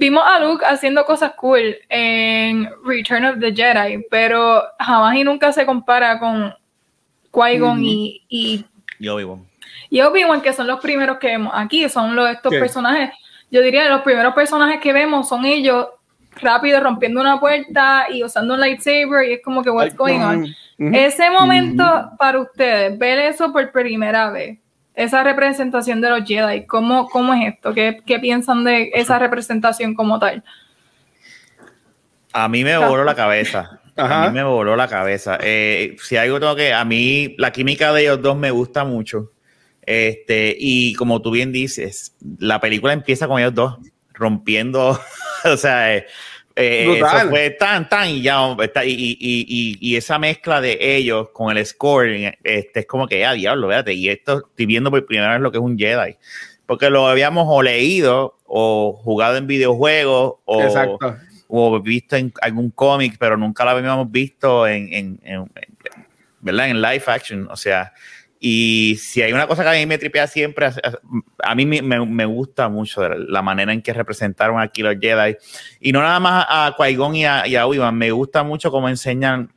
vimos 0.00 0.24
a 0.26 0.40
Luke 0.40 0.64
haciendo 0.66 1.04
cosas 1.04 1.34
cool 1.34 1.76
en 1.88 2.68
Return 2.84 3.26
of 3.26 3.38
the 3.38 3.54
Jedi, 3.54 4.04
pero 4.10 4.64
jamás 4.80 5.14
y 5.14 5.22
nunca 5.22 5.52
se 5.52 5.64
compara 5.64 6.18
con 6.18 6.52
Qui-Gon 7.34 7.82
y, 7.82 8.22
y, 8.28 8.64
y 8.98 9.08
Obi-Wan. 9.08 9.44
Y 9.90 10.00
Obi-Wan, 10.00 10.40
que 10.40 10.52
son 10.52 10.66
los 10.66 10.80
primeros 10.80 11.18
que 11.18 11.28
vemos 11.28 11.52
aquí, 11.54 11.88
son 11.88 12.14
los, 12.14 12.30
estos 12.30 12.52
personajes. 12.52 13.10
Yo 13.50 13.60
diría 13.60 13.84
que 13.84 13.90
los 13.90 14.02
primeros 14.02 14.34
personajes 14.34 14.80
que 14.80 14.92
vemos 14.92 15.28
son 15.28 15.44
ellos 15.44 15.88
rápido 16.36 16.80
rompiendo 16.80 17.20
una 17.20 17.38
puerta 17.38 18.06
y 18.10 18.22
usando 18.22 18.54
un 18.54 18.60
lightsaber 18.60 19.28
y 19.28 19.34
es 19.34 19.42
como 19.42 19.62
que 19.62 19.70
what's 19.70 19.96
going 19.96 20.20
on. 20.20 20.54
Ese 20.78 21.30
momento 21.30 22.10
para 22.18 22.40
ustedes, 22.40 22.98
ver 22.98 23.18
eso 23.20 23.52
por 23.52 23.70
primera 23.70 24.30
vez, 24.30 24.58
esa 24.94 25.22
representación 25.22 26.00
de 26.00 26.10
los 26.10 26.24
Jedi, 26.24 26.66
¿cómo, 26.66 27.08
cómo 27.08 27.32
es 27.34 27.54
esto? 27.54 27.72
¿Qué, 27.72 28.00
¿Qué, 28.04 28.18
piensan 28.18 28.64
de 28.64 28.90
esa 28.94 29.18
representación 29.18 29.94
como 29.94 30.18
tal? 30.18 30.42
A 32.32 32.48
mí 32.48 32.64
me 32.64 32.76
voló 32.76 33.04
la 33.04 33.14
cabeza. 33.14 33.80
A 33.96 34.28
mí 34.28 34.34
me 34.34 34.42
voló 34.42 34.76
la 34.76 34.88
cabeza. 34.88 35.38
Eh, 35.40 35.96
si 36.02 36.16
algo 36.16 36.40
tengo 36.40 36.56
que, 36.56 36.72
a 36.72 36.84
mí 36.84 37.34
la 37.38 37.52
química 37.52 37.92
de 37.92 38.02
ellos 38.02 38.20
dos 38.22 38.36
me 38.36 38.50
gusta 38.50 38.84
mucho. 38.84 39.30
Este, 39.86 40.56
y 40.58 40.94
como 40.94 41.20
tú 41.20 41.30
bien 41.30 41.52
dices, 41.52 42.14
la 42.38 42.60
película 42.60 42.92
empieza 42.92 43.28
con 43.28 43.38
ellos 43.38 43.54
dos 43.54 43.78
rompiendo, 44.14 44.98
o 45.44 45.56
sea, 45.56 45.94
eh, 45.94 46.06
eh, 46.56 46.98
eso 46.98 47.28
fue 47.28 47.50
tan, 47.50 47.88
tan 47.88 48.08
y 48.08 48.22
ya, 48.22 48.38
y, 48.84 49.18
y, 49.20 49.76
y, 49.80 49.96
esa 49.96 50.18
mezcla 50.18 50.60
de 50.60 50.78
ellos 50.80 51.30
con 51.32 51.54
el 51.54 51.66
score, 51.66 52.36
este, 52.44 52.80
es 52.80 52.86
como 52.86 53.08
que, 53.08 53.18
ya, 53.18 53.32
diablo, 53.32 53.66
véate, 53.66 53.92
y 53.92 54.08
esto 54.08 54.46
estoy 54.48 54.66
viendo 54.66 54.90
por 54.90 55.04
primera 55.04 55.32
vez 55.32 55.40
lo 55.40 55.50
que 55.50 55.58
es 55.58 55.64
un 55.64 55.76
Jedi, 55.76 56.16
porque 56.64 56.90
lo 56.90 57.08
habíamos 57.08 57.46
o 57.48 57.62
leído 57.62 58.38
o 58.46 58.92
jugado 59.02 59.36
en 59.36 59.48
videojuegos 59.48 60.36
o, 60.44 60.98
o 61.56 61.80
visto 61.80 62.16
en 62.16 62.32
algún 62.42 62.70
cómic, 62.70 63.16
pero 63.18 63.36
nunca 63.36 63.64
lo 63.64 63.70
habíamos 63.70 64.10
visto 64.10 64.66
en, 64.66 64.92
en, 64.92 65.20
en, 65.22 65.50
¿verdad? 66.40 66.68
en 66.68 66.82
live 66.82 67.04
action, 67.06 67.48
o 67.50 67.56
sea, 67.56 67.92
y 68.46 68.96
si 68.96 69.22
hay 69.22 69.32
una 69.32 69.46
cosa 69.46 69.62
que 69.62 69.70
a 69.70 69.72
mí 69.72 69.86
me 69.86 69.96
tripea 69.96 70.26
siempre, 70.26 70.68
a 71.42 71.54
mí 71.54 71.64
me, 71.64 71.80
me, 71.80 72.24
gusta 72.26 72.68
mucho 72.68 73.08
la 73.08 73.40
manera 73.40 73.72
en 73.72 73.80
que 73.80 73.94
representaron 73.94 74.60
aquí 74.60 74.82
los 74.82 74.96
Jedi. 75.00 75.38
Y 75.80 75.92
no 75.92 76.02
nada 76.02 76.20
más 76.20 76.44
a 76.46 76.76
Qui-Gon 76.76 77.16
y 77.16 77.24
a, 77.24 77.46
y 77.46 77.56
a 77.56 77.66
Obi-Wan, 77.66 77.96
me 77.96 78.10
gusta 78.10 78.42
mucho 78.42 78.70
cómo 78.70 78.90
enseñan 78.90 79.50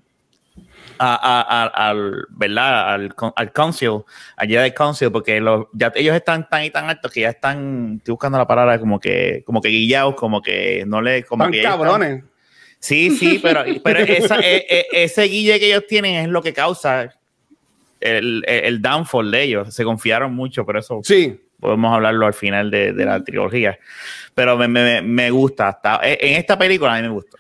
a, 1.00 1.90
al, 1.90 2.26
¿verdad? 2.30 2.94
Al, 2.94 3.16
al 3.36 3.52
Council, 3.52 4.04
al 4.36 4.48
Jedi 4.48 4.72
Council, 4.72 5.12
porque 5.12 5.40
los, 5.40 5.68
ya, 5.74 5.92
ellos 5.96 6.16
están 6.16 6.48
tan 6.50 6.64
y 6.64 6.70
tan 6.70 6.90
altos 6.90 7.12
que 7.12 7.22
ya 7.22 7.30
están, 7.30 7.96
estoy 7.98 8.14
buscando 8.14 8.38
la 8.38 8.48
palabra, 8.48 8.80
como 8.80 9.00
que, 9.00 9.44
como 9.46 9.62
que 9.62 9.70
guillados, 9.70 10.16
como 10.16 10.42
que 10.42 10.84
no 10.88 11.02
le... 11.02 11.24
Como 11.24 11.50
que 11.50 11.62
cabrones. 11.62 12.24
sí, 12.80 13.12
sí, 13.12 13.40
pero, 13.42 13.64
pero 13.84 14.00
esa, 14.00 14.40
e, 14.40 14.66
e, 14.70 14.86
ese 14.92 15.24
guille 15.24 15.60
que 15.60 15.68
ellos 15.68 15.86
tienen 15.88 16.16
es 16.16 16.30
lo 16.30 16.42
que 16.42 16.54
causa 16.54 17.14
el, 18.00 18.44
el, 18.48 18.82
downfall 18.82 19.32
de 19.32 19.44
ellos. 19.44 19.74
Se 19.74 19.84
confiaron 19.84 20.34
mucho, 20.34 20.66
por 20.66 20.78
eso 20.78 21.02
sí. 21.04 21.40
podemos 21.60 21.94
hablarlo 21.94 22.26
al 22.26 22.34
final 22.34 22.72
de, 22.72 22.94
de 22.94 23.06
la 23.06 23.24
trilogía. 23.24 23.78
Pero 24.34 24.58
me, 24.58 24.68
me, 24.68 25.02
me, 25.02 25.32
gusta. 25.32 25.70
Hasta, 25.70 26.00
en 26.04 26.38
esta 26.38 26.58
película 26.58 26.94
a 26.94 26.98
mí 26.98 27.04
me 27.04 27.14
gusta. 27.14 27.38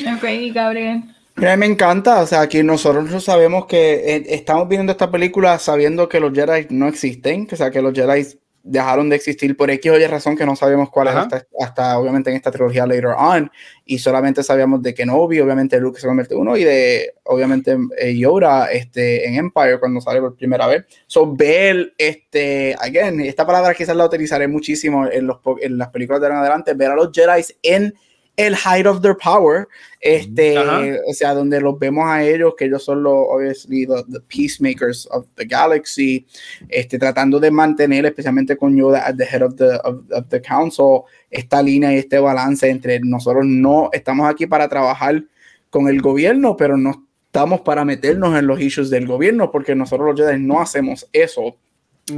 Ok, 0.00 0.24
Gabriel. 0.52 1.02
Mira, 1.42 1.56
me 1.56 1.66
encanta, 1.66 2.20
o 2.20 2.26
sea, 2.28 2.42
aquí 2.42 2.62
nosotros 2.62 3.24
sabemos 3.24 3.66
que 3.66 3.94
eh, 3.94 4.24
estamos 4.28 4.68
viendo 4.68 4.92
esta 4.92 5.10
película 5.10 5.58
sabiendo 5.58 6.08
que 6.08 6.20
los 6.20 6.32
Jedi 6.32 6.68
no 6.70 6.86
existen, 6.86 7.48
o 7.50 7.56
sea, 7.56 7.68
que 7.68 7.82
los 7.82 7.92
Jedi 7.92 8.38
dejaron 8.62 9.08
de 9.08 9.16
existir 9.16 9.56
por 9.56 9.68
X 9.68 9.90
o 9.90 9.98
Y 9.98 10.06
razón 10.06 10.36
que 10.36 10.46
no 10.46 10.54
sabemos 10.54 10.88
cuál 10.88 11.08
es 11.08 11.42
hasta, 11.58 11.98
obviamente 11.98 12.30
en 12.30 12.36
esta 12.36 12.52
trilogía 12.52 12.86
later 12.86 13.16
on 13.18 13.50
y 13.84 13.98
solamente 13.98 14.44
sabíamos 14.44 14.82
de 14.82 14.94
Kenobi, 14.94 15.40
obviamente 15.40 15.80
Luke 15.80 15.98
se 15.98 16.06
convierte 16.06 16.36
uno 16.36 16.56
y 16.56 16.62
de 16.62 17.14
obviamente 17.24 17.76
eh, 17.98 18.16
Yoda 18.16 18.70
este, 18.70 19.26
en 19.26 19.34
Empire 19.34 19.80
cuando 19.80 20.00
sale 20.00 20.20
por 20.20 20.36
primera 20.36 20.68
vez. 20.68 20.84
So 21.08 21.34
ver 21.34 21.92
este, 21.98 22.76
again, 22.78 23.20
esta 23.20 23.44
palabra 23.44 23.74
quizás 23.74 23.96
la 23.96 24.06
utilizaré 24.06 24.46
muchísimo 24.46 25.08
en, 25.08 25.26
los, 25.26 25.38
en 25.60 25.76
las 25.76 25.88
películas 25.88 26.20
de 26.20 26.28
ahora 26.28 26.36
en 26.36 26.42
adelante, 26.42 26.74
ver 26.74 26.92
a 26.92 26.94
los 26.94 27.10
Jedi 27.12 27.42
en 27.64 27.94
el 28.36 28.54
height 28.56 28.86
of 28.86 29.02
their 29.02 29.16
power, 29.16 29.68
este, 30.00 30.58
o 30.58 31.12
sea, 31.12 31.34
donde 31.34 31.60
los 31.60 31.78
vemos 31.78 32.04
a 32.08 32.24
ellos, 32.24 32.54
que 32.56 32.64
ellos 32.64 32.84
son 32.84 33.02
los, 33.02 33.14
obviously, 33.28 33.86
the, 33.86 34.20
peacemakers 34.28 35.06
of 35.10 35.26
the 35.36 35.44
galaxy, 35.44 36.26
este, 36.68 36.98
tratando 36.98 37.38
de 37.38 37.50
mantener, 37.50 38.06
especialmente 38.06 38.56
con 38.56 38.76
Yoda 38.76 39.06
at 39.06 39.16
the 39.16 39.24
head 39.24 39.42
of 39.42 39.56
the, 39.56 39.76
of, 39.84 40.28
the 40.28 40.40
council, 40.40 41.02
esta 41.30 41.62
línea 41.62 41.92
y 41.92 41.98
este 41.98 42.18
balance 42.18 42.68
entre 42.68 43.00
nosotros 43.00 43.44
no 43.46 43.90
estamos 43.92 44.28
aquí 44.28 44.46
para 44.46 44.68
trabajar 44.68 45.22
con 45.70 45.88
el 45.88 46.00
gobierno, 46.00 46.56
pero 46.56 46.76
no 46.76 47.06
estamos 47.26 47.60
para 47.60 47.84
meternos 47.84 48.38
en 48.38 48.46
los 48.46 48.60
issues 48.60 48.90
del 48.90 49.06
gobierno, 49.06 49.50
porque 49.50 49.74
nosotros 49.74 50.08
los 50.08 50.20
Jedi 50.20 50.42
no 50.42 50.60
hacemos 50.60 51.08
eso 51.12 51.56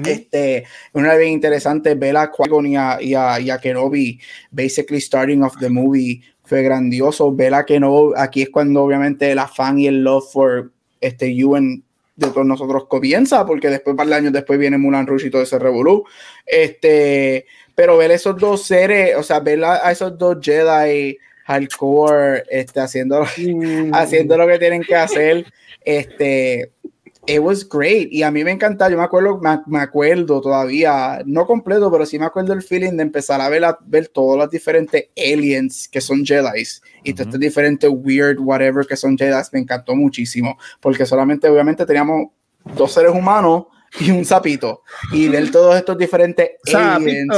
este, 0.07 0.65
una 0.93 1.15
vez 1.15 1.29
interesante 1.29 1.95
ver 1.95 2.17
a 2.17 2.31
qui 2.31 2.71
y 2.71 2.77
a, 2.77 2.99
y, 3.01 3.15
a, 3.15 3.41
y 3.41 3.51
a, 3.51 3.59
Kenobi, 3.59 4.21
basically 4.51 5.01
starting 5.01 5.43
of 5.43 5.57
the 5.59 5.69
movie, 5.69 6.23
fue 6.45 6.63
grandioso. 6.63 7.35
Ver 7.35 7.55
a 7.55 7.65
Kenobi, 7.65 8.15
aquí 8.17 8.43
es 8.43 8.51
cuando 8.51 8.83
obviamente 8.83 9.31
el 9.31 9.39
afán 9.39 9.79
y 9.79 9.87
el 9.87 10.03
love 10.03 10.31
for 10.33 10.73
este 11.01 11.27
Ewan 11.27 11.83
de 12.17 12.29
todos 12.29 12.47
nosotros 12.47 12.87
comienza, 12.87 13.45
porque 13.45 13.69
después, 13.69 13.97
para 13.97 14.07
el 14.07 14.13
año 14.13 14.31
después, 14.31 14.59
viene 14.59 14.79
Mulan 14.79 15.07
Rouge 15.07 15.27
y 15.27 15.31
todo 15.31 15.43
ese 15.43 15.59
revolú. 15.59 16.05
Este, 16.47 17.47
pero 17.75 17.97
ver 17.97 18.13
esos 18.13 18.37
dos 18.37 18.65
seres, 18.65 19.17
o 19.17 19.23
sea, 19.23 19.41
ver 19.41 19.65
a, 19.65 19.91
esos 19.91 20.17
dos 20.17 20.39
Jedi 20.41 21.19
hardcore, 21.45 22.45
este, 22.49 22.81
haciendo, 22.81 23.25
mm. 23.37 23.93
haciendo 23.93 24.37
lo 24.37 24.47
que 24.47 24.59
tienen 24.59 24.83
que 24.83 24.95
hacer, 24.95 25.45
este, 25.85 26.71
it 27.27 27.41
was 27.41 27.67
great. 27.69 28.13
Y 28.13 28.23
a 28.23 28.31
mí 28.31 28.45
me 28.45 28.51
encanta, 28.51 28.89
yo 28.89 28.97
me 28.97 29.05
acuerdo, 29.05 29.41
me, 29.67 29.79
acuerdo 29.79 30.41
todavía, 30.41 31.23
no 31.25 31.47
completo, 31.47 31.91
pero 31.91 32.07
sí 32.07 32.19
me 32.19 32.27
acuerdo 32.27 32.53
el 32.53 32.63
feeling 32.63 32.93
de 32.97 33.03
empezar 33.03 33.41
a 33.41 33.49
ver, 33.49 33.65
a, 33.65 33.79
ver 33.85 34.09
todos 34.09 34.37
los 34.37 34.51
diferentes 34.51 35.09
aliens 35.17 35.89
que 35.89 36.01
son 36.01 36.25
Jedi 36.25 36.65
y 37.03 37.13
todos 37.13 37.27
estos 37.27 37.41
diferentes 37.41 37.91
weird 37.93 38.39
whatever 38.39 38.87
que 38.87 38.97
son 38.97 39.17
Jedi, 39.17 39.41
me 39.53 39.61
encantó 39.61 39.95
muchísimo, 39.95 40.59
porque 40.81 41.07
solamente 41.07 41.49
obviamente 41.49 41.87
teníamos 41.87 42.29
dos 42.77 42.93
seres 42.93 43.13
humanos 43.13 43.65
y 44.01 44.11
un 44.11 44.25
sapito. 44.25 44.83
Y 45.13 45.29
ver 45.29 45.51
todos 45.51 45.77
estos 45.77 45.97
diferentes 45.97 46.51
aliens 46.75 47.35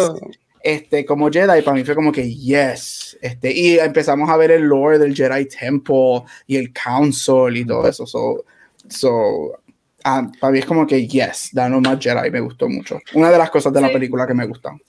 este, 0.67 1.07
como 1.07 1.31
Jedi, 1.31 1.63
para 1.63 1.77
mí 1.77 1.85
fue 1.85 1.95
como 1.95 2.11
que 2.11 2.29
yes. 2.29 3.17
Este, 3.23 3.53
y 3.53 3.79
empezamos 3.79 4.29
a 4.29 4.37
ver 4.37 4.51
el 4.51 4.63
lore 4.63 4.99
del 4.99 5.15
Jedi 5.15 5.47
Temple 5.47 6.25
y 6.49 6.57
el 6.57 6.73
Council 6.73 7.57
y 7.57 7.65
todo 7.65 7.87
eso. 7.87 8.05
So, 8.05 8.45
so 8.89 9.61
ah, 10.07 10.27
para 10.41 10.53
mí 10.53 10.61
es 10.61 10.65
como 10.65 10.87
que 10.87 11.07
yes, 11.07 11.51
Dano 11.53 11.81
más 11.81 11.99
Jedi 12.01 12.31
me 12.31 12.41
gustó 12.41 12.69
mucho. 12.69 12.99
Una 13.15 13.31
de 13.31 13.39
las 13.39 13.51
cosas 13.51 13.73
de 13.73 13.81
la 13.81 13.89
película 13.89 14.27
que 14.27 14.35
me 14.35 14.47
gustan. 14.47 14.81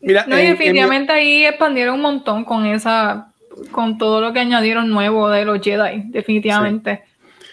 Mira, 0.00 0.24
no, 0.28 0.36
definitivamente 0.36 1.12
ahí 1.12 1.44
expandieron 1.44 1.96
un 1.96 2.02
montón 2.02 2.44
con 2.44 2.66
esa, 2.66 3.32
con 3.72 3.98
todo 3.98 4.20
lo 4.20 4.32
que 4.32 4.40
añadieron 4.40 4.88
nuevo 4.88 5.28
de 5.28 5.44
los 5.44 5.60
Jedi, 5.60 6.04
definitivamente. 6.10 7.02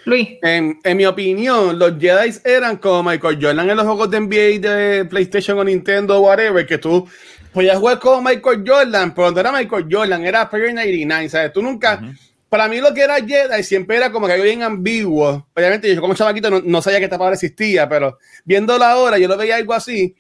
Luis. 0.06 0.38
En, 0.44 0.78
en, 0.84 0.98
mi 0.98 1.06
opinión, 1.06 1.80
los 1.80 1.98
Jedi 2.00 2.36
eran 2.44 2.78
como 2.78 3.10
Michael 3.10 3.40
Jordan 3.42 3.68
en 3.68 3.78
los 3.78 3.86
juegos 3.88 4.12
de 4.12 4.20
NBA 4.20 4.60
de 4.60 5.06
PlayStation 5.06 5.58
o 5.58 5.64
Nintendo 5.64 6.18
o 6.18 6.28
whatever, 6.28 6.68
que 6.68 6.78
tú 6.78 7.08
podías 7.52 7.78
jugar 7.80 7.98
como 7.98 8.22
Michael 8.22 8.64
Jordan, 8.68 9.16
pero 9.16 9.32
no 9.32 9.40
era 9.40 9.52
Michael 9.52 9.88
Jordan, 9.90 10.26
era 10.26 10.48
Player 10.48 10.76
99, 10.76 11.30
¿sabes? 11.30 11.54
Tú 11.54 11.64
nunca, 11.64 12.00
para 12.50 12.68
mí 12.68 12.80
lo 12.80 12.94
que 12.94 13.02
era 13.02 13.16
Jedi 13.16 13.64
siempre 13.64 13.98
era 13.98 14.12
como 14.12 14.28
que 14.28 14.34
algo 14.34 14.46
bien 14.46 14.64
ambiguo. 14.64 15.48
Obviamente 15.56 15.94
yo 15.94 16.02
como 16.02 16.14
chavaquito 16.14 16.50
no, 16.50 16.62
no 16.62 16.82
sabía 16.82 17.00
que 17.00 17.06
esta 17.06 17.18
palabra 17.18 17.36
existía, 17.36 17.90
pero 17.90 18.18
viéndolo 18.44 18.84
ahora 18.84 19.18
yo 19.18 19.28
lo 19.28 19.38
veía 19.38 19.56
algo 19.56 19.74
así. 19.74 20.16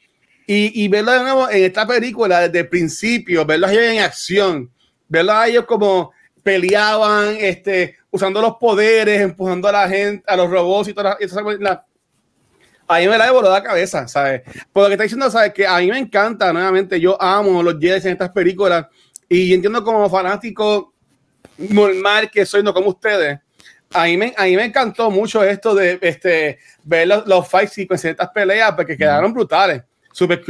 Y, 0.47 0.83
y 0.83 0.87
verlo 0.87 1.11
de 1.11 1.21
nuevo 1.21 1.49
en 1.49 1.63
esta 1.63 1.87
película 1.87 2.41
desde 2.41 2.59
el 2.59 2.69
principio, 2.69 3.45
verlos 3.45 3.71
ellos 3.71 3.83
en 3.83 3.99
acción, 3.99 4.71
verlos 5.07 5.35
a 5.35 5.47
ellos 5.47 5.65
como 5.65 6.11
peleaban, 6.43 7.37
este, 7.39 7.97
usando 8.11 8.39
los 8.39 8.57
poderes, 8.57 9.19
empujando 9.21 9.67
a 9.67 9.71
la 9.71 9.89
gente, 9.89 10.23
a 10.27 10.35
los 10.35 10.49
robots 10.49 10.89
y 10.89 10.93
todas 10.93 11.17
esas 11.19 11.41
cosas. 11.41 11.79
A 12.87 12.99
mí 12.99 13.07
me 13.07 13.17
la 13.17 13.31
voló 13.31 13.49
la 13.49 13.63
cabeza, 13.63 14.07
¿sabes? 14.07 14.43
Por 14.71 14.83
lo 14.83 14.89
que 14.89 14.93
está 14.93 15.03
diciendo, 15.03 15.31
¿sabes? 15.31 15.53
Que 15.53 15.65
a 15.65 15.79
mí 15.79 15.87
me 15.87 15.97
encanta, 15.97 16.53
nuevamente, 16.53 16.99
yo 16.99 17.19
amo 17.19 17.63
los 17.63 17.79
Jedi 17.79 18.07
en 18.07 18.13
estas 18.13 18.29
películas 18.29 18.85
y 19.27 19.53
entiendo 19.55 19.83
como 19.83 20.07
fanático 20.07 20.93
normal 21.57 22.29
que 22.31 22.45
soy, 22.45 22.63
no 22.63 22.73
como 22.73 22.89
ustedes. 22.89 23.39
A 23.93 24.05
mí 24.05 24.17
me, 24.17 24.33
a 24.37 24.43
mí 24.43 24.55
me 24.55 24.65
encantó 24.65 25.09
mucho 25.09 25.43
esto 25.43 25.73
de 25.73 25.97
este, 26.01 26.59
ver 26.83 27.07
los, 27.07 27.25
los 27.27 27.47
fight 27.47 27.69
sequences 27.69 28.03
de 28.03 28.11
estas 28.11 28.29
peleas 28.29 28.73
porque 28.73 28.97
quedaron 28.97 29.33
brutales, 29.33 29.83
super, 30.11 30.43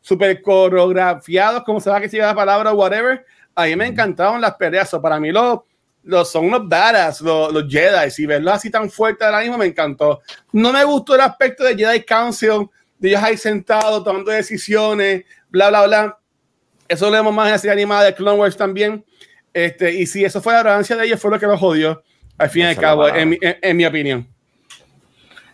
super 0.00 0.40
coreografiados, 0.40 1.64
como 1.64 1.80
se 1.80 1.90
va 1.90 2.00
que 2.00 2.08
se 2.08 2.18
la 2.18 2.34
palabra, 2.34 2.72
whatever. 2.72 3.24
A 3.54 3.64
mí 3.64 3.76
me 3.76 3.86
encantaron 3.86 4.40
las 4.40 4.54
peleas. 4.54 4.90
para 5.02 5.20
mí 5.20 5.30
los, 5.30 5.60
los 6.02 6.30
son 6.30 6.46
unos 6.46 6.68
badass, 6.68 7.20
los, 7.20 7.52
los 7.52 7.64
Jedi, 7.68 8.10
y 8.16 8.26
verlos 8.26 8.54
así 8.54 8.70
tan 8.70 8.90
fuerte 8.90 9.24
ahora 9.24 9.40
mismo 9.40 9.58
me 9.58 9.66
encantó. 9.66 10.20
No 10.52 10.72
me 10.72 10.84
gustó 10.84 11.14
el 11.14 11.20
aspecto 11.20 11.64
de 11.64 11.76
Jedi 11.76 12.02
Council, 12.04 12.68
de 12.98 13.08
ellos 13.08 13.22
ahí 13.22 13.36
sentados 13.36 14.04
tomando 14.04 14.30
decisiones, 14.30 15.24
bla, 15.50 15.68
bla, 15.68 15.86
bla. 15.86 16.18
Eso 16.88 17.06
lo 17.06 17.12
vemos 17.12 17.34
más 17.34 17.46
en 17.46 17.52
la 17.52 17.58
serie 17.58 17.72
animada 17.72 18.04
de 18.04 18.14
Clone 18.14 18.38
Wars 18.38 18.56
también. 18.56 19.04
Este, 19.52 19.92
y 19.92 20.06
si 20.06 20.24
eso 20.24 20.40
fue 20.40 20.52
la 20.52 20.60
arrogancia 20.60 20.96
de 20.96 21.06
ellos, 21.06 21.20
fue 21.20 21.30
lo 21.30 21.38
que 21.38 21.46
los 21.46 21.60
jodió, 21.60 22.02
al 22.38 22.50
fin 22.50 22.62
y 22.62 22.66
al 22.66 22.76
cabo, 22.76 23.08
en, 23.08 23.76
mi 23.76 23.84
opinión. 23.84 24.26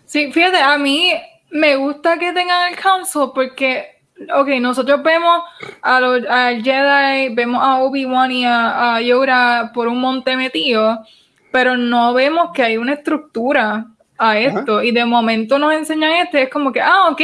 Sí, 0.06 0.32
fíjate, 0.32 0.58
a 0.58 0.78
mí 0.78 1.12
me 1.50 1.76
gusta 1.76 2.18
que 2.18 2.32
tengan 2.32 2.72
el 2.72 2.78
council 2.78 3.30
porque, 3.34 4.00
ok, 4.34 4.48
nosotros 4.60 5.02
vemos 5.02 5.42
a 5.82 6.00
los 6.00 6.24
al 6.26 6.62
Jedi, 6.62 7.34
vemos 7.34 7.62
a 7.62 7.80
Obi-Wan 7.80 8.30
y 8.30 8.44
a, 8.46 9.00
Yoda 9.00 9.72
por 9.72 9.88
un 9.88 10.00
monte 10.00 10.36
metido, 10.36 11.04
pero 11.50 11.76
no 11.76 12.14
vemos 12.14 12.50
que 12.54 12.62
hay 12.62 12.76
una 12.76 12.94
estructura 12.94 13.86
a 14.16 14.38
esto. 14.38 14.82
Y 14.82 14.92
de 14.92 15.04
momento 15.04 15.58
nos 15.58 15.72
enseñan 15.72 16.12
este, 16.12 16.42
es 16.42 16.48
como 16.48 16.72
que, 16.72 16.80
ah, 16.80 17.08
ok, 17.10 17.20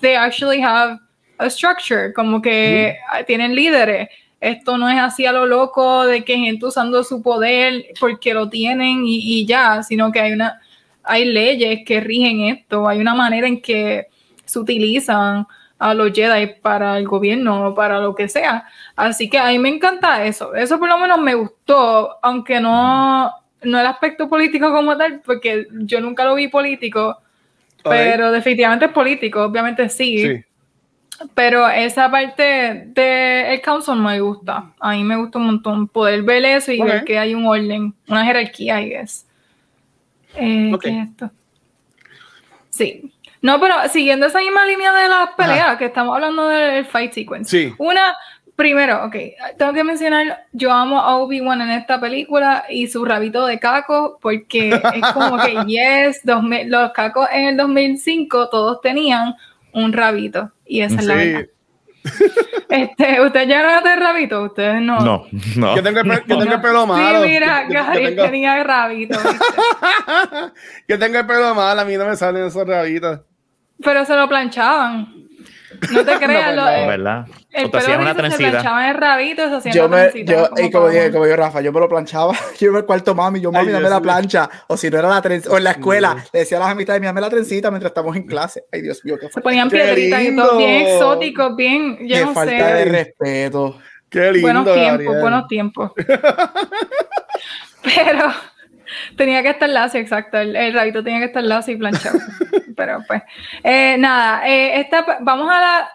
they 0.00 0.14
actually 0.16 0.60
have 0.62 0.98
a 1.38 1.48
structure, 1.48 2.12
como 2.12 2.42
que 2.42 2.96
tienen 3.26 3.54
líderes. 3.54 4.08
Esto 4.40 4.78
no 4.78 4.88
es 4.88 4.98
así 4.98 5.26
a 5.26 5.32
lo 5.32 5.46
loco 5.46 6.06
de 6.06 6.24
que 6.24 6.38
gente 6.38 6.66
usando 6.66 7.04
su 7.04 7.22
poder 7.22 7.86
porque 8.00 8.32
lo 8.32 8.48
tienen 8.48 9.04
y, 9.04 9.18
y 9.18 9.46
ya, 9.46 9.82
sino 9.82 10.10
que 10.10 10.20
hay 10.20 10.32
una 10.32 10.60
hay 11.02 11.24
leyes 11.24 11.80
que 11.84 12.00
rigen 12.00 12.40
esto, 12.42 12.88
hay 12.88 13.00
una 13.00 13.14
manera 13.14 13.46
en 13.46 13.60
que 13.60 14.06
se 14.44 14.58
utilizan 14.58 15.46
a 15.78 15.94
los 15.94 16.12
Jedi 16.12 16.54
para 16.60 16.98
el 16.98 17.08
gobierno 17.08 17.68
o 17.68 17.74
para 17.74 18.00
lo 18.00 18.14
que 18.14 18.28
sea. 18.28 18.64
Así 18.96 19.30
que 19.30 19.38
a 19.38 19.48
mí 19.48 19.58
me 19.58 19.70
encanta 19.70 20.24
eso. 20.24 20.54
Eso 20.54 20.78
por 20.78 20.88
lo 20.88 20.98
menos 20.98 21.18
me 21.18 21.34
gustó, 21.34 22.18
aunque 22.22 22.60
no, 22.60 23.32
no 23.62 23.80
el 23.80 23.86
aspecto 23.86 24.28
político 24.28 24.70
como 24.72 24.96
tal, 24.96 25.20
porque 25.24 25.66
yo 25.72 26.00
nunca 26.00 26.24
lo 26.24 26.34
vi 26.34 26.48
político, 26.48 27.16
pero 27.82 28.30
definitivamente 28.30 28.86
es 28.86 28.92
político, 28.92 29.42
obviamente 29.42 29.88
sí. 29.88 30.44
Pero 31.34 31.68
esa 31.68 32.10
parte 32.10 32.42
del 32.86 33.46
el 33.46 33.60
council 33.60 33.96
me 33.96 34.20
gusta. 34.20 34.72
A 34.80 34.92
mí 34.92 35.04
me 35.04 35.16
gusta 35.16 35.38
un 35.38 35.46
montón 35.46 35.88
poder 35.88 36.22
ver 36.22 36.44
eso 36.44 36.72
y 36.72 36.80
ver 36.80 37.04
que 37.04 37.18
hay 37.18 37.34
un 37.34 37.46
orden, 37.46 37.94
una 38.08 38.24
jerarquía, 38.24 38.80
I 38.80 38.88
guess. 38.88 39.26
Eh, 40.34 40.72
¿Qué 40.80 40.88
es 40.88 41.08
esto? 41.08 41.30
Sí. 42.70 43.12
No, 43.42 43.60
pero 43.60 43.74
siguiendo 43.90 44.26
esa 44.26 44.38
misma 44.40 44.64
línea 44.66 44.92
de 44.92 45.08
las 45.08 45.30
peleas, 45.30 45.76
que 45.76 45.86
estamos 45.86 46.14
hablando 46.14 46.48
del 46.48 46.84
fight 46.86 47.12
sequence. 47.12 47.50
Sí. 47.50 47.74
Una, 47.78 48.14
primero, 48.54 49.04
ok, 49.06 49.16
tengo 49.56 49.72
que 49.72 49.84
mencionar, 49.84 50.46
yo 50.52 50.70
amo 50.70 51.00
a 51.00 51.16
Obi-Wan 51.16 51.62
en 51.62 51.70
esta 51.70 51.98
película 51.98 52.64
y 52.68 52.86
su 52.88 53.04
rabito 53.04 53.46
de 53.46 53.58
caco, 53.58 54.18
porque 54.20 54.68
es 54.68 55.12
como 55.12 55.38
que, 55.38 55.54
yes, 55.66 56.20
los 56.66 56.92
cacos 56.92 57.28
en 57.32 57.46
el 57.46 57.56
2005 57.56 58.50
todos 58.50 58.80
tenían 58.82 59.34
un 59.72 59.92
rabito, 59.92 60.52
y 60.66 60.80
esa 60.80 60.96
es 60.96 61.04
la 61.04 61.14
verdad. 61.14 61.46
Este, 62.70 63.20
¿Usted 63.20 63.48
ya 63.48 63.62
no 63.62 63.82
de 63.86 63.96
rabito? 63.96 64.44
Ustedes 64.44 64.80
no. 64.80 65.00
No, 65.00 65.26
no. 65.56 65.76
Yo 65.76 65.82
tengo 65.82 66.00
el, 66.00 66.24
tengo 66.24 66.42
el 66.42 66.60
pelo 66.60 66.86
malo. 66.86 67.24
Sí, 67.24 67.28
mira, 67.28 67.64
Gary 67.68 68.14
tenía 68.14 68.62
rabito. 68.62 69.18
yo 70.88 70.98
tengo 70.98 71.18
el 71.18 71.26
pelo 71.26 71.52
malo, 71.54 71.80
a 71.80 71.84
mí 71.84 71.96
no 71.96 72.06
me 72.06 72.14
salen 72.14 72.44
esos 72.44 72.66
rabitos. 72.66 73.20
Pero 73.82 74.04
se 74.04 74.14
lo 74.14 74.28
planchaban. 74.28 75.19
No 75.92 76.04
te 76.04 76.18
creas, 76.18 76.54
no, 76.54 76.64
lo, 76.64 76.86
¿verdad? 76.86 77.26
El 77.50 77.70
pelo 77.70 77.98
una 78.00 78.30
se 78.30 78.36
planchaba 78.36 78.90
el 78.90 78.96
rabito, 78.96 79.48
se 79.48 79.54
hacía 79.56 79.72
yo 79.72 79.88
me, 79.88 80.10
yo, 80.24 80.50
y 80.56 80.70
como 80.70 80.88
dije, 80.88 81.10
como 81.10 81.26
yo, 81.26 81.36
Rafa, 81.36 81.60
yo 81.60 81.72
me 81.72 81.80
lo 81.80 81.88
planchaba. 81.88 82.34
Yo 82.58 82.68
iba 82.68 82.78
al 82.78 82.86
cuarto 82.86 83.14
mami, 83.14 83.40
yo, 83.40 83.50
mami, 83.50 83.72
dame 83.72 83.88
la 83.88 84.00
plancha. 84.00 84.48
O 84.66 84.76
si 84.76 84.90
no 84.90 84.98
era 84.98 85.08
la 85.08 85.22
trencita, 85.22 85.54
o 85.54 85.58
en 85.58 85.64
la 85.64 85.70
escuela, 85.72 86.16
le 86.32 86.40
decía 86.40 86.58
a 86.58 86.60
las 86.60 86.70
amistades, 86.70 87.02
dame 87.02 87.20
la 87.20 87.30
trencita 87.30 87.70
mientras 87.70 87.90
estamos 87.90 88.14
en 88.16 88.24
clase. 88.24 88.64
Ay, 88.70 88.82
Dios 88.82 89.04
mío, 89.04 89.16
qué 89.18 89.28
Se 89.30 89.40
ponían 89.40 89.70
piedritas 89.70 90.22
y 90.22 90.36
todo 90.36 90.58
bien 90.58 90.86
exóticos, 90.86 91.56
bien, 91.56 91.98
yo 92.06 92.16
qué 92.16 92.24
no 92.24 92.32
falta 92.34 92.68
sé. 92.68 92.74
de 92.74 92.84
respeto. 92.84 93.78
Qué 94.08 94.32
lindo, 94.32 94.42
Buenos 94.42 94.74
tiempos, 94.74 95.20
buenos 95.20 95.46
tiempos. 95.46 95.92
Pero 97.82 98.32
tenía 99.16 99.42
que 99.42 99.50
estar 99.50 99.68
lacio, 99.68 100.00
exacto. 100.00 100.38
El, 100.38 100.72
rabito 100.72 101.02
tenía 101.02 101.20
que 101.20 101.26
estar 101.26 101.42
lacio 101.42 101.74
y 101.74 101.76
planchado. 101.76 102.18
Pero 102.76 103.02
pues, 103.06 103.22
eh, 103.62 103.96
nada, 103.98 104.48
eh, 104.48 104.80
esta, 104.80 105.18
vamos 105.20 105.50
a 105.50 105.60
la 105.60 105.90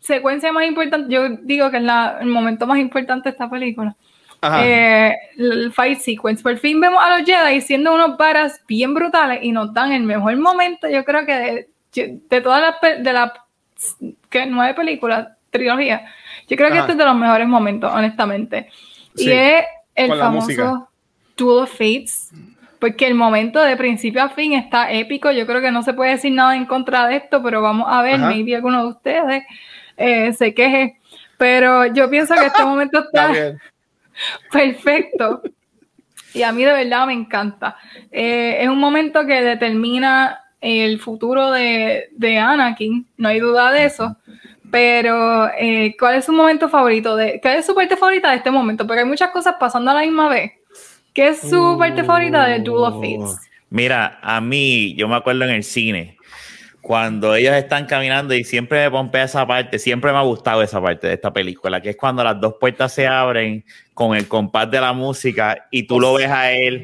secuencia 0.00 0.52
más 0.52 0.66
importante. 0.66 1.12
Yo 1.12 1.28
digo 1.28 1.70
que 1.70 1.78
es 1.78 1.82
la, 1.82 2.18
el 2.20 2.28
momento 2.28 2.66
más 2.66 2.78
importante 2.78 3.28
de 3.28 3.32
esta 3.32 3.48
película. 3.48 3.96
Eh, 4.42 5.14
el 5.38 5.72
fight 5.72 6.00
sequence. 6.00 6.42
Por 6.42 6.58
fin 6.58 6.80
vemos 6.80 7.00
a 7.00 7.16
los 7.16 7.26
Jedi 7.26 7.60
siendo 7.60 7.94
unos 7.94 8.16
varas 8.16 8.60
bien 8.66 8.92
brutales 8.92 9.38
y 9.42 9.52
nos 9.52 9.72
dan 9.72 9.92
el 9.92 10.02
mejor 10.02 10.36
momento, 10.36 10.88
yo 10.88 11.04
creo 11.04 11.24
que 11.24 11.68
de, 11.94 12.18
de 12.28 12.40
todas 12.40 12.60
las 12.60 13.04
de 13.04 13.12
las 13.12 13.32
nueve 14.48 14.74
películas, 14.74 15.28
trilogía, 15.50 16.06
yo 16.48 16.56
creo 16.56 16.70
que 16.70 16.78
este 16.78 16.92
es 16.92 16.98
de 16.98 17.04
los 17.04 17.14
mejores 17.14 17.46
momentos, 17.46 17.92
honestamente. 17.92 18.68
Y 19.16 19.30
es 19.30 19.64
el 19.94 20.18
famoso 20.18 20.88
Duel 21.36 21.64
of 21.64 21.70
Fates, 21.70 22.30
porque 22.78 23.06
el 23.06 23.14
momento 23.14 23.60
de 23.60 23.76
principio 23.76 24.22
a 24.22 24.28
fin 24.28 24.54
está 24.54 24.90
épico. 24.90 25.30
Yo 25.30 25.46
creo 25.46 25.60
que 25.60 25.70
no 25.70 25.82
se 25.82 25.94
puede 25.94 26.12
decir 26.12 26.32
nada 26.32 26.56
en 26.56 26.66
contra 26.66 27.06
de 27.06 27.16
esto, 27.16 27.42
pero 27.42 27.62
vamos 27.62 27.86
a 27.88 28.02
ver, 28.02 28.18
maybe 28.18 28.56
alguno 28.56 28.82
de 28.82 28.88
ustedes 28.88 29.44
eh, 29.96 30.32
se 30.32 30.54
queje. 30.54 30.98
Pero 31.36 31.86
yo 31.86 32.08
pienso 32.10 32.34
que 32.34 32.46
este 32.46 32.64
momento 32.64 33.00
está, 33.04 33.32
perfecto. 34.50 35.42
Y 36.34 36.42
a 36.42 36.52
mí 36.52 36.64
de 36.64 36.72
verdad 36.72 37.06
me 37.06 37.12
encanta. 37.12 37.76
Eh, 38.10 38.58
es 38.60 38.68
un 38.68 38.78
momento 38.78 39.26
que 39.26 39.42
determina 39.42 40.40
el 40.60 41.00
futuro 41.00 41.50
de, 41.50 42.08
de, 42.12 42.38
Anakin, 42.38 43.06
no 43.16 43.28
hay 43.28 43.40
duda 43.40 43.72
de 43.72 43.84
eso. 43.84 44.16
Pero, 44.70 45.50
eh, 45.58 45.94
¿cuál 45.98 46.14
es 46.14 46.24
su 46.24 46.32
momento 46.32 46.68
favorito? 46.68 47.14
De, 47.14 47.40
¿Cuál 47.42 47.56
es 47.58 47.66
su 47.66 47.74
parte 47.74 47.96
favorita 47.96 48.30
de 48.30 48.36
este 48.36 48.50
momento? 48.50 48.86
Porque 48.86 49.00
hay 49.00 49.08
muchas 49.08 49.30
cosas 49.30 49.56
pasando 49.60 49.90
a 49.90 49.94
la 49.94 50.00
misma 50.00 50.28
vez. 50.28 50.52
¿Qué 51.14 51.28
es 51.28 51.40
su 51.40 51.76
parte 51.78 52.04
favorita 52.04 52.46
de 52.46 52.60
Duel 52.60 52.84
of 52.84 52.94
Fates? 52.94 53.38
Mira, 53.68 54.18
a 54.22 54.40
mí, 54.40 54.94
yo 54.96 55.08
me 55.08 55.16
acuerdo 55.16 55.44
en 55.44 55.50
el 55.50 55.64
cine, 55.64 56.16
cuando 56.80 57.34
ellos 57.34 57.54
están 57.54 57.86
caminando 57.86 58.34
y 58.34 58.44
siempre 58.44 58.84
me 58.84 58.90
pompea 58.90 59.24
esa 59.24 59.46
parte, 59.46 59.78
siempre 59.78 60.10
me 60.12 60.18
ha 60.18 60.22
gustado 60.22 60.62
esa 60.62 60.80
parte 60.80 61.06
de 61.06 61.14
esta 61.14 61.32
película, 61.32 61.80
que 61.80 61.90
es 61.90 61.96
cuando 61.96 62.24
las 62.24 62.40
dos 62.40 62.54
puertas 62.58 62.92
se 62.92 63.06
abren 63.06 63.64
con 63.94 64.16
el 64.16 64.26
compás 64.26 64.70
de 64.70 64.80
la 64.80 64.92
música 64.92 65.68
y 65.70 65.84
tú 65.84 66.00
lo 66.00 66.14
ves 66.14 66.28
a 66.28 66.52
él 66.52 66.82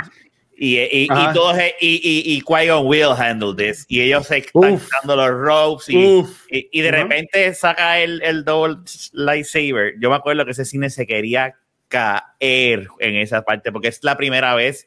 y, 0.60 0.78
y, 0.78 1.02
y, 1.04 1.32
todos, 1.34 1.56
y, 1.80 2.00
y, 2.24 2.42
Qui-Gon 2.42 2.84
will 2.84 3.12
handle 3.16 3.54
this. 3.54 3.86
Y 3.88 4.00
ellos 4.00 4.26
se 4.26 4.38
están 4.38 4.80
dando 5.00 5.14
los 5.14 5.30
ropes 5.30 5.88
y, 5.88 6.24
y, 6.50 6.80
de 6.80 6.90
repente 6.90 7.54
saca 7.54 8.00
el, 8.00 8.20
el 8.22 8.44
double 8.44 8.78
lightsaber. 9.12 9.94
Yo 10.00 10.10
me 10.10 10.16
acuerdo 10.16 10.44
que 10.44 10.50
ese 10.50 10.64
cine 10.64 10.90
se 10.90 11.06
quería 11.06 11.54
caer 11.88 12.88
en 12.98 13.16
esa 13.16 13.42
parte, 13.42 13.72
porque 13.72 13.88
es 13.88 14.04
la 14.04 14.16
primera 14.16 14.54
vez 14.54 14.86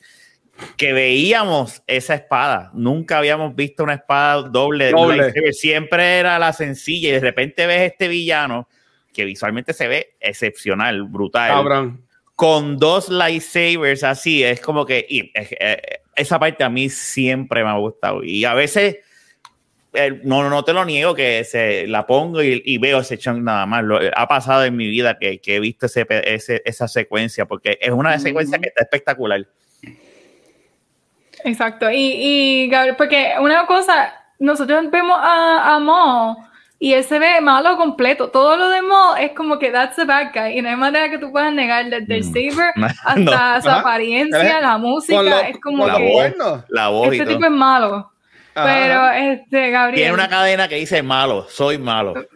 que 0.77 0.93
veíamos 0.93 1.81
esa 1.87 2.15
espada. 2.15 2.71
Nunca 2.73 3.17
habíamos 3.17 3.55
visto 3.55 3.83
una 3.83 3.95
espada 3.95 4.43
doble. 4.43 4.91
Siempre 5.53 6.19
era 6.19 6.39
la 6.39 6.53
sencilla 6.53 7.09
y 7.09 7.11
de 7.13 7.19
repente 7.19 7.65
ves 7.65 7.91
este 7.91 8.07
villano 8.07 8.67
que 9.13 9.25
visualmente 9.25 9.73
se 9.73 9.87
ve 9.87 10.15
excepcional, 10.19 11.03
brutal. 11.03 11.97
Con 12.35 12.77
dos 12.77 13.09
lightsabers 13.09 14.03
así, 14.03 14.43
es 14.43 14.61
como 14.61 14.85
que 14.85 15.05
eh, 15.09 16.01
esa 16.15 16.39
parte 16.39 16.63
a 16.63 16.69
mí 16.69 16.89
siempre 16.89 17.63
me 17.63 17.69
ha 17.69 17.77
gustado. 17.77 18.23
Y 18.23 18.45
a 18.45 18.53
veces 18.53 18.97
no, 20.23 20.49
no 20.49 20.63
te 20.63 20.73
lo 20.73 20.85
niego 20.85 21.13
que 21.13 21.43
se 21.43 21.85
la 21.87 22.05
pongo 22.05 22.41
y, 22.41 22.77
veo 22.77 22.99
ese 22.99 23.17
chunk 23.17 23.39
nada 23.41 23.65
más. 23.65 23.83
Lo, 23.83 23.99
ha 24.15 24.27
pasado 24.27 24.63
en 24.63 24.75
mi 24.75 24.87
vida 24.87 25.17
que, 25.17 25.39
que 25.39 25.55
he 25.55 25.59
visto 25.59 25.85
ese, 25.85 26.05
ese, 26.09 26.61
esa 26.65 26.87
secuencia 26.87 27.45
porque 27.45 27.77
es 27.81 27.91
una 27.91 28.17
secuencia 28.19 28.59
que 28.59 28.69
está 28.69 28.83
espectacular. 28.83 29.45
Exacto. 31.43 31.89
Y, 31.89 31.95
y 31.95 32.69
Gabriel, 32.69 32.95
porque 32.95 33.33
una 33.39 33.65
cosa, 33.65 34.13
nosotros 34.39 34.89
vemos 34.91 35.17
a, 35.19 35.75
a 35.75 35.79
Mo 35.79 36.47
y 36.79 36.93
él 36.93 37.03
se 37.03 37.19
ve 37.19 37.39
malo 37.41 37.77
completo. 37.77 38.29
Todo 38.29 38.57
lo 38.57 38.69
demás 38.69 39.19
es 39.19 39.33
como 39.33 39.59
que 39.59 39.69
that's 39.69 39.95
the 39.95 40.05
bad 40.05 40.31
guy. 40.33 40.57
Y 40.57 40.61
no 40.61 40.69
hay 40.69 40.75
manera 40.75 41.09
que 41.09 41.19
tú 41.19 41.31
puedas 41.31 41.53
negar 41.53 41.85
desde 41.89 42.17
el 42.17 42.23
mm. 42.23 42.33
saber 42.33 42.73
hasta 43.05 43.61
su 43.61 43.69
apariencia, 43.69 44.61
la 44.61 44.77
música. 44.77 45.41
es 45.41 45.59
como 45.59 45.85
que 45.85 46.33
la 46.69 46.87
voz 46.87 47.11
este 47.11 47.25
tipo 47.25 47.45
es 47.45 47.51
malo. 47.51 48.10
Pero, 48.53 49.11
este, 49.11 49.71
Gabriel. 49.71 49.95
Tiene 49.95 50.13
una 50.13 50.27
cadena 50.29 50.67
que 50.67 50.75
dice 50.75 51.01
malo, 51.01 51.47
soy 51.49 51.77
malo. 51.77 52.13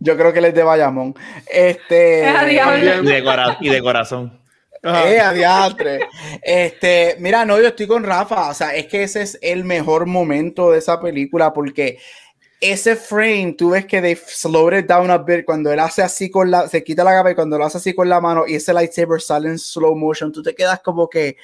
Yo 0.00 0.16
creo 0.16 0.32
que 0.32 0.38
él 0.38 0.46
es 0.46 0.54
de 0.54 0.62
Bayamón. 0.62 1.14
Este. 1.46 2.24
y, 3.60 3.68
de 3.68 3.82
corazón. 3.82 4.38
Eh, 4.82 5.20
adiante. 5.20 6.00
Este, 6.40 7.16
mira, 7.18 7.44
no, 7.44 7.60
yo 7.60 7.68
estoy 7.68 7.86
con 7.86 8.04
Rafa. 8.04 8.48
O 8.48 8.54
sea, 8.54 8.74
es 8.74 8.86
que 8.86 9.02
ese 9.02 9.22
es 9.22 9.38
el 9.42 9.64
mejor 9.64 10.06
momento 10.06 10.70
de 10.70 10.78
esa 10.78 11.00
película 11.00 11.52
porque 11.52 11.98
ese 12.60 12.96
frame, 12.96 13.54
tú 13.56 13.70
ves 13.70 13.86
que 13.86 14.00
they 14.00 14.16
slowed 14.16 14.78
it 14.78 14.86
down 14.86 15.10
a 15.10 15.18
bit 15.18 15.44
cuando 15.44 15.72
él 15.72 15.78
hace 15.78 16.02
así 16.02 16.30
con 16.30 16.50
la, 16.50 16.68
se 16.68 16.82
quita 16.82 17.04
la 17.04 17.12
capa 17.12 17.30
y 17.30 17.34
cuando 17.34 17.56
lo 17.56 17.64
hace 17.64 17.78
así 17.78 17.94
con 17.94 18.08
la 18.08 18.20
mano 18.20 18.44
y 18.46 18.56
ese 18.56 18.72
lightsaber 18.72 19.20
sale 19.20 19.48
en 19.48 19.58
slow 19.58 19.94
motion, 19.94 20.32
tú 20.32 20.42
te 20.42 20.54
quedas 20.54 20.80
como 20.80 21.08
que 21.08 21.36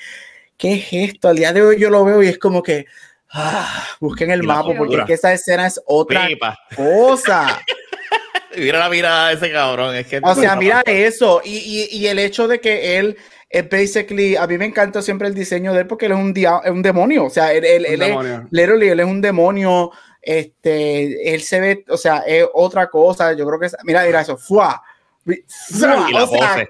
¿qué 0.56 0.74
es 0.74 1.10
esto? 1.10 1.28
Al 1.28 1.36
día 1.36 1.52
de 1.52 1.62
hoy 1.62 1.78
yo 1.78 1.90
lo 1.90 2.05
veo 2.05 2.22
y 2.22 2.28
es 2.28 2.39
como 2.39 2.62
que, 2.62 2.86
ah, 3.32 3.86
busquen 4.01 4.31
el 4.31 4.43
mapa 4.43 4.74
porque 4.76 4.97
es 4.97 5.05
que 5.05 5.12
esa 5.14 5.32
escena 5.32 5.66
es 5.66 5.81
otra 5.86 6.28
cosa. 6.76 7.60
mira 8.56 8.78
la 8.78 8.89
mirada 8.89 9.28
de 9.28 9.35
ese 9.35 9.52
cabrón. 9.52 9.94
o 10.22 10.35
sea, 10.35 10.56
mira 10.56 10.82
eso. 10.86 11.40
Y, 11.44 11.56
y, 11.56 11.98
y, 11.98 12.06
el 12.06 12.18
hecho 12.18 12.47
de 12.48 12.60
que 12.60 12.98
él 12.98 13.16
es 13.55 13.68
basically, 13.68 14.36
a 14.36 14.47
mí 14.47 14.59
me 14.59 14.64
encanta 14.64 15.01
siempre 15.01 15.28
el 15.28 15.35
diseño 15.35 15.72
de 15.72 15.82
él 15.82 15.86
porque 15.86 16.06
él 16.06 16.12
es 16.12 16.18
un, 16.18 16.35
dia, 16.35 16.60
es 16.64 16.70
un 16.70 16.82
demonio, 16.82 17.26
o 17.26 17.31
sea, 17.31 17.52
él, 17.52 17.64
él, 17.64 17.86
él, 17.86 18.02
es, 18.02 18.16
literally, 18.51 18.89
él 18.89 18.98
es 18.98 19.06
un 19.06 19.20
demonio, 19.20 19.93
este, 20.20 21.32
él 21.32 21.40
se 21.40 21.60
ve, 21.60 21.85
o 21.89 21.97
sea, 21.97 22.24
es 22.26 22.44
otra 22.52 22.89
cosa, 22.89 23.32
yo 23.32 23.47
creo 23.47 23.60
que 23.60 23.66
es, 23.66 23.76
mira, 23.85 24.02
mira 24.05 24.22
eso, 24.22 24.36
fuá, 24.36 24.82
o 25.24 26.26
sea, 26.26 26.66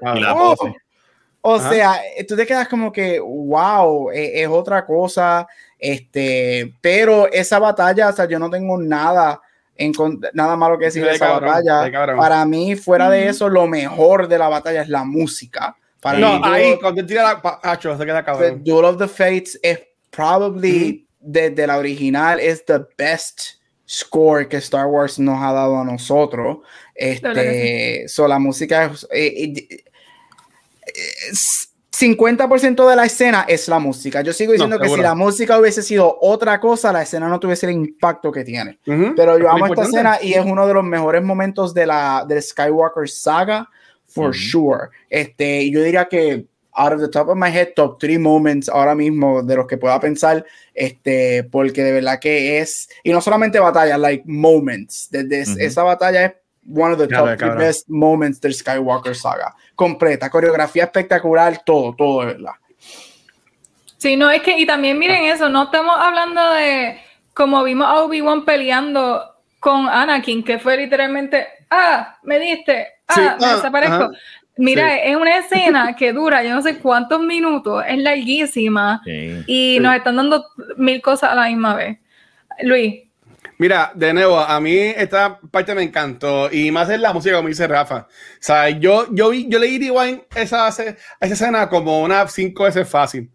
tú 2.26 2.36
te 2.36 2.46
quedas 2.46 2.68
como 2.68 2.92
que, 2.92 3.20
wow, 3.20 4.10
es, 4.10 4.30
es, 4.34 4.48
otra 4.48 4.84
cosa, 4.84 5.46
este, 5.78 6.74
pero 6.80 7.30
esa 7.30 7.58
batalla, 7.58 8.08
o 8.08 8.12
sea, 8.12 8.24
yo 8.26 8.38
no 8.38 8.50
tengo 8.50 8.78
nada 8.78 9.40
en 9.76 9.92
nada 10.32 10.56
malo 10.56 10.78
que 10.78 10.86
decir 10.86 11.04
de, 11.04 11.12
esa 11.12 11.38
batalla. 11.38 11.90
Para 12.16 12.44
mí, 12.44 12.76
fuera 12.76 13.10
de 13.10 13.28
eso, 13.28 13.48
lo 13.48 13.66
mejor 13.66 14.28
de 14.28 14.38
la 14.38 14.48
batalla 14.48 14.82
es 14.82 14.88
la 14.88 15.04
música 15.04 15.76
no, 16.12 16.44
ahí 16.44 16.78
cuando 16.80 17.04
tira 17.04 17.22
la 17.22 17.60
hacho, 17.62 17.96
se 17.96 18.04
queda 18.04 18.24
cabrón. 18.24 18.62
Duel 18.62 18.84
of 18.84 18.98
the 18.98 19.08
Fates 19.08 19.58
es 19.62 19.80
probably 20.10 21.06
desde 21.20 21.66
la 21.66 21.78
original 21.78 22.38
es 22.38 22.64
the 22.66 22.80
best 22.98 23.54
score 23.88 24.46
que 24.46 24.58
Star 24.58 24.86
Wars 24.86 25.18
nos 25.18 25.42
ha 25.42 25.52
dado 25.52 25.78
a 25.78 25.84
nosotros. 25.84 26.58
Este, 26.94 28.06
so, 28.08 28.28
la 28.28 28.38
música 28.38 28.92
es, 29.10 29.54
50% 31.92 32.88
de 32.88 32.96
la 32.96 33.04
escena 33.04 33.44
es 33.48 33.68
la 33.68 33.78
música. 33.78 34.20
Yo 34.22 34.32
sigo 34.32 34.52
diciendo 34.52 34.78
que 34.78 34.88
si 34.88 35.00
la 35.00 35.14
música 35.14 35.58
hubiese 35.58 35.82
sido 35.82 36.18
otra 36.20 36.58
cosa, 36.58 36.92
la 36.92 37.02
escena 37.02 37.28
no 37.28 37.38
tuviese 37.38 37.66
el 37.66 37.72
impacto 37.72 38.32
que 38.32 38.44
tiene. 38.44 38.78
Pero 38.84 39.38
yo 39.38 39.50
amo 39.50 39.66
esta 39.66 39.82
escena 39.82 40.18
y 40.20 40.34
es 40.34 40.44
uno 40.44 40.66
de 40.66 40.74
los 40.74 40.84
mejores 40.84 41.22
momentos 41.22 41.72
de 41.72 41.86
la 41.86 42.24
del 42.28 42.42
Skywalker 42.42 43.08
saga 43.08 43.68
for 44.06 44.34
sure. 44.34 44.88
Este, 45.08 45.70
yo 45.70 45.82
diría 45.82 46.06
que 46.08 46.46
out 46.74 46.92
of 46.92 47.00
the 47.00 47.08
top 47.08 47.28
of 47.28 47.36
my 47.36 47.48
head, 47.48 47.74
top 47.74 47.98
three 47.98 48.18
moments 48.18 48.68
ahora 48.68 48.94
mismo 48.94 49.42
de 49.42 49.56
los 49.56 49.66
que 49.66 49.76
pueda 49.76 49.98
pensar, 50.00 50.44
este, 50.74 51.44
porque 51.44 51.82
de 51.82 51.92
verdad 51.92 52.18
que 52.18 52.58
es, 52.58 52.88
y 53.02 53.12
no 53.12 53.20
solamente 53.20 53.60
batalla, 53.60 53.96
like 53.96 54.24
moments, 54.26 55.08
desde 55.10 55.42
esa 55.64 55.82
batalla 55.84 56.24
es 56.24 56.32
one 56.68 56.92
of 56.92 56.98
the 56.98 57.06
top 57.06 57.36
three 57.36 57.50
best 57.56 57.88
moments 57.88 58.40
del 58.40 58.54
Skywalker 58.54 59.14
saga, 59.14 59.54
completa, 59.74 60.30
coreografía 60.30 60.84
espectacular, 60.84 61.62
todo, 61.64 61.94
todo 61.94 62.20
de 62.20 62.26
verdad. 62.26 62.52
Sí, 63.96 64.16
no, 64.16 64.30
es 64.30 64.42
que, 64.42 64.58
y 64.58 64.66
también 64.66 64.98
miren 64.98 65.24
eso, 65.24 65.48
no 65.48 65.64
estamos 65.64 65.96
hablando 65.98 66.52
de 66.52 67.00
como 67.32 67.62
vimos 67.64 67.86
a 67.88 68.02
Obi-Wan 68.02 68.44
peleando 68.44 69.22
con 69.58 69.88
Anakin, 69.88 70.44
que 70.44 70.58
fue 70.58 70.76
literalmente, 70.76 71.46
ah, 71.70 72.18
me 72.22 72.38
diste, 72.38 72.86
ah, 73.08 73.36
me 73.40 73.46
ah, 73.46 73.56
desaparezco. 73.56 74.10
Mira, 74.56 74.96
es 74.98 75.16
una 75.16 75.38
escena 75.38 75.96
que 75.96 76.12
dura 76.12 76.44
yo 76.44 76.54
no 76.54 76.62
sé 76.62 76.78
cuántos 76.78 77.20
minutos, 77.22 77.82
es 77.88 77.98
larguísima 77.98 79.02
y 79.46 79.78
nos 79.80 79.96
están 79.96 80.16
dando 80.16 80.46
mil 80.76 81.00
cosas 81.02 81.32
a 81.32 81.34
la 81.34 81.48
misma 81.48 81.74
vez. 81.74 81.98
Luis. 82.62 83.03
Mira, 83.58 83.92
de 83.94 84.12
nuevo, 84.12 84.38
a 84.38 84.60
mí 84.60 84.76
esta 84.76 85.38
parte 85.38 85.74
me 85.74 85.82
encantó 85.82 86.50
y 86.50 86.70
más 86.70 86.90
es 86.90 86.98
la 86.98 87.12
música, 87.12 87.36
como 87.36 87.48
dice 87.48 87.66
Rafa. 87.66 88.08
O 88.08 88.08
sea, 88.40 88.68
yo, 88.70 89.06
yo, 89.12 89.30
vi, 89.30 89.48
yo 89.48 89.58
leí 89.58 89.76
igual 89.76 90.26
esa, 90.34 90.68
esa 90.68 90.96
escena 91.20 91.68
como 91.68 92.02
una 92.02 92.26
cinco 92.26 92.64
veces 92.64 92.88
fácil 92.88 93.30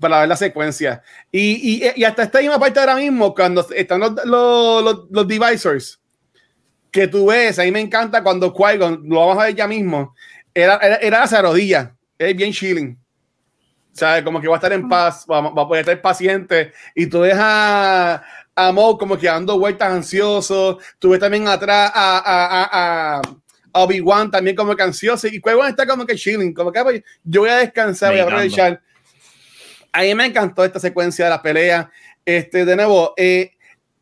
para 0.00 0.20
ver 0.20 0.28
la 0.28 0.36
secuencia. 0.36 1.02
Y, 1.30 1.84
y, 1.84 1.92
y, 1.94 2.04
hasta 2.04 2.24
esta 2.24 2.40
misma 2.40 2.58
parte 2.58 2.80
ahora 2.80 2.96
mismo, 2.96 3.34
cuando 3.34 3.66
están 3.70 4.00
los, 4.00 4.12
los, 4.24 4.82
los, 4.84 5.06
los 5.10 5.28
devisors, 5.28 6.00
que 6.90 7.06
tú 7.06 7.26
ves, 7.26 7.58
a 7.58 7.62
mí 7.62 7.70
me 7.70 7.80
encanta 7.80 8.22
cuando 8.22 8.52
qui 8.52 8.78
lo 8.78 9.20
vamos 9.20 9.38
a 9.38 9.44
ver 9.44 9.54
ya 9.54 9.68
mismo, 9.68 10.14
era, 10.54 10.76
era, 10.76 10.96
era 10.96 11.22
hacia 11.22 11.42
rodillas, 11.42 11.90
es 12.18 12.36
bien 12.36 12.52
chilling. 12.52 12.98
¿Sabes? 13.92 14.24
Como 14.24 14.42
que 14.42 14.48
va 14.48 14.56
a 14.56 14.58
estar 14.58 14.74
en 14.74 14.86
paz, 14.90 15.24
va, 15.30 15.40
va 15.40 15.62
a 15.62 15.66
poder 15.66 15.80
estar 15.80 16.02
paciente. 16.02 16.72
Y 16.94 17.06
tú 17.06 17.20
ves 17.20 17.36
a, 17.38 18.22
a 18.56 18.72
Mo 18.72 18.96
como 18.96 19.18
que 19.18 19.26
dando 19.26 19.58
vueltas 19.58 19.92
ansioso. 19.92 20.78
Tú 20.98 21.10
ves 21.10 21.20
también 21.20 21.46
atrás 21.46 21.92
a, 21.94 22.18
a, 22.18 23.18
a, 23.18 23.22
Obi-Wan 23.72 24.30
también 24.30 24.56
como 24.56 24.74
que 24.74 24.82
ansioso. 24.82 25.28
Y 25.28 25.40
qui 25.42 25.50
está 25.68 25.86
como 25.86 26.06
que 26.06 26.16
chilling, 26.16 26.54
como 26.54 26.72
que 26.72 26.82
pues, 26.82 27.02
yo 27.22 27.42
voy 27.42 27.50
a 27.50 27.56
descansar, 27.56 28.12
voy 28.12 28.20
a 28.20 28.24
aprovechar. 28.24 28.80
A 29.92 30.02
mí 30.02 30.14
me 30.14 30.26
encantó 30.26 30.64
esta 30.64 30.80
secuencia 30.80 31.26
de 31.26 31.30
la 31.30 31.42
pelea. 31.42 31.90
Este, 32.24 32.64
de 32.64 32.74
nuevo, 32.74 33.12
eh, 33.16 33.52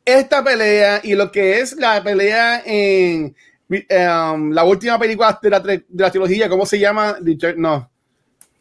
esta 0.04 0.42
pelea 0.42 1.00
y 1.02 1.14
lo 1.14 1.30
que 1.30 1.60
es 1.60 1.74
la 1.74 2.02
pelea 2.02 2.62
en 2.64 3.34
um, 3.68 4.50
la 4.52 4.64
última 4.64 4.98
película 4.98 5.38
de 5.42 5.50
la, 5.50 5.60
de 5.60 5.84
la, 5.88 6.10
trilogía, 6.10 6.48
¿cómo 6.48 6.64
se 6.64 6.78
llama? 6.78 7.18
No. 7.56 7.90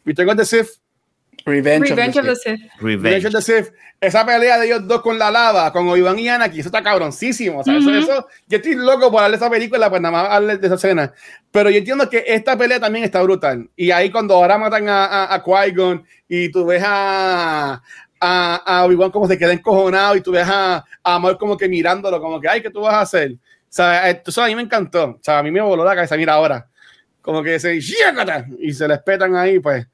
Return 0.04 0.30
of 0.30 0.36
the 0.36 0.44
Sith. 0.44 0.83
Revenge, 1.44 1.90
of, 1.90 2.26
the 2.26 2.36
Sith. 2.36 2.60
Revenge. 2.80 3.26
of 3.26 3.32
the 3.32 3.42
Sith. 3.42 3.72
Esa 4.00 4.24
pelea 4.24 4.58
de 4.58 4.66
ellos 4.66 4.86
dos 4.86 5.02
con 5.02 5.18
la 5.18 5.30
lava, 5.30 5.72
con 5.72 5.88
Obi-Wan 5.88 6.18
y 6.18 6.28
Anakin, 6.28 6.60
eso 6.60 6.68
está 6.68 6.82
cabroncísimo. 6.82 7.60
O 7.60 7.64
sea, 7.64 7.76
eso, 7.76 7.94
eso, 7.94 8.28
yo 8.46 8.56
estoy 8.56 8.74
loco 8.74 9.10
por 9.10 9.20
darle 9.20 9.36
esa 9.36 9.48
película, 9.48 9.88
pues 9.88 10.02
nada 10.02 10.12
más 10.12 10.30
darle 10.30 10.58
de 10.58 10.66
esa 10.66 10.76
escena. 10.76 11.12
Pero 11.50 11.70
yo 11.70 11.78
entiendo 11.78 12.08
que 12.08 12.24
esta 12.26 12.56
pelea 12.56 12.80
también 12.80 13.04
está 13.04 13.22
brutal. 13.22 13.68
Y 13.76 13.90
ahí 13.90 14.10
cuando 14.10 14.34
ahora 14.34 14.58
matan 14.58 14.88
a, 14.88 15.04
a, 15.06 15.34
a 15.34 15.42
Qui-Gon 15.42 16.04
y 16.28 16.50
tú 16.50 16.66
ves 16.66 16.82
a, 16.84 17.80
a, 18.20 18.56
a 18.56 18.84
Obi-Wan 18.84 19.10
como 19.10 19.26
se 19.28 19.38
queda 19.38 19.52
encojonado 19.52 20.16
y 20.16 20.20
tú 20.20 20.32
ves 20.32 20.46
a, 20.46 20.76
a 20.76 21.14
Amor 21.14 21.38
como 21.38 21.56
que 21.56 21.68
mirándolo, 21.68 22.20
como 22.20 22.40
que, 22.40 22.48
ay, 22.48 22.62
¿qué 22.62 22.70
tú 22.70 22.80
vas 22.80 22.94
a 22.94 23.00
hacer? 23.02 23.32
O 23.32 23.36
sea, 23.68 24.10
eso 24.10 24.42
a 24.42 24.46
mí 24.46 24.54
me 24.54 24.62
encantó. 24.62 25.04
O 25.04 25.18
sea, 25.20 25.38
a 25.38 25.42
mí 25.42 25.50
me 25.50 25.60
voló 25.60 25.84
la 25.84 25.94
cabeza, 25.94 26.16
mira 26.16 26.34
ahora. 26.34 26.68
Como 27.20 27.42
que 27.42 27.58
se 27.58 27.74
y 27.76 27.82
se 28.72 28.88
les 28.88 28.98
petan 29.02 29.34
ahí, 29.34 29.58
pues. 29.60 29.86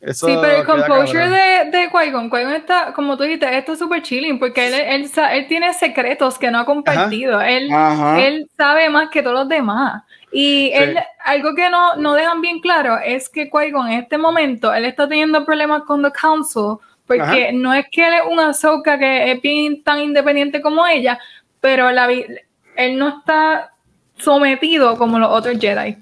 Eso 0.00 0.26
sí, 0.26 0.34
pero 0.40 0.58
el 0.58 0.64
composure 0.64 1.28
de, 1.28 1.70
de 1.70 1.90
Qui-Gon, 1.90 2.30
está, 2.52 2.92
como 2.92 3.16
tú 3.16 3.24
dijiste, 3.24 3.56
esto 3.56 3.72
es 3.72 3.78
súper 3.78 4.02
chilling 4.02 4.38
porque 4.38 4.66
él, 4.66 4.74
él, 4.74 5.10
él, 5.32 5.46
tiene 5.48 5.72
secretos 5.74 6.38
que 6.38 6.50
no 6.50 6.60
ha 6.60 6.64
compartido. 6.64 7.40
Él, 7.40 7.70
él 8.18 8.48
sabe 8.56 8.88
más 8.88 9.10
que 9.10 9.22
todos 9.22 9.34
los 9.34 9.48
demás. 9.48 10.02
Y 10.32 10.70
él, 10.74 10.98
algo 11.24 11.54
que 11.54 11.70
no, 11.70 11.96
no 11.96 12.14
dejan 12.14 12.40
bien 12.40 12.60
claro 12.60 12.98
es 12.98 13.28
que 13.28 13.50
Qui-Gon 13.50 13.88
en 13.88 14.00
este 14.00 14.18
momento, 14.18 14.72
él 14.72 14.84
está 14.84 15.08
teniendo 15.08 15.44
problemas 15.44 15.82
con 15.82 16.02
The 16.02 16.12
Council 16.12 16.78
porque 17.06 17.52
no 17.52 17.72
es 17.72 17.86
que 17.90 18.06
él 18.06 18.14
es 18.14 18.22
un 18.28 18.40
Ahsoka 18.40 18.98
que 18.98 19.32
es 19.32 19.40
bien 19.40 19.82
tan 19.82 20.00
independiente 20.00 20.60
como 20.60 20.86
ella, 20.86 21.18
pero 21.60 21.90
la, 21.92 22.10
él 22.10 22.98
no 22.98 23.08
está 23.08 23.72
sometido 24.18 24.96
como 24.96 25.18
los 25.18 25.30
otros 25.30 25.58
Jedi. 25.58 25.96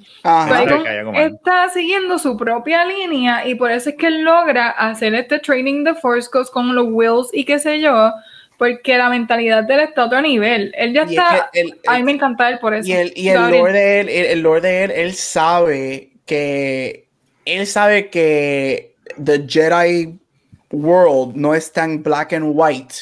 está 1.14 1.68
siguiendo 1.70 2.18
su 2.18 2.36
propia 2.36 2.84
línea 2.84 3.46
y 3.46 3.54
por 3.54 3.70
eso 3.70 3.90
es 3.90 3.96
que 3.96 4.06
él 4.06 4.22
logra 4.22 4.70
hacer 4.70 5.14
este 5.14 5.38
training 5.38 5.84
de 5.84 5.94
Force 5.94 6.28
Ghost 6.32 6.52
con 6.52 6.74
los 6.74 6.86
Wills 6.88 7.30
y 7.32 7.44
qué 7.44 7.58
sé 7.58 7.80
yo, 7.80 8.12
porque 8.56 8.96
la 8.96 9.08
mentalidad 9.08 9.64
de 9.64 9.74
él 9.74 9.80
está 9.80 10.02
a 10.02 10.06
otro 10.06 10.22
nivel. 10.22 10.72
Él 10.76 10.92
ya 10.92 11.02
está. 11.02 11.50
a 11.86 11.96
mí 11.96 12.02
me 12.02 12.12
encanta 12.12 12.48
él 12.48 12.58
por 12.58 12.74
eso. 12.74 12.88
Y 12.88 12.92
el, 12.92 13.12
y 13.16 13.28
el 13.28 13.50
lore 13.50 13.72
de 13.72 14.00
él, 14.00 14.08
el, 14.08 14.40
lore 14.40 14.60
de 14.60 14.84
él, 14.84 14.90
él 14.90 15.14
sabe 15.14 16.10
que. 16.26 17.04
Él 17.44 17.66
sabe 17.66 18.08
que 18.08 18.94
The 19.22 19.44
Jedi 19.46 20.18
world 20.74 21.36
no 21.36 21.54
es 21.54 21.72
tan 21.72 22.02
black 22.02 22.32
and 22.32 22.52
white 22.54 22.94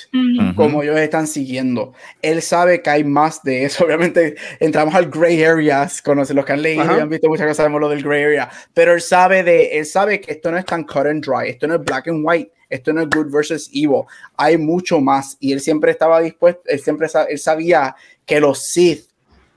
como 0.54 0.82
ellos 0.82 0.98
están 0.98 1.26
siguiendo. 1.26 1.92
Él 2.20 2.42
sabe 2.42 2.82
que 2.82 2.90
hay 2.90 3.04
más 3.04 3.42
de 3.42 3.64
eso. 3.64 3.84
Obviamente 3.86 4.36
entramos 4.60 4.94
al 4.94 5.10
gray 5.10 5.42
areas, 5.42 6.00
conoce 6.02 6.34
los 6.34 6.44
que 6.44 6.52
han 6.52 6.62
leído 6.62 6.96
y 6.96 7.00
han 7.00 7.08
visto 7.08 7.28
muchas 7.28 7.46
cosas, 7.46 7.56
sabemos 7.58 7.80
lo 7.80 7.88
del 7.88 8.02
gray 8.02 8.22
area, 8.22 8.50
pero 8.74 8.92
él 8.92 9.00
sabe 9.00 9.42
de, 9.42 9.78
él 9.78 9.86
sabe 9.86 10.20
que 10.20 10.32
esto 10.32 10.50
no 10.50 10.58
es 10.58 10.64
tan 10.64 10.84
cut 10.84 11.06
and 11.06 11.24
dry, 11.24 11.48
esto 11.48 11.66
no 11.66 11.74
es 11.74 11.80
black 11.82 12.08
and 12.08 12.22
white, 12.24 12.52
esto 12.70 12.92
no 12.92 13.02
es 13.02 13.08
good 13.10 13.30
versus 13.30 13.68
evil, 13.72 14.04
hay 14.36 14.56
mucho 14.56 15.00
más. 15.00 15.36
Y 15.40 15.52
él 15.52 15.60
siempre 15.60 15.90
estaba 15.90 16.20
dispuesto, 16.20 16.62
él 16.66 16.80
siempre 16.80 17.08
él 17.28 17.38
sabía 17.38 17.96
que 18.24 18.40
los 18.40 18.62
Sith, 18.62 19.06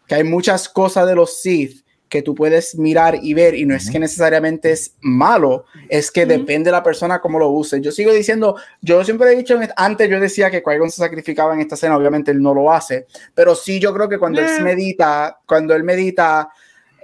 que 0.07 0.15
hay 0.15 0.23
muchas 0.23 0.67
cosas 0.67 1.07
de 1.07 1.15
los 1.15 1.41
Sith 1.41 1.84
que 2.09 2.21
tú 2.21 2.35
puedes 2.35 2.77
mirar 2.77 3.19
y 3.21 3.33
ver 3.33 3.55
y 3.55 3.65
no 3.65 3.75
es 3.75 3.89
que 3.89 3.99
necesariamente 3.99 4.71
es 4.71 4.95
malo, 5.01 5.65
es 5.89 6.11
que 6.11 6.25
depende 6.25 6.67
de 6.67 6.71
la 6.71 6.83
persona 6.83 7.19
cómo 7.19 7.39
lo 7.39 7.49
use. 7.49 7.81
Yo 7.81 7.91
sigo 7.91 8.13
diciendo, 8.13 8.55
yo 8.81 9.03
siempre 9.03 9.31
he 9.31 9.35
dicho, 9.35 9.59
antes 9.75 10.09
yo 10.09 10.19
decía 10.19 10.51
que 10.51 10.61
qui 10.61 10.89
se 10.89 10.97
sacrificaba 10.97 11.53
en 11.53 11.61
esta 11.61 11.75
escena, 11.75 11.97
obviamente 11.97 12.31
él 12.31 12.41
no 12.41 12.53
lo 12.53 12.71
hace, 12.71 13.07
pero 13.33 13.55
sí 13.55 13.79
yo 13.79 13.93
creo 13.93 14.07
que 14.07 14.19
cuando 14.19 14.41
él 14.41 14.63
medita, 14.63 15.39
cuando 15.45 15.73
él 15.73 15.83
medita, 15.83 16.49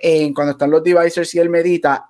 en 0.01 0.33
cuando 0.33 0.53
están 0.53 0.71
los 0.71 0.83
devices 0.83 1.33
y 1.35 1.39
él 1.39 1.49
medita, 1.49 2.07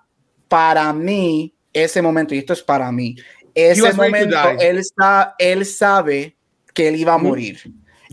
para 0.47 0.91
mí, 0.91 1.53
ese 1.73 2.01
momento, 2.01 2.35
y 2.35 2.39
esto 2.39 2.53
es 2.53 2.61
para 2.61 2.91
mí, 2.91 3.15
ese 3.53 3.93
momento, 3.93 4.38
él, 4.59 4.77
está, 4.77 5.35
él 5.39 5.65
sabe 5.65 6.35
que 6.73 6.89
él 6.89 6.95
iba 6.97 7.13
a 7.13 7.18
morir. 7.18 7.59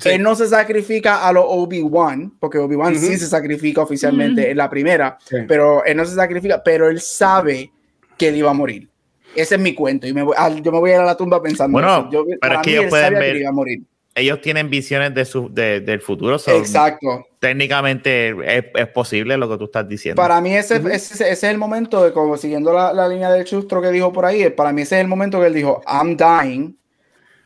Él 0.05 0.23
no 0.23 0.35
se 0.35 0.47
sacrifica 0.47 1.27
a 1.27 1.33
lo 1.33 1.47
Obi-Wan, 1.47 2.35
porque 2.39 2.59
Obi-Wan 2.59 2.99
sí 2.99 3.17
se 3.17 3.27
sacrifica 3.27 3.83
oficialmente 3.83 4.51
en 4.51 4.57
la 4.57 4.69
primera, 4.69 5.19
pero 5.47 5.85
él 5.85 5.97
no 5.97 6.05
se 6.05 6.15
sacrifica, 6.15 6.63
pero 6.63 6.89
él 6.89 7.01
sabe 7.01 7.71
que 8.17 8.29
él 8.29 8.37
iba 8.37 8.51
a 8.51 8.55
morir. 8.55 8.89
Ese 9.35 9.55
es 9.55 9.61
mi 9.61 9.75
cuento. 9.75 10.07
Y 10.07 10.13
me 10.13 10.23
voy, 10.23 10.35
yo 10.63 10.73
me 10.73 10.79
voy 10.79 10.91
a 10.91 10.95
ir 10.95 11.01
a 11.01 11.05
la 11.05 11.17
tumba 11.17 11.41
pensando 11.41 11.73
bueno, 11.73 12.11
Yo, 12.11 12.25
pero 12.41 12.55
es 12.57 12.61
que 12.63 12.71
ellos 12.73 12.87
pueden 12.87 13.15
ver. 13.15 13.35
Que 13.35 13.41
iba 13.41 13.51
a 13.51 13.53
morir. 13.53 13.83
ellos 14.15 14.41
tienen 14.41 14.69
visiones 14.71 15.15
de 15.15 15.25
su, 15.25 15.53
de, 15.53 15.81
del 15.81 16.01
futuro. 16.01 16.37
Exacto. 16.37 17.27
Técnicamente 17.39 18.31
es, 18.31 18.65
es, 18.75 18.89
posible 18.89 19.37
lo 19.37 19.49
que 19.49 19.59
tú 19.59 19.65
estás 19.65 19.89
diciendo. 19.89 20.21
Para 20.21 20.41
mí 20.41 20.55
ese, 20.55 20.83
ese, 20.93 21.31
es 21.31 21.45
el 21.45 21.59
momento, 21.59 22.03
de 22.03 22.13
como 22.13 22.37
siguiendo 22.37 22.73
la, 22.73 22.93
la, 22.93 23.07
línea 23.09 23.31
del 23.31 23.45
chustro 23.45 23.81
que 23.81 23.93
dijo 23.93 24.13
por 24.13 24.25
ahí, 24.25 24.49
para 24.51 24.73
mí 24.73 24.83
ese 24.83 24.97
es 24.97 25.03
el 25.03 25.09
momento 25.09 25.39
que 25.39 25.47
él 25.47 25.55
dijo, 25.55 25.83
I'm 25.87 26.17
dying, 26.17 26.77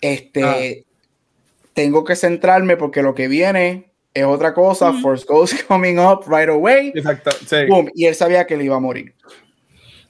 este, 0.00 0.42
ah. 0.42 0.91
Tengo 1.74 2.04
que 2.04 2.16
centrarme 2.16 2.76
porque 2.76 3.02
lo 3.02 3.14
que 3.14 3.28
viene 3.28 3.92
es 4.14 4.24
otra 4.24 4.52
cosa, 4.52 4.92
Force 4.94 5.24
Ghost 5.26 5.62
coming 5.68 5.98
up 5.98 6.24
right 6.26 6.48
away. 6.48 6.92
Exacto, 6.94 7.30
Boom, 7.68 7.90
y 7.94 8.06
él 8.06 8.14
sabía 8.14 8.46
que 8.46 8.56
le 8.56 8.64
iba 8.64 8.76
a 8.76 8.80
morir. 8.80 9.14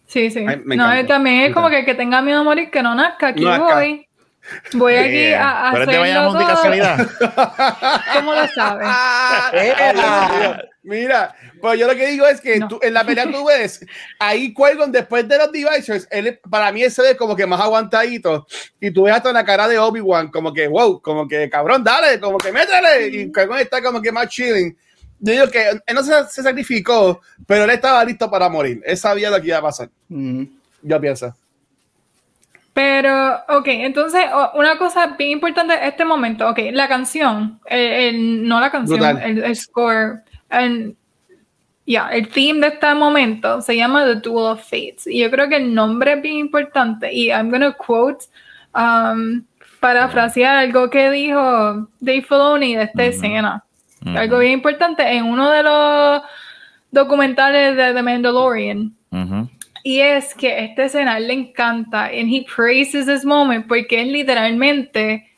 Sí, 0.06 0.30
sí. 0.30 0.44
no, 0.44 1.06
también 1.06 1.43
es 1.43 1.55
como 1.55 1.70
que, 1.70 1.84
que 1.84 1.94
tenga 1.94 2.20
miedo 2.20 2.40
a 2.40 2.44
morir, 2.44 2.70
que 2.70 2.82
no 2.82 2.94
nazca, 2.94 3.28
aquí 3.28 3.44
voy. 3.44 4.06
Voy 4.74 4.94
aquí 4.97 5.32
a, 5.32 5.68
a 5.68 5.72
Pero 5.72 5.86
te 5.86 5.98
vayamos 5.98 6.39
de 6.39 6.44
casualidad. 6.44 7.09
¿Cómo 8.14 8.34
lo 8.34 8.47
sabes? 8.48 8.89
Mira, 10.84 11.34
pues 11.60 11.78
yo 11.78 11.86
lo 11.86 11.94
que 11.94 12.09
digo 12.09 12.26
es 12.26 12.40
que 12.40 12.59
tú, 12.68 12.80
en 12.82 12.94
la 12.94 13.04
pelea 13.04 13.30
tú 13.30 13.44
ves, 13.46 13.86
ahí 14.18 14.52
Qui-Gon 14.52 14.90
después 14.90 15.28
de 15.28 15.38
los 15.38 15.52
Devices, 15.52 16.09
él, 16.10 16.40
para 16.50 16.72
mí 16.72 16.82
ese 16.82 17.09
es 17.09 17.16
como 17.16 17.36
que 17.36 17.46
más 17.46 17.60
aguantadito, 17.60 18.46
y 18.80 18.90
tú 18.90 19.04
ves 19.04 19.14
hasta 19.14 19.32
la 19.32 19.44
cara 19.44 19.68
de 19.68 19.78
Obi-Wan, 19.78 20.30
como 20.30 20.52
que, 20.52 20.66
wow, 20.66 21.00
como 21.00 21.28
que, 21.28 21.48
cabrón, 21.48 21.84
dale, 21.84 22.18
como 22.18 22.36
que 22.36 22.50
métele, 22.50 23.09
y 23.09 23.32
Qui-Gon 23.32 23.59
está 23.59 23.80
como 23.80 24.02
que 24.02 24.10
más 24.10 24.28
chilling. 24.28 24.76
Yo 25.20 25.32
digo 25.32 25.48
que 25.50 25.68
él 25.68 25.94
no 25.94 26.02
se, 26.02 26.12
se, 26.28 26.42
sacrificó, 26.42 27.20
pero 27.46 27.62
él 27.62 27.70
estaba 27.70 28.04
listo 28.04 28.28
para 28.28 28.48
morir, 28.48 28.82
él 28.84 28.96
sabía 28.96 29.30
lo 29.30 29.40
que 29.40 29.48
iba 29.48 29.59
a 29.59 29.62
pasar. 29.62 29.88
Yo 30.09 31.00
pienso. 31.00 31.32
Pero, 32.74 33.34
ok, 33.48 33.66
entonces, 33.66 34.24
una 34.54 34.78
cosa 34.78 35.09
bien 35.18 35.32
importante 35.32 35.74
en 35.74 35.82
este 35.84 36.04
momento, 36.06 36.48
ok, 36.48 36.59
la 36.72 36.88
canción, 36.88 37.60
el, 37.66 38.48
no 38.48 38.60
la 38.60 38.70
canción, 38.70 39.18
el, 39.20 39.54
score, 39.54 40.22
el, 40.52 40.96
ya, 41.86 42.08
el 42.08 42.28
theme 42.28 42.60
de 42.60 42.74
este 42.74 42.94
momento 42.94 43.60
se 43.60 43.76
llama 43.76 44.04
The 44.04 44.16
Duel 44.16 44.52
of 44.52 44.62
Fates. 44.62 45.06
Y 45.06 45.20
yo 45.20 45.30
creo 45.30 45.48
que 45.48 45.56
el 45.56 45.74
nombre 45.74 46.14
es 46.14 46.22
bien 46.22 46.36
importante. 46.36 47.12
Y 47.12 47.28
I'm 47.28 47.50
gonna 47.50 47.72
quote, 47.72 48.26
um, 48.74 49.44
parafrasear 49.80 50.56
algo 50.56 50.88
que 50.90 51.10
dijo 51.10 51.88
Dave 52.00 52.22
Filoni 52.22 52.76
de 52.76 52.84
esta 52.84 53.04
escena. 53.04 53.64
Algo 54.04 54.38
bien 54.38 54.54
importante 54.54 55.02
en 55.02 55.24
uno 55.24 55.50
de 55.50 55.62
los 55.62 56.22
documentales 56.90 57.76
de 57.76 57.92
The 57.92 58.02
Mandalorian. 58.02 58.94
Y 59.84 59.98
es 59.98 60.34
que 60.34 60.64
esta 60.64 60.84
escena 60.84 61.18
le 61.18 61.32
encanta 61.32 62.04
and 62.04 62.32
he 62.32 62.46
praises 62.54 63.06
this 63.06 63.24
moment 63.24 63.66
porque 63.66 64.00
es 64.00 64.06
literalmente 64.06 65.28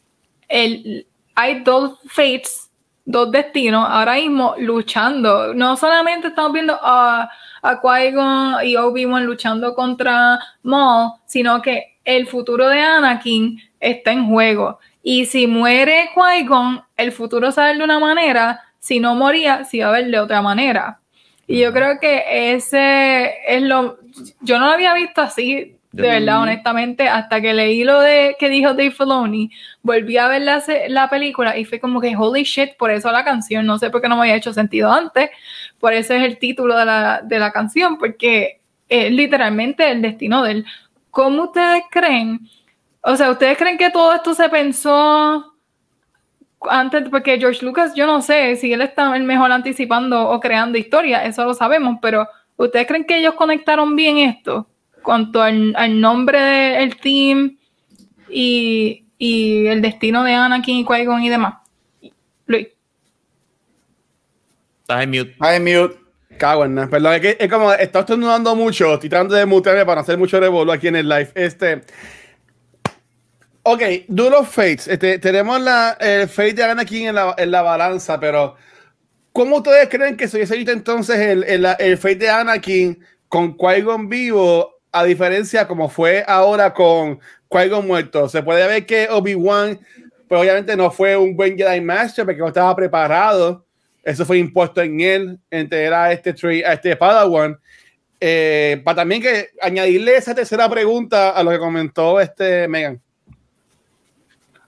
el 0.48 1.06
hay 1.34 1.60
dos 1.60 1.98
fates, 2.06 2.63
dos 3.04 3.30
destinos 3.30 3.86
ahora 3.88 4.14
mismo 4.14 4.54
luchando. 4.58 5.54
No 5.54 5.76
solamente 5.76 6.28
estamos 6.28 6.52
viendo 6.52 6.78
a, 6.82 7.30
a 7.62 7.80
Qui-Gon 7.80 8.64
y 8.64 8.76
Obi-Wan 8.76 9.24
luchando 9.24 9.74
contra 9.74 10.38
Maul, 10.62 11.12
sino 11.26 11.60
que 11.60 11.98
el 12.04 12.26
futuro 12.26 12.68
de 12.68 12.80
Anakin 12.80 13.60
está 13.80 14.12
en 14.12 14.28
juego. 14.28 14.78
Y 15.02 15.26
si 15.26 15.46
muere 15.46 16.10
Qui-Gon, 16.14 16.84
el 16.96 17.12
futuro 17.12 17.52
sale 17.52 17.78
de 17.78 17.84
una 17.84 17.98
manera, 17.98 18.62
si 18.78 19.00
no 19.00 19.14
moría, 19.14 19.64
se 19.64 19.80
va 19.80 19.88
a 19.88 19.92
ver 19.92 20.06
de 20.06 20.18
otra 20.18 20.40
manera. 20.42 21.00
Y 21.46 21.60
yo 21.60 21.72
creo 21.72 21.98
que 22.00 22.54
ese 22.54 23.34
es 23.46 23.62
lo. 23.62 23.98
Yo 24.40 24.58
no 24.58 24.66
lo 24.66 24.72
había 24.72 24.94
visto 24.94 25.20
así, 25.20 25.76
de 25.94 26.08
verdad, 26.08 26.42
honestamente, 26.42 27.08
hasta 27.08 27.40
que 27.40 27.54
leí 27.54 27.84
lo 27.84 28.00
de 28.00 28.36
que 28.38 28.48
dijo 28.48 28.70
Dave 28.70 28.90
Filoni, 28.90 29.50
volví 29.82 30.16
a 30.16 30.26
ver 30.26 30.42
la, 30.42 30.62
la, 30.88 31.08
película 31.08 31.56
y 31.56 31.64
fue 31.64 31.78
como 31.78 32.00
que 32.00 32.16
holy 32.16 32.42
shit, 32.42 32.76
por 32.76 32.90
eso 32.90 33.12
la 33.12 33.24
canción, 33.24 33.64
no 33.64 33.78
sé 33.78 33.90
por 33.90 34.02
qué 34.02 34.08
no 34.08 34.16
me 34.16 34.22
había 34.22 34.34
hecho 34.34 34.52
sentido 34.52 34.92
antes, 34.92 35.30
por 35.78 35.92
eso 35.92 36.14
es 36.14 36.22
el 36.24 36.38
título 36.38 36.76
de 36.76 36.84
la, 36.84 37.20
de 37.22 37.38
la 37.38 37.52
canción, 37.52 37.96
porque 37.96 38.60
es 38.88 39.12
literalmente 39.12 39.88
el 39.88 40.02
destino 40.02 40.42
de 40.42 40.50
él. 40.50 40.66
¿Cómo 41.10 41.44
ustedes 41.44 41.84
creen? 41.90 42.40
O 43.02 43.14
sea, 43.14 43.30
¿ustedes 43.30 43.56
creen 43.56 43.78
que 43.78 43.90
todo 43.90 44.14
esto 44.14 44.34
se 44.34 44.48
pensó 44.48 45.54
antes, 46.68 47.08
porque 47.08 47.38
George 47.38 47.64
Lucas, 47.64 47.94
yo 47.94 48.06
no 48.06 48.20
sé 48.20 48.56
si 48.56 48.72
él 48.72 48.82
está 48.82 49.14
el 49.14 49.22
mejor 49.22 49.52
anticipando 49.52 50.28
o 50.28 50.40
creando 50.40 50.78
historia, 50.78 51.24
eso 51.24 51.44
lo 51.44 51.54
sabemos, 51.54 51.98
pero 52.02 52.26
¿ustedes 52.56 52.86
creen 52.86 53.04
que 53.04 53.18
ellos 53.18 53.34
conectaron 53.34 53.94
bien 53.94 54.18
esto? 54.18 54.66
Cuanto 55.04 55.42
al, 55.42 56.00
nombre 56.00 56.40
del 56.40 56.96
team 56.96 57.56
y, 58.28 59.04
el 59.18 59.80
destino 59.80 60.24
de 60.24 60.34
Anakin 60.34 60.78
y 60.78 60.84
Qui-Gon 60.84 61.22
y 61.22 61.28
demás. 61.28 61.54
Luis. 62.46 62.68
Estás 64.80 65.02
en 65.04 65.10
mute. 65.10 65.30
Estás 65.30 65.54
en 65.54 65.62
mute. 65.64 66.04
Cago 66.36 66.64
en 66.64 66.90
Perdón, 66.90 67.14
es 67.14 67.20
que 67.20 67.36
es 67.38 67.48
como, 67.48 67.72
está 67.72 68.00
estornudando 68.00 68.56
mucho, 68.56 68.94
estoy 68.94 69.08
tratando 69.08 69.36
de 69.36 69.46
mutearme 69.46 69.86
para 69.86 70.00
hacer 70.00 70.18
mucho 70.18 70.40
revuelo 70.40 70.72
aquí 70.72 70.88
en 70.88 70.96
el 70.96 71.08
live. 71.08 71.30
Este, 71.36 71.82
Ok, 73.66 73.82
Duel 74.08 74.34
of 74.34 74.54
Fates. 74.54 74.88
Este, 74.88 75.18
tenemos 75.18 75.58
la, 75.58 75.96
el 75.98 76.28
Fate 76.28 76.52
de 76.52 76.64
Anakin 76.64 77.06
en 77.08 77.14
la, 77.14 77.34
en 77.38 77.50
la 77.50 77.62
balanza, 77.62 78.20
pero 78.20 78.56
¿cómo 79.32 79.56
ustedes 79.56 79.88
creen 79.88 80.18
que 80.18 80.28
se 80.28 80.36
hubiese 80.36 80.56
visto 80.56 80.70
entonces 80.70 81.18
el, 81.18 81.44
el, 81.44 81.66
el 81.78 81.96
Fate 81.96 82.16
de 82.16 82.30
Anakin 82.30 83.02
con 83.26 83.56
Qui-Gon 83.56 84.10
vivo, 84.10 84.73
a 84.94 85.02
diferencia 85.02 85.66
como 85.66 85.88
fue 85.88 86.24
ahora 86.26 86.72
con 86.72 87.18
Qui-Gon 87.50 87.84
muerto? 87.84 88.28
Se 88.28 88.44
puede 88.44 88.64
ver 88.68 88.86
que 88.86 89.08
Obi-Wan, 89.10 89.80
pues 90.28 90.40
obviamente 90.40 90.76
no 90.76 90.88
fue 90.88 91.16
un 91.16 91.36
buen 91.36 91.58
Jedi 91.58 91.80
Master 91.80 92.24
porque 92.24 92.40
no 92.40 92.46
estaba 92.46 92.74
preparado. 92.76 93.66
Eso 94.04 94.24
fue 94.24 94.38
impuesto 94.38 94.80
en 94.80 95.00
él, 95.00 95.38
entre 95.50 95.92
a 95.92 96.12
este, 96.12 96.32
a 96.64 96.72
este 96.74 96.94
Padawan. 96.94 97.58
Eh, 98.20 98.80
para 98.84 98.96
también 98.96 99.20
que 99.20 99.48
añadirle 99.60 100.16
esa 100.16 100.32
tercera 100.32 100.68
pregunta 100.68 101.30
a 101.30 101.42
lo 101.42 101.50
que 101.50 101.58
comentó 101.58 102.20
este 102.20 102.68
Megan. 102.68 103.00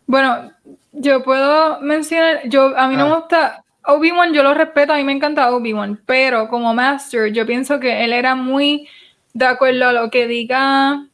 Bueno, 0.06 0.50
yo 0.90 1.22
puedo 1.22 1.80
mencionar, 1.82 2.48
yo 2.48 2.76
a 2.76 2.88
mí 2.88 2.96
no 2.96 3.06
me 3.06 3.12
ah. 3.12 3.16
gusta 3.18 3.64
Obi-Wan, 3.84 4.32
yo 4.32 4.42
lo 4.42 4.54
respeto, 4.54 4.92
a 4.92 4.96
mí 4.96 5.04
me 5.04 5.12
encanta 5.12 5.54
Obi-Wan, 5.54 6.02
pero 6.04 6.48
como 6.48 6.74
Master, 6.74 7.32
yo 7.32 7.46
pienso 7.46 7.78
que 7.78 8.04
él 8.04 8.12
era 8.12 8.34
muy 8.34 8.88
de 9.36 9.44
acuerdo 9.44 9.88
a 9.88 9.92
lo 9.92 10.10
que 10.10 10.26
diga 10.26 11.06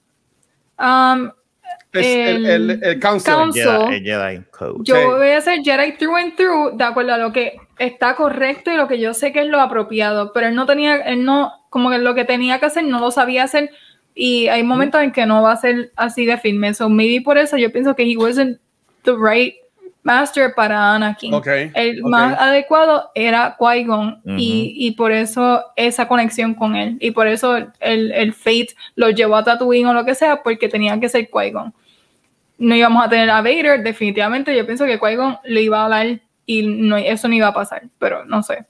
um, 0.79 1.31
el, 1.93 2.81
el, 2.83 3.01
council. 3.01 3.53
Jedi, 3.53 4.45
Yo 4.85 5.17
voy 5.17 5.31
a 5.31 5.41
ser 5.41 5.61
Jedi 5.63 5.97
through 5.97 6.17
and 6.17 6.37
through, 6.37 6.77
de 6.77 6.85
acuerdo 6.85 7.15
a 7.15 7.19
lo 7.19 7.33
que 7.33 7.57
está 7.79 8.15
correcto 8.15 8.71
y 8.71 8.77
lo 8.77 8.87
que 8.87 9.01
yo 9.01 9.13
sé 9.13 9.33
que 9.33 9.41
es 9.41 9.49
lo 9.49 9.61
apropiado, 9.61 10.33
pero 10.33 10.47
él 10.47 10.55
no 10.55 10.67
tenía, 10.67 10.97
él 10.97 11.25
no, 11.25 11.53
como 11.69 11.91
que 11.91 11.99
lo 11.99 12.15
que 12.15 12.25
tenía 12.25 12.61
que 12.61 12.67
hacer 12.67 12.85
no 12.85 13.01
lo 13.01 13.11
sabía 13.11 13.43
hacer 13.43 13.71
y 14.15 14.47
hay 14.47 14.63
momentos 14.63 15.03
en 15.03 15.11
que 15.11 15.27
no 15.27 15.43
va 15.43 15.53
a 15.53 15.57
ser 15.57 15.91
así 15.97 16.25
de 16.25 16.39
firme. 16.39 16.75
So 16.75 16.89
maybe 16.89 17.25
por 17.25 17.39
eso 17.39 17.57
yo 17.57 17.73
pienso 17.73 17.97
que 17.97 18.05
he 18.05 18.17
wasn't 18.17 18.61
the 19.03 19.15
right 19.17 19.57
master 20.03 20.55
para 20.55 20.95
Anakin. 20.95 21.35
El 21.75 22.03
más 22.03 22.39
adecuado 22.39 23.11
era 23.15 23.57
Qui-Gon 23.59 24.23
y, 24.39 24.75
y, 24.77 24.93
por 24.93 25.13
eso 25.13 25.65
esa 25.77 26.09
conexión 26.09 26.55
con 26.55 26.77
él. 26.77 26.97
Y 27.01 27.13
por 27.13 27.29
eso 27.29 27.57
el, 27.81 28.13
el, 28.13 28.33
Fate 28.33 28.75
lo 28.97 29.11
llevó 29.11 29.37
a 29.37 29.45
Tatooine 29.45 29.87
o 29.87 29.95
lo 29.95 30.05
que 30.05 30.15
sea, 30.15 30.43
porque 30.43 30.69
tenía 30.69 30.99
que 30.99 31.09
ser 31.09 31.31
Qui-Gon. 31.31 31.73
No 32.59 32.75
íbamos 32.75 33.05
a 33.05 33.09
tener 33.09 33.31
a 33.31 33.43
Vader, 33.43 33.83
definitivamente. 33.83 34.57
Yo 34.57 34.67
pienso 34.67 34.87
que 34.87 34.99
Qui-Gon 34.99 35.39
le 35.45 35.63
iba 35.63 35.81
a 35.81 35.85
hablar 35.85 36.21
y 36.47 36.67
no, 36.67 36.97
eso 36.97 37.29
no 37.29 37.35
iba 37.35 37.49
a 37.49 37.55
pasar, 37.55 37.83
pero 37.99 38.25
no 38.25 38.43
sé. 38.43 38.65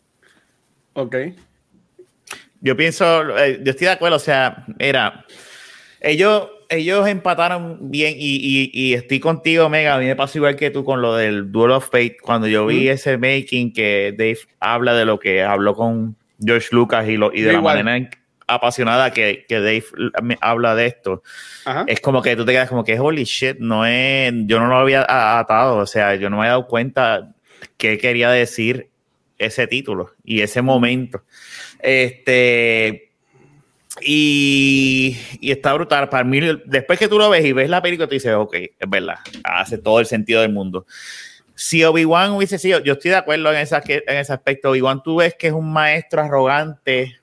Ok. 0.93 1.17
Yo 2.61 2.77
pienso, 2.77 3.37
eh, 3.39 3.61
yo 3.63 3.71
estoy 3.71 3.87
de 3.87 3.93
acuerdo, 3.93 4.17
o 4.17 4.21
sea, 4.21 4.65
era, 4.79 5.25
ellos 6.01 6.49
ellos 6.73 7.07
empataron 7.07 7.79
bien 7.91 8.15
y, 8.17 8.95
estoy 8.95 9.21
contigo, 9.21 9.69
Mega. 9.69 9.95
A 9.95 9.99
mí 9.99 10.07
me 10.07 10.17
pasó 10.17 10.39
igual 10.39 10.57
que 10.57 10.71
tú 10.71 10.85
con 10.85 11.03
lo 11.03 11.15
del 11.15 11.53
Duel 11.53 11.73
of 11.73 11.91
Fate. 11.91 12.17
Cuando 12.21 12.47
yo 12.47 12.67
vi 12.67 12.89
ese 12.89 13.19
making 13.19 13.73
que 13.73 14.15
Dave 14.17 14.39
habla 14.59 14.95
de 14.95 15.05
lo 15.05 15.19
que 15.19 15.43
habló 15.43 15.75
con 15.75 16.17
George 16.41 16.69
Lucas 16.73 17.09
y, 17.09 17.17
lo, 17.17 17.33
y 17.33 17.43
de 17.43 17.53
la 17.53 17.61
manera 17.61 18.11
apasionada 18.47 19.13
que, 19.13 19.45
que, 19.49 19.61
Dave 19.61 19.85
habla 20.41 20.75
de 20.75 20.87
esto, 20.87 21.23
es 21.87 22.01
como 22.01 22.23
que 22.23 22.37
tú 22.37 22.45
te 22.45 22.53
quedas 22.53 22.69
como 22.69 22.85
que 22.85 22.99
holy 22.99 23.25
shit, 23.25 23.59
no 23.59 23.87
es, 23.87 24.33
yo 24.47 24.59
no 24.59 24.67
lo 24.67 24.77
había 24.77 25.05
atado, 25.39 25.77
o 25.77 25.87
sea, 25.87 26.17
yo 26.17 26.31
no 26.31 26.37
me 26.37 26.43
había 26.43 26.53
dado 26.53 26.67
cuenta 26.67 27.35
qué 27.77 27.99
quería 27.99 28.31
decir 28.31 28.89
ese 29.39 29.67
título 29.67 30.15
y 30.25 30.41
ese 30.41 30.63
momento. 30.63 31.23
Este 31.81 33.12
y, 34.05 35.17
está 35.41 35.73
brutal. 35.75 36.09
Para 36.09 36.25
mí, 36.25 36.41
después 36.67 36.99
que 36.99 37.09
tú 37.09 37.19
lo 37.19 37.31
ves 37.31 37.45
y 37.45 37.53
ves 37.53 37.71
la 37.71 37.83
película, 37.83 38.07
tú 38.07 38.15
dices, 38.15 38.35
ok, 38.35 38.55
es 38.55 38.91
verdad, 38.91 39.17
hace 39.45 39.79
todo 39.79 40.01
el 40.01 40.07
sentido 40.07 40.43
del 40.43 40.53
mundo. 40.53 40.87
Si 41.55 41.85
Obi-Wan 41.85 42.33
hubiese 42.33 42.59
sido, 42.59 42.81
yo 42.81 42.95
estoy 42.95 43.11
de 43.11 43.19
acuerdo 43.19 43.53
en, 43.53 43.59
esa, 43.59 43.83
en 43.87 44.17
ese 44.17 44.33
aspecto. 44.33 44.71
Obi-Wan, 44.71 45.03
tú 45.03 45.17
ves 45.17 45.35
que 45.39 45.49
es 45.49 45.53
un 45.53 45.73
maestro 45.73 46.23
arrogante 46.23 47.21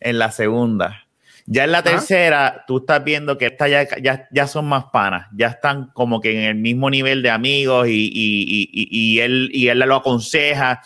en 0.00 0.18
la 0.18 0.30
segunda. 0.30 1.06
Ya 1.48 1.64
en 1.64 1.72
la 1.72 1.82
tercera, 1.84 2.64
tú 2.66 2.78
estás 2.78 3.04
viendo 3.04 3.38
que 3.38 3.46
esta 3.46 3.68
ya, 3.68 3.86
ya, 4.00 4.26
ya, 4.32 4.46
son 4.48 4.66
más 4.66 4.86
panas, 4.92 5.28
ya 5.32 5.46
están 5.46 5.90
como 5.92 6.20
que 6.20 6.32
en 6.32 6.42
el 6.42 6.54
mismo 6.56 6.90
nivel 6.90 7.22
de 7.22 7.30
amigos 7.30 7.86
y, 7.86 8.10
y, 8.12 8.68
y, 8.72 8.88
y 8.90 9.20
él, 9.20 9.50
y 9.52 9.68
él 9.68 9.78
lo 9.78 9.94
aconseja. 9.94 10.82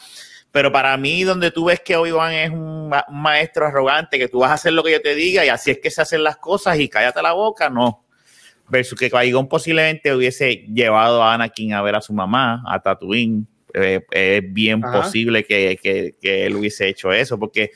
Pero 0.52 0.72
para 0.72 0.96
mí, 0.96 1.22
donde 1.22 1.50
tú 1.50 1.66
ves 1.66 1.80
que 1.80 1.96
Obi-Wan 1.96 2.32
es 2.32 2.50
un, 2.50 2.90
maestro 3.10 3.66
arrogante, 3.66 4.18
que 4.18 4.28
tú 4.28 4.40
vas 4.40 4.50
a 4.50 4.54
hacer 4.54 4.72
lo 4.72 4.82
que 4.82 4.92
yo 4.92 5.00
te 5.00 5.14
diga 5.14 5.44
y 5.44 5.48
así 5.48 5.70
es 5.70 5.78
que 5.78 5.90
se 5.90 6.02
hacen 6.02 6.24
las 6.24 6.38
cosas 6.38 6.78
y 6.78 6.88
cállate 6.88 7.22
la 7.22 7.32
boca, 7.32 7.70
no. 7.70 8.04
Versus 8.68 8.98
que 8.98 9.10
qui 9.10 9.32
posiblemente 9.48 10.14
hubiese 10.14 10.66
llevado 10.72 11.22
a 11.22 11.34
Anakin 11.34 11.74
a 11.74 11.82
ver 11.82 11.96
a 11.96 12.00
su 12.00 12.12
mamá, 12.12 12.62
a 12.66 12.80
Tatooine. 12.80 13.46
Eh, 13.72 14.04
es 14.10 14.52
bien 14.52 14.80
posible 14.80 15.44
que, 15.44 15.78
que, 15.80 16.16
que 16.20 16.46
él 16.46 16.56
hubiese 16.56 16.88
hecho 16.88 17.12
eso, 17.12 17.38
porque 17.38 17.70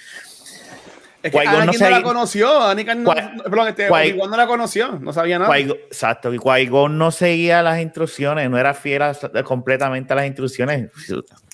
es 1.24 1.30
que 1.30 1.38
Anakin 1.38 1.66
no, 1.66 1.72
se... 1.72 1.84
no, 1.84 1.90
la 1.90 2.02
conoció, 2.02 2.62
Anakin 2.62 3.02
no, 3.02 3.14
perdón, 3.44 3.68
este, 3.68 3.88
no 3.88 4.36
la 4.36 4.46
conoció, 4.46 4.98
no 5.00 5.10
sabía 5.10 5.38
nada. 5.38 5.56
exacto, 5.56 6.34
y 6.34 6.38
qui 6.38 6.68
no 6.90 7.10
seguía 7.10 7.62
las 7.62 7.80
instrucciones, 7.80 8.50
no 8.50 8.58
era 8.58 8.74
fiel 8.74 9.00
completamente 9.42 10.12
a 10.12 10.16
las 10.16 10.26
instrucciones. 10.26 10.90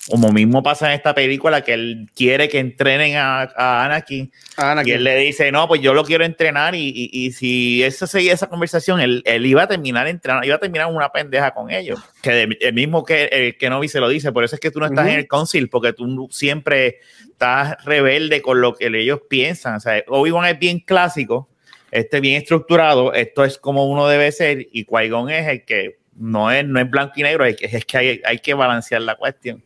Como 0.09 0.31
mismo 0.33 0.61
pasa 0.61 0.87
en 0.87 0.95
esta 0.95 1.15
película, 1.15 1.61
que 1.61 1.73
él 1.73 2.09
quiere 2.13 2.49
que 2.49 2.59
entrenen 2.59 3.15
a, 3.15 3.85
Anakin, 3.85 4.29
Y 4.83 4.91
él 4.91 5.05
le 5.05 5.15
dice, 5.15 5.51
no, 5.53 5.69
pues 5.69 5.79
yo 5.79 5.93
lo 5.93 6.03
quiero 6.03 6.25
entrenar. 6.25 6.75
Y, 6.75 7.09
y, 7.13 7.31
si 7.31 7.81
eso 7.83 8.07
seguía 8.07 8.33
esa 8.33 8.47
conversación, 8.47 8.99
él, 8.99 9.21
él, 9.25 9.45
iba 9.45 9.63
a 9.63 9.67
terminar 9.67 10.07
entrenando, 10.07 10.45
iba 10.45 10.55
a 10.55 10.59
terminar 10.59 10.87
una 10.87 11.09
pendeja 11.13 11.51
con 11.51 11.69
ellos. 11.69 11.99
Que 12.21 12.49
el 12.59 12.73
mismo 12.73 13.05
que 13.05 13.25
el 13.25 13.57
que 13.57 13.69
vi 13.79 13.87
se 13.87 13.99
lo 14.01 14.09
dice. 14.09 14.31
Por 14.31 14.43
eso 14.43 14.55
es 14.55 14.59
que 14.59 14.71
tú 14.71 14.79
no 14.79 14.87
estás 14.87 15.07
en 15.07 15.13
el 15.13 15.27
council, 15.27 15.69
porque 15.69 15.93
tú 15.93 16.27
siempre 16.31 16.99
estás 17.41 17.83
rebelde 17.85 18.41
con 18.41 18.61
lo 18.61 18.75
que 18.75 18.85
ellos 18.85 19.21
piensan. 19.27 19.75
O 19.75 19.79
sea, 19.79 20.03
Obi-Wan 20.07 20.45
es 20.45 20.59
bien 20.59 20.79
clásico, 20.79 21.49
este 21.89 22.19
bien 22.19 22.39
estructurado, 22.39 23.13
esto 23.13 23.43
es 23.43 23.57
como 23.57 23.87
uno 23.87 24.07
debe 24.07 24.31
ser, 24.31 24.67
y 24.71 24.85
Qui-Gon 24.85 25.31
es 25.31 25.47
el 25.47 25.65
que 25.65 25.97
no 26.15 26.51
es, 26.51 26.65
no 26.65 26.79
es 26.79 26.89
blanco 26.89 27.13
y 27.15 27.23
negro, 27.23 27.43
es, 27.45 27.57
es 27.59 27.85
que 27.85 27.97
hay, 27.97 28.21
hay 28.25 28.37
que 28.37 28.53
balancear 28.53 29.01
la 29.01 29.15
cuestión. 29.15 29.63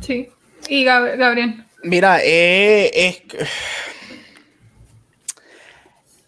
Sí. 0.00 0.28
Y 0.68 0.84
Gabriel. 0.84 1.64
Mira, 1.84 2.18
eh, 2.22 2.90
es. 2.92 3.22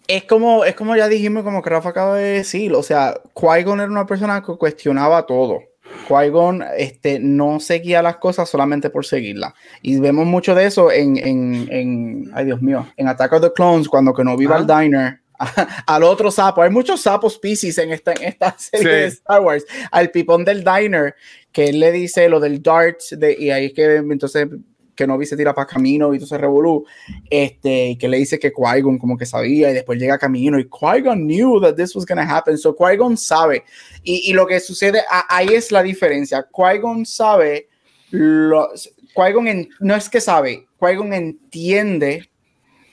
Es 0.07 0.25
como, 0.25 0.67
es 0.67 0.75
como 0.75 0.95
ya 0.95 1.09
dijimos, 1.09 1.45
como 1.45 1.63
que 1.63 1.71
Rafa 1.71 1.89
acaba 1.89 2.19
de 2.19 2.35
decir, 2.35 2.75
o 2.75 2.83
sea, 2.83 3.15
Qui-Gon 3.35 3.81
era 3.81 3.91
una 3.91 4.07
persona 4.07 4.43
que 4.43 4.55
cuestionaba 4.57 5.25
todo. 5.25 5.63
Qui-Gon 6.09 6.65
este, 6.77 7.19
no 7.19 7.61
seguía 7.61 8.03
las 8.03 8.17
cosas 8.17 8.49
solamente 8.49 8.91
por 8.91 9.07
seguirlas. 9.07 9.55
Y 9.83 9.99
vemos 9.99 10.27
mucho 10.27 10.55
de 10.55 10.67
eso 10.67 10.91
en, 10.91 11.17
en, 11.17 11.69
en 11.71 12.31
ay 12.35 12.47
Dios 12.47 12.63
mío, 12.63 12.87
en 12.97 13.09
Attack 13.09 13.33
of 13.33 13.43
the 13.43 13.53
Clones, 13.53 13.89
cuando 13.89 14.13
que 14.13 14.25
no 14.25 14.37
viva 14.37 14.57
el 14.57 14.67
diner, 14.67 15.21
al 15.87 16.03
otro 16.03 16.31
sapo. 16.31 16.63
Hay 16.63 16.71
muchos 16.71 17.03
sapos 17.03 17.35
species 17.35 17.79
en 17.79 17.93
esta, 17.93 18.13
en 18.13 18.25
esta 18.25 18.55
serie 18.59 18.95
de 18.95 19.07
Star 19.07 19.41
Wars. 19.41 19.65
Al 19.91 20.11
pipón 20.11 20.45
del 20.45 20.65
diner, 20.65 21.15
que 21.53 21.67
él 21.69 21.81
le 21.81 21.93
dice 21.93 22.29
lo 22.29 22.41
del 22.41 22.63
dart, 22.63 23.01
de, 23.13 23.37
y 23.39 23.51
ahí 23.51 23.67
es 23.67 23.73
que 23.73 23.97
entonces 23.97 24.49
que 24.95 25.07
Novi 25.07 25.27
se 25.27 25.37
tira 25.37 25.55
para 25.55 25.67
Camino 25.67 26.13
y 26.13 26.17
entonces 26.17 26.41
revolú, 26.41 26.85
este, 27.29 27.97
que 27.99 28.09
le 28.09 28.19
dice 28.19 28.39
que 28.39 28.53
Qui-Gon 28.53 28.99
como 28.99 29.17
que 29.17 29.27
sabía 29.27 29.71
y 29.71 29.75
después 29.75 29.99
llega 29.99 30.19
Camino 30.19 30.59
y 30.59 30.65
Qui-Gon 30.65 31.27
knew 31.27 31.61
that 31.61 31.75
this 31.75 31.95
was 31.95 32.05
to 32.05 32.15
happen, 32.15 32.57
so 32.57 32.75
Qui-Gon 32.75 33.17
sabe. 33.17 33.65
Y, 34.03 34.31
y, 34.31 34.33
lo 34.33 34.47
que 34.47 34.61
sucede, 34.61 35.03
ahí 35.29 35.49
es 35.49 35.73
la 35.73 35.83
diferencia. 35.83 36.47
Qui-Gon 36.53 37.05
sabe, 37.07 37.69
lo, 38.11 38.69
Qui-Gon 39.15 39.69
no 39.81 39.95
es 39.95 40.09
que 40.09 40.21
sabe, 40.21 40.67
Qui-Gon 40.79 41.13
entiende 41.13 42.29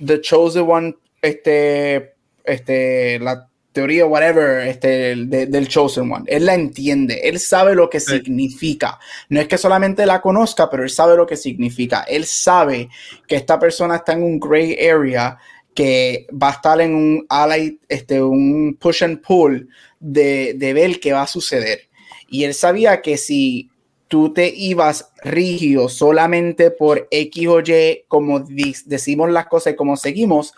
The 0.03 0.21
Chosen 0.21 0.65
One, 0.67 0.95
este, 1.21 2.13
este, 2.43 3.19
la 3.19 3.50
teoría, 3.72 4.06
whatever, 4.06 4.68
este, 4.68 5.15
del 5.15 5.68
Chosen 5.68 6.11
One. 6.11 6.26
Él 6.27 6.45
la 6.45 6.56
entiende, 6.56 7.22
él 7.23 7.39
sabe 7.39 7.76
lo 7.76 7.89
que 7.89 7.99
significa. 7.99 8.99
No 9.30 9.39
es 9.39 9.48
que 9.48 9.57
solamente 9.57 10.06
la 10.06 10.22
conozca, 10.22 10.69
pero 10.69 10.84
él 10.84 10.89
sabe 10.89 11.15
lo 11.15 11.26
que 11.26 11.38
significa. 11.38 12.03
Él 12.03 12.26
sabe 12.26 12.89
que 13.27 13.35
esta 13.35 13.60
persona 13.60 13.98
está 13.98 14.14
en 14.14 14.23
un 14.23 14.39
gray 14.39 14.77
area, 14.85 15.38
que 15.73 16.27
va 16.31 16.49
a 16.49 16.53
estar 16.53 16.81
en 16.81 16.93
un 16.93 17.26
ally, 17.30 17.80
este, 17.88 18.22
un 18.22 18.77
push 18.80 19.03
and 19.03 19.22
pull 19.22 19.69
de, 19.99 20.53
de 20.56 20.73
ver 20.73 20.99
qué 20.99 21.14
va 21.14 21.22
a 21.22 21.27
suceder. 21.27 21.88
Y 22.27 22.43
él 22.43 22.53
sabía 22.53 23.02
que 23.02 23.18
si 23.18 23.69
tú 24.11 24.34
te 24.34 24.53
ibas 24.53 25.14
rígido 25.23 25.88
solamente 25.88 26.72
por 26.72 27.07
X 27.10 27.48
o 27.48 27.61
Y, 27.61 28.03
como 28.10 28.41
decimos 28.41 29.31
las 29.31 29.48
cosas 29.48 29.73
y 29.73 29.76
como 29.77 29.95
seguimos, 29.95 30.53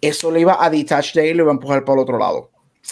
eso 0.00 0.30
le 0.30 0.40
iba 0.40 0.62
a 0.62 0.70
detach 0.70 1.14
de 1.14 1.30
él 1.30 1.30
y 1.30 1.34
lo 1.34 1.44
iba 1.44 1.52
a 1.52 1.54
empujar 1.54 1.84
por 1.84 1.96
el 1.96 2.02
otro 2.02 2.18
lado. 2.18 2.50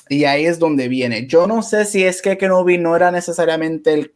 Y 0.08 0.24
ahí 0.24 0.46
es 0.46 0.58
donde 0.58 0.88
viene. 0.88 1.26
Yo 1.26 1.46
no 1.46 1.62
sé 1.62 1.84
si 1.84 2.04
es 2.04 2.22
que 2.22 2.36
Kenobi 2.36 2.78
no 2.78 2.96
era 2.96 3.10
necesariamente 3.10 3.94
el. 3.94 4.12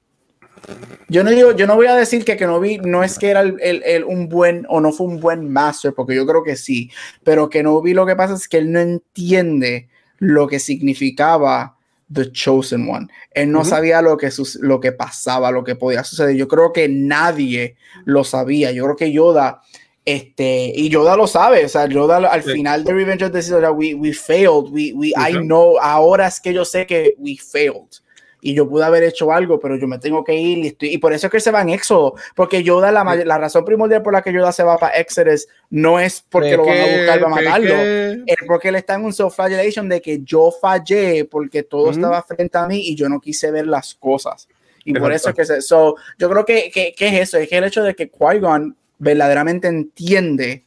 Yo 1.08 1.24
no 1.24 1.30
digo, 1.30 1.52
yo 1.52 1.66
no 1.66 1.74
voy 1.74 1.86
a 1.86 1.96
decir 1.96 2.24
que 2.24 2.36
Kenobi 2.36 2.78
no 2.78 3.02
es 3.02 3.18
que 3.18 3.30
era 3.30 3.40
el, 3.40 3.58
el, 3.60 4.04
un 4.04 4.28
buen 4.28 4.66
o 4.68 4.80
no 4.80 4.92
fue 4.92 5.06
un 5.06 5.20
buen 5.20 5.50
master, 5.50 5.94
porque 5.94 6.14
yo 6.14 6.26
creo 6.26 6.42
que 6.42 6.56
sí. 6.56 6.90
Pero 7.24 7.48
Kenobi 7.48 7.94
lo 7.94 8.06
que 8.06 8.16
pasa 8.16 8.34
es 8.34 8.46
que 8.46 8.58
él 8.58 8.70
no 8.70 8.80
entiende 8.80 9.88
lo 10.18 10.46
que 10.46 10.60
significaba 10.60 11.76
The 12.12 12.32
Chosen 12.32 12.88
One. 12.88 13.08
Él 13.30 13.52
no 13.52 13.64
sabía 13.64 14.02
lo 14.02 14.16
que, 14.16 14.30
lo 14.60 14.80
que 14.80 14.92
pasaba, 14.92 15.50
lo 15.50 15.64
que 15.64 15.76
podía 15.76 16.04
suceder. 16.04 16.36
Yo 16.36 16.48
creo 16.48 16.72
que 16.72 16.88
nadie 16.88 17.76
lo 18.04 18.24
sabía. 18.24 18.72
Yo 18.72 18.84
creo 18.84 18.96
que 18.96 19.12
Yoda 19.12 19.62
este, 20.04 20.72
y 20.74 20.88
Yoda 20.88 21.16
lo 21.16 21.26
sabe, 21.26 21.64
o 21.64 21.68
sea, 21.68 21.86
Yoda 21.86 22.16
al 22.16 22.42
final 22.42 22.84
de 22.84 22.92
Revenge 22.92 23.24
of 23.24 23.32
the 23.32 23.42
Sith, 23.42 23.54
we, 23.74 23.94
we 23.94 24.12
failed, 24.12 24.70
we, 24.70 24.92
we, 24.94 25.08
I 25.08 25.32
know, 25.42 25.78
ahora 25.78 26.26
es 26.26 26.40
que 26.40 26.54
yo 26.54 26.64
sé 26.64 26.86
que 26.86 27.14
we 27.18 27.36
failed. 27.36 28.00
Y 28.42 28.54
yo 28.54 28.66
pude 28.66 28.86
haber 28.86 29.02
hecho 29.02 29.30
algo, 29.30 29.60
pero 29.60 29.76
yo 29.76 29.86
me 29.86 29.98
tengo 29.98 30.24
que 30.24 30.34
ir 30.34 30.58
y, 30.58 30.66
estoy, 30.68 30.94
y 30.94 30.98
por 30.98 31.12
eso 31.12 31.26
es 31.26 31.30
que 31.30 31.40
se 31.40 31.50
va 31.50 31.60
en 31.60 31.68
Éxodo, 31.68 32.14
porque 32.34 32.62
Yoda, 32.62 32.90
la, 32.90 33.04
la 33.04 33.36
razón 33.36 33.66
primordial 33.66 34.02
por 34.02 34.14
la 34.14 34.22
que 34.22 34.32
Yoda 34.32 34.50
se 34.50 34.62
va 34.62 34.78
para 34.78 34.96
Exodus 34.96 35.46
no 35.68 36.00
es 36.00 36.24
porque 36.26 36.56
lo 36.56 36.64
van 36.64 36.78
a 36.78 36.96
buscar 36.96 37.20
para 37.20 37.34
matarlo, 37.34 37.74
es 37.74 38.36
porque 38.46 38.68
él 38.68 38.76
está 38.76 38.94
en 38.94 39.04
un 39.04 39.12
self-flagellation 39.12 39.90
de 39.90 40.00
que 40.00 40.20
yo 40.22 40.50
fallé 40.58 41.26
porque 41.26 41.62
todo 41.64 41.90
estaba 41.90 42.22
frente 42.22 42.56
a 42.56 42.66
mí 42.66 42.80
y 42.80 42.94
yo 42.94 43.10
no 43.10 43.20
quise 43.20 43.50
ver 43.50 43.66
las 43.66 43.94
cosas. 43.94 44.48
Y 44.86 44.94
por 44.94 45.12
eso 45.12 45.28
es 45.28 45.34
que 45.34 45.44
se, 45.44 45.60
so, 45.60 45.96
yo 46.18 46.30
creo 46.30 46.46
que, 46.46 46.70
que, 46.70 46.94
que, 46.96 47.08
es 47.08 47.28
eso, 47.28 47.36
es 47.36 47.46
que 47.46 47.58
el 47.58 47.64
hecho 47.64 47.82
de 47.82 47.94
que 47.94 48.10
Qui-Gon 48.10 48.74
verdaderamente 49.00 49.66
entiende 49.66 50.64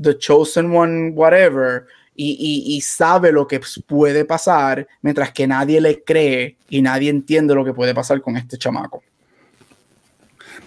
The 0.00 0.16
Chosen 0.16 0.74
One, 0.74 1.10
whatever, 1.10 1.84
y, 2.14 2.64
y, 2.66 2.80
sabe 2.82 3.32
lo 3.32 3.46
que 3.46 3.60
puede 3.86 4.24
pasar, 4.24 4.86
mientras 5.00 5.32
que 5.32 5.46
nadie 5.46 5.80
le 5.80 6.02
cree 6.02 6.56
y 6.68 6.82
nadie 6.82 7.08
entiende 7.08 7.54
lo 7.54 7.64
que 7.64 7.72
puede 7.72 7.94
pasar 7.94 8.20
con 8.20 8.36
este 8.36 8.58
chamaco. 8.58 9.02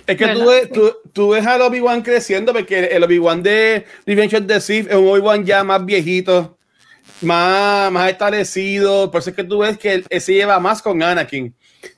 Es 0.07 0.17
que 0.17 0.27
tú 0.27 0.45
ves, 0.45 0.71
tú, 0.71 0.93
tú 1.13 1.29
ves 1.29 1.45
al 1.45 1.61
Obi-Wan 1.61 2.01
creciendo, 2.01 2.51
porque 2.51 2.85
el 2.85 3.03
Obi-Wan 3.03 3.43
de 3.43 3.85
Revenge 4.05 4.37
of 4.37 4.47
the 4.47 4.59
Sith 4.59 4.87
es 4.89 4.95
un 4.95 5.07
Obi-Wan 5.07 5.45
ya 5.45 5.63
más 5.63 5.85
viejito, 5.85 6.57
más, 7.21 7.91
más 7.91 8.11
establecido. 8.11 9.11
Por 9.11 9.21
eso 9.21 9.29
es 9.29 9.35
que 9.35 9.43
tú 9.43 9.59
ves 9.59 9.77
que 9.77 9.93
él, 9.93 10.05
se 10.19 10.33
lleva 10.33 10.59
más 10.59 10.81
con 10.81 11.01
Anakin. 11.01 11.53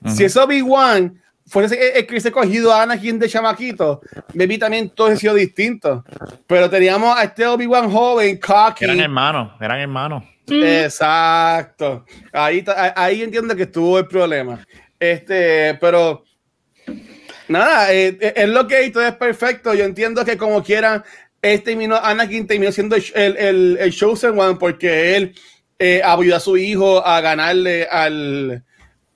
Si 0.07 0.25
es 0.25 0.35
Obi-Wan 0.35 1.21
fuese 1.47 1.97
el 1.97 2.05
que 2.05 2.19
se 2.19 2.31
cogido 2.31 2.73
a 2.73 2.83
Anakin 2.83 3.17
de 3.17 3.29
chamaquito, 3.29 4.01
vi 4.33 4.57
también 4.57 4.89
todo 4.89 5.07
ha 5.07 5.15
sido 5.15 5.33
distinto. 5.33 6.03
Pero 6.45 6.69
teníamos 6.69 7.17
a 7.17 7.23
este 7.23 7.45
Obi-Wan 7.45 7.89
joven, 7.89 8.37
cocky. 8.37 8.85
Eran 8.85 8.99
hermanos, 8.99 9.51
eran 9.59 9.79
hermanos. 9.79 10.23
Exacto. 10.47 12.05
Ahí, 12.31 12.63
ahí 12.95 13.21
entiendo 13.23 13.55
que 13.55 13.63
estuvo 13.63 13.97
el 13.97 14.07
problema. 14.07 14.65
Este, 14.99 15.75
pero 15.79 16.23
nada, 17.47 17.93
eh, 17.93 18.17
eh, 18.19 18.33
es 18.35 18.49
lo 18.49 18.67
que 18.67 18.89
todo 18.89 19.05
es 19.05 19.15
perfecto. 19.15 19.73
Yo 19.73 19.83
entiendo 19.83 20.23
que 20.25 20.37
como 20.37 20.63
quieran, 20.63 21.03
este 21.41 21.71
terminó, 21.71 21.97
Anakin 21.97 22.47
terminó 22.47 22.71
siendo 22.71 22.95
el, 22.95 23.03
el, 23.15 23.77
el, 23.79 23.93
Chosen 23.93 24.39
One 24.39 24.57
porque 24.59 25.15
él 25.15 25.35
eh, 25.79 26.01
ayudó 26.03 26.37
a 26.37 26.39
su 26.39 26.57
hijo 26.57 27.05
a 27.05 27.21
ganarle 27.21 27.85
al, 27.85 28.63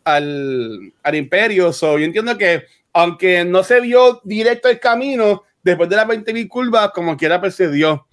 al, 0.04 0.94
al 1.04 1.16
imperio. 1.16 1.74
So, 1.74 1.98
yo 1.98 2.06
entiendo 2.06 2.38
que, 2.38 2.66
aunque 2.94 3.46
no 3.46 3.64
se 3.64 3.80
vio 3.80 4.22
directo 4.24 4.70
el 4.70 4.80
camino, 4.80 5.44
después 5.64 5.90
de 5.90 5.96
las 5.96 6.08
20.000 6.08 6.48
curvas, 6.48 6.92
como 6.92 7.18
quiera 7.18 7.40
percibió 7.40 8.06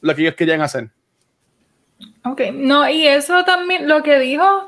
lo 0.00 0.14
que 0.14 0.22
ellos 0.22 0.34
querían 0.34 0.60
hacer. 0.60 0.90
Ok, 2.24 2.42
no, 2.52 2.88
y 2.88 3.06
eso 3.06 3.44
también, 3.44 3.88
lo 3.88 4.02
que 4.02 4.18
dijo 4.18 4.66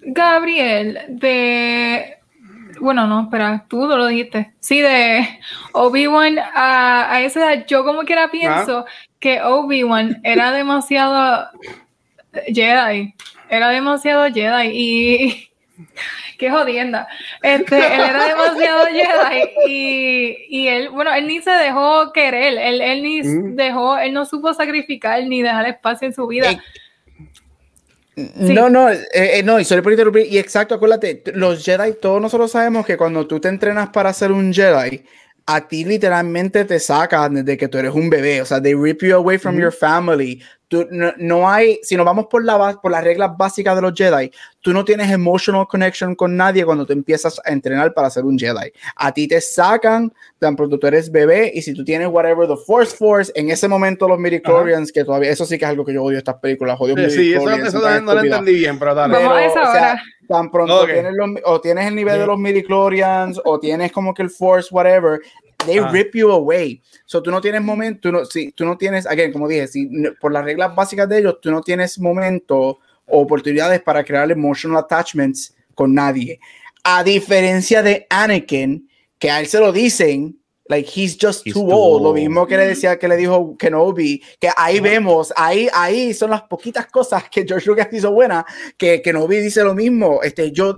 Gabriel 0.00 1.00
de 1.08 2.20
bueno, 2.80 3.06
no, 3.06 3.22
espera, 3.24 3.66
tú 3.68 3.86
lo 3.86 4.06
dijiste. 4.06 4.54
Sí, 4.60 4.80
de 4.80 5.26
Obi-Wan 5.72 6.38
a, 6.38 7.12
a, 7.12 7.22
esa 7.22 7.52
edad, 7.52 7.66
yo 7.66 7.84
como 7.84 8.02
quiera 8.02 8.30
pienso 8.30 8.86
que 9.18 9.42
Obi-Wan 9.42 10.20
era 10.24 10.50
demasiado 10.52 11.48
Jedi. 12.46 13.14
Era 13.48 13.68
demasiado 13.68 14.32
Jedi. 14.32 14.68
Y 14.72 15.49
qué 16.38 16.50
jodienda. 16.50 17.08
Este, 17.42 17.76
él 17.76 18.00
era 18.00 18.26
demasiado 18.26 18.86
Jedi 18.86 19.50
y, 19.66 20.36
y, 20.48 20.68
él, 20.68 20.88
bueno, 20.90 21.12
él 21.12 21.26
ni 21.26 21.40
se 21.40 21.50
dejó 21.50 22.12
querer, 22.12 22.58
él, 22.58 22.80
él 22.80 23.02
ni 23.02 23.22
mm. 23.22 23.56
dejó, 23.56 23.98
él 23.98 24.12
no 24.12 24.24
supo 24.24 24.52
sacrificar 24.54 25.22
ni 25.24 25.42
dejar 25.42 25.66
espacio 25.66 26.08
en 26.08 26.14
su 26.14 26.26
vida. 26.26 26.60
No, 28.16 28.68
no, 28.68 28.90
eh, 28.90 29.06
eh, 29.12 29.42
no, 29.42 29.58
y 29.60 29.64
sorry 29.64 29.82
por 29.82 29.92
interrumpir. 29.92 30.26
Y 30.26 30.38
exacto, 30.38 30.74
acuérdate, 30.74 31.22
los 31.34 31.64
Jedi, 31.64 31.94
todos 32.00 32.20
nosotros 32.20 32.50
sabemos 32.50 32.84
que 32.84 32.96
cuando 32.96 33.26
tú 33.26 33.40
te 33.40 33.48
entrenas 33.48 33.90
para 33.90 34.12
ser 34.12 34.32
un 34.32 34.52
Jedi, 34.52 35.04
a 35.46 35.66
ti 35.66 35.84
literalmente 35.84 36.64
te 36.64 36.78
sacan 36.78 37.34
desde 37.34 37.56
que 37.56 37.68
tú 37.68 37.78
eres 37.78 37.94
un 37.94 38.10
bebé. 38.10 38.42
O 38.42 38.44
sea, 38.44 38.60
they 38.60 38.74
rip 38.74 39.02
you 39.02 39.14
away 39.14 39.38
from 39.38 39.58
your 39.58 39.72
family 39.72 40.42
no, 41.18 41.50
hay, 41.50 41.80
si 41.82 41.96
nos 41.96 42.06
vamos 42.06 42.26
por, 42.26 42.44
la, 42.44 42.78
por 42.80 42.92
las 42.92 43.02
reglas 43.02 43.36
básicas 43.36 43.74
de 43.74 43.82
los 43.82 43.92
Jedi, 43.94 44.30
tú 44.60 44.72
no 44.72 44.84
tienes 44.84 45.10
emotional 45.10 45.66
connection 45.66 46.14
con 46.14 46.36
nadie 46.36 46.64
cuando 46.64 46.86
tú 46.86 46.92
empiezas 46.92 47.40
a 47.44 47.50
entrenar 47.50 47.92
para 47.92 48.10
ser 48.10 48.24
un 48.24 48.38
Jedi. 48.38 48.72
A 48.96 49.12
ti 49.12 49.26
te 49.26 49.40
sacan 49.40 50.12
tan 50.38 50.56
pronto 50.56 50.78
tú 50.78 50.86
eres 50.86 51.10
bebé 51.10 51.50
y 51.54 51.62
si 51.62 51.74
tú 51.74 51.84
tienes 51.84 52.08
whatever 52.08 52.46
the 52.48 52.56
Force 52.66 52.96
Force, 52.96 53.32
en 53.34 53.50
ese 53.50 53.68
momento 53.68 54.08
los 54.08 54.18
midichlorians, 54.18 54.92
que 54.92 55.04
todavía, 55.04 55.30
eso 55.30 55.44
sí 55.44 55.58
que 55.58 55.64
es 55.64 55.70
algo 55.70 55.84
que 55.84 55.92
yo 55.92 56.04
odio 56.04 56.18
estas 56.18 56.36
películas, 56.36 56.76
odio 56.80 56.96
Sí, 57.10 57.32
eso, 57.32 57.44
no, 58.00 58.14
lo 58.14 58.20
entendí 58.20 58.54
bien, 58.54 58.78
pero 58.78 58.94
dale. 58.94 59.14
Vamos 59.14 59.32
a 59.32 59.44
esa 59.44 59.70
hora. 59.70 60.02
tan 60.28 60.50
pronto 60.50 60.86
tienes 60.86 61.12
los, 61.12 61.30
o 61.44 61.60
tienes 61.60 61.86
el 61.86 61.94
nivel 61.94 62.18
de 62.18 62.26
los 62.26 62.38
midichlorians 62.38 63.40
o 63.44 63.58
tienes 63.58 63.90
como 63.90 64.14
que 64.14 64.22
el 64.22 64.30
Force, 64.30 64.68
whatever, 64.72 65.20
they 65.66 65.78
ah. 65.78 65.90
rip 65.90 66.14
you 66.14 66.30
away. 66.30 66.82
So 67.06 67.22
tú 67.22 67.30
no 67.30 67.40
tienes 67.40 67.62
momento, 67.62 68.00
tú 68.00 68.12
no, 68.12 68.24
si, 68.24 68.52
tú 68.52 68.64
no 68.64 68.76
tienes, 68.76 69.06
again, 69.06 69.32
como 69.32 69.48
dije, 69.48 69.66
si, 69.68 69.88
por 70.20 70.32
las 70.32 70.44
reglas 70.44 70.74
básicas 70.74 71.08
de 71.08 71.18
ellos, 71.18 71.38
tú 71.40 71.50
no 71.50 71.60
tienes 71.60 71.98
momento 71.98 72.78
o 73.06 73.20
oportunidades 73.20 73.80
para 73.82 74.04
crear 74.04 74.30
emotional 74.30 74.78
attachments 74.78 75.54
con 75.74 75.94
nadie. 75.94 76.40
A 76.84 77.02
diferencia 77.04 77.82
de 77.82 78.06
Anakin, 78.08 78.88
que 79.18 79.30
a 79.30 79.40
él 79.40 79.46
se 79.46 79.58
lo 79.58 79.72
dicen, 79.72 80.40
like 80.70 80.88
he's 80.88 81.16
just 81.20 81.44
too, 81.44 81.68
old. 81.68 82.02
Lo 82.02 82.12
mismo 82.14 82.46
que 82.46 82.56
le 82.56 82.66
decía 82.66 82.98
que 82.98 83.08
le 83.08 83.16
dijo 83.16 83.56
Kenobi, 83.58 84.22
que 84.38 84.48
ahí 84.56 84.80
vemos, 84.80 85.32
ahí, 85.36 85.68
ahí 85.74 86.14
son 86.14 86.30
las 86.30 86.42
poquitas 86.42 86.86
cosas 86.86 87.24
que 87.28 87.44
George 87.46 87.68
Lucas 87.68 87.88
hizo 87.92 88.12
buena, 88.12 88.46
que 88.78 89.02
Kenobi 89.02 89.38
dice 89.38 89.62
lo 89.64 89.74
mismo. 89.74 90.22
Este, 90.22 90.52
yo 90.52 90.76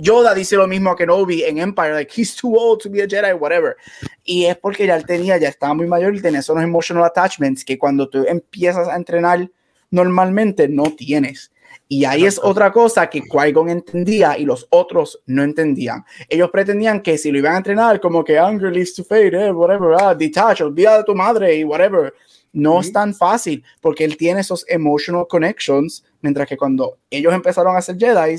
Yoda 0.00 0.34
dice 0.34 0.56
lo 0.56 0.66
mismo 0.66 0.90
a 0.90 0.96
Kenobi 0.96 1.44
en 1.44 1.58
Empire, 1.58 1.94
like 1.94 2.12
he's 2.14 2.34
too 2.34 2.54
old 2.56 2.80
to 2.82 2.90
be 2.90 3.02
a 3.02 3.06
Jedi, 3.06 3.32
whatever. 3.32 3.76
Y 4.24 4.46
es 4.46 4.56
porque 4.56 4.86
ya 4.86 4.96
él 4.96 5.04
tenía, 5.04 5.36
ya 5.38 5.48
estaba 5.48 5.74
muy 5.74 5.86
mayor 5.86 6.14
y 6.14 6.20
tenía 6.20 6.40
esos 6.40 6.60
emotional 6.60 7.04
attachments 7.04 7.64
que 7.64 7.78
cuando 7.78 8.08
tú 8.08 8.24
empiezas 8.26 8.88
a 8.88 8.96
entrenar 8.96 9.50
normalmente 9.90 10.68
no 10.68 10.84
tienes. 10.84 11.50
Y 11.88 12.04
ahí 12.04 12.24
es 12.24 12.38
otra 12.40 12.70
cosa 12.70 13.10
que 13.10 13.20
Qui-Gon 13.20 13.68
entendía 13.68 14.38
y 14.38 14.44
los 14.44 14.66
otros 14.70 15.20
no 15.26 15.42
entendían. 15.42 16.04
Ellos 16.28 16.48
pretendían 16.50 17.02
que 17.02 17.18
si 17.18 17.32
lo 17.32 17.38
iban 17.38 17.54
a 17.54 17.58
entrenar, 17.58 18.00
como 18.00 18.22
que 18.22 18.38
anger 18.38 18.72
leads 18.72 18.94
to 18.94 19.02
fate, 19.02 19.34
eh, 19.34 19.50
whatever, 19.50 19.96
ah, 20.00 20.14
detach, 20.14 20.60
olvida 20.60 20.98
de 20.98 21.04
tu 21.04 21.14
madre 21.16 21.56
y 21.56 21.64
whatever. 21.64 22.14
No 22.52 22.80
es 22.80 22.92
tan 22.92 23.12
fácil 23.12 23.64
porque 23.80 24.04
él 24.04 24.16
tiene 24.16 24.40
esos 24.40 24.64
emotional 24.68 25.26
connections, 25.28 26.04
mientras 26.20 26.48
que 26.48 26.56
cuando 26.56 26.98
ellos 27.10 27.34
empezaron 27.34 27.76
a 27.76 27.82
ser 27.82 27.96
Jedi, 27.98 28.36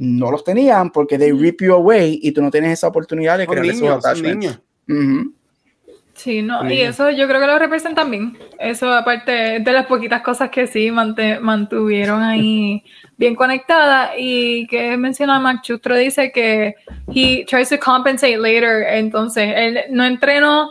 no 0.00 0.30
los 0.30 0.42
tenían 0.42 0.90
porque 0.90 1.18
they 1.18 1.30
rip 1.30 1.60
you 1.60 1.74
away 1.74 2.18
y 2.22 2.32
tú 2.32 2.40
no 2.40 2.50
tienes 2.50 2.72
esa 2.72 2.88
oportunidad 2.88 3.36
de 3.36 3.46
crear 3.46 3.66
esos 3.66 3.88
attachments. 3.88 4.58
Sí, 6.14 6.42
no, 6.42 6.70
y 6.70 6.80
eso 6.82 7.10
yo 7.10 7.26
creo 7.26 7.40
que 7.40 7.46
lo 7.46 7.58
representan 7.58 8.10
bien. 8.10 8.38
Eso, 8.58 8.92
aparte 8.92 9.60
de 9.60 9.72
las 9.72 9.86
poquitas 9.86 10.22
cosas 10.22 10.50
que 10.50 10.66
sí 10.66 10.90
mantuvieron 10.90 12.22
ahí 12.22 12.82
bien 13.16 13.34
conectadas. 13.34 14.10
Y 14.18 14.66
que 14.66 14.96
menciona 14.96 15.38
Mac 15.38 15.62
Chustro, 15.62 15.96
dice 15.96 16.32
que 16.32 16.74
he 17.14 17.44
tries 17.46 17.70
to 17.70 17.78
compensate 17.78 18.36
later. 18.38 18.82
Entonces, 18.88 19.52
él 19.54 19.80
no 19.90 20.04
entrenó 20.04 20.68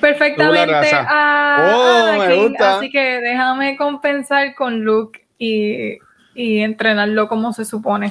perfectamente 0.00 0.90
a, 0.92 1.74
oh, 1.74 2.64
así 2.64 2.90
que 2.90 3.20
déjame 3.20 3.76
compensar 3.76 4.54
con 4.54 4.82
Luke 4.82 5.20
y, 5.38 5.98
y 6.34 6.60
entrenarlo 6.60 7.28
como 7.28 7.52
se 7.52 7.66
supone. 7.66 8.10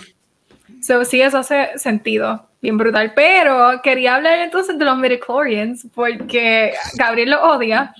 So, 0.82 1.06
sí, 1.06 1.22
eso 1.22 1.38
hace 1.38 1.78
sentido, 1.78 2.50
bien 2.62 2.78
brutal. 2.78 3.14
Pero 3.16 3.82
quería 3.84 4.16
hablar 4.16 4.40
entonces 4.40 4.78
de 4.78 4.86
los 4.86 4.98
midichlorians, 4.98 5.88
porque 5.94 6.74
Gabriel 6.96 7.32
los 7.32 7.40
odia. 7.42 7.94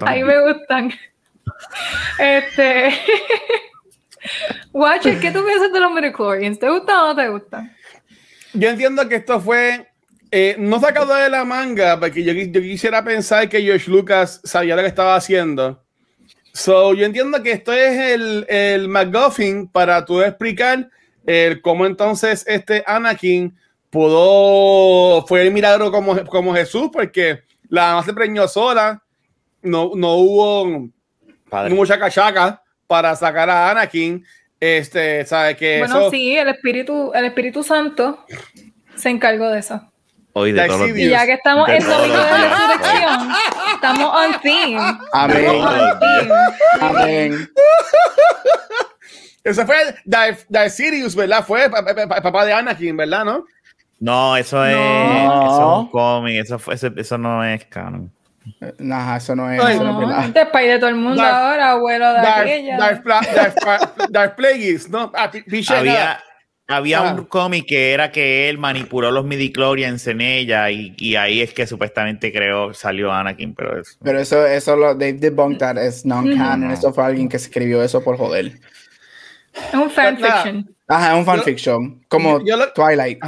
A 0.00 0.14
mí 0.14 0.24
me 0.24 0.52
gustan. 0.52 0.92
Este. 2.18 2.92
Watcher, 4.72 5.20
¿qué 5.20 5.30
tú 5.30 5.44
piensas 5.44 5.72
de 5.72 5.80
los 5.80 5.92
midichlorians? 5.92 6.58
¿Te 6.58 6.68
gustan 6.68 6.96
o 6.96 7.06
no 7.08 7.16
te 7.16 7.28
gustan? 7.28 7.76
Yo 8.52 8.68
entiendo 8.68 9.08
que 9.08 9.16
esto 9.16 9.40
fue 9.40 9.88
eh, 10.30 10.56
no 10.58 10.80
sacado 10.80 11.14
de 11.14 11.30
la 11.30 11.44
manga, 11.44 11.98
porque 12.00 12.24
yo, 12.24 12.32
yo, 12.32 12.60
quisiera 12.60 13.04
pensar 13.04 13.48
que 13.48 13.62
George 13.62 13.90
Lucas 13.90 14.40
sabía 14.44 14.74
lo 14.74 14.82
que 14.82 14.88
estaba 14.88 15.14
haciendo. 15.14 15.82
So, 16.52 16.94
yo 16.94 17.06
entiendo 17.06 17.42
que 17.42 17.52
esto 17.52 17.72
es 17.72 17.98
el, 17.98 18.44
el 18.48 18.88
McGuffin 18.88 19.68
para 19.68 20.04
tú 20.04 20.20
explicar 20.22 20.90
el 21.26 21.60
cómo 21.60 21.86
entonces 21.86 22.44
este 22.46 22.84
Anakin 22.86 23.56
pudo, 23.90 25.26
fue 25.26 25.42
el 25.42 25.52
milagro 25.52 25.90
como, 25.90 26.24
como 26.26 26.54
Jesús, 26.54 26.90
porque 26.92 27.42
la 27.68 27.88
mamá 27.88 28.04
se 28.04 28.12
preñó 28.12 28.46
sola, 28.48 29.02
no, 29.62 29.92
no 29.94 30.14
hubo 30.14 30.88
mucha 31.70 31.98
cachaca 31.98 32.62
para 32.86 33.14
sacar 33.16 33.50
a 33.50 33.70
Anakin. 33.70 34.24
Este, 34.58 35.24
sabe 35.26 35.56
que 35.56 35.80
bueno, 35.80 36.10
sí, 36.10 36.36
el 36.36 36.48
Espíritu, 36.48 37.12
el 37.14 37.26
Espíritu 37.26 37.62
Santo 37.62 38.24
se 38.94 39.10
encargó 39.10 39.50
de 39.50 39.58
eso. 39.58 39.92
Hoy 40.32 40.52
de 40.52 40.66
y 40.96 41.08
ya 41.08 41.24
que 41.24 41.32
estamos 41.32 41.66
en 41.68 41.82
domingo 41.82 42.18
de 42.18 42.48
resurrección, 42.48 43.30
estamos 43.74 44.14
on 44.14 44.40
theme. 44.42 44.98
Amén. 45.12 45.62
Amén. 46.80 47.50
Ese 49.46 49.64
fue 49.64 49.76
Darth, 50.04 50.70
Sirius, 50.70 51.14
¿verdad? 51.14 51.44
Fue 51.46 51.70
papá 51.70 52.44
de 52.44 52.52
Anakin, 52.52 52.96
¿verdad? 52.96 53.24
¿No? 53.24 53.44
No, 54.00 54.36
eso 54.36 54.66
es, 54.66 54.74
no. 54.74 55.44
eso 55.46 55.60
es 55.60 55.78
un 55.78 55.90
cómic, 55.90 56.34
eso, 56.42 56.60
eso, 56.72 56.90
eso, 56.96 57.16
no 57.16 57.44
es 57.44 57.64
canon. 57.66 58.12
Nah, 58.78 59.16
eso 59.16 59.36
no 59.36 59.50
es. 59.50 59.60
Ay, 59.60 59.76
eso 59.76 59.84
no, 59.84 60.00
no 60.00 60.20
es 60.20 60.26
este 60.26 60.46
país 60.46 60.68
de 60.68 60.78
todo 60.80 60.90
el 60.90 60.96
mundo 60.96 61.22
Darth, 61.22 61.34
ahora, 61.34 61.70
abuelo 61.70 62.12
de 62.12 62.20
Darth, 62.20 62.40
aquella. 62.40 62.76
Darth, 62.76 64.10
Darth, 64.10 64.34
Plagueis, 64.34 64.90
¿no? 64.90 65.12
Ah, 65.14 65.30
había, 65.68 66.20
había 66.66 66.98
ah. 66.98 67.14
un 67.14 67.24
cómic 67.26 67.66
que 67.66 67.92
era 67.92 68.10
que 68.10 68.48
él 68.48 68.58
manipuló 68.58 69.12
los 69.12 69.24
midichlorians 69.24 70.04
en 70.08 70.22
ella 70.22 70.70
y, 70.72 70.92
y, 70.98 71.14
ahí 71.14 71.40
es 71.40 71.54
que 71.54 71.68
supuestamente 71.68 72.32
creó, 72.32 72.74
salió 72.74 73.12
Anakin, 73.12 73.54
pero 73.54 73.80
eso... 73.80 73.92
Pero 74.02 74.18
eso, 74.18 74.44
eso 74.44 74.74
lo, 74.74 74.98
they 74.98 75.12
debunked 75.12 75.58
that 75.58 75.78
es 75.78 76.04
non-canon, 76.04 76.72
eso 76.72 76.92
fue 76.92 77.04
alguien 77.04 77.28
que 77.28 77.36
escribió 77.36 77.82
eso 77.82 78.02
por 78.02 78.18
joder. 78.18 78.58
Es 79.56 79.74
un 79.74 79.90
fanfiction. 79.90 80.76
Ajá, 80.86 81.12
es 81.12 81.18
un 81.18 81.24
fanfiction. 81.24 82.04
Como 82.08 82.40
Twilight. 82.74 83.20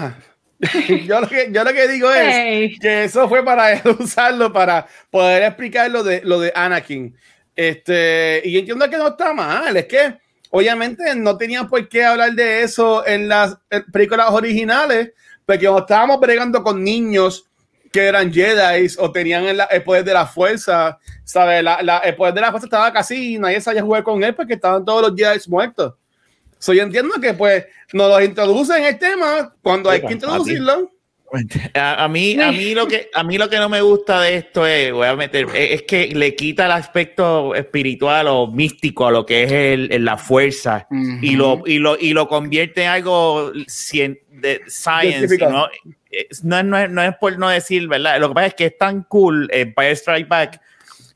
Yo 1.07 1.21
lo, 1.21 1.29
que, 1.29 1.51
yo 1.53 1.63
lo 1.63 1.73
que 1.73 1.87
digo 1.87 2.11
es 2.11 2.81
que 2.81 3.05
eso 3.05 3.29
fue 3.29 3.45
para 3.45 3.81
usarlo 4.01 4.53
para 4.53 4.89
poder 5.09 5.45
explicar 5.45 5.89
lo 5.89 6.03
de, 6.03 6.21
lo 6.25 6.41
de 6.41 6.53
Anakin. 6.53 7.17
Este, 7.55 8.43
y 8.45 8.59
entiendo 8.59 8.91
que 8.91 8.97
no 8.97 9.09
está 9.09 9.33
mal, 9.33 9.77
es 9.77 9.87
que 9.87 10.19
obviamente 10.51 11.15
no 11.15 11.37
tenían 11.37 11.69
por 11.69 11.89
qué 11.89 12.05
hablar 12.05 12.33
de 12.33 12.63
eso 12.63 13.07
en 13.07 13.29
las 13.29 13.57
películas 13.93 14.31
originales, 14.31 15.13
porque 15.47 15.67
cuando 15.67 15.83
estábamos 15.83 16.19
bregando 16.19 16.61
con 16.65 16.83
niños 16.83 17.45
que 17.93 18.07
eran 18.07 18.33
Jedi 18.33 18.89
o 18.99 19.13
tenían 19.13 19.45
el, 19.45 19.83
poder 19.85 20.03
de 20.05 20.13
la 20.13 20.27
fuerza, 20.27 20.99
¿sabes? 21.23 21.63
La, 21.63 22.01
el 22.05 22.17
poder 22.17 22.35
de 22.35 22.41
la 22.41 22.51
fuerza 22.51 22.67
estaba 22.67 22.93
casi, 22.93 23.39
nadie 23.39 23.61
sabía 23.61 23.83
jugar 23.83 24.03
con 24.03 24.23
él 24.25 24.35
porque 24.35 24.55
estaban 24.55 24.85
todos 24.85 25.03
los 25.03 25.15
Jedi 25.17 25.39
muertos. 25.49 25.95
So, 26.59 26.73
yo 26.73 26.83
entiendo 26.83 27.15
que 27.21 27.35
pues 27.35 27.67
nos 27.93 28.09
los 28.11 28.23
introducen 28.23 28.85
el 28.85 28.99
tema 28.99 29.55
cuando 29.63 29.91
hay 29.91 30.03
que 30.03 30.13
introducirlo. 30.13 30.93
A, 31.75 32.09
mí, 32.09 32.41
a 32.41 32.53
mí 32.53 32.75
lo 32.75 32.89
que 32.89 33.11
a 33.13 33.23
mí 33.23 33.37
lo 33.37 33.51
que 33.51 33.59
no 33.59 33.69
me 33.69 33.83
gusta 33.83 34.23
de 34.23 34.37
esto 34.37 34.67
es, 34.67 34.93
voy 34.93 35.07
a 35.07 35.15
meter, 35.15 35.47
es, 35.55 35.83
que 35.83 36.09
le 36.09 36.35
quita 36.35 36.65
el 36.65 36.73
aspecto 36.73 37.55
espiritual 37.55 38.29
o 38.29 38.47
místico 38.47 39.07
a 39.07 39.11
lo 39.11 39.27
que 39.27 39.43
es 39.43 39.53
el, 39.53 40.05
la 40.07 40.17
fuerza 40.17 40.87
y 41.21 41.37
lo 41.37 41.63
y 41.67 41.81
lo 41.81 41.99
y 41.99 42.15
lo 42.15 42.29
convierte 42.29 42.85
en 42.85 42.89
algo 42.89 43.53
de 43.53 44.63
science. 44.69 45.37
¿no? 45.39 45.69
No, 46.45 46.63
no, 46.63 46.89
no, 46.89 47.03
es 47.03 47.15
por 47.17 47.39
no 47.39 47.51
decir, 47.51 47.87
¿verdad? 47.89 48.19
Lo 48.21 48.29
que 48.29 48.35
pasa 48.35 48.47
es 48.47 48.55
que 48.55 48.67
es 48.67 48.79
tan 48.79 49.03
cool 49.03 49.51
Empire 49.53 49.93
Strike 49.93 50.29
Back 50.29 50.63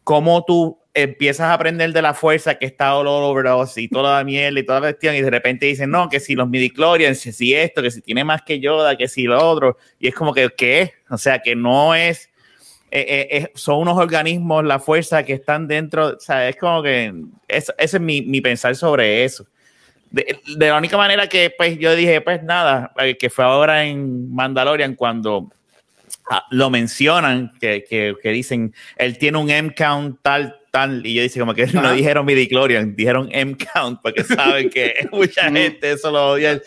como 0.04 0.44
tú 0.44 0.81
empiezas 0.94 1.46
a 1.46 1.54
aprender 1.54 1.92
de 1.92 2.02
la 2.02 2.12
fuerza 2.12 2.56
que 2.56 2.66
está 2.66 2.94
all 2.96 3.06
over 3.06 3.46
us 3.46 3.78
y 3.78 3.88
toda 3.88 4.18
la 4.18 4.24
miel 4.24 4.58
y 4.58 4.64
toda 4.64 4.80
la 4.80 4.88
cuestión 4.88 5.14
y 5.14 5.22
de 5.22 5.30
repente 5.30 5.66
dicen, 5.66 5.90
no, 5.90 6.08
que 6.08 6.20
si 6.20 6.34
los 6.34 6.48
midichlorians, 6.48 7.18
si 7.18 7.54
esto, 7.54 7.82
que 7.82 7.90
si 7.90 8.02
tiene 8.02 8.24
más 8.24 8.42
que 8.42 8.60
Yoda, 8.60 8.96
que 8.96 9.08
si 9.08 9.24
lo 9.24 9.42
otro, 9.42 9.78
y 9.98 10.08
es 10.08 10.14
como 10.14 10.34
que, 10.34 10.50
¿qué? 10.56 10.92
O 11.08 11.16
sea, 11.16 11.40
que 11.40 11.56
no 11.56 11.94
es, 11.94 12.30
eh, 12.90 13.28
eh, 13.30 13.52
son 13.54 13.78
unos 13.78 13.96
organismos, 13.96 14.64
la 14.64 14.78
fuerza 14.78 15.22
que 15.22 15.32
están 15.32 15.66
dentro, 15.66 16.08
o 16.08 16.20
sea, 16.20 16.48
es 16.48 16.56
como 16.56 16.82
que, 16.82 17.14
ese 17.48 17.72
es 17.78 18.00
mi, 18.00 18.20
mi 18.20 18.42
pensar 18.42 18.76
sobre 18.76 19.24
eso. 19.24 19.46
de, 20.10 20.38
la 20.58 20.76
única 20.76 20.98
manera 20.98 21.26
que 21.26 21.54
pues 21.56 21.78
yo 21.78 21.96
dije, 21.96 22.20
pues 22.20 22.42
nada, 22.42 22.92
eh, 22.98 23.16
que 23.16 23.30
fue 23.30 23.46
ahora 23.46 23.84
en 23.84 24.34
Mandalorian 24.34 24.94
cuando 24.94 25.50
ah, 26.30 26.44
lo 26.50 26.68
mencionan, 26.68 27.50
que, 27.58 27.82
que, 27.88 28.14
que, 28.22 28.28
dicen, 28.30 28.74
él 28.96 29.16
tiene 29.16 29.38
un 29.38 29.48
M-count 29.48 30.18
tal, 30.20 30.61
tal, 30.72 31.06
y 31.06 31.14
yo 31.14 31.22
dice 31.22 31.38
como 31.38 31.54
que 31.54 31.66
no 31.66 31.92
dijeron 31.92 32.26
midichlorian, 32.26 32.96
dijeron 32.96 33.28
M-count, 33.30 34.00
porque 34.02 34.24
saben 34.24 34.70
que 34.70 35.06
mucha 35.12 35.50
mm. 35.50 35.54
gente 35.54 35.92
eso 35.92 36.10
lo 36.10 36.30
odia. 36.30 36.60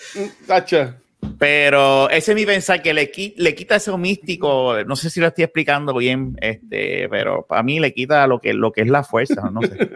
Pero 1.39 2.07
ese 2.11 2.31
es 2.31 2.35
mi 2.35 2.45
pensar, 2.45 2.83
que 2.83 2.93
le, 2.93 3.11
le 3.35 3.55
quita 3.55 3.77
ese 3.77 3.91
místico, 3.97 4.75
no 4.85 4.95
sé 4.95 5.09
si 5.09 5.19
lo 5.19 5.27
estoy 5.27 5.45
explicando 5.45 5.93
bien, 5.95 6.37
este, 6.39 7.09
pero 7.09 7.45
para 7.47 7.63
mí 7.63 7.79
le 7.79 7.93
quita 7.93 8.27
lo 8.27 8.39
que, 8.39 8.53
lo 8.53 8.71
que 8.71 8.81
es 8.81 8.87
la 8.87 9.03
fuerza, 9.03 9.49
no 9.51 9.61
sé. 9.61 9.75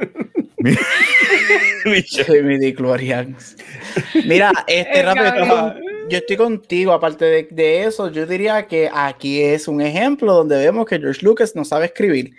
Mira, 4.26 4.52
este 4.68 5.03
rápido, 5.03 5.76
yo 6.10 6.18
estoy 6.18 6.36
contigo, 6.36 6.94
aparte 6.94 7.26
de, 7.26 7.48
de, 7.52 7.84
eso, 7.84 8.11
yo 8.11 8.26
diría 8.26 8.65
que 8.68 8.90
aquí 8.91 9.41
es 9.41 9.68
un 9.68 9.81
ejemplo 9.81 10.34
donde 10.34 10.57
vemos 10.57 10.88
que 10.88 10.99
George 10.99 11.23
Lucas 11.23 11.56
no 11.56 11.64
sabe 11.64 11.86
escribir. 11.86 12.34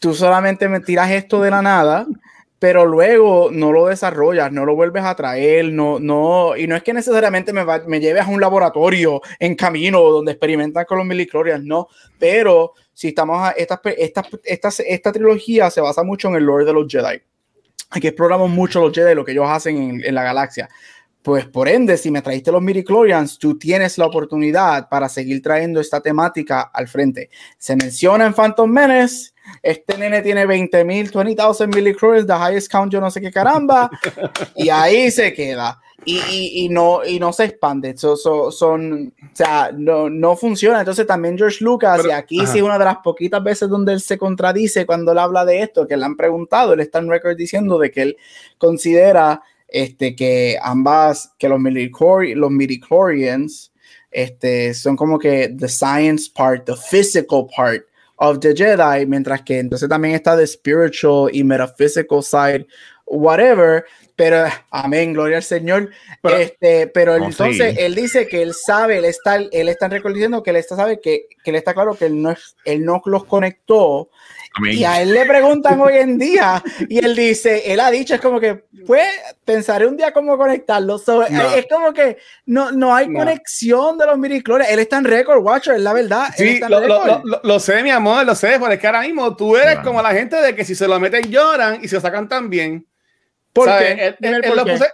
Tú 0.00 0.14
solamente 0.14 0.68
me 0.68 0.80
tiras 0.80 1.12
esto 1.12 1.40
de 1.40 1.50
la 1.50 1.62
nada 1.62 2.06
pero 2.60 2.84
luego 2.84 3.48
no 3.50 3.72
lo 3.72 3.86
desarrollas, 3.86 4.52
no 4.52 4.66
lo 4.66 4.76
vuelves 4.76 5.02
a 5.02 5.16
traer, 5.16 5.72
no, 5.72 5.98
no, 5.98 6.54
y 6.54 6.66
no 6.66 6.76
es 6.76 6.82
que 6.82 6.92
necesariamente 6.92 7.54
me, 7.54 7.64
me 7.86 8.00
lleves 8.00 8.24
a 8.24 8.28
un 8.28 8.38
laboratorio 8.38 9.22
en 9.38 9.56
camino 9.56 10.02
donde 10.02 10.32
experimentan 10.32 10.84
con 10.84 10.98
los 10.98 11.06
miliclorians, 11.06 11.64
no, 11.64 11.88
pero 12.18 12.74
si 12.92 13.08
estamos 13.08 13.42
a 13.42 13.52
esta, 13.52 13.80
esta, 13.96 14.22
esta, 14.44 14.68
esta 14.86 15.10
trilogía 15.10 15.70
se 15.70 15.80
basa 15.80 16.02
mucho 16.02 16.28
en 16.28 16.34
el 16.34 16.44
lore 16.44 16.66
de 16.66 16.74
los 16.74 16.86
Jedi. 16.86 17.22
Aquí 17.88 18.06
exploramos 18.06 18.50
mucho 18.50 18.78
los 18.78 18.92
Jedi, 18.92 19.14
lo 19.14 19.24
que 19.24 19.32
ellos 19.32 19.48
hacen 19.48 20.02
en, 20.04 20.14
la 20.14 20.22
galaxia. 20.22 20.68
Pues 21.22 21.46
por 21.46 21.66
ende, 21.66 21.96
si 21.96 22.10
me 22.10 22.20
traiste 22.20 22.52
los 22.52 22.60
midichlorians, 22.60 23.38
tú 23.38 23.58
tienes 23.58 23.96
la 23.96 24.04
oportunidad 24.04 24.86
para 24.90 25.08
seguir 25.08 25.40
trayendo 25.42 25.80
esta 25.80 26.02
temática 26.02 26.70
al 26.74 26.88
frente. 26.88 27.30
Se 27.56 27.74
menciona 27.74 28.26
en 28.26 28.34
Phantom 28.34 28.70
Menace 28.70 29.30
este 29.62 29.98
nene 29.98 30.22
tiene 30.22 30.46
20 30.46 30.84
mil, 30.84 31.10
20,000 31.10 31.68
millicrores, 31.68 32.26
the 32.26 32.32
highest 32.32 32.70
count, 32.70 32.92
yo 32.92 33.00
no 33.00 33.10
sé 33.10 33.20
qué 33.20 33.30
caramba, 33.30 33.90
y 34.56 34.68
ahí 34.68 35.10
se 35.10 35.32
queda. 35.32 35.80
Y, 36.04 36.16
y, 36.16 36.64
y 36.64 36.68
no, 36.70 37.04
y 37.04 37.18
no 37.20 37.32
se 37.32 37.44
expande. 37.44 37.94
son, 37.96 39.12
o 39.22 39.34
sea, 39.34 39.70
no, 39.76 40.08
no 40.08 40.34
funciona. 40.34 40.78
Entonces 40.78 41.06
también 41.06 41.36
George 41.36 41.62
Lucas, 41.62 42.06
y 42.06 42.10
aquí 42.10 42.46
sí 42.46 42.62
una 42.62 42.78
de 42.78 42.86
las 42.86 42.98
poquitas 42.98 43.42
veces 43.44 43.68
donde 43.68 43.92
él 43.92 44.00
se 44.00 44.16
contradice 44.16 44.86
cuando 44.86 45.12
él 45.12 45.18
habla 45.18 45.44
de 45.44 45.60
esto, 45.62 45.86
que 45.86 45.96
le 45.96 46.04
han 46.06 46.16
preguntado, 46.16 46.72
él 46.72 46.80
está 46.80 47.00
en 47.00 47.10
record 47.10 47.36
diciendo 47.36 47.78
de 47.78 47.90
que 47.90 48.02
él 48.02 48.16
considera 48.56 49.42
este, 49.68 50.16
que 50.16 50.58
ambas, 50.62 51.34
que 51.38 51.48
los, 51.48 51.60
los 51.60 52.50
midichlorians 52.50 53.72
este, 54.10 54.74
son 54.74 54.96
como 54.96 55.18
que 55.18 55.54
the 55.56 55.68
science 55.68 56.30
part, 56.34 56.64
the 56.64 56.74
physical 56.76 57.46
part 57.54 57.84
of 58.20 58.38
the 58.40 58.54
Jedi, 58.54 59.06
mientras 59.06 59.42
que 59.42 59.58
entonces 59.58 59.88
también 59.88 60.14
está 60.14 60.36
the 60.36 60.46
spiritual 60.46 61.30
y 61.32 61.42
metaphysical 61.42 62.22
side, 62.22 62.66
whatever. 63.06 63.84
Pero, 64.14 64.44
amén, 64.70 65.14
gloria 65.14 65.38
al 65.38 65.42
Señor. 65.42 65.90
Pero, 66.22 66.36
este, 66.36 66.86
pero 66.88 67.16
entonces 67.16 67.76
él 67.78 67.94
dice 67.94 68.28
que 68.28 68.42
él 68.42 68.52
sabe, 68.52 68.98
él 68.98 69.06
está, 69.06 69.36
él 69.36 69.68
está 69.70 69.88
reconociendo 69.88 70.42
que 70.42 70.50
él 70.50 70.56
está 70.56 70.76
sabe 70.76 71.00
que, 71.00 71.28
que 71.42 71.50
él 71.50 71.56
está 71.56 71.72
claro 71.72 71.94
que 71.94 72.04
él 72.04 72.20
no, 72.20 72.34
él 72.66 72.84
no 72.84 73.00
los 73.06 73.24
conectó 73.24 74.10
y 74.58 74.84
a 74.84 75.00
él 75.00 75.12
le 75.12 75.24
preguntan 75.26 75.80
hoy 75.80 75.96
en 75.96 76.18
día 76.18 76.62
y 76.88 76.98
él 76.98 77.14
dice, 77.14 77.72
él 77.72 77.80
ha 77.80 77.90
dicho, 77.90 78.14
es 78.14 78.20
como 78.20 78.40
que, 78.40 78.64
pues, 78.86 79.08
pensaré 79.44 79.86
un 79.86 79.96
día 79.96 80.12
cómo 80.12 80.36
conectarlo. 80.36 80.96
Es 80.96 81.66
como 81.70 81.92
que 81.92 82.18
no, 82.46 82.72
no 82.72 82.94
hay 82.94 83.12
conexión 83.12 83.96
de 83.96 84.06
los 84.06 84.18
miriclores. 84.18 84.68
Él 84.68 84.80
está 84.80 84.98
en 84.98 85.04
Record 85.04 85.42
Watcher, 85.42 85.76
es 85.76 85.82
la 85.82 85.92
verdad. 85.92 86.28
Sí, 86.36 86.60
lo, 86.68 86.80
lo, 86.80 87.22
lo, 87.42 87.60
sé, 87.60 87.82
mi 87.82 87.90
amor, 87.90 88.26
lo 88.26 88.34
sé, 88.34 88.58
porque 88.58 88.74
es 88.74 88.80
que 88.80 88.86
ahora 88.86 89.02
mismo 89.02 89.36
tú 89.36 89.56
eres 89.56 89.78
como 89.78 90.02
la 90.02 90.10
gente 90.10 90.36
de 90.36 90.54
que 90.54 90.64
si 90.64 90.74
se 90.74 90.88
lo 90.88 90.98
meten 90.98 91.30
lloran 91.30 91.78
y 91.82 91.88
se 91.88 91.94
lo 91.94 92.00
sacan 92.00 92.28
también. 92.28 92.86
Porque 93.52 93.92
él, 93.92 94.16
él, 94.20 94.56
lo 94.56 94.64
puse, 94.64 94.86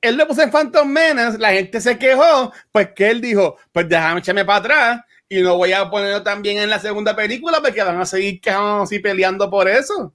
él 0.00 0.16
lo 0.16 0.26
puso 0.26 0.42
en 0.42 0.50
Phantom 0.50 0.88
Menace, 0.88 1.38
la 1.38 1.52
gente 1.52 1.80
se 1.80 1.98
quejó, 1.98 2.52
pues 2.70 2.90
que 2.94 3.10
él 3.10 3.20
dijo, 3.20 3.56
pues 3.72 3.88
déjame 3.88 4.20
echarme 4.20 4.44
para 4.44 4.58
atrás 4.58 5.00
y 5.32 5.40
no 5.40 5.56
voy 5.56 5.72
a 5.72 5.88
ponerlo 5.88 6.22
también 6.22 6.58
en 6.58 6.68
la 6.68 6.78
segunda 6.78 7.16
película 7.16 7.60
porque 7.62 7.82
van 7.82 7.98
a 7.98 8.04
seguir 8.04 8.38
quejando 8.38 8.82
así 8.82 8.98
peleando 8.98 9.48
por 9.48 9.66
eso. 9.66 10.12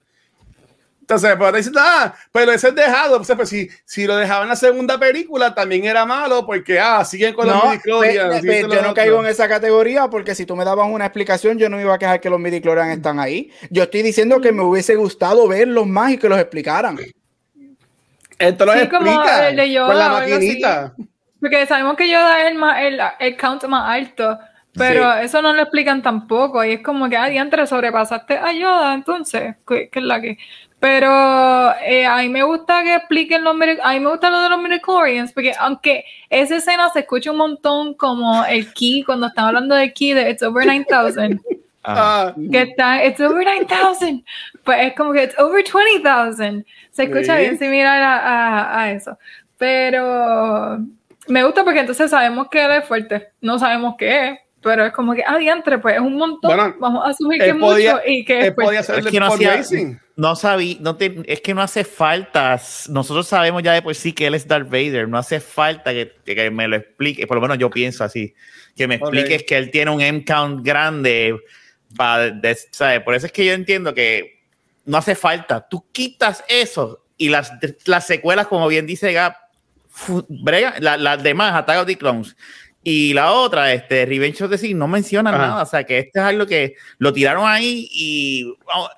Entonces, 1.01 1.35
pues 1.37 1.53
dicen, 1.53 1.73
ah, 1.77 2.13
pero 2.31 2.51
ese 2.51 2.67
es 2.67 2.75
dejado. 2.75 3.17
Pues, 3.17 3.31
pues, 3.35 3.49
si, 3.49 3.67
si 3.83 4.05
lo 4.05 4.15
dejaba 4.15 4.43
en 4.43 4.49
la 4.49 4.55
segunda 4.55 4.99
película, 4.99 5.55
también 5.55 5.85
era 5.85 6.05
malo 6.05 6.45
porque, 6.45 6.79
ah, 6.79 7.03
siguen 7.03 7.33
con 7.33 7.47
los 7.47 7.63
midichlorians. 7.63 8.43
yo 8.43 8.81
no 8.83 8.93
caigo 8.93 9.19
en 9.21 9.27
esa 9.27 9.47
categoría 9.47 10.07
porque 10.07 10.35
si 10.35 10.45
tú 10.45 10.55
me 10.55 10.65
dabas 10.65 10.87
una 10.87 11.05
explicación, 11.05 11.57
yo 11.57 11.67
no 11.67 11.77
me 11.77 11.83
iba 11.83 11.95
a 11.95 11.97
quejar 11.97 12.19
que 12.19 12.29
los 12.29 12.39
midichlorians 12.39 12.95
están 12.95 13.19
ahí. 13.19 13.49
Yo 13.71 13.83
estoy 13.83 14.03
diciendo 14.03 14.39
que 14.39 14.51
me 14.51 14.61
hubiese 14.61 14.95
gustado 14.95 15.47
verlos 15.47 15.87
más 15.87 16.11
y 16.11 16.17
que 16.17 16.29
los 16.29 16.37
explicaran. 16.37 16.99
Esto 18.37 18.65
lo 18.65 18.73
explica 18.73 18.99
con 19.87 19.97
la 19.97 20.09
maquinita. 20.09 20.93
Porque 21.39 21.65
sabemos 21.65 21.95
que 21.95 22.09
yo 22.09 22.19
es 22.35 22.51
el, 22.51 22.61
el, 22.79 23.01
el 23.19 23.37
count 23.37 23.63
más 23.63 23.89
alto 23.89 24.37
pero 24.77 25.13
eso 25.15 25.41
no 25.41 25.53
lo 25.53 25.61
explican 25.61 26.01
tampoco. 26.01 26.63
Y 26.63 26.73
es 26.73 26.81
como 26.81 27.09
que, 27.09 27.17
ah, 27.17 27.27
diantre, 27.27 27.65
sobrepasaste 27.67 28.37
a 28.37 28.53
Yoda, 28.53 28.93
entonces, 28.93 29.55
¿qué, 29.67 29.89
es 29.91 30.03
la 30.03 30.21
que? 30.21 30.37
Pero 30.79 31.73
eh, 31.81 32.05
a 32.05 32.17
mí 32.17 32.29
me 32.29 32.43
gusta 32.43 32.83
que 32.83 32.95
expliquen 32.95 33.43
los 33.43 33.55
a 33.83 33.93
mí 33.93 33.99
me 33.99 34.09
gusta 34.09 34.29
lo 34.29 34.41
de 34.41 34.49
los 34.49 34.61
midichlorians, 34.61 35.33
porque 35.33 35.53
aunque 35.57 36.05
esa 36.29 36.57
escena 36.57 36.89
se 36.89 36.99
escucha 36.99 37.31
un 37.31 37.37
montón 37.37 37.95
como 37.95 38.45
el 38.45 38.71
key, 38.73 39.03
cuando 39.03 39.27
están 39.27 39.45
hablando 39.45 39.73
del 39.73 39.93
key 39.93 40.13
de 40.13 40.29
It's 40.29 40.43
Over 40.43 40.67
9000. 40.67 41.41
Ah. 41.89 42.33
Que 42.51 42.63
está, 42.63 43.05
it's 43.05 43.19
over 43.21 43.45
9000. 43.45 44.23
Pues 44.63 44.87
es 44.87 44.93
como 44.93 45.13
que 45.13 45.23
it's 45.23 45.39
over 45.39 45.63
20000. 45.63 46.65
Se 46.91 47.03
escucha 47.03 47.37
bien 47.37 47.57
similar 47.57 48.01
a, 48.01 48.17
a, 48.17 48.81
a, 48.81 48.91
eso. 48.91 49.17
Pero 49.57 50.79
me 51.27 51.43
gusta 51.43 51.63
porque 51.63 51.79
entonces 51.79 52.11
sabemos 52.11 52.49
que 52.49 52.63
él 52.63 52.71
es 52.71 52.85
fuerte. 52.85 53.29
No 53.39 53.57
sabemos 53.57 53.95
qué 53.97 54.27
es, 54.27 54.39
pero 54.67 54.85
es 54.85 54.91
como 54.91 55.13
que, 55.13 55.23
ah, 55.25 55.37
diantre, 55.37 55.77
pues 55.77 55.95
es 55.95 56.01
un 56.01 56.15
montón. 56.15 56.75
Vamos 56.77 57.05
a 57.05 57.11
asumir 57.11 57.39
que 57.39 57.49
es 57.51 57.55
mucho 57.55 58.01
y 58.05 58.25
que. 58.25 58.51
Podía 58.51 58.81
es 58.81 59.05
que 59.05 59.17
no, 59.17 59.27
hacía, 59.27 59.61
no 60.17 60.35
sabía, 60.35 60.75
no 60.81 60.97
te, 60.97 61.23
es 61.25 61.39
que 61.39 61.53
no 61.53 61.61
hace 61.61 61.85
falta. 61.85 62.59
Nosotros 62.89 63.25
sabemos 63.29 63.63
ya 63.63 63.71
de 63.71 63.81
por 63.81 63.95
sí 63.95 64.11
que 64.11 64.27
él 64.27 64.35
es 64.35 64.45
Darth 64.45 64.69
Vader. 64.69 65.07
No 65.07 65.17
hace 65.17 65.39
falta 65.39 65.93
que, 65.93 66.11
que 66.25 66.51
me 66.51 66.67
lo 66.67 66.75
explique. 66.75 67.25
Por 67.25 67.37
lo 67.37 67.41
menos 67.41 67.57
yo 67.59 67.69
pienso 67.69 68.03
así. 68.03 68.35
Que 68.75 68.89
me 68.89 68.95
expliques 68.95 69.43
que 69.43 69.57
él 69.57 69.71
tiene 69.71 69.89
un 69.89 70.01
M-count 70.01 70.65
grande. 70.65 71.39
Para, 71.95 72.33
Por 73.05 73.15
eso 73.15 73.27
es 73.27 73.31
que 73.31 73.45
yo 73.45 73.53
entiendo 73.53 73.93
que 73.93 74.41
no 74.83 74.97
hace 74.97 75.15
falta. 75.15 75.65
Tú 75.65 75.85
quitas 75.93 76.43
eso 76.49 77.05
y 77.15 77.29
las, 77.29 77.53
las 77.85 78.05
secuelas, 78.05 78.47
como 78.47 78.67
bien 78.67 78.85
dice 78.85 79.13
Gap, 79.13 79.33
brega, 80.27 80.75
las 80.81 81.23
demás, 81.23 81.55
Attack 81.55 81.79
of 81.79 81.87
the 81.87 81.97
Clones 81.97 82.35
y 82.83 83.13
la 83.13 83.33
otra, 83.33 83.73
este, 83.73 84.05
Revenge 84.05 84.41
of 84.43 84.49
the 84.49 84.57
Sith, 84.57 84.75
no 84.75 84.87
menciona 84.87 85.31
nada. 85.31 85.61
O 85.61 85.65
sea, 85.65 85.83
que 85.83 85.99
este 85.99 86.19
es 86.19 86.25
algo 86.25 86.45
que 86.45 86.75
lo 86.99 87.11
tiraron 87.11 87.45
ahí 87.45 87.87
y. 87.91 88.53
Vamos, 88.65 88.89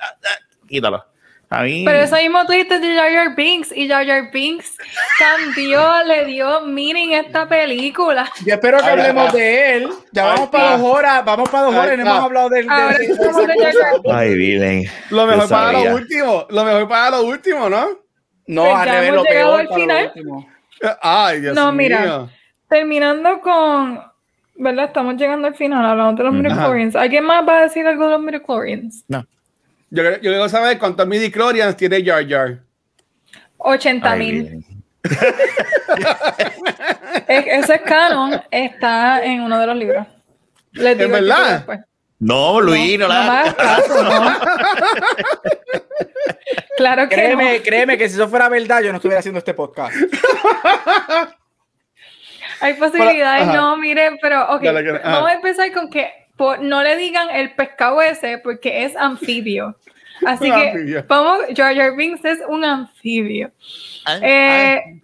quítalo. 0.68 1.06
A 1.51 1.64
mí... 1.64 1.84
Pero 1.84 1.97
eso 1.97 2.15
mismo 2.15 2.45
tuviste 2.45 2.77
de 2.77 2.95
Jar 2.95 3.11
Jar 3.11 3.35
Binks 3.35 3.72
y 3.76 3.88
Jar 3.88 4.06
Jar 4.06 4.30
Binks 4.31 4.77
cambió, 5.18 6.03
le 6.06 6.26
dio 6.26 6.61
meaning 6.61 7.15
a 7.15 7.22
esta 7.22 7.49
película. 7.49 8.31
Yo 8.45 8.53
espero 8.53 8.77
que 8.77 8.85
hablemos 8.85 9.34
de 9.34 9.77
él. 9.77 9.89
Ya 10.11 10.26
vamos 10.26 10.49
para 10.49 10.77
dos 10.77 10.81
horas, 10.93 11.26
vamos 11.26 11.49
para 11.49 11.64
dos 11.64 11.76
horas 11.76 11.93
y 11.95 11.97
no 11.97 12.03
hemos 12.03 12.23
hablado 12.23 12.49
de, 12.49 12.68
Ay, 14.14 14.35
Vilen. 14.35 14.85
Lo 15.10 15.26
mejor 15.26 15.49
para 15.49 15.72
lo 15.72 15.95
último, 15.95 16.45
lo 16.51 16.64
mejor 16.64 16.88
para 16.88 17.10
lo 17.10 17.23
último, 17.23 17.68
¿no? 17.68 17.88
No, 18.45 18.65
pues 18.65 18.76
al 18.76 18.89
revés, 18.89 19.14
lo 19.14 19.23
peor 19.23 19.68
para 19.68 19.85
lo 19.85 20.06
último. 20.06 20.49
Ay, 21.01 21.41
Dios 21.41 21.56
no, 21.56 21.72
mío. 21.72 21.73
mira 21.73 22.30
terminando 22.70 23.41
con, 23.41 24.00
¿verdad? 24.56 24.86
Estamos 24.86 25.18
llegando 25.18 25.48
al 25.48 25.56
final, 25.56 25.86
hablando 25.86 26.24
de 26.24 26.30
los 26.30 26.34
midichlorians. 26.34 26.96
¿Alguien 26.96 27.26
más 27.26 27.48
va 27.48 27.60
a 27.60 27.62
decir 27.64 27.86
algo 27.86 28.06
de 28.06 28.12
los 28.12 28.22
midichlorians? 28.22 29.04
No. 29.08 29.26
Yo, 29.90 30.04
yo 30.04 30.20
quiero 30.20 30.48
saber 30.48 30.78
cuántos 30.78 31.08
midichlorians 31.08 31.76
tiene 31.76 32.06
Jar 32.06 32.28
Jar. 32.28 32.60
80 33.58 34.16
mil. 34.16 34.66
ese 37.28 37.82
canon 37.82 38.41
está 38.52 39.24
en 39.24 39.41
uno 39.41 39.60
de 39.60 39.68
los 39.68 39.76
libros. 39.76 40.08
Les 40.74 40.98
digo 40.98 41.16
¿Es 41.16 41.22
verdad? 41.22 41.86
No, 42.20 42.60
Luis, 42.60 43.00
no, 43.00 43.08
no 43.08 43.14
la. 43.14 43.56
claro 46.78 47.08
que 47.08 47.16
créeme, 47.16 47.62
créeme 47.62 47.98
que 47.98 48.10
si 48.10 48.16
eso 48.16 48.28
fuera 48.28 48.50
verdad, 48.50 48.82
yo 48.82 48.91
no 48.91 48.98
estuviera 48.98 49.20
haciendo 49.20 49.40
este 49.40 49.54
podcast. 49.54 49.96
Hay 52.61 52.73
posibilidades, 52.73 53.48
no, 53.48 53.77
miren, 53.77 54.18
pero 54.22 54.44
ok, 54.56 54.64
vamos 55.03 55.30
a 55.30 55.34
empezar 55.34 55.72
con 55.72 55.90
que 55.90 56.11
no 56.61 56.84
le 56.84 56.98
digan 56.98 57.30
el 57.30 57.53
pescado 57.53 58.02
ese 58.02 58.38
porque 58.38 58.86
es 58.86 58.95
anfibio. 58.95 59.76
Así 60.26 60.52
que 60.52 61.03
vamos, 61.07 61.40
Jar 61.56 61.76
Jar 61.76 61.95
Binks 61.95 62.26
es 62.26 62.40
un 62.48 62.64
anfibio. 62.64 63.52
Eh, 64.22 64.99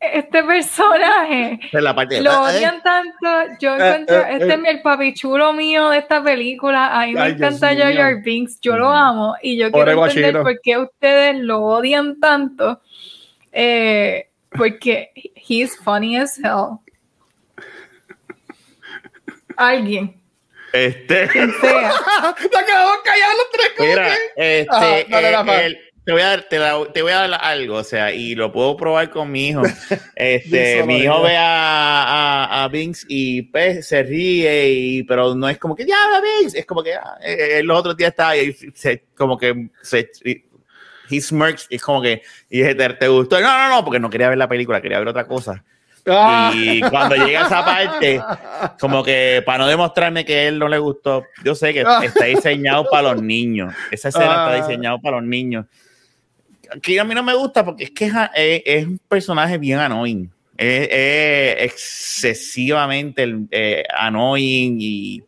este 0.00 0.42
personaje 0.42 1.58
lo 1.72 2.42
odian 2.42 2.82
tanto. 2.82 3.56
Yo 3.60 3.76
eh, 3.76 3.88
encuentro, 3.88 4.16
eh, 4.16 4.26
este 4.32 4.54
es 4.54 4.60
el 4.66 4.82
papichulo 4.82 5.52
mío 5.52 5.90
de 5.90 5.98
esta 5.98 6.22
película. 6.22 7.00
A 7.00 7.06
mí 7.06 7.14
me 7.14 7.28
encanta 7.28 7.74
Jar 7.74 7.94
Jar 7.94 8.22
Binks, 8.22 8.60
yo 8.60 8.76
lo 8.76 8.90
amo 8.90 9.36
y 9.42 9.56
yo 9.56 9.70
quiero 9.70 10.06
entender 10.06 10.42
por 10.42 10.60
qué 10.60 10.78
ustedes 10.78 11.36
lo 11.38 11.62
odian 11.62 12.20
tanto. 12.20 12.80
Eh, 13.52 14.28
porque 14.50 15.10
he's 15.34 15.76
funny 15.76 16.16
as 16.16 16.38
hell. 16.38 16.80
Alguien. 19.56 20.20
Este. 20.72 21.28
Quien 21.28 21.52
sea. 21.60 21.92
callados 22.52 23.36
los 23.36 23.50
tres. 23.52 23.72
Mira, 23.78 24.14
este. 24.36 25.66
el, 25.66 25.78
te 26.06 26.12
voy 26.12 26.20
a 26.20 26.28
dar, 26.28 26.42
te, 26.48 27.02
voy 27.02 27.10
a 27.10 27.26
dar 27.28 27.40
algo, 27.42 27.78
o 27.78 27.82
sea, 27.82 28.12
y 28.12 28.36
lo 28.36 28.52
puedo 28.52 28.76
probar 28.76 29.10
con 29.10 29.30
mi 29.30 29.48
hijo. 29.48 29.62
Este, 30.14 30.84
mi 30.84 30.98
hijo 30.98 31.22
ve 31.22 31.36
a, 31.36 32.62
a, 32.62 32.68
Binks 32.68 33.04
y 33.08 33.42
pues, 33.42 33.88
se 33.88 34.04
ríe, 34.04 34.68
y, 34.68 35.02
pero 35.02 35.34
no 35.34 35.48
es 35.48 35.58
como 35.58 35.74
que 35.74 35.84
ya 35.84 35.96
Binks, 36.22 36.54
es 36.54 36.64
como 36.64 36.84
que 36.84 36.94
ah, 36.94 37.18
eh, 37.20 37.58
eh, 37.58 37.62
los 37.64 37.76
otros 37.80 37.96
días 37.96 38.10
estaba 38.10 38.36
y 38.36 38.52
se, 38.52 39.02
como 39.16 39.36
que 39.36 39.68
se 39.82 40.08
he 41.08 41.20
smirks, 41.20 41.66
es 41.70 41.82
como 41.82 42.00
que 42.00 42.22
y 42.50 42.58
dije, 42.58 42.76
¿te, 42.76 42.88
¿te, 42.90 43.08
gustó? 43.08 43.40
No, 43.40 43.48
no, 43.48 43.76
no, 43.76 43.84
porque 43.84 43.98
no 43.98 44.08
quería 44.08 44.28
ver 44.28 44.38
la 44.38 44.48
película, 44.48 44.80
quería 44.80 45.00
ver 45.00 45.08
otra 45.08 45.26
cosa. 45.26 45.64
Ah. 46.06 46.52
Y 46.54 46.80
cuando 46.82 47.16
llega 47.16 47.46
esa 47.46 47.64
parte, 47.64 48.22
como 48.80 49.02
que 49.02 49.42
para 49.44 49.58
no 49.58 49.66
demostrarme 49.66 50.24
que 50.24 50.34
a 50.34 50.48
él 50.48 50.58
no 50.58 50.68
le 50.68 50.78
gustó, 50.78 51.24
yo 51.44 51.54
sé 51.54 51.72
que 51.72 51.84
ah. 51.86 52.00
está 52.04 52.26
diseñado 52.26 52.86
para 52.90 53.14
los 53.14 53.22
niños. 53.22 53.74
Esa 53.90 54.08
escena 54.08 54.26
está 54.26 54.52
ah. 54.52 54.56
diseñada 54.56 54.98
para 54.98 55.16
los 55.16 55.26
niños 55.26 55.66
que 56.82 57.00
a 57.00 57.04
mí 57.04 57.14
no 57.14 57.22
me 57.22 57.34
gusta 57.34 57.64
porque 57.64 57.84
es 57.84 57.90
que 57.90 58.10
es, 58.34 58.86
un 58.86 58.98
personaje 59.08 59.58
bien 59.58 59.78
annoying. 59.78 60.30
Es, 60.56 60.88
excesivamente 61.62 63.26
eh, 63.50 63.84
annoying 63.94 64.78
y 64.80 65.22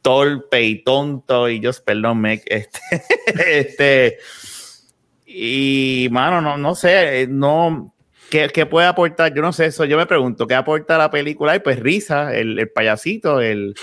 torpe 0.00 0.62
y 0.62 0.82
tonto 0.82 1.48
y 1.48 1.60
yo, 1.60 1.70
perdón, 1.84 2.20
me, 2.20 2.34
este, 2.46 2.90
este, 3.58 4.18
y 5.26 6.08
mano, 6.10 6.40
no, 6.40 6.56
no 6.56 6.74
sé, 6.74 7.26
no, 7.28 7.94
¿qué, 8.32 8.48
¿qué, 8.48 8.64
puede 8.64 8.86
aportar? 8.86 9.34
Yo 9.34 9.42
no 9.42 9.52
sé 9.52 9.66
eso, 9.66 9.84
yo 9.84 9.98
me 9.98 10.06
pregunto, 10.06 10.46
¿qué 10.46 10.54
aporta 10.54 10.96
la 10.96 11.10
película? 11.10 11.54
Y 11.54 11.58
pues 11.60 11.78
risa, 11.78 12.34
el, 12.34 12.58
el 12.58 12.70
payasito, 12.70 13.42
el, 13.42 13.74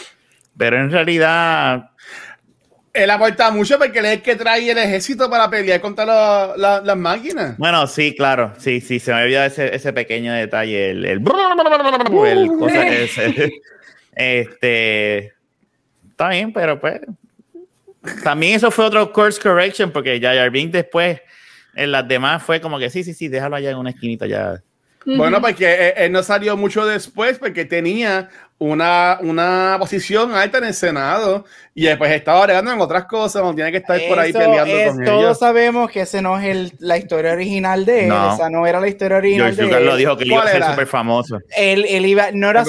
pero 0.58 0.80
en 0.80 0.90
realidad 0.90 1.92
él 2.94 3.10
aporta 3.12 3.52
mucho 3.52 3.78
porque 3.78 4.00
él 4.00 4.06
es 4.06 4.14
el 4.14 4.22
que 4.24 4.36
trae 4.36 4.72
el 4.72 4.78
ejército 4.80 5.30
para 5.30 5.52
pelear 5.52 5.80
contra 5.80 6.58
las 6.58 6.98
máquinas. 6.98 7.56
Bueno, 7.60 7.86
sí, 7.86 8.16
claro. 8.16 8.54
Sí, 8.58 8.82
sí, 8.82 9.00
se 9.00 9.14
me 9.14 9.22
olvidó 9.22 9.44
ese, 9.44 9.74
ese 9.76 9.94
pequeño 9.94 10.34
detalle. 10.34 10.90
El, 10.90 11.06
el, 11.06 11.24
cosa 11.24 12.86
que 12.86 13.52
Este. 14.16 15.34
Está 16.10 16.30
bien, 16.30 16.52
pero 16.52 16.80
pues. 16.80 17.00
También 18.24 18.56
eso 18.56 18.72
fue 18.72 18.86
otro 18.86 19.12
course 19.14 19.40
correction 19.40 19.92
porque 19.92 20.20
ya 20.20 20.34
Jarvin 20.34 20.72
después 20.72 21.22
en 21.76 21.92
las 21.92 22.08
demás 22.08 22.44
fue 22.44 22.62
como 22.62 22.80
que 22.80 22.90
sí, 22.90 23.04
sí, 23.04 23.14
sí, 23.14 23.28
déjalo 23.28 23.56
allá 23.56 23.72
en 23.72 23.78
una 23.78 23.92
esquinita 23.92 24.28
ya. 24.28 24.62
Bueno, 25.06 25.42
porque 25.42 25.94
él 25.96 26.12
no 26.12 26.24
salió 26.24 26.58
mucho 26.58 26.86
después 26.86 27.40
porque 27.40 27.66
tenía 27.66 28.30
una, 28.60 29.20
una 29.22 29.78
posición 29.80 30.36
alta 30.36 30.58
en 30.58 30.66
el 30.66 30.74
Senado 30.74 31.46
y 31.74 31.86
después 31.86 32.12
estaba 32.12 32.40
agregando 32.42 32.74
en 32.74 32.82
otras 32.82 33.06
cosas, 33.06 33.42
no 33.42 33.56
tiene 33.56 33.72
que 33.72 33.78
estar 33.78 33.98
por 34.10 34.20
ahí 34.20 34.34
peleando 34.34 34.74
con 34.96 35.06
Todos 35.06 35.40
sabemos 35.40 35.90
que 35.90 36.02
ese 36.02 36.22
no 36.22 36.38
es 36.38 36.46
el, 36.46 36.74
la 36.80 36.98
historia 36.98 37.32
original 37.32 37.86
de 37.86 38.08
él, 38.08 38.14
esa 38.34 38.50
no 38.50 38.68
era 38.68 38.82
la 38.82 38.90
historia 38.90 39.18
original 39.18 39.56
de 39.56 39.64
él. 39.64 39.86
lo 39.86 39.96
dijo 39.96 40.18
que 40.18 40.26
iba 40.26 40.44
a 40.44 40.48
ser 40.48 40.64
súper 40.64 40.88
famoso. 40.88 41.40
Él, 41.56 41.86
él, 41.88 42.06
iba, 42.06 42.32
no, 42.34 42.50
era 42.50 42.66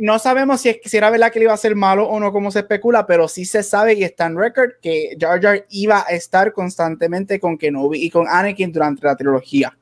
no, 0.00 0.18
sabemos 0.18 0.60
si, 0.60 0.78
si 0.84 0.96
era 0.98 1.08
verdad 1.08 1.32
que 1.32 1.38
él 1.38 1.44
iba 1.44 1.54
a 1.54 1.56
ser 1.56 1.74
malo 1.74 2.06
o 2.06 2.20
no, 2.20 2.30
como 2.30 2.50
se 2.50 2.58
especula, 2.58 3.06
pero 3.06 3.26
sí 3.26 3.46
se 3.46 3.62
sabe 3.62 3.94
y 3.94 4.04
está 4.04 4.26
en 4.26 4.36
record 4.36 4.72
que 4.82 5.16
Jar 5.18 5.40
Jar 5.40 5.64
iba 5.70 6.04
a 6.06 6.12
estar 6.12 6.52
constantemente 6.52 7.40
con 7.40 7.56
Kenobi 7.56 8.04
y 8.04 8.10
con 8.10 8.28
Anakin 8.28 8.70
durante 8.70 9.06
la 9.06 9.16
trilogía. 9.16 9.74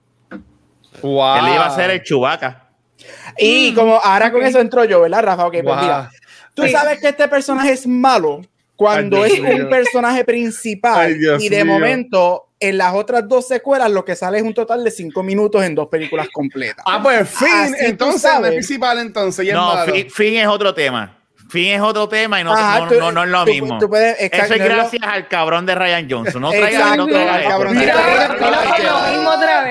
Wow. 1.03 1.39
Él 1.39 1.55
iba 1.55 1.67
a 1.67 1.75
ser 1.75 1.91
el 1.91 2.03
Chewbacca. 2.05 2.70
Y 3.39 3.73
mm. 3.73 3.75
como 3.75 3.97
ahora 3.97 4.31
con 4.33 4.43
eso 4.43 4.61
entro 4.61 4.85
yo, 4.85 5.01
¿verdad, 5.01 5.23
Rafa? 5.23 5.47
Ok, 5.47 5.57
pues 5.63 5.81
mira. 5.81 6.11
Tú 6.55 6.67
sabes 6.69 7.01
que 7.01 7.09
este 7.09 7.29
personaje 7.29 7.73
es 7.73 7.87
malo 7.87 8.43
cuando 8.77 9.25
es 9.25 9.39
un 9.39 9.69
personaje 9.69 10.25
principal 10.25 11.17
y 11.39 11.49
de 11.49 11.65
momento 11.65 12.47
en 12.59 12.77
las 12.77 12.95
otras 12.95 13.27
dos 13.27 13.49
secuelas 13.49 13.91
lo 13.91 14.05
que 14.05 14.15
sale 14.15 14.39
es 14.39 14.45
un 14.45 14.53
total 14.53 14.85
de 14.85 14.91
cinco 14.91 15.23
minutos 15.23 15.65
en 15.65 15.75
dos 15.75 15.89
películas 15.89 16.29
completas. 16.31 16.85
Ah, 16.87 17.01
pues 17.03 17.29
Finn, 17.29 17.75
entonces 17.79 18.31
es 18.31 18.49
principal 18.49 18.99
entonces. 18.99 19.53
no, 19.53 19.73
Finn 20.11 20.37
es 20.37 20.47
otro 20.47 20.75
tema. 20.75 21.20
Fin 21.51 21.73
es 21.73 21.81
otro 21.81 22.09
tema 22.09 22.41
y 22.41 22.45
no, 22.45 22.55
no, 22.55 23.13
no, 23.13 23.25
es 23.25 23.29
lo 23.29 23.45
mismo. 23.45 23.79
eso 23.81 24.55
es 24.55 24.65
gracias 24.65 25.03
al 25.03 25.27
cabrón 25.29 25.67
de 25.67 25.75
Ryan 25.75 26.09
Johnson. 26.09 26.43
No 26.43 26.51
traigas 26.51 26.97
no 26.97 27.05
al 27.05 27.43
cabrón 27.43 27.75
lo 27.75 27.83
mismo 29.13 29.31
otra 29.31 29.65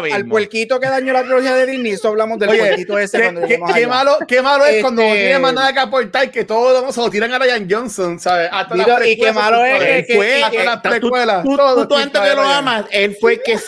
vez. 0.00 0.12
Al 0.12 0.26
puerquito 0.26 0.78
que 0.78 0.88
dañó 0.88 1.12
la 1.12 1.22
trilogía 1.22 1.54
de 1.54 1.66
Disney, 1.66 1.92
eso 1.92 2.08
hablamos 2.08 2.38
del 2.38 2.56
puerquito 2.56 2.98
ese 2.98 3.22
cuando 3.22 3.46
qué, 3.46 3.86
malo, 3.86 4.18
qué 4.26 4.42
malo 4.42 4.66
es 4.66 4.82
cuando 4.82 5.02
no 5.02 5.12
tiene 5.12 5.38
más 5.38 5.54
nada 5.54 5.72
que 5.72 5.80
aportar 5.80 6.30
que 6.30 6.44
todo 6.44 6.92
se 6.92 7.00
lo 7.00 7.10
tiran 7.10 7.32
a 7.32 7.38
Ryan 7.38 7.66
Johnson, 7.70 8.20
¿sabes? 8.20 8.48
Hasta 8.52 8.76
la 8.76 9.06
y 9.06 9.16
qué 9.16 9.32
malo 9.32 9.64
es 9.64 10.06
que 10.06 10.42
hasta 10.44 10.64
las 10.64 10.80
precuelas. 10.80 11.44
Tú 11.44 11.96
antes 11.96 12.20
que 12.20 12.34
lo 12.34 12.42
amas, 12.42 12.84
él 12.90 13.16
fue 13.18 13.34
el 13.34 13.42
que 13.42 13.58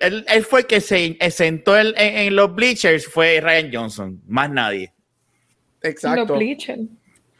él 0.00 0.44
fue 0.44 0.66
que 0.66 0.80
se 0.80 1.16
sentó 1.30 1.78
en 1.78 2.36
los 2.36 2.54
bleachers 2.54 3.06
fue 3.06 3.40
Ryan 3.40 3.70
Johnson, 3.72 4.20
más 4.26 4.50
nadie. 4.50 4.92
Exacto. 5.82 6.38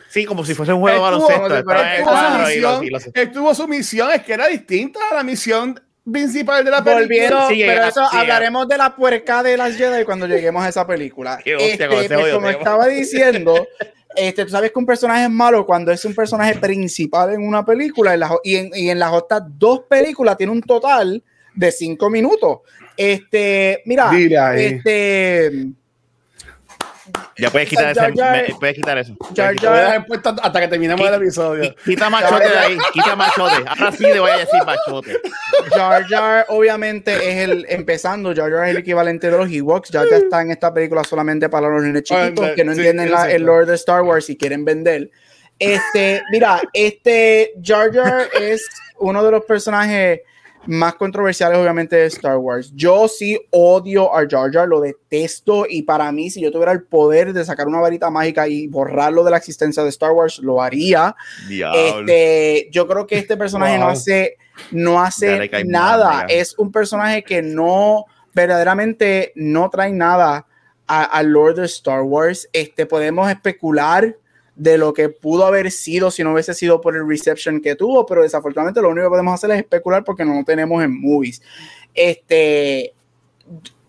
Sí, 0.09 0.27
como 0.27 0.45
si 0.45 0.55
fuese 0.55 0.73
un 0.75 0.81
juego 0.81 0.97
de 0.97 1.63
baloncesto. 1.63 3.11
Estuvo 3.15 3.55
su 3.55 3.67
misión, 3.67 4.11
es 4.13 4.23
que 4.23 4.35
era 4.35 4.47
distinta 4.47 5.01
a 5.11 5.15
la 5.15 5.23
misión 5.23 5.81
principal 6.11 6.65
de 6.65 6.71
la 6.71 6.85
película. 6.85 7.47
pero 7.49 7.85
eso 7.85 8.03
hablaremos 8.13 8.69
de 8.69 8.77
la 8.77 8.95
puerca 8.95 9.43
de 9.43 9.57
las 9.57 9.77
Jedi 9.77 10.05
cuando 10.05 10.27
lleguemos 10.27 10.63
a 10.63 10.69
esa 10.69 10.87
película. 10.87 11.39
este, 11.45 11.89
pues, 11.89 12.33
como 12.35 12.49
estaba 12.49 12.89
diciendo, 12.89 13.67
este, 14.15 14.45
tú 14.45 14.51
sabes 14.51 14.71
que 14.71 14.79
un 14.79 14.87
personaje 14.87 15.25
es 15.25 15.31
malo 15.31 15.65
cuando 15.65 15.91
es 15.93 16.05
un 16.05 16.15
personaje 16.15 16.57
principal 16.57 17.33
en 17.33 17.47
una 17.47 17.65
película 17.65 18.15
y, 18.45 18.57
en, 18.57 18.71
y 18.75 18.91
en 18.91 18.99
las 18.99 19.13
otras 19.13 19.43
dos 19.47 19.85
películas 19.89 20.37
tiene 20.37 20.53
un 20.53 20.61
total 20.61 21.23
de 21.55 21.73
cinco 21.73 22.11
minutos. 22.11 22.59
Este, 22.97 23.83
mira, 23.87 24.11
este 24.57 25.73
ya 27.37 27.51
puedes 27.51 27.69
quitar, 27.69 27.91
ese, 27.91 28.55
puedes 28.59 28.77
quitar 28.77 28.99
eso. 28.99 29.17
Jar 29.35 29.59
Jar. 29.59 30.07
hasta 30.43 30.61
que 30.61 30.69
terminemos 30.69 31.07
el 31.07 31.15
episodio. 31.15 31.75
Quita 31.85 32.11
machote 32.11 32.49
de 32.49 32.59
ahí, 32.59 32.79
quita 32.93 33.17
machote. 33.17 33.65
Ahora 33.67 33.93
sí 33.93 34.05
le 34.05 34.21
voy 34.21 34.31
a 34.31 34.39
decir 34.39 34.61
machote. 34.65 35.21
Jar 35.71 36.05
Jar, 36.09 36.47
obviamente, 36.49 37.15
es 37.15 37.49
el 37.49 37.67
empezando. 37.69 38.35
Jar 38.35 38.51
Jar 38.51 38.65
es 38.65 38.71
el 38.71 38.77
equivalente 38.79 39.31
de 39.31 39.39
los 39.39 39.51
Ewoks. 39.51 39.91
Jar 39.91 40.07
Jar 40.09 40.23
está 40.23 40.43
en 40.43 40.51
esta 40.51 40.73
película 40.73 41.05
solamente 41.05 41.49
para 41.49 41.69
los 41.69 41.83
niños 41.83 42.03
chiquitos 42.03 42.51
que 42.51 42.65
no 42.65 42.73
entienden 42.73 43.11
el 43.29 43.43
Lord 43.43 43.67
de 43.67 43.75
Star 43.75 44.03
Wars 44.03 44.29
y 44.31 44.37
quieren 44.37 44.65
vender. 44.65 45.11
Este, 45.59 46.23
mira, 46.31 46.61
este 46.73 47.53
Jar 47.63 47.93
Jar 47.93 48.29
es 48.41 48.67
uno 48.99 49.25
de 49.25 49.31
los 49.31 49.45
personajes 49.45 50.21
más 50.67 50.95
controversiales 50.95 51.59
obviamente 51.59 51.97
de 51.97 52.07
Star 52.07 52.37
Wars. 52.37 52.73
Yo 52.75 53.09
sí 53.09 53.39
odio 53.51 54.15
a 54.15 54.27
Jar 54.29 54.51
Jar, 54.53 54.69
lo 54.69 54.81
detesto 54.81 55.67
y 55.69 55.83
para 55.83 56.11
mí 56.13 56.31
si 56.31 56.41
yo 56.41 56.53
tuviera 56.53 56.73
el 56.73 56.85
poder 56.85 57.33
de 57.33 57.45
sacar 57.45 57.67
una 57.67 57.81
varita 57.81 58.11
mágica 58.11 58.47
y 58.47 58.69
borrarlo 58.69 59.25
de 59.25 59.31
la 59.33 59.37
existencia 59.39 59.83
de 59.83 59.89
Star 59.89 60.13
Wars, 60.13 60.39
lo 60.39 60.63
haría. 60.63 61.17
Este, 61.49 62.69
yo 62.71 62.87
creo 62.87 63.07
que 63.07 63.19
este 63.19 63.37
personaje 63.37 63.79
no 63.79 63.89
hace, 63.89 64.37
no 64.71 65.03
hace 65.03 65.51
nada. 65.65 66.27
Es 66.29 66.57
un 66.59 66.71
personaje 66.71 67.23
que 67.25 67.43
no, 67.43 68.07
verdaderamente 68.35 69.33
no 69.35 69.69
trae 69.71 69.93
nada 69.93 70.47
al 70.87 71.29
Lord 71.29 71.57
de 71.57 71.65
Star 71.67 72.03
Wars. 72.03 72.49
Este, 72.53 72.87
podemos 72.87 73.31
especular 73.31 74.17
de 74.55 74.79
lo 74.79 74.93
que 74.93 75.09
pudo 75.09 75.47
haber 75.47 75.71
sido 75.71 76.11
si 76.11 76.23
no 76.23 76.33
hubiese 76.33 76.55
sido 76.55 76.81
por 76.81 76.97
el 76.97 77.09
reception 77.09 77.61
que 77.61 77.75
tuvo, 77.75 78.05
pero 78.05 78.23
desafortunadamente 78.23 78.83
lo 78.83 78.91
único 78.91 79.07
que 79.07 79.11
podemos 79.11 79.35
hacer 79.35 79.51
es 79.53 79.59
especular 79.59 80.05
porque 80.05 80.25
no 80.25 80.35
lo 80.35 80.45
tenemos 80.45 80.83
en 80.83 81.01
movies. 81.01 81.43
Este, 81.95 82.93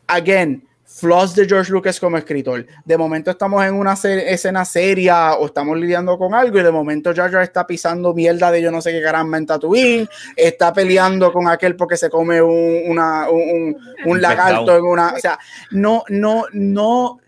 again, 0.08 0.64
flaws 0.86 1.34
de 1.36 1.48
George 1.48 1.72
Lucas 1.72 2.00
como 2.00 2.18
escritor. 2.18 2.66
De 2.86 2.98
momento 2.98 3.32
estamos 3.32 3.64
en 3.66 3.74
una 3.74 3.94
escena 3.94 4.64
seria 4.64 5.34
o 5.34 5.48
estamos 5.48 5.78
lidiando 5.78 6.18
con 6.18 6.34
algo 6.34 6.60
y 6.60 6.64
de 6.64 6.72
momento 6.72 7.14
Jar 7.14 7.32
Jar 7.32 7.44
está 7.44 7.66
pisando 7.66 8.14
mierda 8.14 8.52
de 8.52 8.62
yo 8.62 8.72
no 8.72 8.82
sé 8.82 8.92
qué 8.92 9.02
caramba 9.02 9.38
en 9.38 9.46
Tatooine, 9.46 10.08
está 10.36 10.72
peleando 10.72 11.34
con 11.34 11.48
aquel 11.48 11.76
porque 11.76 11.98
se 11.98 12.10
come 12.10 12.42
un, 12.42 12.84
una, 12.88 13.30
un, 13.30 13.76
un 14.06 14.22
lagarto 14.22 14.78
en 14.78 14.84
una... 14.84 15.14
O 15.14 15.20
sea, 15.20 15.40
no, 15.72 16.04
no, 16.10 16.46
no 16.54 17.20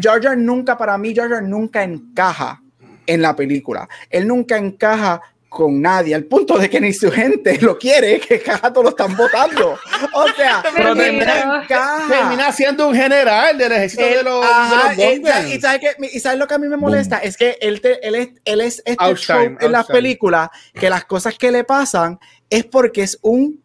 Jar 0.00 0.22
Jar 0.22 0.36
nunca, 0.36 0.76
para 0.76 0.96
mí, 0.98 1.14
Jar 1.14 1.28
Jar 1.28 1.42
nunca 1.42 1.82
encaja 1.82 2.62
en 3.06 3.22
la 3.22 3.34
película. 3.34 3.88
Él 4.10 4.26
nunca 4.26 4.56
encaja 4.56 5.20
con 5.48 5.80
nadie, 5.80 6.14
al 6.14 6.24
punto 6.24 6.58
de 6.58 6.68
que 6.68 6.80
ni 6.80 6.92
su 6.92 7.10
gente 7.10 7.58
lo 7.62 7.78
quiere, 7.78 8.20
que 8.20 8.38
todos 8.38 8.84
lo 8.84 8.88
están 8.90 9.16
votando. 9.16 9.78
O 10.12 10.28
sea, 10.36 10.62
pero 10.74 10.94
termina, 10.94 12.52
siendo 12.52 12.88
un 12.88 12.94
general 12.94 13.56
del 13.56 13.72
ejército 13.72 14.04
de 14.04 14.22
los, 14.22 14.44
y, 16.12 16.20
sabes 16.20 16.38
lo 16.38 16.46
que 16.46 16.54
a 16.54 16.58
mí 16.58 16.68
me 16.68 16.76
molesta 16.76 17.18
es 17.18 17.38
que 17.38 17.56
él, 17.60 17.80
él 18.02 18.14
es, 18.16 18.28
él 18.44 18.60
es 18.60 18.82
este 18.84 19.56
en 19.60 19.72
las 19.72 19.86
películas 19.86 20.50
que 20.74 20.90
las 20.90 21.06
cosas 21.06 21.38
que 21.38 21.50
le 21.50 21.64
pasan 21.64 22.18
es 22.50 22.64
porque 22.64 23.02
es 23.02 23.18
un 23.22 23.62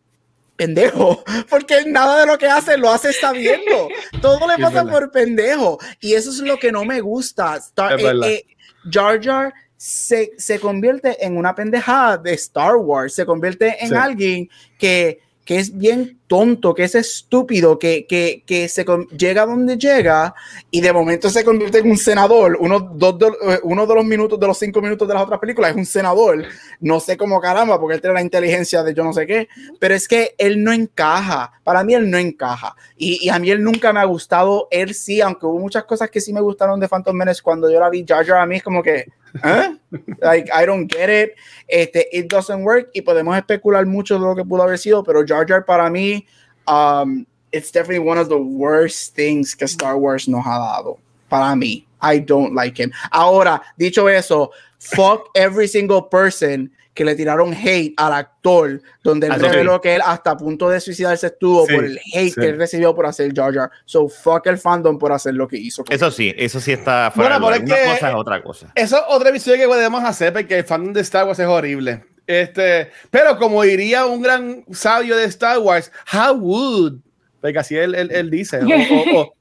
pendejo, 0.61 1.23
porque 1.49 1.83
nada 1.85 2.19
de 2.19 2.27
lo 2.27 2.37
que 2.37 2.47
hace 2.47 2.77
lo 2.77 2.91
hace 2.91 3.11
sabiendo. 3.13 3.89
Todo 4.21 4.47
le 4.47 4.57
pasa 4.61 4.85
por 4.85 5.11
pendejo. 5.11 5.79
Y 5.99 6.13
eso 6.13 6.29
es 6.29 6.39
lo 6.39 6.57
que 6.57 6.71
no 6.71 6.85
me 6.85 7.01
gusta. 7.01 7.57
Eh, 7.57 8.13
eh, 8.25 8.45
Jar 8.89 9.19
Jar 9.21 9.53
se, 9.75 10.31
se, 10.37 10.59
convierte 10.59 11.25
en 11.25 11.37
una 11.37 11.55
pendejada 11.55 12.17
de 12.17 12.33
Star 12.33 12.75
Wars, 12.75 13.15
se 13.15 13.25
convierte 13.25 13.83
en 13.83 13.95
alguien 13.95 14.49
que 14.77 15.19
que 15.45 15.57
es 15.57 15.77
bien 15.77 16.19
tonto, 16.27 16.73
que 16.73 16.83
es 16.83 16.95
estúpido, 16.95 17.79
que, 17.79 18.05
que, 18.07 18.43
que 18.45 18.69
se 18.69 18.85
llega 19.17 19.45
donde 19.45 19.77
llega 19.77 20.33
y 20.69 20.79
de 20.79 20.93
momento 20.93 21.29
se 21.29 21.43
convierte 21.43 21.79
en 21.79 21.89
un 21.89 21.97
senador. 21.97 22.57
Uno, 22.59 22.79
dos, 22.79 23.15
eh, 23.21 23.59
uno 23.63 23.87
de 23.87 23.95
los 23.95 24.05
minutos, 24.05 24.39
de 24.39 24.47
los 24.47 24.57
cinco 24.57 24.81
minutos 24.81 25.07
de 25.07 25.13
las 25.13 25.23
otras 25.23 25.39
películas 25.39 25.71
es 25.71 25.77
un 25.77 25.85
senador. 25.85 26.45
No 26.79 26.99
sé 26.99 27.17
cómo 27.17 27.41
caramba, 27.41 27.79
porque 27.79 27.95
él 27.95 28.01
tiene 28.01 28.13
la 28.13 28.21
inteligencia 28.21 28.83
de 28.83 28.93
yo 28.93 29.03
no 29.03 29.13
sé 29.13 29.25
qué, 29.25 29.47
pero 29.79 29.95
es 29.95 30.07
que 30.07 30.35
él 30.37 30.63
no 30.63 30.71
encaja. 30.71 31.51
Para 31.63 31.83
mí 31.83 31.95
él 31.95 32.09
no 32.09 32.17
encaja. 32.17 32.75
Y, 32.95 33.25
y 33.25 33.29
a 33.29 33.39
mí 33.39 33.49
él 33.49 33.63
nunca 33.63 33.91
me 33.91 33.99
ha 33.99 34.05
gustado. 34.05 34.67
Él 34.71 34.93
sí, 34.93 35.21
aunque 35.21 35.45
hubo 35.47 35.59
muchas 35.59 35.83
cosas 35.85 36.09
que 36.09 36.21
sí 36.21 36.31
me 36.31 36.41
gustaron 36.41 36.79
de 36.79 36.87
Phantom 36.87 37.15
Menace 37.15 37.41
cuando 37.41 37.69
yo 37.69 37.79
la 37.79 37.89
vi. 37.89 38.05
Jar 38.07 38.25
Jar 38.25 38.37
a 38.37 38.45
mí 38.45 38.57
es 38.57 38.63
como 38.63 38.83
que 38.83 39.05
¿Eh? 39.43 39.75
Like, 40.21 40.49
I 40.53 40.65
don't 40.65 40.87
get 40.87 41.09
it. 41.09 41.35
Este, 41.67 42.05
it 42.11 42.27
doesn't 42.27 42.63
work. 42.63 42.89
Y 42.93 43.01
podemos 43.01 43.37
especular 43.37 43.85
mucho 43.85 44.15
de 44.15 44.25
lo 44.25 44.35
que 44.35 44.43
pudo 44.43 44.63
haber 44.63 44.77
sido, 44.77 45.03
pero 45.03 45.25
Jar 45.25 45.45
Jar 45.47 45.65
para 45.65 45.89
mí, 45.89 46.25
um, 46.67 47.25
it's 47.51 47.71
definitely 47.71 47.99
one 47.99 48.17
of 48.17 48.29
the 48.29 48.37
worst 48.37 49.15
things 49.15 49.55
que 49.55 49.65
Star 49.65 49.97
Wars 49.97 50.27
nos 50.27 50.45
ha 50.45 50.57
dado. 50.59 50.97
Para 51.29 51.55
mí, 51.55 51.85
I 52.01 52.19
don't 52.19 52.53
like 52.53 52.81
him. 52.81 52.91
Ahora, 53.11 53.61
dicho 53.77 54.07
eso, 54.09 54.51
fuck 54.79 55.29
every 55.35 55.67
single 55.67 56.01
person 56.01 56.71
que 57.01 57.05
le 57.05 57.15
tiraron 57.15 57.51
hate 57.51 57.95
al 57.97 58.13
actor, 58.13 58.79
donde 59.03 59.25
él 59.25 59.33
reveló 59.39 59.81
que 59.81 59.95
él 59.95 60.01
hasta 60.05 60.29
a 60.29 60.37
punto 60.37 60.69
de 60.69 60.79
suicidarse 60.79 61.25
estuvo 61.25 61.65
por 61.65 61.83
el 61.83 61.99
hate 62.13 62.35
que 62.35 62.49
él 62.49 62.57
recibió 62.57 62.93
por 62.93 63.07
hacer 63.07 63.33
Jar 63.33 63.51
Jar. 63.51 63.71
So 63.85 64.07
fuck 64.07 64.45
el 64.45 64.59
fandom 64.59 64.99
por 64.99 65.11
hacer 65.11 65.33
lo 65.33 65.47
que 65.47 65.57
hizo. 65.57 65.83
Eso 65.89 66.11
sí, 66.11 66.31
eso 66.37 66.59
sí 66.59 66.73
está 66.73 67.09
fuera 67.09 67.39
bueno, 67.39 67.57
de 67.57 67.73
una 67.73 67.93
cosa 67.93 68.09
es 68.09 68.15
otra 68.15 68.43
cosa. 68.43 68.71
Eso 68.75 68.97
es 68.97 69.03
otra 69.07 69.31
visión 69.31 69.57
que 69.57 69.65
podemos 69.65 70.03
hacer 70.03 70.31
porque 70.31 70.59
el 70.59 70.63
fandom 70.63 70.93
de 70.93 71.01
Star 71.01 71.25
Wars 71.25 71.39
es 71.39 71.47
horrible. 71.47 72.05
Este, 72.27 72.91
pero 73.09 73.35
como 73.39 73.63
diría 73.63 74.05
un 74.05 74.21
gran 74.21 74.63
sabio 74.71 75.17
de 75.17 75.25
Star 75.25 75.57
Wars, 75.57 75.91
how 76.13 76.35
would, 76.35 76.99
porque 77.41 77.57
así 77.57 77.75
él, 77.75 77.95
él, 77.95 78.29
dice, 78.29 78.59
o, 78.59 79.19
o 79.21 79.33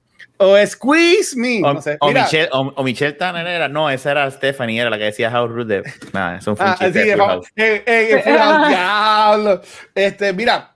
Squeeze 0.66 1.36
Me. 1.36 1.60
O, 1.62 1.74
no 1.74 1.82
sé. 1.82 1.98
o 2.00 2.10
Michelle, 2.10 2.48
o, 2.52 2.72
o, 2.74 2.82
Michelle 2.82 3.12
Tanner 3.12 3.46
era, 3.46 3.68
no, 3.68 3.90
esa 3.90 4.12
era 4.12 4.30
Stephanie, 4.30 4.80
era 4.80 4.88
la 4.88 4.96
que 4.96 5.04
decía 5.04 5.30
How 5.30 5.46
Rude. 5.46 5.82
Nada, 6.12 6.38
eso 6.38 6.56
fue 6.56 6.64
un 6.64 6.72
ah, 6.72 7.40
eh, 7.56 7.82
eh, 7.86 8.22
diablo. 8.68 9.60
Este, 9.94 10.32
mira, 10.32 10.74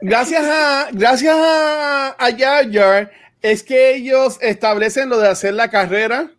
gracias 0.00 0.44
a, 0.46 0.88
gracias 0.92 1.36
a, 1.36 2.16
a 2.18 2.30
Jar 2.36 2.72
Jar, 2.72 3.10
es 3.42 3.62
que 3.62 3.96
ellos 3.96 4.38
establecen 4.40 5.10
lo 5.10 5.18
de 5.18 5.28
hacer 5.28 5.52
la 5.52 5.68
carrera 5.68 6.30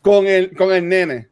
con 0.00 0.28
el, 0.28 0.56
con 0.56 0.72
el 0.72 0.88
nene. 0.88 1.28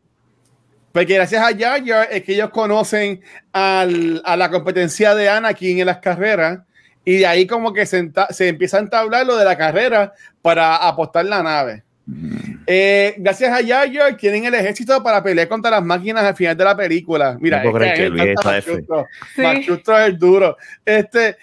Porque 0.90 1.14
gracias 1.14 1.40
a 1.40 1.56
Jar 1.56 1.86
Jar 1.86 2.08
es 2.10 2.24
que 2.24 2.34
ellos 2.34 2.50
conocen 2.50 3.22
al, 3.52 4.22
a 4.24 4.36
la 4.36 4.50
competencia 4.50 5.14
de 5.14 5.28
Anakin 5.28 5.78
en 5.78 5.86
las 5.86 5.98
carreras 5.98 6.60
y 7.04 7.18
de 7.18 7.26
ahí 7.26 7.46
como 7.46 7.72
que 7.72 7.86
se, 7.86 8.10
se, 8.30 8.48
empieza 8.48 8.76
a 8.76 8.80
entablar 8.80 9.26
lo 9.26 9.36
de 9.36 9.44
la 9.44 9.56
carrera 9.56 10.12
para 10.42 10.76
apostar 10.76 11.24
la 11.24 11.42
nave. 11.42 11.82
Mm. 12.06 12.50
Eh, 12.66 13.14
gracias 13.18 13.52
a 13.52 13.60
Yayo 13.60 14.16
tienen 14.16 14.44
el 14.44 14.54
ejército 14.54 15.02
para 15.02 15.22
pelear 15.22 15.48
contra 15.48 15.70
las 15.70 15.84
máquinas 15.84 16.24
al 16.24 16.36
final 16.36 16.56
de 16.56 16.64
la 16.64 16.76
película. 16.76 17.36
Mira, 17.40 17.64
no 17.64 17.76
es 17.80 17.92
que, 17.94 18.06
es 18.06 19.88
el 20.06 20.18
duro. 20.18 20.56
Este, 20.84 21.36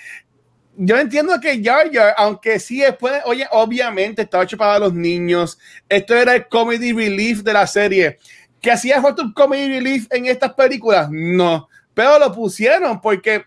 yo 0.78 0.98
entiendo 0.98 1.40
que 1.40 1.62
Jar 1.64 1.92
Jar, 1.92 2.14
aunque 2.18 2.60
sí 2.60 2.80
después, 2.80 3.22
oye, 3.26 3.46
obviamente 3.52 4.22
estaba 4.22 4.44
hecho 4.44 4.58
para 4.58 4.80
los 4.80 4.94
niños. 4.94 5.58
Esto 5.90 6.16
era 6.16 6.36
el 6.36 6.48
comedy 6.48 6.94
relief 6.94 7.42
de 7.42 7.54
la 7.54 7.66
serie. 7.66 8.20
¿Que 8.62 8.72
hacía 8.72 9.02
falta 9.02 9.24
un 9.24 9.34
comedy 9.34 9.68
relief 9.68 10.08
en 10.12 10.28
estas 10.28 10.54
películas? 10.54 11.10
No, 11.12 11.68
pero 11.94 12.20
lo 12.20 12.32
pusieron 12.32 13.02
porque 13.02 13.46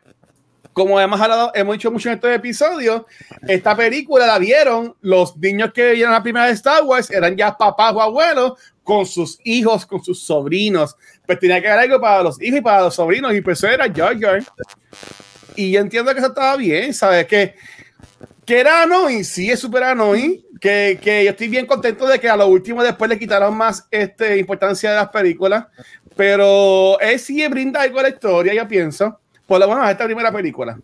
como 0.80 0.98
hemos 0.98 1.20
hablado, 1.20 1.52
hemos 1.54 1.74
dicho 1.74 1.90
mucho 1.90 2.08
en 2.08 2.14
estos 2.14 2.30
episodios, 2.30 3.02
esta 3.46 3.76
película 3.76 4.26
la 4.26 4.38
vieron 4.38 4.96
los 5.02 5.36
niños 5.36 5.72
que 5.74 5.92
vieron 5.92 6.12
la 6.12 6.22
primera 6.22 6.46
de 6.46 6.52
Star 6.52 6.82
Wars, 6.84 7.10
eran 7.10 7.36
ya 7.36 7.54
papás 7.54 7.92
o 7.94 8.00
abuelos 8.00 8.54
con 8.82 9.04
sus 9.04 9.38
hijos, 9.44 9.84
con 9.84 10.02
sus 10.02 10.22
sobrinos. 10.22 10.96
Pues 11.26 11.38
tenía 11.38 11.60
que 11.60 11.68
haber 11.68 11.80
algo 11.80 12.00
para 12.00 12.22
los 12.22 12.40
hijos 12.40 12.60
y 12.60 12.62
para 12.62 12.84
los 12.84 12.94
sobrinos, 12.94 13.34
y 13.34 13.42
pues 13.42 13.58
eso 13.58 13.68
era 13.68 13.92
Jar 13.92 14.18
Jar. 14.18 14.42
Y 15.54 15.72
yo 15.72 15.80
entiendo 15.80 16.12
que 16.12 16.18
eso 16.20 16.28
estaba 16.28 16.56
bien, 16.56 16.94
¿sabes? 16.94 17.26
Que, 17.26 17.54
que 18.46 18.60
era 18.60 18.84
annoying, 18.84 19.24
sí 19.24 19.50
es 19.50 19.60
súper 19.60 19.82
annoying, 19.82 20.42
que, 20.62 20.98
que 21.02 21.24
yo 21.24 21.30
estoy 21.30 21.48
bien 21.48 21.66
contento 21.66 22.06
de 22.06 22.18
que 22.18 22.28
a 22.30 22.36
lo 22.36 22.46
último 22.46 22.82
después 22.82 23.10
le 23.10 23.18
quitaron 23.18 23.54
más 23.54 23.86
este, 23.90 24.38
importancia 24.38 24.88
de 24.88 24.96
las 24.96 25.10
películas, 25.10 25.66
pero 26.16 26.98
es 27.00 27.22
sí 27.22 27.46
brinda 27.48 27.82
algo 27.82 27.98
a 27.98 28.04
la 28.04 28.08
historia, 28.08 28.54
yo 28.54 28.66
pienso 28.66 29.20
por 29.50 29.58
lo 29.58 29.66
menos 29.66 29.90
esta 29.90 30.04
primera 30.04 30.30
película. 30.30 30.78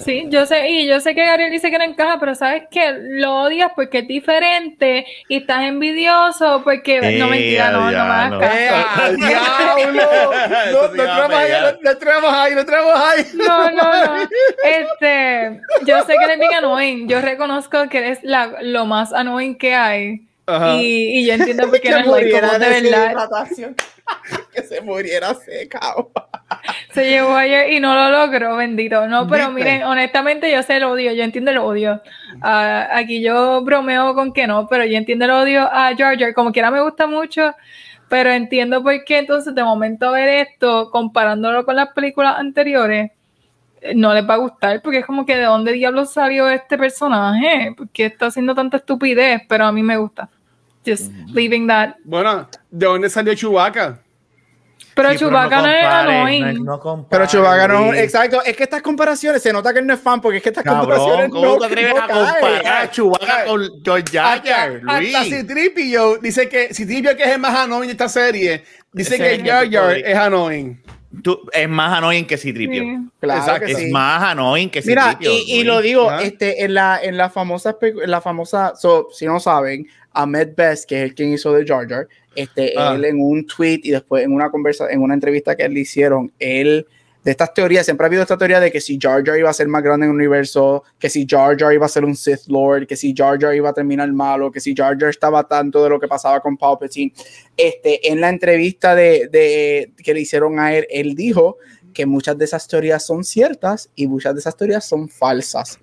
Sí, 0.00 0.26
yo 0.28 0.44
sé, 0.44 0.68
y 0.68 0.86
yo 0.86 1.00
sé 1.00 1.14
que 1.14 1.24
Gabriel 1.24 1.50
dice 1.50 1.70
que 1.70 1.78
no 1.78 1.84
encaja, 1.84 2.20
pero 2.20 2.34
sabes 2.34 2.64
que 2.70 2.92
lo 2.92 3.40
odias 3.44 3.72
porque 3.74 4.00
es 4.00 4.06
diferente 4.06 5.06
y 5.26 5.38
estás 5.38 5.62
envidioso 5.62 6.60
porque 6.62 7.16
no 7.18 7.28
mentira, 7.28 7.70
no, 7.70 7.90
no, 7.90 8.04
me 8.04 8.28
no. 8.28 8.42
Eh, 8.42 9.16
diablo! 9.16 10.02
No, 10.72 10.90
traemos 10.90 11.32
ahí, 11.38 11.52
no 11.82 11.96
traemos 11.96 12.34
ahí, 12.34 12.54
no 12.54 12.66
traemos 12.66 12.94
ahí. 12.94 13.26
No, 13.32 13.70
no, 13.70 14.06
no. 14.06 14.28
Este, 14.62 15.62
yo 15.86 16.04
sé 16.04 16.16
que 16.18 16.24
eres 16.24 16.38
bien 16.38 16.52
annoying. 16.52 17.08
Yo 17.08 17.22
reconozco 17.22 17.88
que 17.88 17.96
eres 17.96 18.18
la, 18.24 18.58
lo 18.60 18.84
más 18.84 19.14
annoying 19.14 19.56
que 19.56 19.74
hay. 19.74 20.20
Y, 20.78 21.20
y, 21.20 21.26
yo 21.26 21.32
entiendo 21.32 21.70
por 21.70 21.80
qué 21.80 21.90
no 21.92 21.96
es 21.96 22.06
like, 22.06 22.40
como 22.40 22.52
de 22.58 22.58
verdad. 22.58 23.30
que 24.54 24.62
se 24.62 24.80
muriera 24.80 25.34
seca. 25.34 25.80
se 26.92 27.08
llevó 27.08 27.36
ayer 27.36 27.72
y 27.72 27.80
no 27.80 27.94
lo 27.94 28.10
logró, 28.10 28.56
bendito. 28.56 29.06
No, 29.06 29.26
pero 29.26 29.50
miren, 29.50 29.82
honestamente 29.84 30.50
yo 30.50 30.62
sé 30.62 30.76
el 30.76 30.84
odio, 30.84 31.12
yo 31.12 31.24
entiendo 31.24 31.50
el 31.50 31.58
odio. 31.58 32.00
Ah, 32.40 32.88
aquí 32.92 33.22
yo 33.22 33.62
bromeo 33.62 34.14
con 34.14 34.32
que 34.32 34.46
no, 34.46 34.66
pero 34.68 34.84
yo 34.84 34.96
entiendo 34.96 35.24
el 35.24 35.30
odio 35.32 35.62
a 35.62 35.94
Jar. 35.96 36.34
Como 36.34 36.52
quiera 36.52 36.70
me 36.70 36.80
gusta 36.82 37.06
mucho, 37.06 37.54
pero 38.08 38.30
entiendo 38.30 38.82
por 38.82 39.04
qué 39.04 39.18
entonces 39.18 39.54
de 39.54 39.64
momento 39.64 40.12
ver 40.12 40.28
esto, 40.28 40.90
comparándolo 40.90 41.64
con 41.64 41.76
las 41.76 41.88
películas 41.92 42.38
anteriores, 42.38 43.10
no 43.94 44.14
les 44.14 44.28
va 44.28 44.34
a 44.34 44.38
gustar 44.38 44.82
porque 44.82 44.98
es 44.98 45.06
como 45.06 45.26
que 45.26 45.36
de 45.36 45.44
dónde 45.44 45.72
diablos 45.72 46.12
salió 46.12 46.48
este 46.48 46.78
personaje, 46.78 47.74
porque 47.76 48.06
está 48.06 48.26
haciendo 48.26 48.54
tanta 48.54 48.78
estupidez, 48.78 49.42
pero 49.48 49.66
a 49.66 49.72
mí 49.72 49.82
me 49.82 49.96
gusta. 49.96 50.28
Just 50.86 51.10
leaving 51.34 51.66
that. 51.66 51.96
Bueno, 52.04 52.48
¿de 52.70 52.86
dónde 52.86 53.10
salió 53.10 53.34
Chewbacca? 53.34 54.00
Pero 54.94 55.10
sí, 55.10 55.18
Chewbacca 55.18 55.60
no, 55.60 55.68
es 55.68 55.84
annoying. 55.84 56.64
No, 56.64 57.06
pero 57.10 57.26
Chewbacca 57.26 57.68
no, 57.68 57.92
exacto. 57.92 58.42
Es 58.42 58.56
que 58.56 58.62
estas 58.62 58.80
comparaciones, 58.80 59.42
se 59.42 59.52
nota 59.52 59.74
que 59.74 59.82
no 59.82 59.92
es 59.92 60.00
fan 60.00 60.22
porque 60.22 60.38
es 60.38 60.42
que 60.42 60.48
estas 60.48 60.64
Cabrón, 60.64 60.86
comparaciones 60.86 61.30
¿cómo 61.30 61.44
no, 61.44 61.58
te 61.58 61.66
atreves 61.66 61.94
a 61.94 62.06
comparar 62.06 62.66
a 62.66 62.90
Chewbacca 62.90 63.44
con 63.44 63.82
George 63.84 64.04
Jar 64.10 64.42
Luis? 64.80 65.14
Hasta 65.14 65.36
Citripio 65.36 66.16
dice 66.16 66.48
que 66.48 66.72
Citripio 66.72 67.14
que 67.14 67.24
es 67.24 67.28
el 67.30 67.40
más 67.40 67.54
annoying 67.54 67.88
de 67.88 67.92
esta 67.92 68.08
serie, 68.08 68.64
dice 68.90 69.18
que 69.18 69.44
Jar 69.44 69.70
Jar 69.70 69.98
es 69.98 70.16
annoying. 70.16 70.80
Tú, 71.22 71.40
es 71.52 71.68
más 71.68 71.98
annoying 71.98 72.26
que 72.26 72.38
Citripio. 72.38 72.82
Sí. 72.82 72.98
Claro 73.20 73.66
que 73.66 73.72
es 73.72 73.90
más 73.90 74.22
annoying 74.22 74.70
que 74.70 74.80
Citripio. 74.80 75.30
Mira, 75.30 75.30
y, 75.30 75.60
y, 75.60 75.64
lo 75.64 75.82
digo, 75.82 76.10
este, 76.12 76.64
en 76.64 76.72
la, 76.72 77.00
en 77.02 77.18
la 77.18 77.28
famosa, 77.28 77.76
en 77.82 78.10
la 78.10 78.22
famosa, 78.22 78.74
so, 78.76 79.08
si 79.12 79.26
no 79.26 79.40
saben, 79.40 79.86
Ahmed 80.16 80.54
Best, 80.56 80.88
que 80.88 80.96
es 80.96 81.02
el 81.04 81.14
quien 81.14 81.32
hizo 81.32 81.52
de 81.52 81.66
Jar 81.66 81.88
Jar, 81.88 82.08
este, 82.34 82.74
ah. 82.76 82.94
él 82.94 83.04
en 83.04 83.20
un 83.20 83.46
tweet 83.46 83.80
y 83.82 83.90
después 83.90 84.24
en 84.24 84.32
una 84.32 84.50
conversa, 84.50 84.90
en 84.90 85.02
una 85.02 85.14
entrevista 85.14 85.56
que 85.56 85.68
le 85.68 85.80
hicieron, 85.80 86.32
él 86.38 86.86
de 87.26 87.32
estas 87.32 87.52
teorías, 87.52 87.84
siempre 87.84 88.04
ha 88.04 88.06
habido 88.06 88.22
esta 88.22 88.38
teoría 88.38 88.60
de 88.60 88.70
que 88.70 88.80
si 88.80 89.00
Jar 89.02 89.24
Jar 89.24 89.36
iba 89.36 89.50
a 89.50 89.52
ser 89.52 89.66
más 89.66 89.82
grande 89.82 90.06
en 90.06 90.12
el 90.12 90.16
universo, 90.16 90.84
que 90.96 91.10
si 91.10 91.26
Jar 91.28 91.58
Jar 91.58 91.74
iba 91.74 91.84
a 91.84 91.88
ser 91.88 92.04
un 92.04 92.14
Sith 92.14 92.46
Lord, 92.46 92.86
que 92.86 92.94
si 92.94 93.12
Jar 93.12 93.36
Jar 93.36 93.52
iba 93.52 93.68
a 93.68 93.72
terminar 93.72 94.12
malo, 94.12 94.52
que 94.52 94.60
si 94.60 94.76
Jar 94.76 94.96
Jar 94.96 95.10
estaba 95.10 95.42
tanto 95.42 95.82
de 95.82 95.90
lo 95.90 95.98
que 95.98 96.06
pasaba 96.06 96.38
con 96.38 96.56
Palpatine. 96.56 97.12
Este, 97.56 98.12
en 98.12 98.20
la 98.20 98.28
entrevista 98.28 98.94
de, 98.94 99.28
de, 99.28 99.90
que 100.04 100.14
le 100.14 100.20
hicieron 100.20 100.60
a 100.60 100.72
él, 100.72 100.86
él 100.88 101.16
dijo 101.16 101.56
que 101.92 102.06
muchas 102.06 102.38
de 102.38 102.44
esas 102.44 102.68
teorías 102.68 103.04
son 103.04 103.24
ciertas 103.24 103.90
y 103.96 104.06
muchas 104.06 104.34
de 104.34 104.38
esas 104.38 104.56
teorías 104.56 104.86
son 104.86 105.08
falsas. 105.08 105.80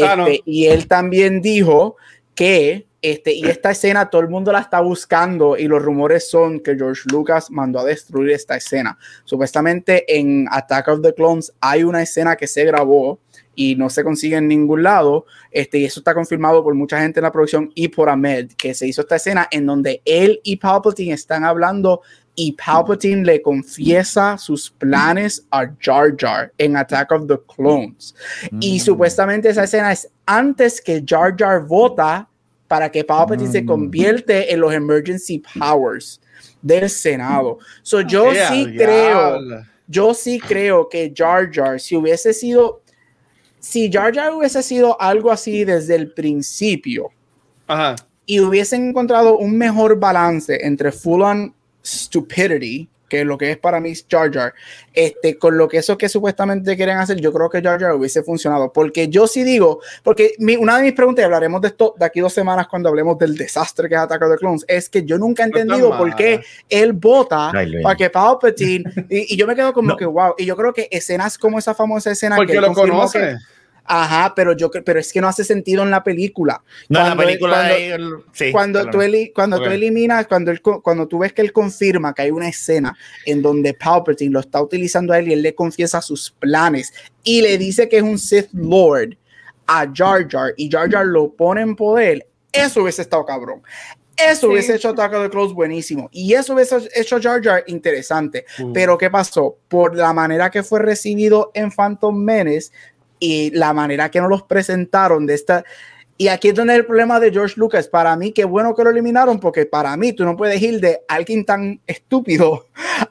Ah, 0.00 0.24
este, 0.28 0.42
Y 0.44 0.66
él 0.66 0.86
también 0.86 1.42
dijo 1.42 1.96
que 2.36 2.86
Este, 3.04 3.34
y 3.34 3.44
esta 3.44 3.70
escena 3.70 4.08
todo 4.08 4.22
el 4.22 4.30
mundo 4.30 4.50
la 4.50 4.60
está 4.60 4.80
buscando 4.80 5.58
y 5.58 5.68
los 5.68 5.82
rumores 5.82 6.30
son 6.30 6.58
que 6.58 6.74
George 6.74 7.02
Lucas 7.12 7.50
mandó 7.50 7.80
a 7.80 7.84
destruir 7.84 8.30
esta 8.30 8.56
escena. 8.56 8.96
Supuestamente 9.24 10.06
en 10.08 10.46
Attack 10.50 10.88
of 10.88 11.02
the 11.02 11.12
Clones 11.12 11.52
hay 11.60 11.84
una 11.84 12.00
escena 12.00 12.34
que 12.34 12.46
se 12.46 12.64
grabó 12.64 13.20
y 13.54 13.76
no 13.76 13.90
se 13.90 14.02
consigue 14.02 14.36
en 14.36 14.48
ningún 14.48 14.84
lado. 14.84 15.26
Este, 15.50 15.80
y 15.80 15.84
eso 15.84 16.00
está 16.00 16.14
confirmado 16.14 16.64
por 16.64 16.74
mucha 16.74 16.98
gente 16.98 17.20
en 17.20 17.24
la 17.24 17.30
producción 17.30 17.70
y 17.74 17.88
por 17.88 18.08
Ahmed, 18.08 18.52
que 18.56 18.72
se 18.72 18.86
hizo 18.86 19.02
esta 19.02 19.16
escena 19.16 19.48
en 19.50 19.66
donde 19.66 20.00
él 20.06 20.40
y 20.42 20.56
Palpatine 20.56 21.12
están 21.12 21.44
hablando 21.44 22.00
y 22.34 22.52
Palpatine 22.52 23.22
le 23.22 23.42
confiesa 23.42 24.38
sus 24.38 24.70
planes 24.70 25.46
a 25.50 25.66
Jar 25.78 26.16
Jar 26.18 26.54
en 26.56 26.74
Attack 26.78 27.12
of 27.12 27.26
the 27.26 27.38
Clones. 27.54 28.14
Y 28.60 28.76
mm. 28.76 28.80
supuestamente 28.80 29.50
esa 29.50 29.64
escena 29.64 29.92
es 29.92 30.08
antes 30.24 30.80
que 30.80 31.04
Jar 31.06 31.36
Jar 31.38 31.66
vota 31.66 32.30
para 32.68 32.90
que 32.90 33.04
Palpatine 33.04 33.50
se 33.50 33.62
mm. 33.62 33.66
convierte 33.66 34.52
en 34.52 34.60
los 34.60 34.72
emergency 34.72 35.42
powers 35.58 36.20
del 36.62 36.88
Senado. 36.88 37.58
So 37.82 38.00
yo 38.00 38.32
sí 38.32 38.74
creo, 38.76 39.38
yo 39.86 40.14
sí 40.14 40.40
creo 40.40 40.88
que 40.88 41.12
Jar 41.14 41.50
Jar, 41.52 41.78
si 41.78 41.96
hubiese 41.96 42.32
sido 42.32 42.82
si 43.64 43.90
Jar 43.90 44.14
Jar 44.14 44.34
hubiese 44.34 44.62
sido 44.62 45.00
algo 45.00 45.30
así 45.30 45.64
desde 45.64 45.94
el 45.94 46.12
principio 46.12 47.10
y 48.26 48.40
hubiesen 48.40 48.90
encontrado 48.90 49.38
un 49.38 49.56
mejor 49.56 49.98
balance 49.98 50.58
entre 50.60 50.92
full 50.92 51.22
on 51.22 51.54
stupidity, 51.82 52.88
que 53.14 53.20
es 53.20 53.26
lo 53.26 53.38
que 53.38 53.52
es 53.52 53.58
para 53.58 53.78
mí 53.78 53.92
Jar 54.10 54.32
Jar, 54.32 54.54
este, 54.92 55.38
con 55.38 55.56
lo 55.56 55.68
que 55.68 55.78
eso 55.78 55.96
que 55.96 56.08
supuestamente 56.08 56.76
quieren 56.76 56.98
hacer, 56.98 57.20
yo 57.20 57.32
creo 57.32 57.48
que 57.48 57.62
Jar 57.62 57.80
Jar 57.80 57.94
hubiese 57.94 58.24
funcionado. 58.24 58.72
Porque 58.72 59.08
yo 59.08 59.28
sí 59.28 59.44
digo, 59.44 59.80
porque 60.02 60.32
una 60.58 60.78
de 60.78 60.82
mis 60.82 60.94
preguntas, 60.94 61.22
y 61.22 61.26
hablaremos 61.26 61.60
de 61.60 61.68
esto 61.68 61.94
de 61.96 62.04
aquí 62.04 62.18
dos 62.18 62.32
semanas 62.32 62.66
cuando 62.66 62.88
hablemos 62.88 63.16
del 63.16 63.36
desastre 63.36 63.88
que 63.88 63.94
es 63.94 64.00
Attack 64.00 64.22
of 64.22 64.32
the 64.32 64.36
Clones, 64.38 64.64
es 64.66 64.88
que 64.88 65.04
yo 65.04 65.16
nunca 65.16 65.44
he 65.44 65.46
entendido 65.46 65.96
por 65.96 66.16
qué 66.16 66.40
él 66.68 66.92
vota 66.92 67.52
para 67.82 67.96
que 67.96 68.10
Palpatine, 68.10 68.84
y, 69.08 69.34
y, 69.34 69.36
yo 69.36 69.46
me 69.46 69.54
quedo 69.54 69.72
como 69.72 69.96
que 69.96 70.06
wow, 70.06 70.34
y 70.36 70.44
yo 70.44 70.56
creo 70.56 70.72
que 70.72 70.88
escenas 70.90 71.38
como 71.38 71.60
esa 71.60 71.72
famosa 71.72 72.10
escena 72.10 72.34
porque 72.34 72.54
que 72.54 72.60
lo 72.60 72.72
conoce. 72.72 73.36
Ajá, 73.84 74.32
pero 74.34 74.56
yo 74.56 74.70
pero 74.70 74.98
es 74.98 75.12
que 75.12 75.20
no 75.20 75.28
hace 75.28 75.44
sentido 75.44 75.82
en 75.82 75.90
la 75.90 76.02
película. 76.02 76.62
No, 76.88 77.00
cuando, 77.00 77.12
en 77.12 77.18
la 77.18 77.24
película 77.24 77.68
cuando, 77.68 78.24
sí, 78.32 78.52
cuando 78.52 78.90
tú, 78.90 78.98
cuando 79.34 79.62
tú 79.62 79.70
eliminas, 79.70 80.26
cuando 80.26 80.50
él, 80.50 80.60
cuando 80.60 81.06
tú 81.06 81.18
ves 81.18 81.32
que 81.32 81.42
él 81.42 81.52
confirma 81.52 82.14
que 82.14 82.22
hay 82.22 82.30
una 82.30 82.48
escena 82.48 82.96
en 83.26 83.42
donde 83.42 83.74
Palpatine 83.74 84.32
lo 84.32 84.40
está 84.40 84.62
utilizando 84.62 85.12
a 85.12 85.18
él 85.18 85.28
y 85.28 85.32
él 85.34 85.42
le 85.42 85.54
confiesa 85.54 86.00
sus 86.00 86.30
planes 86.30 86.92
y 87.22 87.42
le 87.42 87.58
dice 87.58 87.88
que 87.88 87.98
es 87.98 88.02
un 88.02 88.18
Sith 88.18 88.48
Lord 88.52 89.16
a 89.66 89.86
Jar 89.92 90.26
Jar 90.28 90.54
y 90.56 90.70
Jar 90.70 90.90
Jar 90.90 91.06
lo 91.06 91.32
pone 91.32 91.60
en 91.60 91.76
poder, 91.76 92.26
eso 92.52 92.82
hubiese 92.82 93.02
estado 93.02 93.24
cabrón. 93.26 93.62
Eso 94.16 94.48
hubiese 94.48 94.76
hecho 94.76 94.90
Attack 94.90 95.12
of 95.14 95.22
the 95.24 95.30
Close 95.30 95.54
buenísimo. 95.54 96.08
Y 96.12 96.34
eso 96.34 96.54
hubiese 96.54 96.88
hecho 96.94 97.20
Jar 97.20 97.42
Jar 97.42 97.64
interesante. 97.66 98.44
Mm. 98.58 98.72
Pero 98.72 98.96
¿qué 98.96 99.10
pasó? 99.10 99.58
Por 99.68 99.96
la 99.96 100.12
manera 100.12 100.50
que 100.50 100.62
fue 100.62 100.80
recibido 100.80 101.50
en 101.54 101.70
Phantom 101.70 102.16
Menace, 102.16 102.70
y 103.18 103.50
la 103.50 103.72
manera 103.72 104.10
que 104.10 104.20
nos 104.20 104.30
los 104.30 104.42
presentaron 104.42 105.26
de 105.26 105.34
esta... 105.34 105.64
Y 106.16 106.28
aquí 106.28 106.48
es 106.48 106.54
donde 106.54 106.76
el 106.76 106.86
problema 106.86 107.18
de 107.18 107.32
George 107.32 107.54
Lucas. 107.56 107.88
Para 107.88 108.14
mí, 108.16 108.30
qué 108.30 108.44
bueno 108.44 108.72
que 108.74 108.84
lo 108.84 108.90
eliminaron, 108.90 109.40
porque 109.40 109.66
para 109.66 109.96
mí 109.96 110.12
tú 110.12 110.24
no 110.24 110.36
puedes 110.36 110.62
ir 110.62 110.80
de 110.80 111.00
alguien 111.08 111.44
tan 111.44 111.80
estúpido 111.88 112.68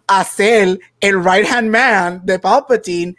a 0.08 0.24
ser 0.24 0.80
el 1.02 1.24
right 1.24 1.46
hand 1.52 1.70
man 1.70 2.22
de 2.24 2.40
Palpatine 2.40 3.16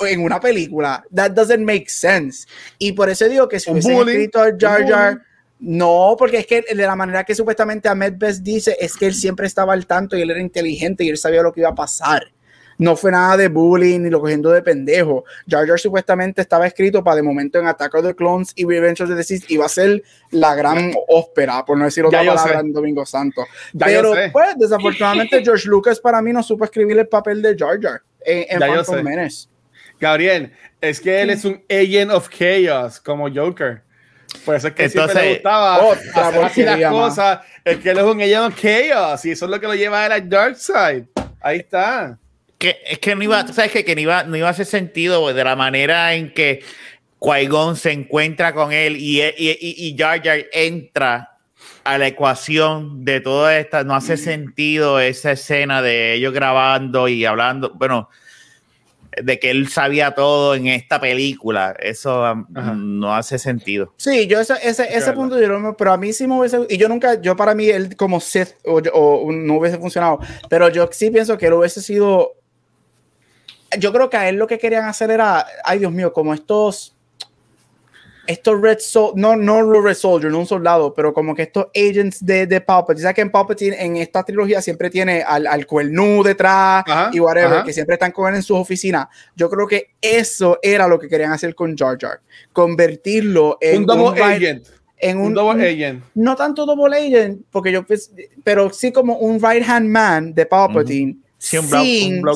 en 0.00 0.20
una 0.20 0.38
película. 0.38 1.04
That 1.12 1.32
doesn't 1.32 1.64
make 1.64 1.86
sense. 1.88 2.46
Y 2.78 2.92
por 2.92 3.10
eso 3.10 3.28
digo 3.28 3.48
que 3.48 3.58
si 3.58 3.72
hubiesen 3.72 4.08
escrito 4.08 4.40
a 4.40 4.52
Jar 4.56 4.88
Jar, 4.88 5.22
no, 5.58 6.14
porque 6.16 6.38
es 6.38 6.46
que 6.46 6.62
de 6.62 6.86
la 6.86 6.94
manera 6.94 7.24
que 7.24 7.34
supuestamente 7.34 7.88
Ahmed 7.88 8.14
Best 8.16 8.42
dice, 8.42 8.76
es 8.78 8.96
que 8.96 9.06
él 9.06 9.14
siempre 9.14 9.48
estaba 9.48 9.72
al 9.72 9.86
tanto 9.86 10.16
y 10.16 10.22
él 10.22 10.30
era 10.30 10.40
inteligente 10.40 11.02
y 11.02 11.08
él 11.08 11.18
sabía 11.18 11.42
lo 11.42 11.52
que 11.52 11.60
iba 11.60 11.70
a 11.70 11.74
pasar 11.74 12.22
no 12.78 12.96
fue 12.96 13.10
nada 13.10 13.36
de 13.36 13.48
bullying 13.48 14.00
ni 14.00 14.10
lo 14.10 14.20
cogiendo 14.20 14.50
de 14.50 14.62
pendejo. 14.62 15.24
Jar 15.48 15.66
Jar 15.66 15.78
supuestamente 15.78 16.40
estaba 16.40 16.66
escrito 16.66 17.02
para 17.02 17.16
de 17.16 17.22
momento 17.22 17.58
en 17.58 17.66
Attack 17.66 17.94
of 17.94 18.06
the 18.06 18.14
Clones 18.14 18.52
y 18.54 18.64
Revenge 18.64 19.02
of 19.02 19.14
the 19.14 19.22
Sith 19.22 19.50
iba 19.50 19.66
a 19.66 19.68
ser 19.68 20.02
la 20.30 20.54
gran 20.54 20.92
ópera, 21.08 21.64
por 21.64 21.78
no 21.78 21.84
decir 21.84 22.04
otra 22.04 22.24
palabra 22.24 22.60
en 22.60 22.72
Domingo 22.72 23.06
Santo. 23.06 23.46
Pero 23.78 24.14
pues 24.32 24.56
desafortunadamente 24.56 25.40
George 25.44 25.68
Lucas 25.68 26.00
para 26.00 26.20
mí 26.20 26.32
no 26.32 26.42
supo 26.42 26.64
escribir 26.64 26.98
el 26.98 27.08
papel 27.08 27.42
de 27.42 27.56
Jar 27.56 27.80
Jar 27.80 28.02
en, 28.24 28.46
en 28.48 28.58
Phantom 28.58 29.02
Menace. 29.02 29.48
Gabriel, 30.00 30.52
es 30.80 31.00
que 31.00 31.22
él 31.22 31.30
es 31.30 31.44
un 31.44 31.62
agent 31.70 32.10
of 32.10 32.28
chaos 32.28 33.00
como 33.00 33.32
Joker. 33.32 33.82
Por 34.44 34.56
eso 34.56 34.68
es 34.68 34.74
que 34.74 34.84
Entonces, 34.84 35.12
siempre 35.12 35.28
le 35.28 35.34
gustaba 35.34 35.78
oh, 35.78 35.92
hacer 35.92 36.80
las 36.80 36.90
cosas. 36.90 37.40
Es 37.64 37.78
que 37.78 37.90
él 37.90 37.98
es 37.98 38.04
un 38.04 38.20
agent 38.20 38.52
of 38.52 38.60
chaos 38.60 39.24
y 39.24 39.30
eso 39.30 39.44
es 39.44 39.50
lo 39.50 39.60
que 39.60 39.66
lo 39.66 39.74
lleva 39.74 40.04
a 40.04 40.08
la 40.08 40.20
dark 40.20 40.56
side. 40.56 41.06
Ahí 41.40 41.58
está 41.58 42.18
es 42.70 42.98
que 42.98 43.14
no 43.14 43.22
iba, 43.22 43.46
sabes 43.48 43.72
que, 43.72 43.84
que 43.84 43.94
no 43.94 44.00
iba, 44.00 44.24
no 44.24 44.36
iba 44.36 44.48
a 44.48 44.50
hacer 44.50 44.66
sentido 44.66 45.32
de 45.32 45.44
la 45.44 45.56
manera 45.56 46.14
en 46.14 46.32
que 46.32 46.62
qui 47.20 47.76
se 47.76 47.92
encuentra 47.92 48.52
con 48.52 48.72
él 48.72 48.96
y, 48.96 49.22
y, 49.22 49.56
y, 49.58 49.96
Jar 49.96 50.22
Jar 50.22 50.44
entra 50.52 51.38
a 51.84 51.98
la 51.98 52.06
ecuación 52.06 53.04
de 53.04 53.20
toda 53.20 53.58
esta, 53.58 53.84
no 53.84 53.94
hace 53.94 54.16
sentido 54.16 55.00
esa 55.00 55.32
escena 55.32 55.82
de 55.82 56.14
ellos 56.14 56.32
grabando 56.32 57.08
y 57.08 57.24
hablando, 57.24 57.72
bueno, 57.74 58.08
de 59.22 59.38
que 59.38 59.50
él 59.50 59.68
sabía 59.68 60.12
todo 60.12 60.54
en 60.54 60.66
esta 60.66 61.00
película, 61.00 61.74
eso 61.78 62.32
um, 62.32 62.98
no 62.98 63.14
hace 63.14 63.38
sentido. 63.38 63.92
Sí, 63.96 64.26
yo 64.26 64.40
ese, 64.40 64.54
ese, 64.62 64.96
ese 64.96 65.12
punto, 65.12 65.40
yo, 65.40 65.76
pero 65.76 65.92
a 65.92 65.96
mí 65.96 66.12
sí 66.12 66.26
me 66.26 66.38
hubiese, 66.38 66.66
y 66.68 66.76
yo 66.78 66.88
nunca, 66.88 67.20
yo 67.20 67.36
para 67.36 67.54
mí 67.54 67.68
él 67.68 67.96
como 67.96 68.18
Sith 68.18 68.54
o, 68.64 68.78
o 68.92 69.32
no 69.32 69.58
hubiese 69.58 69.78
funcionado, 69.78 70.18
pero 70.48 70.68
yo 70.70 70.88
sí 70.90 71.10
pienso 71.10 71.38
que 71.38 71.46
él 71.46 71.52
hubiese 71.52 71.80
sido 71.80 72.32
yo 73.78 73.92
creo 73.92 74.10
que 74.10 74.16
a 74.16 74.28
él 74.28 74.36
lo 74.36 74.46
que 74.46 74.58
querían 74.58 74.84
hacer 74.84 75.10
era, 75.10 75.46
ay 75.64 75.78
Dios 75.78 75.92
mío, 75.92 76.12
como 76.12 76.34
estos, 76.34 76.94
estos 78.26 78.60
Red 78.60 78.78
Soldier, 78.80 79.16
no, 79.16 79.36
no 79.36 79.82
Red 79.82 79.94
Soldier, 79.94 80.30
no 80.30 80.40
un 80.40 80.46
soldado, 80.46 80.94
pero 80.94 81.12
como 81.12 81.34
que 81.34 81.42
estos 81.42 81.66
agents 81.74 82.24
de, 82.24 82.46
de 82.46 82.60
Palpatine. 82.60 83.02
¿Sabes 83.02 83.14
que 83.14 83.20
en 83.20 83.30
Palpatine, 83.30 83.76
en 83.78 83.96
esta 83.96 84.22
trilogía, 84.22 84.62
siempre 84.62 84.90
tiene 84.90 85.22
al, 85.22 85.46
al 85.46 85.66
cuernu 85.66 86.22
detrás 86.22 86.84
y 87.12 87.20
whatever, 87.20 87.64
que 87.64 87.72
siempre 87.72 87.94
están 87.94 88.12
con 88.12 88.28
él 88.28 88.36
en 88.36 88.42
sus 88.42 88.56
oficinas? 88.56 89.08
Yo 89.36 89.50
creo 89.50 89.66
que 89.66 89.90
eso 90.00 90.58
era 90.62 90.88
lo 90.88 90.98
que 90.98 91.08
querían 91.08 91.32
hacer 91.32 91.54
con 91.54 91.76
Jar 91.76 91.98
Jar, 92.00 92.20
convertirlo 92.52 93.58
en 93.60 93.78
un 93.78 93.86
double 93.86 94.22
agent. 94.22 94.66
En 94.96 95.18
un, 95.18 95.34
double 95.34 95.68
agent. 95.68 96.02
No 96.14 96.34
tanto 96.34 96.64
double 96.64 96.96
agent, 96.96 97.42
porque 97.50 97.70
yo, 97.70 97.84
pues, 97.84 98.10
pero 98.42 98.72
sí 98.72 98.90
como 98.90 99.18
un 99.18 99.34
right 99.34 99.62
hand 99.66 99.86
man 99.86 100.32
de 100.32 100.46
Palpatine, 100.46 101.16
sin 101.36 101.68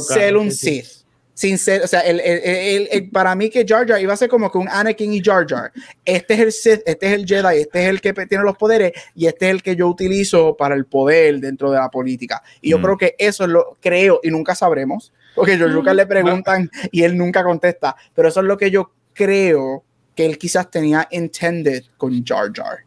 ser 0.01 0.37
un 0.37 0.51
Sith 0.51 0.98
sin 1.39 1.57
ser, 1.57 1.85
o 1.85 1.87
sea, 1.87 2.01
el, 2.01 2.19
el, 2.19 2.89
el, 2.91 3.11
para 3.11 3.37
mí 3.37 3.49
que 3.49 3.65
Jar 3.65 3.87
Jar 3.87 4.01
iba 4.01 4.13
a 4.13 4.17
ser 4.17 4.29
como 4.29 4.51
que 4.51 4.59
un 4.59 4.69
Anakin 4.69 5.13
y 5.13 5.23
Jar 5.23 5.47
Jar. 5.49 5.71
Este 6.05 6.35
es 6.35 6.41
el 6.41 6.53
Sith, 6.53 6.81
este 6.85 7.07
es 7.07 7.13
el 7.13 7.27
Jedi, 7.27 7.61
este 7.61 7.85
es 7.85 7.91
el 7.91 8.01
que 8.01 8.13
tiene 8.27 8.43
los 8.43 8.57
poderes 8.57 8.91
y 9.15 9.27
este 9.27 9.47
es 9.47 9.53
el 9.53 9.63
que 9.63 9.77
yo 9.77 9.87
utilizo 9.87 10.57
para 10.57 10.75
el 10.75 10.87
poder 10.87 11.39
dentro 11.39 11.71
de 11.71 11.79
la 11.79 11.91
política. 11.91 12.43
Y 12.61 12.71
yo 12.71 12.81
mm. 12.81 12.83
creo 12.83 12.99
que 12.99 13.15
eso 13.19 13.45
es 13.45 13.51
lo 13.51 13.77
creo 13.81 14.19
y 14.25 14.31
nunca 14.31 14.57
sabremos, 14.57 15.13
porque 15.37 15.57
George 15.57 15.77
Lucas 15.77 15.95
le 15.95 16.07
mm. 16.07 16.09
preguntan 16.09 16.71
y 16.91 17.05
él 17.05 17.17
nunca 17.17 17.45
contesta, 17.45 17.95
pero 18.17 18.31
eso 18.31 18.41
es 18.41 18.47
lo 18.47 18.59
que 18.59 18.73
yo 18.73 18.91
creo 19.13 19.85
que 20.17 20.27
él 20.27 20.39
quizás 20.39 20.69
tenía 20.69 21.07
intended 21.13 21.85
con 21.97 22.25
Jar 22.25 22.51
Jar. 22.53 22.79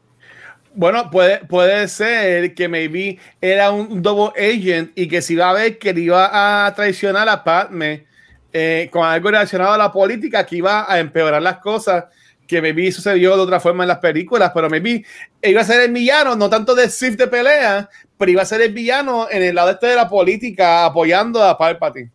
Bueno, 0.73 1.09
puede, 1.09 1.37
puede 1.45 1.87
ser 1.87 2.53
que 2.53 2.67
maybe 2.67 3.17
era 3.39 3.71
un 3.71 4.01
double 4.01 4.33
agent 4.37 4.91
y 4.95 5.07
que 5.07 5.21
si 5.21 5.35
iba 5.35 5.49
a 5.49 5.53
ver 5.53 5.79
que 5.79 5.93
le 5.93 6.01
iba 6.01 6.65
a 6.65 6.75
traicionar 6.75 7.29
a 7.29 7.45
Padme 7.45 8.10
eh, 8.53 8.89
con 8.91 9.05
algo 9.05 9.29
relacionado 9.29 9.73
a 9.73 9.77
la 9.77 9.91
política 9.91 10.45
que 10.45 10.57
iba 10.57 10.91
a 10.91 10.99
empeorar 10.99 11.41
las 11.41 11.57
cosas 11.57 12.05
que 12.51 12.61
maybe 12.61 12.91
sucedió 12.91 13.37
de 13.37 13.43
otra 13.43 13.61
forma 13.61 13.85
en 13.85 13.87
las 13.87 13.99
películas, 13.99 14.51
pero 14.53 14.69
maybe 14.69 15.05
iba 15.41 15.61
a 15.61 15.63
ser 15.63 15.81
el 15.81 15.91
villano, 15.93 16.35
no 16.35 16.49
tanto 16.49 16.75
de 16.75 16.89
Sith 16.89 17.17
de 17.17 17.27
pelea, 17.27 17.89
pero 18.17 18.29
iba 18.29 18.41
a 18.41 18.45
ser 18.45 18.61
el 18.61 18.73
villano 18.73 19.27
en 19.31 19.41
el 19.41 19.55
lado 19.55 19.71
este 19.71 19.87
de 19.87 19.95
la 19.95 20.09
política, 20.09 20.83
apoyando 20.83 21.41
a 21.41 21.57
Palpatine. 21.57 22.11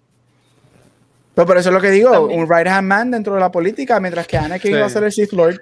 Pero 1.35 1.47
por 1.47 1.57
eso 1.57 1.71
es 1.71 1.75
lo 1.75 1.81
que 1.81 1.91
digo, 1.91 2.27
un 2.27 2.49
right 2.49 2.67
hand 2.67 2.87
man 2.87 3.11
dentro 3.11 3.33
de 3.33 3.41
la 3.41 3.51
política, 3.51 3.99
mientras 3.99 4.27
que 4.27 4.37
Anakin 4.37 4.77
iba 4.77 4.85
a 4.85 4.91
ser 4.91 5.05
el 5.05 5.13
Sith 5.13 5.33
Lord. 5.33 5.61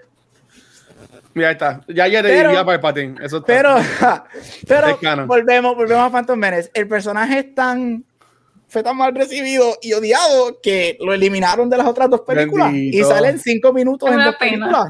Mira, 1.34 1.48
ahí 1.48 1.52
está. 1.52 1.80
Ya 1.88 2.09
ya 2.09 2.22
le 2.22 2.34
diría 2.34 2.60
a 2.60 2.64
Palpatine. 2.64 3.24
Eso 3.24 3.44
Pero, 3.44 3.76
pero 4.68 4.98
volvemos, 5.26 5.76
volvemos 5.76 6.05
a 6.05 6.10
Phantom 6.10 6.38
Menace. 6.38 6.70
El 6.74 6.88
personaje 6.88 7.38
es 7.38 7.55
tan 7.55 8.05
fue 8.74 8.82
tan 8.82 8.96
mal 8.96 9.14
recibido 9.14 9.78
y 9.80 9.92
odiado 9.92 10.59
que 10.60 10.98
lo 11.01 11.14
eliminaron 11.14 11.70
de 11.70 11.76
las 11.76 11.86
otras 11.86 12.10
dos 12.10 12.22
películas 12.22 12.74
y 12.74 13.05
salen 13.05 13.38
cinco 13.38 13.72
minutos 13.72 14.10
en 14.10 14.18
dos 14.18 14.34
películas. 14.34 14.88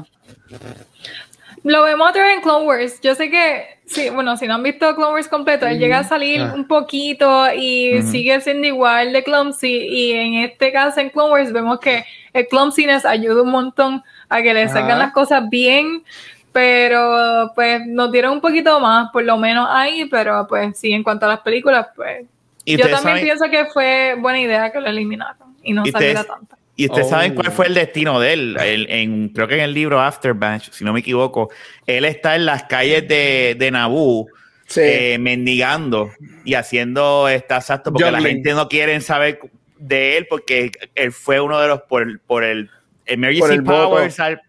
Lo 1.61 1.83
vemos 1.83 2.09
otra 2.09 2.23
vez 2.23 2.37
en 2.37 2.41
Clone 2.41 2.65
Wars. 2.65 2.99
Yo 3.01 3.13
sé 3.13 3.29
que, 3.29 3.79
sí, 3.85 4.09
bueno, 4.09 4.37
si 4.37 4.47
no 4.47 4.55
han 4.55 4.63
visto 4.63 4.95
Clone 4.95 5.13
Wars 5.13 5.27
completo, 5.27 5.67
él 5.67 5.77
llega 5.77 5.99
a 5.99 6.03
salir 6.03 6.41
ah. 6.41 6.53
un 6.55 6.67
poquito 6.67 7.53
y 7.53 8.01
sigue 8.01 8.41
siendo 8.41 8.65
igual 8.65 9.13
de 9.13 9.23
clumsy. 9.23 9.67
Y 9.67 10.13
en 10.13 10.33
este 10.45 10.71
caso, 10.71 10.99
en 10.99 11.11
Clone 11.11 11.31
Wars, 11.31 11.53
vemos 11.53 11.79
que 11.79 12.03
el 12.33 12.47
clumsiness 12.47 13.05
ayuda 13.05 13.43
un 13.43 13.51
montón 13.51 14.03
a 14.29 14.41
que 14.41 14.51
le 14.51 14.67
salgan 14.67 14.97
las 14.97 15.13
cosas 15.13 15.47
bien 15.47 16.03
pero 16.51 17.51
pues 17.53 17.85
nos 17.85 18.09
dieron 18.13 18.31
un 18.31 18.39
poquito 18.39 18.79
más, 18.79 19.11
por 19.11 19.25
lo 19.25 19.37
menos 19.37 19.67
ahí, 19.69 20.05
pero 20.05 20.47
pues 20.47 20.79
sí, 20.79 20.93
en 20.93 21.03
cuanto 21.03 21.25
a 21.25 21.29
las 21.29 21.41
películas, 21.41 21.87
pues 21.93 22.25
yo 22.65 22.89
también 22.89 23.21
pienso 23.21 23.45
que 23.49 23.65
fue 23.65 24.15
buena 24.17 24.39
idea 24.39 24.71
que 24.71 24.79
lo 24.79 24.87
eliminaron 24.87 25.55
y 25.63 25.73
no 25.73 25.85
saliera 25.85 26.23
tanto. 26.23 26.55
¿Y 26.77 26.87
ustedes 26.87 27.09
saben 27.09 27.35
cuál 27.35 27.51
fue 27.51 27.67
el 27.67 27.73
destino 27.73 28.19
de 28.19 28.33
él? 28.33 28.57
en, 28.59 29.29
creo 29.29 29.47
que 29.47 29.55
en 29.55 29.61
el 29.61 29.73
libro 29.73 30.01
Afterbatch, 30.01 30.71
si 30.71 30.83
no 30.83 30.91
me 30.91 30.99
equivoco, 30.99 31.49
él 31.87 32.03
está 32.03 32.35
en 32.35 32.45
las 32.45 32.63
calles 32.63 33.07
de, 33.07 33.55
de 33.57 33.71
Naboo 33.71 34.27
eh, 34.75 35.17
mendigando 35.19 36.11
y 36.43 36.55
haciendo 36.55 37.29
estas 37.29 37.69
actos 37.69 37.93
porque 37.93 38.11
la 38.11 38.21
gente 38.21 38.53
no 38.53 38.67
quiere 38.67 38.99
saber 38.99 39.39
de 39.77 40.17
él 40.17 40.27
porque 40.29 40.71
él 40.95 41.11
fue 41.11 41.39
uno 41.39 41.61
de 41.61 41.67
los 41.67 41.81
por, 41.83 42.19
por 42.21 42.43
el 42.43 42.69
Emergency 43.05 43.61
Powers. 43.61 44.19
Al, 44.19 44.41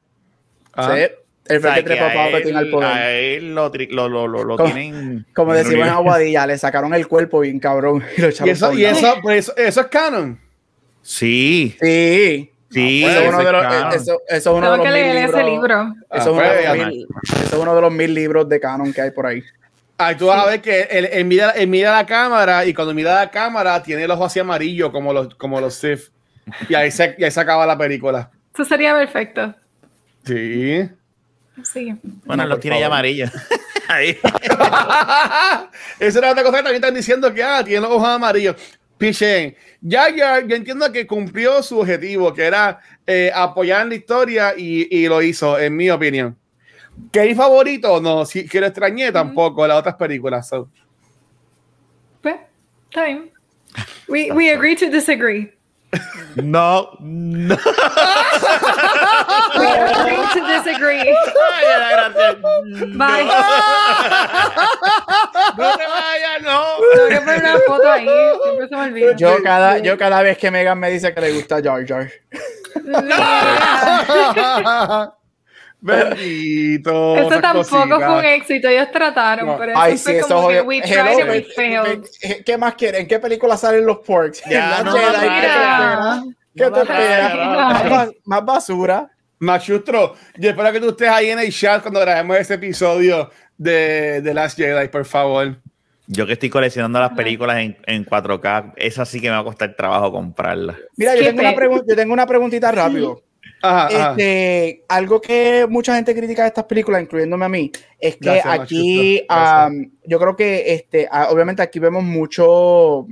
ah. 0.75 0.97
sí. 0.97 1.15
El 1.49 1.61
fue 1.61 1.85
que 1.85 2.53
al 2.55 2.71
poder. 2.71 2.89
A 2.89 3.13
él 3.13 3.55
lo, 3.55 3.69
lo, 3.69 4.09
lo, 4.09 4.45
lo 4.45 4.57
como, 4.57 4.73
tienen. 4.73 5.27
Como 5.35 5.55
decimos 5.55 5.87
en 5.87 5.93
Aguadilla, 5.93 6.47
le 6.47 6.59
sacaron 6.59 6.95
el 6.95 7.07
cuerpo 7.09 7.41
bien 7.41 7.59
cabrón. 7.59 8.03
Y, 8.17 8.21
lo 8.21 8.29
y, 8.29 8.51
eso, 8.51 8.73
y 8.73 8.85
eso, 8.85 9.15
pues, 9.23 9.53
eso, 9.57 9.81
es 9.81 9.87
canon. 9.87 10.41
Sí. 11.03 11.77
Sí. 11.81 12.53
Sí, 12.69 13.05
eso, 13.05 13.21
es 13.21 13.29
uno 13.29 13.39
de 13.39 13.53
los, 13.53 13.95
eso, 13.95 13.95
eso, 13.95 14.21
es 14.29 14.47
uno 14.47 14.73
de 14.73 14.77
los 14.77 14.87
mil 14.87 15.15
libros. 15.15 15.35
Ese 15.35 15.45
libro. 15.45 15.95
Eso, 16.13 16.21
es 16.21 16.27
uno 16.27 16.43
de 16.43 16.65
los 16.65 16.87
mil, 16.89 17.07
eso 17.23 17.45
es 17.45 17.55
uno 17.55 17.75
de 17.77 17.81
los 17.81 17.93
mil 17.93 18.15
libros 18.15 18.49
de 18.49 18.61
canon 18.61 18.93
que 18.93 19.01
hay 19.01 19.11
por 19.13 19.27
ahí. 19.27 19.43
Ahí 19.99 20.17
tú 20.17 20.27
vas 20.27 20.45
a 20.45 20.51
ver 20.51 20.61
que 20.61 20.83
él, 20.83 21.25
mira, 21.25 21.55
mira, 21.67 21.93
la 21.93 22.05
cámara 22.05 22.67
y 22.67 22.75
cuando 22.75 22.93
mira 22.93 23.15
la 23.15 23.31
cámara 23.31 23.83
tiene 23.83 24.05
el 24.05 24.11
ojo 24.11 24.27
así 24.27 24.41
amarillo 24.41 24.93
como 24.93 25.13
los, 25.13 25.35
como 25.37 25.61
los 25.61 25.75
Sith. 25.75 26.11
Y 26.69 26.75
ahí 26.75 26.91
se, 26.91 27.15
y 27.17 27.25
ahí 27.25 27.31
se 27.31 27.41
acaba 27.41 27.65
la 27.65 27.79
película. 27.79 28.31
Eso 28.53 28.65
sería 28.65 28.95
perfecto. 28.95 29.55
Sí. 30.25 30.89
Sí. 31.65 31.95
Bueno, 32.25 32.47
lo 32.47 32.59
tiene 32.59 32.81
ya 32.81 32.87
amarillo. 32.87 33.27
ahí. 33.89 34.19
Esa 35.99 36.19
era 36.19 36.33
otra 36.33 36.43
cosa 36.43 36.59
que 36.59 36.63
también 36.63 36.75
están 36.77 36.95
diciendo 36.95 37.33
que 37.33 37.43
ah, 37.43 37.63
tiene 37.65 37.81
los 37.81 37.91
ojos 37.91 38.09
amarillos. 38.09 38.57
Pichen, 38.99 39.55
ya, 39.81 40.09
ya, 40.09 40.41
yo 40.41 40.57
entiendo 40.57 40.91
que 40.91 41.07
cumplió 41.07 41.63
su 41.63 41.79
objetivo, 41.79 42.33
que 42.33 42.45
era 42.45 42.81
eh, 43.07 43.31
apoyar 43.35 43.87
la 43.87 43.95
historia 43.95 44.55
y, 44.57 44.89
y 44.91 45.07
lo 45.07 45.21
hizo, 45.21 45.59
en 45.59 45.77
mi 45.77 45.91
opinión. 45.91 46.37
¿Qué 47.13 47.31
es 47.31 47.37
favorito? 47.37 48.01
No, 48.01 48.25
si 48.25 48.49
que 48.49 48.61
lo 48.61 48.67
extrañé 48.67 49.13
tampoco, 49.13 49.67
las 49.67 49.79
otras 49.79 49.97
películas. 49.97 50.49
So. 50.49 50.71
Pues, 52.23 52.37
time. 52.91 53.31
We, 54.09 54.31
we 54.33 54.51
agree 54.51 54.77
to 54.77 54.89
disagree. 54.89 55.53
No, 56.37 56.91
no. 57.01 57.57
we 59.59 59.67
agree 59.67 60.27
to 60.35 60.41
disagree. 60.47 61.15
Bye. 62.97 63.27
No 65.57 65.77
te 65.77 65.87
vayas, 65.87 66.43
no. 66.43 66.65
Tengo 66.95 67.09
que 67.09 67.21
poner 67.21 67.41
una 67.41 67.59
foto 67.67 67.91
ahí. 67.91 68.07
Siempre 68.43 68.69
se 68.69 68.77
me 68.77 68.83
olvida. 68.83 69.17
Yo 69.17 69.43
cada, 69.43 69.79
yo 69.79 69.97
cada 69.97 70.21
vez 70.23 70.37
que 70.37 70.51
Megan 70.51 70.79
me 70.79 70.91
dice 70.91 71.15
que 71.15 71.21
le 71.21 71.33
gusta 71.33 71.63
Jar 71.63 71.87
Jar. 71.87 72.11
No. 72.85 73.01
Bendito. 75.87 77.17
Eso 77.17 77.41
tampoco 77.41 77.65
fue 77.65 78.19
un 78.19 78.25
éxito, 78.25 78.69
ellos 78.69 78.91
trataron, 78.91 79.57
pero 79.57 79.73
Ay, 79.77 79.95
eso 79.95 80.05
sí, 80.05 80.11
fue 80.11 80.19
eso 80.19 80.35
como 80.35 80.49
que 80.49 80.61
we 80.63 80.83
tried 80.83 81.21
and 81.21 81.31
we 81.31 81.43
failed. 81.55 82.05
¿Qué 82.45 82.59
más 82.59 82.75
quieren? 82.75 83.03
¿En 83.03 83.07
qué 83.07 83.21
película 83.21 83.57
salen 83.57 83.87
los 83.87 83.99
porks? 83.99 84.43
Ya, 84.51 84.83
no, 84.85 84.93
no, 84.93 86.35
¿Qué 86.55 86.71
te 86.71 86.81
esperas? 86.81 88.11
Más 88.25 88.45
basura. 88.45 89.09
Machustro, 89.39 90.15
yo 90.39 90.49
espero 90.51 90.73
que 90.73 90.81
tú 90.81 90.89
estés 90.89 91.11
ahí 91.11 91.29
en 91.29 91.39
el 91.39 91.53
chat 91.53 91.83
cuando 91.83 92.01
grabemos 92.01 92.39
ese 92.39 92.55
episodio 92.55 93.31
de, 93.59 94.23
de 94.23 94.35
Last 94.35 94.57
Jedi, 94.57 94.89
por 94.89 95.05
favor. 95.05 95.57
Yo 96.07 96.27
que 96.27 96.33
estoy 96.33 96.49
coleccionando 96.49 96.99
las 96.99 97.13
películas 97.13 97.59
en, 97.59 97.77
en 97.85 98.07
4K, 98.07 98.73
esa 98.77 99.05
sí 99.05 99.21
que 99.21 99.29
me 99.29 99.35
va 99.35 99.41
a 99.41 99.45
costar 99.45 99.75
trabajo 99.77 100.11
comprarlas. 100.11 100.77
Mira, 100.97 101.15
yo 101.17 101.25
tengo, 101.25 101.43
una 101.43 101.85
yo 101.87 101.97
tengo 101.97 102.13
una 102.15 102.27
preguntita 102.27 102.73
rápido. 102.73 103.26
Este, 103.63 104.85
Algo 104.89 105.21
que 105.21 105.67
mucha 105.69 105.95
gente 105.95 106.15
critica 106.15 106.43
de 106.43 106.49
estas 106.49 106.65
películas, 106.65 107.03
incluyéndome 107.03 107.45
a 107.45 107.49
mí, 107.49 107.73
es 107.99 108.17
que 108.17 108.41
aquí, 108.45 109.23
yo 110.05 110.19
creo 110.19 110.37
que, 110.37 110.75
este, 110.75 111.09
obviamente 111.31 111.63
aquí 111.63 111.79
vemos 111.79 112.05
mucho, 112.05 113.07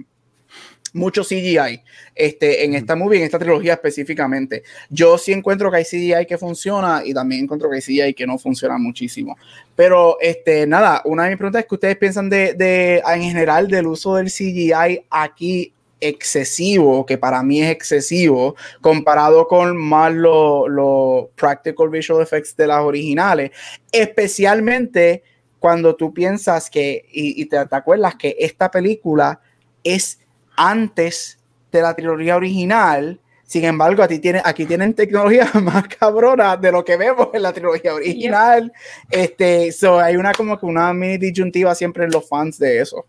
mucho 0.93 1.23
CGI 1.23 1.83
este, 2.15 2.65
en 2.65 2.75
esta 2.75 2.95
movie, 2.95 3.19
en 3.19 3.25
esta 3.25 3.39
trilogía 3.39 3.75
específicamente. 3.75 4.63
Yo 4.89 5.19
sí 5.19 5.33
encuentro 5.33 5.71
que 5.71 5.79
hay 5.79 5.85
CGI 5.85 6.27
que 6.27 6.39
funciona 6.39 7.03
y 7.05 7.13
también 7.13 7.45
encuentro 7.45 7.69
que 7.69 7.77
hay 7.77 7.83
CGI 7.83 8.15
que 8.15 8.27
no 8.27 8.39
funciona 8.39 8.79
muchísimo. 8.79 9.37
Pero, 9.75 10.19
este, 10.21 10.67
nada, 10.67 11.03
una 11.05 11.25
de 11.25 11.31
mis 11.31 11.39
preguntas 11.39 11.63
es 11.63 11.69
que 11.69 11.75
ustedes 11.75 11.97
piensan 11.97 12.31
de, 12.31 12.55
de 12.55 13.03
en 13.07 13.23
general 13.23 13.69
del 13.69 13.89
uso 13.89 14.17
del 14.17 14.27
CGI 14.27 15.05
aquí 15.11 15.73
excesivo, 16.01 17.07
que 17.07 17.19
para 17.19 17.43
mí 17.43 17.63
es 17.63 17.71
excesivo, 17.71 18.57
comparado 18.81 19.47
con 19.49 19.77
más 19.77 20.13
los 20.13 20.69
lo 20.69 21.31
practical 21.35 21.89
visual 21.89 22.23
effects 22.23 22.57
de 22.57 22.67
las 22.67 22.81
originales, 22.81 23.51
especialmente 23.93 25.23
cuando 25.59 25.97
tú 25.97 26.13
piensas 26.13 26.69
que, 26.69 27.07
y, 27.11 27.47
te, 27.47 27.65
te, 27.65 27.77
acuerdas 27.77 28.17
que 28.17 28.37
esta 28.39 28.71
película 28.71 29.41
es 29.83 30.19
antes 30.57 31.39
de 31.73 31.81
la 31.81 31.95
trilogía 31.95 32.37
original, 32.37 33.19
sin 33.55 33.65
embargo, 33.65 34.03
a 34.03 34.09
ti 34.09 34.19
tiene, 34.19 34.41
aquí 34.45 34.65
tienen 34.65 34.95
tecnología 34.95 35.49
más 35.63 35.87
cabrona 35.89 36.57
de 36.57 36.73
lo 36.73 36.85
que 36.85 36.97
vemos 36.97 37.29
en 37.33 37.43
la 37.43 37.53
trilogía 37.53 37.95
original. 37.95 38.73
Este, 39.11 39.71
so, 39.71 40.01
hay 40.01 40.17
una 40.17 40.33
como 40.33 40.59
que 40.59 40.67
una 40.67 40.93
mini 40.93 41.19
disyuntiva 41.19 41.75
siempre 41.75 42.05
en 42.05 42.11
los 42.11 42.29
fans 42.29 42.59
de 42.59 42.81
eso. 42.81 43.05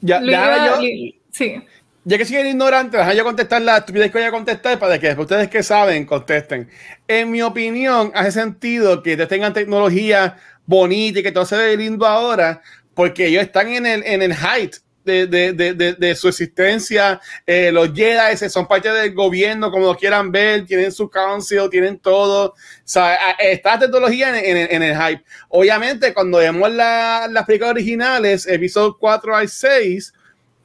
Ya, 0.00 0.20
ya 0.22 0.80
yo, 0.80 0.86
Sí. 1.34 1.60
Ya 2.04 2.18
que 2.18 2.24
siguen 2.24 2.46
ignorantes, 2.46 2.98
déjame 2.98 3.16
yo 3.16 3.24
contestar 3.24 3.62
la 3.62 3.78
estupidez 3.78 4.12
que 4.12 4.18
voy 4.18 4.26
a 4.26 4.30
contestar 4.30 4.78
para 4.78 4.98
que 4.98 5.12
ustedes 5.18 5.48
que 5.48 5.62
saben 5.62 6.04
contesten. 6.06 6.70
En 7.08 7.30
mi 7.30 7.42
opinión, 7.42 8.12
hace 8.14 8.32
sentido 8.32 9.02
que 9.02 9.16
tengan 9.26 9.52
tecnología 9.52 10.36
bonita 10.66 11.20
y 11.20 11.22
que 11.22 11.32
todo 11.32 11.46
se 11.46 11.56
ve 11.56 11.76
lindo 11.76 12.06
ahora, 12.06 12.62
porque 12.94 13.26
ellos 13.26 13.42
están 13.42 13.68
en 13.68 13.86
el, 13.86 14.02
en 14.04 14.22
el 14.22 14.34
height 14.34 14.76
de, 15.04 15.26
de, 15.26 15.52
de, 15.52 15.94
de, 15.94 16.14
su 16.14 16.28
existencia. 16.28 17.20
Eh, 17.46 17.72
los 17.72 17.92
Jedi 17.92 18.36
son 18.48 18.68
parte 18.68 18.90
del 18.92 19.14
gobierno, 19.14 19.70
como 19.70 19.86
lo 19.86 19.96
quieran 19.96 20.30
ver, 20.30 20.66
tienen 20.66 20.92
su 20.92 21.08
council, 21.08 21.68
tienen 21.70 21.98
todo. 21.98 22.50
O 22.50 22.54
sea, 22.84 23.32
está 23.38 23.74
la 23.74 23.80
tecnología 23.80 24.28
en, 24.38 24.56
en, 24.56 24.68
en, 24.70 24.82
el 24.82 24.96
hype. 24.96 25.24
Obviamente, 25.48 26.12
cuando 26.12 26.38
vemos 26.38 26.70
la, 26.70 27.28
las 27.30 27.44
películas 27.44 27.72
originales, 27.72 28.46
episodio 28.46 28.96
4 28.98 29.36
al 29.36 29.48
6, 29.48 30.12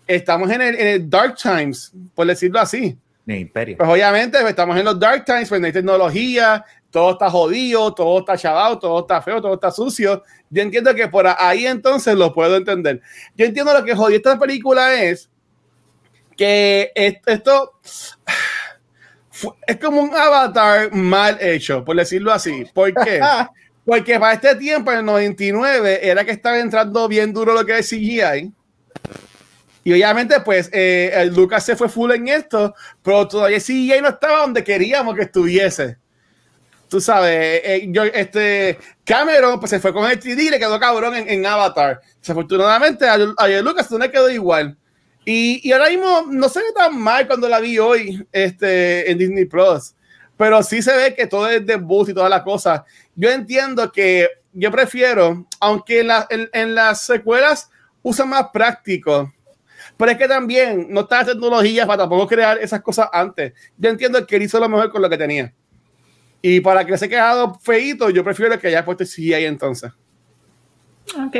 estamos 0.09 0.49
en 0.49 0.61
el, 0.61 1.09
Dark 1.09 1.35
Times, 1.35 1.93
por 2.15 2.25
decirlo 2.25 2.59
así. 2.59 2.97
imperio. 3.27 3.77
Pues 3.77 3.89
obviamente 3.89 4.39
pues, 4.39 4.49
estamos 4.49 4.75
en 4.77 4.85
los 4.85 4.99
Dark 4.99 5.23
Times, 5.23 5.47
pues 5.47 5.61
no 5.61 5.67
hay 5.67 5.73
tecnología, 5.73 6.65
todo 6.89 7.11
está 7.11 7.29
jodido, 7.29 7.93
todo 7.93 8.19
está 8.19 8.35
chavado, 8.35 8.79
todo 8.79 9.01
está 9.01 9.21
feo, 9.21 9.39
todo 9.39 9.53
está 9.53 9.69
sucio. 9.69 10.23
Yo 10.49 10.63
entiendo 10.63 10.95
que 10.95 11.07
por 11.07 11.27
ahí 11.27 11.67
entonces 11.67 12.15
lo 12.15 12.33
puedo 12.33 12.57
entender. 12.57 13.01
Yo 13.35 13.45
entiendo 13.45 13.71
lo 13.71 13.85
que 13.85 13.95
jodió 13.95 14.17
esta 14.17 14.39
película 14.39 14.95
es 14.95 15.29
que 16.35 16.91
esto 16.95 17.73
es 19.67 19.77
como 19.77 20.01
un 20.01 20.15
avatar 20.15 20.91
mal 20.91 21.37
hecho, 21.39 21.85
por 21.85 21.95
decirlo 21.95 22.33
así. 22.33 22.65
¿Por 22.73 22.93
qué? 22.95 23.21
Porque 23.85 24.19
para 24.19 24.33
este 24.33 24.55
tiempo, 24.55 24.91
en 24.91 24.99
el 24.99 25.05
99, 25.05 25.99
era 26.07 26.25
que 26.25 26.31
estaba 26.31 26.59
entrando 26.59 27.07
bien 27.07 27.31
duro 27.33 27.53
lo 27.53 27.65
que 27.65 27.79
es 27.79 27.89
CGI. 27.89 28.53
Y 29.83 29.93
obviamente, 29.93 30.39
pues, 30.41 30.69
eh, 30.73 31.29
Lucas 31.33 31.65
se 31.65 31.75
fue 31.75 31.89
full 31.89 32.11
en 32.11 32.27
esto, 32.27 32.75
pero 33.01 33.27
todavía 33.27 33.59
sí 33.59 33.91
no 34.01 34.09
estaba 34.09 34.41
donde 34.41 34.63
queríamos 34.63 35.15
que 35.15 35.23
estuviese. 35.23 35.97
Tú 36.89 36.99
sabes, 36.99 37.31
eh, 37.31 37.61
eh, 37.63 37.85
yo, 37.89 38.03
este, 38.03 38.79
Cameron, 39.05 39.59
pues 39.59 39.69
se 39.69 39.79
fue 39.79 39.93
con 39.93 40.09
el 40.09 40.19
3D 40.19 40.41
y 40.41 40.49
le 40.49 40.57
quedó 40.57 40.79
cabrón 40.79 41.13
en, 41.15 41.45
Avatar. 41.45 42.01
Desafortunadamente, 42.19 43.07
a, 43.07 43.17
Lucas 43.61 43.91
no 43.91 43.99
le 43.99 44.09
quedó 44.09 44.27
igual. 44.29 44.75
Y, 45.23 45.61
y, 45.67 45.71
ahora 45.71 45.89
mismo 45.89 46.25
no 46.29 46.49
se 46.49 46.59
ve 46.59 46.65
tan 46.75 46.99
mal 46.99 47.27
cuando 47.27 47.47
la 47.47 47.59
vi 47.59 47.77
hoy 47.77 48.25
este, 48.31 49.11
en 49.11 49.19
Disney 49.19 49.45
Plus, 49.45 49.93
pero 50.35 50.63
sí 50.63 50.81
se 50.81 50.95
ve 50.95 51.13
que 51.13 51.27
todo 51.27 51.47
es 51.47 51.63
de 51.63 51.75
boost 51.75 52.09
y 52.09 52.13
todas 52.15 52.29
las 52.29 52.41
cosas. 52.41 52.81
Yo 53.15 53.29
entiendo 53.29 53.91
que 53.91 54.27
yo 54.53 54.71
prefiero, 54.71 55.45
aunque 55.59 55.99
en, 55.99 56.09
en, 56.31 56.49
en 56.51 56.73
las 56.73 57.01
secuelas 57.01 57.69
usan 58.01 58.29
más 58.29 58.47
práctico, 58.51 59.31
pero 59.99 60.13
es 60.13 60.17
que 60.17 60.29
también 60.29 60.87
no 60.89 61.01
está 61.01 61.17
la 61.17 61.33
tecnología 61.33 61.85
para 61.85 62.03
tampoco 62.03 62.25
crear 62.25 62.57
esas 62.57 62.81
cosas 62.81 63.09
antes. 63.11 63.51
Yo 63.77 63.89
entiendo 63.89 64.25
que 64.25 64.37
él 64.37 64.43
hizo 64.43 64.57
lo 64.57 64.69
mejor 64.69 64.89
con 64.91 65.01
lo 65.01 65.09
que 65.09 65.17
tenía. 65.17 65.53
Y 66.41 66.61
para 66.61 66.85
que 66.85 66.97
se 66.97 67.03
haya 67.03 67.17
quedado 67.17 67.59
feito, 67.59 68.09
yo 68.09 68.23
prefiero 68.23 68.57
que 68.57 68.67
haya 68.67 68.85
puesto 68.85 69.03
CGI 69.03 69.43
entonces. 69.43 69.91
Ok. 71.21 71.35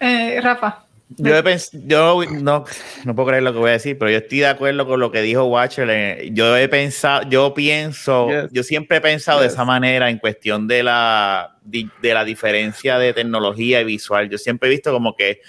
Eh, 0.00 0.40
Rafa. 0.40 0.86
Yo, 1.10 1.42
yo 1.74 2.24
no, 2.40 2.64
no 3.04 3.14
puedo 3.14 3.28
creer 3.28 3.42
lo 3.42 3.52
que 3.52 3.58
voy 3.58 3.68
a 3.68 3.74
decir, 3.74 3.98
pero 3.98 4.10
yo 4.10 4.16
estoy 4.16 4.38
de 4.38 4.46
acuerdo 4.46 4.86
con 4.86 4.98
lo 4.98 5.10
que 5.12 5.20
dijo 5.20 5.44
Watcher. 5.44 6.32
Yo 6.32 6.56
he 6.56 6.68
pensado, 6.70 7.28
yo 7.28 7.52
pienso, 7.52 8.48
yo 8.50 8.62
siempre 8.62 8.96
he 8.96 9.00
pensado 9.02 9.42
de 9.42 9.48
esa 9.48 9.66
manera 9.66 10.08
en 10.08 10.16
cuestión 10.16 10.66
de 10.66 10.84
la, 10.84 11.58
de, 11.62 11.90
la 12.00 12.24
diferencia 12.24 12.98
de 12.98 13.12
tecnología 13.12 13.82
y 13.82 13.84
visual. 13.84 14.30
Yo 14.30 14.38
siempre 14.38 14.70
he 14.70 14.72
visto 14.72 14.90
como 14.90 15.14
que 15.14 15.42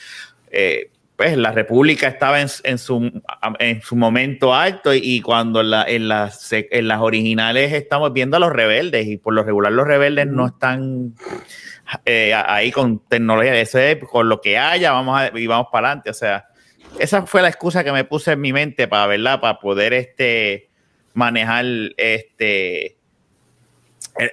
eh, 0.52 0.92
pues 1.16 1.38
la 1.38 1.52
República 1.52 2.08
estaba 2.08 2.42
en, 2.42 2.50
en, 2.64 2.78
su, 2.78 3.22
en 3.60 3.82
su 3.82 3.96
momento 3.96 4.54
alto 4.54 4.94
y, 4.94 5.22
cuando 5.22 5.64
la, 5.64 5.84
en, 5.84 6.10
las, 6.10 6.52
en 6.52 6.88
las 6.88 7.00
originales 7.00 7.72
estamos 7.72 8.12
viendo 8.12 8.38
a 8.38 8.40
los 8.40 8.52
rebeldes 8.52 9.08
y 9.08 9.18
por 9.18 9.34
lo 9.34 9.44
regular 9.44 9.72
los 9.72 9.88
rebeldes 9.88 10.28
no 10.28 10.48
están 10.48 11.16
eh, 12.06 12.34
ahí 12.34 12.72
con 12.72 13.00
tecnología, 13.08 13.54
de 13.54 13.62
ese, 13.62 14.00
con 14.00 14.28
lo 14.28 14.42
que 14.42 14.58
haya, 14.58 14.92
vamos 14.92 15.20
a, 15.20 15.38
y 15.38 15.48
vamos 15.48 15.68
para 15.72 15.88
adelante. 15.88 16.10
O 16.10 16.14
sea, 16.14 16.48
esa 17.00 17.26
fue 17.26 17.42
la 17.42 17.48
excusa 17.48 17.84
que 17.84 17.92
me 17.92 18.04
puse 18.04 18.34
en 18.34 18.42
mi 18.42 18.52
mente 18.52 18.88
para, 18.88 19.08
¿verdad? 19.08 19.40
Para 19.40 19.60
poder 19.60 19.94
este, 19.94 20.70
manejar 21.14 21.66
este, 21.96 22.98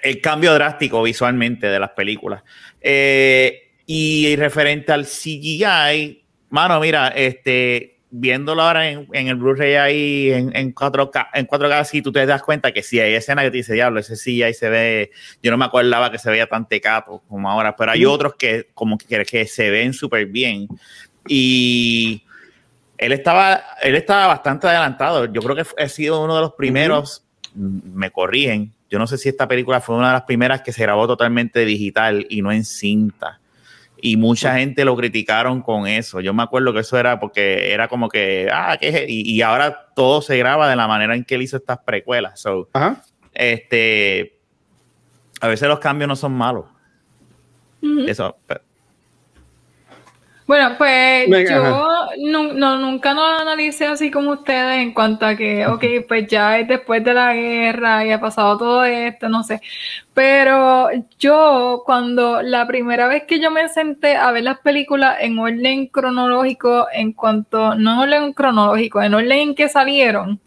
el, 0.02 0.20
cambio 0.20 0.52
drástico 0.54 1.02
visualmente 1.02 1.68
de 1.68 1.78
las 1.78 1.90
películas. 1.90 2.42
Eh, 2.80 3.70
y 3.86 4.34
referente 4.36 4.92
al 4.92 5.04
CGI, 5.04 6.21
mano, 6.52 6.78
mira, 6.80 7.08
este, 7.08 7.96
viéndolo 8.10 8.60
ahora 8.60 8.90
en, 8.90 9.08
el 9.10 9.36
Blu-ray 9.36 9.74
ahí 9.74 10.30
en, 10.30 10.54
en, 10.54 10.74
4K, 10.74 11.28
en 11.32 11.46
4K, 11.46 11.84
sí 11.84 12.02
tú 12.02 12.12
te 12.12 12.26
das 12.26 12.42
cuenta 12.42 12.72
que 12.72 12.82
sí 12.82 13.00
hay 13.00 13.14
escenas 13.14 13.46
que 13.46 13.50
te 13.50 13.56
dice, 13.56 13.72
diablo, 13.72 13.98
ese 13.98 14.16
sí 14.16 14.42
ahí 14.42 14.52
se 14.52 14.68
ve, 14.68 15.10
yo 15.42 15.50
no 15.50 15.56
me 15.56 15.64
acordaba 15.64 16.12
que 16.12 16.18
se 16.18 16.30
veía 16.30 16.46
tan 16.46 16.68
tecato 16.68 17.22
como 17.26 17.50
ahora, 17.50 17.74
pero 17.74 17.92
hay 17.92 18.04
otros 18.04 18.34
que 18.34 18.68
como 18.74 18.98
que, 18.98 19.24
que 19.24 19.46
se 19.46 19.70
ven 19.70 19.94
súper 19.94 20.26
bien. 20.26 20.68
Y 21.26 22.22
él 22.98 23.12
estaba, 23.12 23.64
él 23.80 23.94
estaba 23.94 24.26
bastante 24.26 24.66
adelantado. 24.66 25.32
Yo 25.32 25.40
creo 25.40 25.56
que 25.56 25.82
ha 25.82 25.88
sido 25.88 26.22
uno 26.22 26.34
de 26.34 26.42
los 26.42 26.52
primeros, 26.52 27.24
me 27.54 28.10
corrigen, 28.10 28.74
yo 28.90 28.98
no 28.98 29.06
sé 29.06 29.16
si 29.16 29.30
esta 29.30 29.48
película 29.48 29.80
fue 29.80 29.96
una 29.96 30.08
de 30.08 30.12
las 30.12 30.22
primeras 30.24 30.60
que 30.60 30.72
se 30.72 30.82
grabó 30.82 31.06
totalmente 31.06 31.64
digital 31.64 32.26
y 32.28 32.42
no 32.42 32.52
en 32.52 32.66
cinta 32.66 33.40
y 34.04 34.16
mucha 34.16 34.58
gente 34.58 34.84
lo 34.84 34.96
criticaron 34.96 35.62
con 35.62 35.86
eso. 35.86 36.20
Yo 36.20 36.34
me 36.34 36.42
acuerdo 36.42 36.72
que 36.74 36.80
eso 36.80 36.98
era 36.98 37.20
porque 37.20 37.72
era 37.72 37.86
como 37.86 38.08
que, 38.08 38.48
ah, 38.52 38.76
¿qué 38.78 39.06
y, 39.08 39.30
y, 39.32 39.42
ahora 39.42 39.90
todo 39.94 40.20
se 40.20 40.36
graba 40.36 40.68
de 40.68 40.74
la 40.74 40.88
manera 40.88 41.14
en 41.14 41.24
que 41.24 41.36
él 41.36 41.42
hizo 41.42 41.56
estas 41.56 41.78
precuelas. 41.78 42.40
So, 42.40 42.68
Este, 43.32 44.40
a 45.40 45.46
veces 45.46 45.68
los 45.68 45.78
cambios 45.78 46.08
no 46.08 46.16
son 46.16 46.32
malos. 46.32 46.64
Eso, 48.08 48.36
bueno, 50.46 50.74
pues 50.76 51.28
yo 51.48 52.08
no, 52.18 52.78
nunca 52.78 53.14
lo 53.14 53.24
analicé 53.24 53.86
así 53.86 54.10
como 54.10 54.32
ustedes 54.32 54.82
en 54.82 54.92
cuanto 54.92 55.24
a 55.24 55.36
que, 55.36 55.66
ok, 55.66 55.84
pues 56.08 56.26
ya 56.26 56.58
es 56.58 56.66
después 56.66 57.04
de 57.04 57.14
la 57.14 57.32
guerra 57.32 58.04
y 58.04 58.10
ha 58.10 58.20
pasado 58.20 58.58
todo 58.58 58.84
esto, 58.84 59.28
no 59.28 59.44
sé. 59.44 59.60
Pero 60.14 60.88
yo, 61.18 61.82
cuando 61.86 62.42
la 62.42 62.66
primera 62.66 63.06
vez 63.06 63.24
que 63.24 63.40
yo 63.40 63.50
me 63.50 63.68
senté 63.68 64.16
a 64.16 64.32
ver 64.32 64.42
las 64.42 64.58
películas 64.58 65.16
en 65.20 65.38
orden 65.38 65.86
cronológico, 65.86 66.88
en 66.92 67.12
cuanto, 67.12 67.76
no 67.76 67.92
en 67.92 67.98
orden 68.10 68.32
cronológico, 68.32 69.00
en 69.00 69.14
orden 69.14 69.38
en 69.38 69.54
que 69.54 69.68
salieron, 69.68 70.40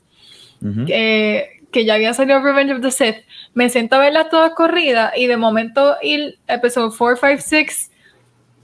que, 0.88 1.62
que 1.72 1.86
ya 1.86 1.94
había 1.94 2.14
salido 2.14 2.42
Revenge 2.42 2.74
of 2.74 2.82
the 2.82 2.92
Sith, 2.92 3.18
me 3.54 3.70
senté 3.70 3.96
a 3.96 4.00
verlas 4.00 4.30
todas 4.30 4.52
corridas 4.52 5.14
y 5.16 5.28
de 5.28 5.38
momento 5.38 5.96
el 6.02 6.40
episodio 6.48 6.94
4, 6.98 7.20
5, 7.28 7.42
6 7.46 7.92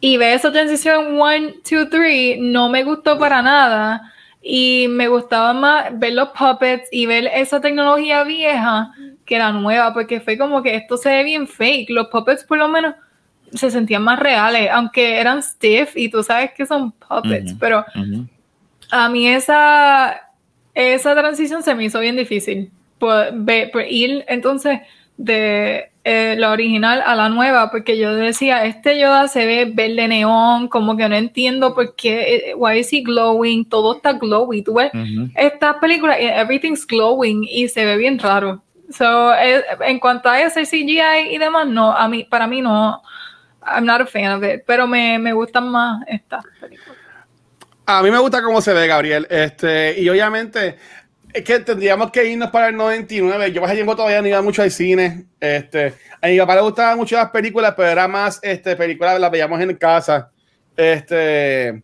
y 0.02 0.18
ver 0.18 0.34
esa 0.34 0.52
transición 0.52 1.20
1, 1.20 1.54
2, 1.70 1.90
3 1.90 2.38
no 2.40 2.70
me 2.70 2.84
gustó 2.84 3.18
para 3.20 3.42
nada. 3.42 4.12
Y 4.44 4.88
me 4.90 5.08
gustaba 5.08 5.54
más 5.54 5.98
ver 6.00 6.14
los 6.14 6.30
puppets 6.30 6.90
y 6.92 7.06
ver 7.06 7.30
esa 7.32 7.62
tecnología 7.62 8.24
vieja 8.24 8.92
que 9.24 9.38
la 9.38 9.52
nueva, 9.52 9.94
porque 9.94 10.20
fue 10.20 10.36
como 10.36 10.64
que 10.64 10.76
esto 10.76 10.98
se 10.98 11.10
ve 11.10 11.24
bien 11.24 11.48
fake. 11.48 11.92
Los 11.92 12.08
puppets 12.08 12.44
por 12.44 12.58
lo 12.58 12.68
menos 12.68 12.96
se 13.54 13.70
sentían 13.70 14.02
más 14.02 14.20
reales, 14.20 14.70
aunque 14.72 15.20
eran 15.20 15.44
stiff 15.44 15.96
y 15.96 16.10
tú 16.10 16.24
sabes 16.24 16.52
que 16.54 16.66
son 16.66 16.92
puppets, 16.92 17.54
pero 17.60 17.86
a 18.90 19.10
mí 19.10 19.28
esa, 19.28 20.20
esa 20.74 21.14
transición 21.14 21.62
se 21.62 21.76
me 21.76 21.84
hizo 21.84 22.00
bien 22.00 22.16
difícil. 22.16 22.72
Por, 22.98 23.34
por 23.72 23.84
ir 23.88 24.26
entonces 24.28 24.80
de 25.18 25.91
eh, 26.04 26.36
la 26.38 26.52
original 26.52 27.04
a 27.06 27.16
la 27.16 27.30
nueva, 27.30 27.70
porque 27.70 27.98
yo 27.98 28.16
decía, 28.16 28.66
este 28.66 29.00
Yoda 29.00 29.28
se 29.28 29.46
ve 29.46 29.72
verde 29.72 30.08
neón, 30.08 30.68
como 30.68 30.98
que 30.98 31.08
no 31.08 31.16
entiendo 31.16 31.76
por 31.76 31.96
qué, 31.96 32.36
eh, 32.36 32.56
why 32.56 32.80
is 32.80 32.92
he 32.92 33.02
glowing, 33.02 33.66
todo 33.66 33.96
está 33.96 34.14
glowy, 34.14 34.64
tú 34.64 34.74
ves, 34.76 34.92
esta 35.36 35.80
película, 35.80 36.18
eh, 36.18 36.40
everything's 36.40 36.88
glowing 36.88 37.44
y 37.48 37.68
se 37.68 37.86
ve 37.86 37.98
bien 37.98 38.18
raro. 38.18 38.64
So, 38.90 39.32
en 39.36 40.00
cuanto 40.00 40.28
a 40.28 40.42
ese 40.42 40.66
CGI 40.66 41.34
y 41.34 41.38
demás, 41.38 41.68
no, 41.68 41.96
a 41.96 42.08
mí, 42.08 42.24
para 42.24 42.48
mí 42.48 42.62
no, 42.62 43.02
I'm 43.64 43.86
not 43.86 44.02
a 44.02 44.06
fan 44.06 44.32
of 44.32 44.44
it, 44.44 44.64
pero 44.66 44.88
me, 44.88 45.20
me 45.20 45.34
gustan 45.34 45.70
más 45.70 46.04
estas 46.08 46.44
películas. 46.60 46.98
A 47.86 48.02
mí 48.02 48.10
me 48.10 48.20
gusta 48.20 48.42
cómo 48.42 48.62
se 48.62 48.74
ve, 48.74 48.88
Gabriel. 48.88 49.28
Este, 49.30 50.00
y 50.00 50.08
obviamente, 50.10 50.78
es 51.34 51.44
que 51.44 51.60
tendríamos 51.60 52.12
que 52.12 52.26
irnos 52.26 52.50
para 52.50 52.70
el 52.70 52.76
99. 52.76 53.52
Yo, 53.52 53.62
por 53.62 53.72
ejemplo, 53.72 53.96
todavía 53.96 54.22
no 54.22 54.28
iba 54.28 54.42
mucho 54.42 54.62
al 54.62 54.72
cine. 54.72 55.26
Este, 55.40 55.94
a 56.22 56.28
mi 56.28 56.38
papá 56.38 56.56
le 56.56 56.62
gustaban 56.62 56.98
mucho 56.98 57.16
las 57.16 57.30
películas, 57.30 57.74
pero 57.76 57.90
era 57.90 58.08
más 58.08 58.40
este, 58.42 58.76
películas, 58.76 59.20
las 59.20 59.32
veíamos 59.32 59.60
en 59.62 59.76
casa. 59.76 60.32
Este, 60.76 61.84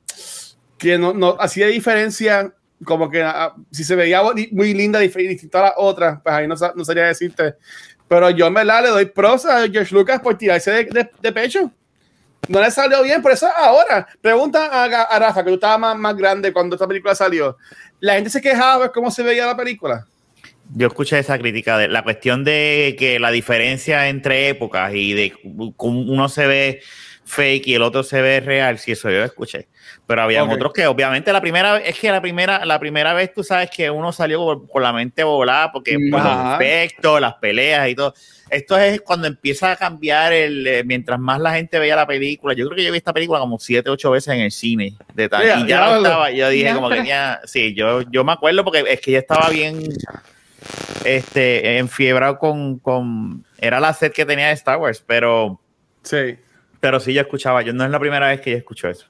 que 0.78 0.98
no, 0.98 1.14
no 1.14 1.38
hacía 1.40 1.68
diferencia, 1.68 2.54
como 2.84 3.10
que 3.10 3.24
ah, 3.24 3.54
si 3.72 3.84
se 3.84 3.96
veía 3.96 4.22
muy 4.52 4.74
linda, 4.74 5.00
distinta 5.00 5.60
a 5.60 5.64
la 5.64 5.74
otra, 5.78 6.22
pues 6.24 6.36
ahí 6.36 6.48
no, 6.48 6.56
no 6.76 6.86
sabría 6.86 7.06
decirte. 7.06 7.56
Pero 8.08 8.30
yo 8.30 8.48
en 8.48 8.54
verdad 8.54 8.84
le 8.84 8.90
doy 8.90 9.06
prosa 9.06 9.64
a 9.64 9.70
George 9.70 9.94
Lucas 9.94 10.22
por 10.22 10.38
tirarse 10.38 10.72
de, 10.72 11.10
de, 11.22 11.32
pecho. 11.32 11.72
No 12.48 12.62
le 12.62 12.72
salió 12.72 13.04
bien, 13.04 13.22
por 13.22 13.32
eso 13.32 13.48
ahora. 13.48 14.08
Pregunta 14.22 14.68
a, 14.68 14.86
a 14.86 15.20
Rafa, 15.20 15.44
que 15.44 15.50
tú 15.50 15.56
estabas 15.56 15.80
más, 15.80 15.98
más 15.98 16.16
grande 16.16 16.54
cuando 16.54 16.76
esta 16.76 16.88
película 16.88 17.14
salió 17.14 17.58
la 18.00 18.16
gente 18.16 18.30
se 18.30 18.42
quejaba 18.42 18.86
de 18.86 18.92
cómo 18.92 19.12
se 19.12 19.24
veía 19.24 19.46
la 19.46 19.58
película. 19.58 20.06
Yo 20.74 20.88
escuché 20.88 21.18
esa 21.20 21.40
crítica 21.40 21.78
de 21.78 21.88
la 21.88 22.04
cuestión 22.04 22.44
de 22.44 22.96
que 23.00 23.20
la 23.20 23.32
diferencia 23.32 24.10
entre 24.10 24.50
épocas 24.50 24.94
y 24.94 25.14
de 25.14 25.34
cómo 25.78 26.02
uno 26.02 26.28
se 26.28 26.46
ve 26.46 26.82
fake 27.28 27.68
y 27.68 27.76
el 27.76 27.82
otro 27.82 28.04
se 28.04 28.22
ve 28.22 28.40
real, 28.40 28.80
si 28.80 28.94
eso 28.94 29.10
yo 29.10 29.24
escuché. 29.24 29.68
Pero 30.06 30.22
había 30.22 30.44
otros 30.44 30.72
que 30.72 30.88
obviamente 30.88 31.34
la 31.34 31.42
primera 31.42 31.78
es 31.78 32.00
que 32.00 32.10
la 32.10 32.22
primera 32.22 32.66
la 32.66 32.80
primera 32.80 33.14
vez 33.14 33.34
tú 33.34 33.44
sabes 33.44 33.70
que 33.70 33.92
uno 33.92 34.14
salió 34.14 34.66
con, 34.68 34.82
la 34.82 34.94
mente 34.94 35.24
volada 35.24 35.72
porque 35.72 35.98
pues, 36.10 36.24
los 36.24 36.56
efectos, 36.56 37.20
las 37.20 37.36
peleas 37.36 37.90
y 37.90 37.96
todo. 37.96 38.14
Esto 38.50 38.78
es 38.78 39.02
cuando 39.02 39.28
empieza 39.28 39.72
a 39.72 39.76
cambiar 39.76 40.32
el 40.32 40.66
eh, 40.66 40.84
mientras 40.86 41.20
más 41.20 41.42
la 41.42 41.54
gente 41.54 41.78
veía 41.78 41.98
la 41.98 42.08
película. 42.08 42.54
Yo 42.54 42.66
creo 42.66 42.78
que 42.78 42.84
yo 42.86 42.92
vi 42.92 42.98
esta 42.98 43.14
película 43.14 43.40
como 43.40 43.60
siete, 43.60 43.90
ocho 43.90 44.12
veces 44.12 44.34
en 44.34 44.42
el 44.42 44.52
cine 44.52 44.96
de 45.14 45.28
tal, 45.28 45.44
y 45.44 45.68
ya, 45.68 45.86
lo 45.86 45.98
estaba, 45.98 46.32
yo 46.32 46.50
dije 46.50 46.74
como 46.74 46.90
que 46.90 47.06
ya, 47.06 47.42
sí, 47.44 47.74
yo 47.74 48.02
yo 48.04 48.24
me 48.24 48.32
acuerdo 48.32 48.64
porque 48.64 48.86
es 48.88 49.02
que 49.02 49.12
ya 49.12 49.20
estaba 49.20 49.50
bien 49.50 49.84
este 51.04 51.78
enfiebrado 51.78 52.40
con 52.40 52.80
con 52.80 53.46
era 53.60 53.82
la 53.82 53.94
set 53.94 54.14
que 54.14 54.26
tenía 54.26 54.48
de 54.48 54.54
Star 54.54 54.78
Wars, 54.78 55.04
pero 55.06 55.60
sí 56.04 56.38
pero 56.80 57.00
sí, 57.00 57.14
yo 57.14 57.22
escuchaba. 57.22 57.62
Yo 57.62 57.74
no 57.74 57.84
es 57.84 57.92
la 57.92 58.00
primera 58.00 58.28
vez 58.28 58.42
que 58.42 58.52
yo 58.52 58.58
escucho 58.58 58.88
eso. 58.88 59.08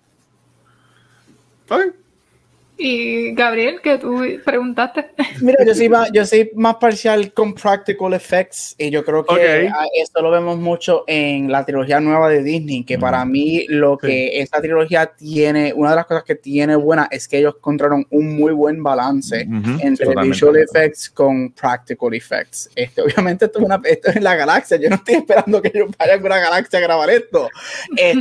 Y 2.80 3.34
Gabriel, 3.34 3.82
que 3.82 3.98
tú 3.98 4.24
preguntaste. 4.46 5.08
Mira, 5.42 5.66
yo 5.66 5.74
soy, 5.74 5.90
más, 5.90 6.12
yo 6.12 6.26
soy 6.26 6.52
más 6.56 6.76
parcial 6.76 7.34
con 7.34 7.56
practical 7.56 8.14
effects 8.14 8.76
y 8.78 8.92
yo 8.92 9.04
creo 9.04 9.26
que 9.26 9.70
esto 9.96 10.22
lo 10.22 10.30
vemos 10.30 10.58
mucho 10.58 11.04
en 11.08 11.52
la 11.52 11.66
trilogía 11.66 12.00
nueva 12.00 12.30
de 12.30 12.44
Disney, 12.44 12.84
que 12.84 13.00
para 13.00 13.26
mí 13.26 13.66
lo 13.68 13.98
que 13.98 14.40
esta 14.40 14.62
trilogía 14.62 15.08
tiene, 15.08 15.74
una 15.74 15.92
de 15.92 15.96
las 15.96 16.06
cosas 16.06 16.24
que 16.24 16.36
tiene 16.36 16.76
buena 16.76 17.08
es 17.10 17.28
que 17.28 17.40
ellos 17.40 17.56
encontraron 17.58 18.06
un 18.12 18.38
muy 18.38 18.54
buen 18.54 18.84
balance 18.84 19.48
entre 19.80 20.16
visual 20.22 20.58
effects 20.58 21.10
con 21.10 21.52
practical 21.52 22.14
effects. 22.14 22.70
Este, 22.76 23.02
obviamente 23.02 23.46
esto 23.46 23.60
es, 23.60 23.66
una, 23.66 23.82
esto 23.84 24.10
es 24.10 24.18
en 24.18 24.24
la 24.24 24.36
galaxia, 24.36 24.78
yo 24.78 24.90
no 24.90 24.96
estoy 24.96 25.16
esperando 25.16 25.62
que 25.62 25.72
ellos 25.74 25.90
vayan 25.98 26.22
a 26.22 26.26
una 26.26 26.40
galaxia 26.40 26.80
a 26.80 26.82
grabar 26.84 27.10
esto. 27.10 27.50
Este, 27.96 28.20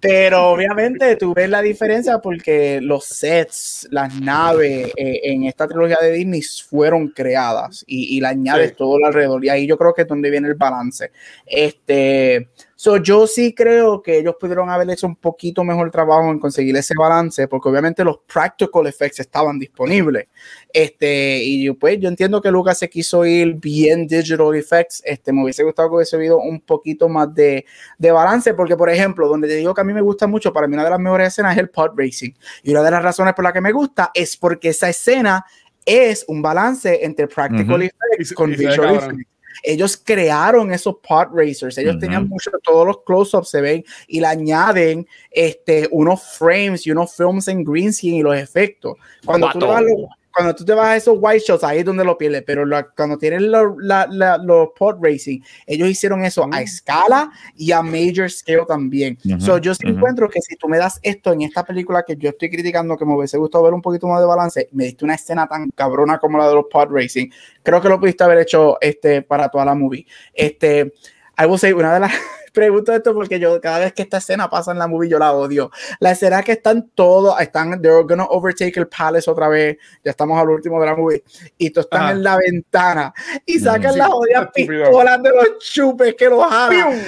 pero 0.00 0.50
obviamente 0.50 1.16
tú 1.16 1.34
ves 1.34 1.48
la 1.50 1.60
diferencia 1.60 2.18
porque 2.18 2.80
los 2.80 3.04
sets, 3.04 3.86
las 3.90 4.18
naves 4.18 4.92
eh, 4.96 5.20
en 5.24 5.44
esta 5.44 5.68
trilogía 5.68 5.98
de 6.00 6.12
Disney 6.12 6.42
fueron 6.42 7.08
creadas 7.08 7.84
y, 7.86 8.16
y 8.16 8.20
le 8.20 8.28
añades 8.28 8.74
todo 8.76 8.96
alrededor. 9.04 9.44
Y 9.44 9.50
ahí 9.50 9.66
yo 9.66 9.76
creo 9.76 9.92
que 9.92 10.02
es 10.02 10.08
donde 10.08 10.30
viene 10.30 10.48
el 10.48 10.54
balance. 10.54 11.12
Este, 11.44 12.48
So, 12.82 12.96
yo 12.96 13.26
sí 13.26 13.54
creo 13.54 14.00
que 14.00 14.20
ellos 14.20 14.36
pudieron 14.40 14.70
haber 14.70 14.88
hecho 14.88 15.06
un 15.06 15.14
poquito 15.14 15.62
mejor 15.64 15.90
trabajo 15.90 16.30
en 16.30 16.38
conseguir 16.38 16.74
ese 16.78 16.94
balance, 16.98 17.46
porque 17.46 17.68
obviamente 17.68 18.02
los 18.02 18.20
practical 18.20 18.86
effects 18.86 19.20
estaban 19.20 19.58
disponibles. 19.58 20.28
Este, 20.72 21.42
y 21.44 21.70
pues 21.72 21.98
yo 22.00 22.08
entiendo 22.08 22.40
que 22.40 22.50
Lucas 22.50 22.78
se 22.78 22.88
quiso 22.88 23.26
ir 23.26 23.52
bien 23.56 24.06
digital 24.06 24.54
effects. 24.54 25.02
Este, 25.04 25.30
me 25.30 25.42
hubiese 25.42 25.62
gustado 25.62 25.90
que 25.90 25.96
hubiese 25.96 26.16
habido 26.16 26.38
un 26.38 26.58
poquito 26.62 27.06
más 27.10 27.34
de, 27.34 27.66
de 27.98 28.12
balance, 28.12 28.54
porque 28.54 28.78
por 28.78 28.88
ejemplo, 28.88 29.28
donde 29.28 29.46
te 29.46 29.56
digo 29.56 29.74
que 29.74 29.82
a 29.82 29.84
mí 29.84 29.92
me 29.92 30.00
gusta 30.00 30.26
mucho, 30.26 30.50
para 30.50 30.66
mí 30.66 30.72
una 30.72 30.84
de 30.84 30.90
las 30.90 31.00
mejores 31.00 31.28
escenas 31.28 31.52
es 31.52 31.58
el 31.58 31.68
pod 31.68 31.90
racing. 31.94 32.32
Y 32.62 32.70
una 32.70 32.82
de 32.82 32.92
las 32.92 33.02
razones 33.02 33.34
por 33.34 33.44
la 33.44 33.52
que 33.52 33.60
me 33.60 33.72
gusta 33.72 34.10
es 34.14 34.38
porque 34.38 34.70
esa 34.70 34.88
escena 34.88 35.44
es 35.84 36.24
un 36.28 36.40
balance 36.40 37.04
entre 37.04 37.28
practical 37.28 37.82
effects 37.82 38.32
con 38.32 38.52
visual 38.52 38.94
effects 38.94 39.30
ellos 39.62 39.96
crearon 39.96 40.72
esos 40.72 40.96
pod 40.96 41.28
racers, 41.32 41.78
ellos 41.78 41.98
tenían 41.98 42.28
mucho, 42.28 42.50
todos 42.62 42.86
los 42.86 43.02
close-ups 43.04 43.50
se 43.50 43.60
ven 43.60 43.84
y 44.06 44.20
le 44.20 44.26
añaden 44.26 45.06
este, 45.30 45.88
unos 45.90 46.22
frames 46.22 46.86
y 46.86 46.90
unos 46.90 47.14
films 47.14 47.48
en 47.48 47.64
green 47.64 47.92
screen 47.92 48.16
y 48.16 48.22
los 48.22 48.36
efectos. 48.36 48.96
Cuando 49.24 49.50
tú 49.52 49.60
cuando 50.32 50.54
tú 50.54 50.64
te 50.64 50.74
vas 50.74 50.88
a 50.88 50.96
esos 50.96 51.16
white 51.20 51.44
shots, 51.46 51.64
ahí 51.64 51.78
es 51.78 51.84
donde 51.84 52.04
lo 52.04 52.16
pierdes, 52.16 52.42
pero 52.46 52.64
cuando 52.96 53.18
tienen 53.18 53.50
los 53.50 54.68
pod 54.78 54.96
racing, 55.02 55.40
ellos 55.66 55.88
hicieron 55.88 56.24
eso 56.24 56.44
a 56.44 56.48
mm. 56.48 56.54
escala 56.54 57.30
y 57.56 57.72
a 57.72 57.82
major 57.82 58.30
scale 58.30 58.64
también. 58.66 59.18
yo 59.22 59.74
sí 59.74 59.86
encuentro 59.86 60.28
que 60.28 60.40
si 60.40 60.56
tú 60.56 60.68
me 60.68 60.78
das 60.78 60.98
esto 61.02 61.32
en 61.32 61.42
esta 61.42 61.64
película 61.64 62.04
que 62.06 62.16
yo 62.16 62.30
estoy 62.30 62.50
criticando, 62.50 62.96
que 62.96 63.04
me 63.04 63.14
hubiese 63.14 63.38
gustado 63.38 63.64
ver 63.64 63.74
un 63.74 63.82
poquito 63.82 64.06
más 64.06 64.20
de 64.20 64.26
balance, 64.26 64.68
me 64.72 64.84
diste 64.84 65.04
una 65.04 65.14
escena 65.14 65.46
tan 65.46 65.70
cabrona 65.70 66.18
como 66.18 66.38
la 66.38 66.48
de 66.48 66.54
los 66.54 66.66
pod 66.70 66.88
racing, 66.90 67.28
creo 67.62 67.80
que 67.80 67.88
lo 67.88 67.98
pudiste 67.98 68.24
haber 68.24 68.38
hecho 68.38 68.78
este, 68.80 69.22
para 69.22 69.48
toda 69.48 69.64
la 69.64 69.74
movie. 69.74 70.06
Este, 70.32 70.92
I 71.40 71.46
will 71.46 71.58
say, 71.58 71.72
una 71.72 71.94
de 71.94 72.00
las 72.00 72.12
pregunto 72.52 72.92
esto 72.92 73.14
porque 73.14 73.38
yo 73.38 73.60
cada 73.60 73.78
vez 73.78 73.92
que 73.92 74.02
esta 74.02 74.18
escena 74.18 74.50
pasa 74.50 74.72
en 74.72 74.78
la 74.78 74.88
movie 74.88 75.08
yo 75.08 75.18
la 75.18 75.32
odio. 75.32 75.70
La 76.00 76.10
escena 76.10 76.42
que 76.42 76.52
están 76.52 76.90
todos, 76.94 77.40
están, 77.40 77.80
they're 77.80 78.02
gonna 78.02 78.24
overtake 78.24 78.76
el 78.76 78.88
palace 78.88 79.30
otra 79.30 79.48
vez, 79.48 79.78
ya 80.04 80.10
estamos 80.10 80.38
al 80.38 80.50
último 80.50 80.80
de 80.80 80.86
la 80.86 80.96
movie, 80.96 81.22
y 81.56 81.70
todos 81.70 81.86
están 81.86 82.16
en 82.16 82.22
la 82.22 82.36
ventana 82.36 83.14
y 83.46 83.58
sacan 83.58 83.96
las 83.96 84.08
odias 84.10 84.48
pistolas 84.52 85.22
de 85.22 85.30
los 85.30 85.58
chupes 85.58 86.14
que 86.14 86.28
los 86.28 86.44
jalan. 86.44 87.00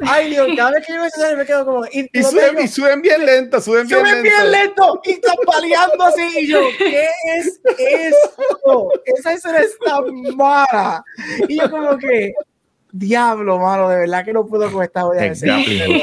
Ay, 0.00 0.30
Dios, 0.30 0.48
cada 0.56 0.72
vez 0.72 0.86
que 0.86 0.92
yo 0.92 1.00
me, 1.00 1.36
me 1.36 1.46
quedo 1.46 1.64
como. 1.64 1.86
Y, 1.86 2.08
y, 2.12 2.22
suben, 2.22 2.58
y, 2.60 2.68
suben, 2.68 3.00
bien 3.00 3.24
lento, 3.24 3.60
suben 3.60 3.86
bien 3.86 4.00
suben 4.00 4.22
bien 4.22 4.50
lento. 4.50 5.00
Y 5.04 5.12
están 5.12 5.36
paliando 5.46 6.04
así. 6.04 6.40
Y 6.40 6.48
yo, 6.48 6.60
¿qué 6.76 7.08
es 7.36 7.60
esto? 7.78 8.88
Esa 9.04 9.32
escena 9.32 9.58
está 9.58 10.00
mala. 10.34 11.02
Y 11.48 11.58
yo, 11.58 11.70
como 11.70 11.96
que, 11.96 12.34
diablo, 12.92 13.58
mano, 13.58 13.88
de 13.88 13.96
verdad 13.96 14.24
que 14.24 14.32
no 14.32 14.46
puedo 14.46 14.70
con 14.70 14.82
esta 14.82 15.06
olla 15.06 15.22
de 15.22 16.02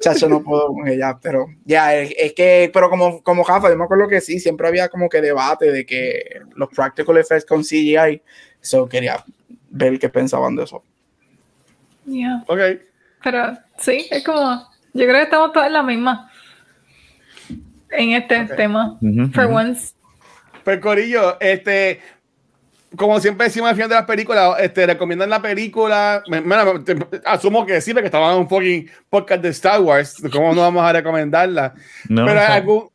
Chacho, 0.00 0.28
no 0.28 0.42
puedo 0.42 0.68
con 0.68 0.86
ella, 0.86 1.18
pero 1.20 1.46
ya, 1.64 1.94
es, 1.96 2.32
que, 2.34 2.70
pero 2.72 2.88
como, 2.88 3.22
como 3.22 3.42
Jafa, 3.42 3.68
yo 3.68 3.76
me 3.76 3.84
acuerdo 3.84 4.06
que 4.06 4.20
sí, 4.20 4.38
siempre 4.38 4.68
había 4.68 4.88
como 4.88 5.08
que 5.08 5.20
debate 5.20 5.72
de 5.72 5.84
que 5.84 6.40
los 6.54 6.68
practical 6.68 7.16
effects 7.16 7.44
con 7.44 7.62
CGI, 7.62 8.22
eso 8.62 8.88
quería 8.88 9.24
ver 9.70 9.98
qué 9.98 10.08
pensaban 10.08 10.54
de 10.54 10.64
eso. 10.64 10.84
Yeah. 12.06 12.44
Ok. 12.46 12.60
Pero 13.24 13.58
sí, 13.78 14.06
es 14.10 14.24
como, 14.24 14.68
yo 14.94 15.04
creo 15.04 15.14
que 15.14 15.22
estamos 15.22 15.52
todos 15.52 15.66
en 15.66 15.72
la 15.72 15.82
misma 15.82 16.30
en 17.90 18.10
este 18.12 18.44
tema, 18.54 18.98
for 19.32 19.46
once. 19.46 19.94
Pues 20.64 20.80
Corillo, 20.80 21.40
este, 21.40 22.00
como 22.96 23.20
siempre 23.20 23.46
decimos 23.46 23.68
al 23.68 23.76
final 23.76 23.88
de 23.88 23.94
las 23.96 24.04
películas, 24.04 24.56
este, 24.60 24.86
recomiendan 24.86 25.30
la 25.30 25.42
película. 25.42 26.22
asumo 27.24 27.66
que 27.66 27.80
sí, 27.80 27.92
porque 27.92 28.06
estaban 28.06 28.34
en 28.34 28.40
un 28.40 28.48
fucking 28.48 28.90
podcast 29.10 29.42
de 29.42 29.48
Star 29.50 29.80
Wars. 29.80 30.16
¿Cómo 30.32 30.54
no 30.54 30.62
vamos 30.62 30.82
a 30.82 30.92
recomendarla? 30.92 31.74
Pero 32.08 32.40
algún, 32.40 32.90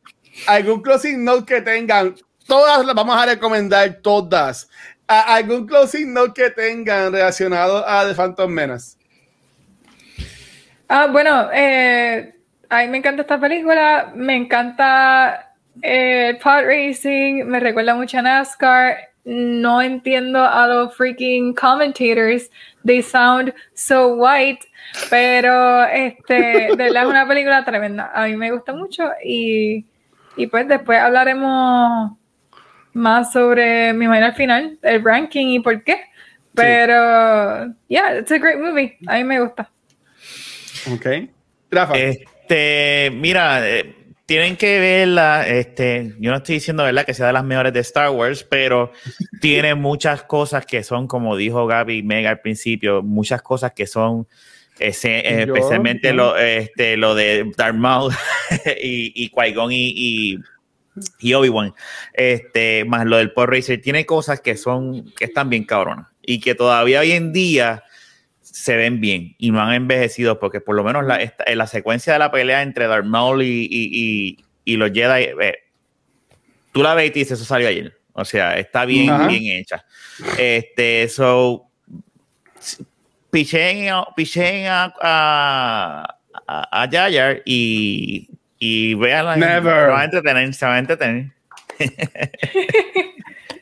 algún 0.46 0.82
closing 0.82 1.24
note 1.24 1.54
que 1.54 1.60
tengan, 1.60 2.14
todas 2.46 2.84
las 2.84 2.94
vamos 2.94 3.16
a 3.16 3.26
recomendar, 3.26 3.94
todas. 4.02 4.68
¿Algún 5.06 5.66
closing 5.66 6.12
note 6.12 6.42
que 6.42 6.50
tengan 6.50 7.12
relacionado 7.12 7.86
a 7.86 8.06
The 8.06 8.14
Phantom 8.14 8.50
Menace? 8.50 8.96
Ah, 10.88 11.06
bueno, 11.10 11.50
eh, 11.52 12.34
a 12.68 12.82
mí 12.82 12.88
me 12.88 12.98
encanta 12.98 13.22
esta 13.22 13.38
película. 13.38 14.12
Me 14.14 14.34
encanta 14.34 15.54
el 15.82 16.34
eh, 16.36 16.38
pod 16.42 16.64
racing. 16.64 17.44
Me 17.44 17.60
recuerda 17.60 17.94
mucho 17.94 18.18
a 18.18 18.22
NASCAR 18.22 19.13
no 19.24 19.80
entiendo 19.80 20.44
a 20.44 20.66
los 20.66 20.96
freaking 20.96 21.54
commentators. 21.54 22.50
They 22.84 23.02
sound 23.02 23.54
so 23.74 24.14
white. 24.14 24.66
Pero 25.10 25.84
este, 25.86 26.34
de 26.34 26.76
verdad 26.76 27.04
es 27.04 27.08
una 27.08 27.26
película 27.26 27.64
tremenda. 27.64 28.10
A 28.14 28.26
mí 28.26 28.36
me 28.36 28.50
gusta 28.50 28.72
mucho 28.72 29.10
y, 29.24 29.84
y 30.36 30.46
pues 30.46 30.68
después 30.68 30.98
hablaremos 30.98 32.12
más 32.92 33.32
sobre 33.32 33.92
mi 33.92 34.06
manera 34.06 34.26
al 34.26 34.34
final, 34.34 34.78
el 34.82 35.04
ranking 35.04 35.48
y 35.48 35.60
por 35.60 35.82
qué. 35.82 36.00
Pero, 36.54 37.74
yeah, 37.88 38.16
it's 38.16 38.30
a 38.30 38.38
great 38.38 38.58
movie. 38.58 38.96
A 39.08 39.16
mí 39.16 39.24
me 39.24 39.40
gusta. 39.40 39.68
Ok. 40.92 41.06
Rafa. 41.70 41.94
Este, 41.96 43.10
mira, 43.12 43.68
eh, 43.68 44.03
tienen 44.26 44.56
que 44.56 44.78
verla. 44.80 45.46
Este, 45.46 46.14
yo 46.18 46.30
no 46.30 46.38
estoy 46.38 46.56
diciendo 46.56 46.84
¿verdad? 46.84 47.04
que 47.04 47.14
sea 47.14 47.26
de 47.28 47.32
las 47.32 47.44
mejores 47.44 47.72
de 47.72 47.80
Star 47.80 48.10
Wars, 48.10 48.44
pero 48.44 48.92
tiene 49.40 49.74
muchas 49.74 50.24
cosas 50.24 50.66
que 50.66 50.82
son, 50.82 51.06
como 51.06 51.36
dijo 51.36 51.66
Gaby 51.66 52.02
Mega 52.02 52.30
al 52.30 52.40
principio, 52.40 53.02
muchas 53.02 53.42
cosas 53.42 53.72
que 53.72 53.86
son 53.86 54.26
especialmente 54.78 56.12
lo, 56.12 56.36
este, 56.36 56.96
lo 56.96 57.14
de 57.14 57.52
Darth 57.56 57.76
Maul 57.76 58.12
y, 58.82 59.12
y 59.14 59.30
Qui-Gon 59.30 59.70
y, 59.70 60.38
y, 61.20 61.34
Obi-Wan, 61.34 61.74
este, 62.12 62.84
más 62.84 63.04
lo 63.06 63.18
del 63.18 63.32
Pod 63.32 63.46
Racer, 63.46 63.80
tiene 63.80 64.04
cosas 64.04 64.40
que 64.40 64.56
son, 64.56 65.12
que 65.16 65.26
están 65.26 65.48
bien 65.48 65.64
cabronas 65.64 66.08
y 66.22 66.40
que 66.40 66.54
todavía 66.54 67.00
hoy 67.00 67.12
en 67.12 67.32
día 67.32 67.84
se 68.54 68.76
ven 68.76 69.00
bien 69.00 69.34
y 69.36 69.50
no 69.50 69.60
han 69.60 69.74
envejecido 69.74 70.38
porque 70.38 70.60
por 70.60 70.76
lo 70.76 70.84
menos 70.84 71.04
la, 71.04 71.18
en 71.20 71.58
la 71.58 71.66
secuencia 71.66 72.12
de 72.12 72.20
la 72.20 72.30
pelea 72.30 72.62
entre 72.62 72.86
Darth 72.86 73.04
Maul 73.04 73.42
y, 73.42 74.38
los 74.64 74.92
Jedi, 74.92 75.24
eh, 75.42 75.58
tú 76.70 76.84
la 76.84 76.94
ves 76.94 77.10
y 77.10 77.10
dices, 77.10 77.32
eso 77.32 77.44
salió 77.44 77.66
ayer. 77.66 77.98
O 78.12 78.24
sea, 78.24 78.56
está 78.56 78.84
bien, 78.84 79.26
bien 79.26 79.58
hecha. 79.58 79.84
Este, 80.38 81.08
so, 81.08 81.66
pichen, 83.30 83.88
a, 83.88 84.94
a, 85.02 86.16
a, 86.46 86.88
Yayar 86.88 87.42
y, 87.44 88.30
y 88.60 88.94
vean 88.94 89.40
Never. 89.40 89.62
Se 89.62 89.90
va 89.90 90.00
a 90.00 90.04
entretener, 90.04 90.54
se 90.54 90.64
va 90.66 90.74
a 90.76 90.78
entretener. 90.78 91.32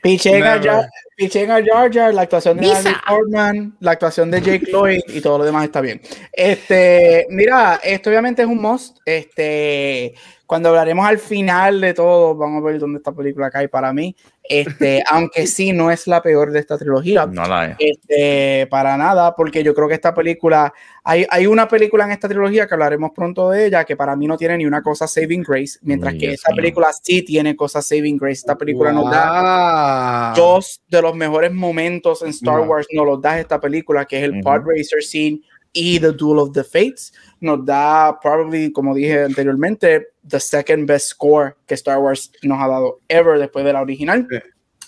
Pichen 0.03 0.43
a, 0.43 0.61
Jar, 0.61 1.93
Jar, 1.93 2.13
la 2.13 2.23
actuación 2.23 2.57
de 2.57 2.69
Portman, 3.07 3.73
la 3.79 3.91
actuación 3.91 4.29
de 4.29 4.41
Jake 4.41 4.65
Lloyd 4.69 4.99
y 5.07 5.21
todo 5.21 5.37
lo 5.37 5.45
demás 5.45 5.63
está 5.63 5.79
bien. 5.79 6.01
Este, 6.33 7.25
mira, 7.29 7.79
esto 7.81 8.09
obviamente 8.09 8.41
es 8.41 8.47
un 8.49 8.61
must. 8.61 8.97
Este, 9.05 10.13
cuando 10.45 10.69
hablaremos 10.69 11.05
al 11.05 11.19
final 11.19 11.79
de 11.79 11.93
todo, 11.93 12.35
vamos 12.35 12.61
a 12.61 12.65
ver 12.65 12.79
dónde 12.79 12.97
esta 12.97 13.11
película 13.11 13.49
cae 13.49 13.69
para 13.69 13.93
mí. 13.93 14.15
Este, 14.43 15.01
aunque 15.09 15.47
sí 15.47 15.71
no 15.71 15.89
es 15.89 16.05
la 16.05 16.21
peor 16.21 16.51
de 16.51 16.59
esta 16.59 16.77
trilogía. 16.77 17.25
No 17.25 17.45
la 17.45 17.67
es. 17.67 17.75
Este, 17.79 18.67
para 18.67 18.97
nada, 18.97 19.35
porque 19.35 19.63
yo 19.63 19.73
creo 19.73 19.87
que 19.87 19.93
esta 19.93 20.13
película, 20.13 20.73
hay, 21.03 21.25
hay 21.29 21.47
una 21.47 21.67
película 21.67 22.03
en 22.03 22.11
esta 22.11 22.27
trilogía 22.27 22.67
que 22.67 22.73
hablaremos 22.73 23.11
pronto 23.15 23.49
de 23.49 23.67
ella, 23.67 23.85
que 23.85 23.95
para 23.95 24.15
mí 24.15 24.27
no 24.27 24.37
tiene 24.37 24.57
ni 24.57 24.65
una 24.65 24.81
cosa 24.81 25.07
saving 25.07 25.43
grace, 25.43 25.79
mientras 25.81 26.13
que 26.15 26.33
esta 26.33 26.53
película 26.53 26.91
sí 27.01 27.21
tiene 27.23 27.55
cosas 27.55 27.85
saving 27.85 28.17
grace. 28.17 28.39
Esta 28.39 28.57
película 28.57 28.91
nos 28.91 29.09
da 29.09 30.33
dos 30.35 30.81
de 30.87 31.01
los 31.01 31.15
mejores 31.15 31.53
momentos 31.53 32.21
en 32.21 32.29
Star 32.29 32.61
Wars, 32.61 32.87
nos 32.91 33.05
los 33.05 33.21
da 33.21 33.39
esta 33.39 33.59
película, 33.59 34.05
que 34.05 34.17
es 34.17 34.23
el 34.23 34.41
Pod 34.41 34.63
Racer 34.65 35.01
scene 35.01 35.39
y 35.73 35.99
The 35.99 36.13
Duel 36.13 36.39
of 36.39 36.53
the 36.53 36.63
Fates. 36.63 37.13
Nos 37.41 37.65
da, 37.65 38.17
probably, 38.21 38.71
como 38.71 38.93
dije 38.93 39.23
anteriormente, 39.23 40.07
the 40.27 40.39
second 40.39 40.85
best 40.87 41.07
score 41.07 41.57
que 41.67 41.73
Star 41.73 41.99
Wars 41.99 42.31
nos 42.43 42.61
ha 42.61 42.67
dado 42.67 43.01
ever 43.09 43.39
después 43.39 43.65
de 43.65 43.73
la 43.73 43.81
original. 43.81 44.27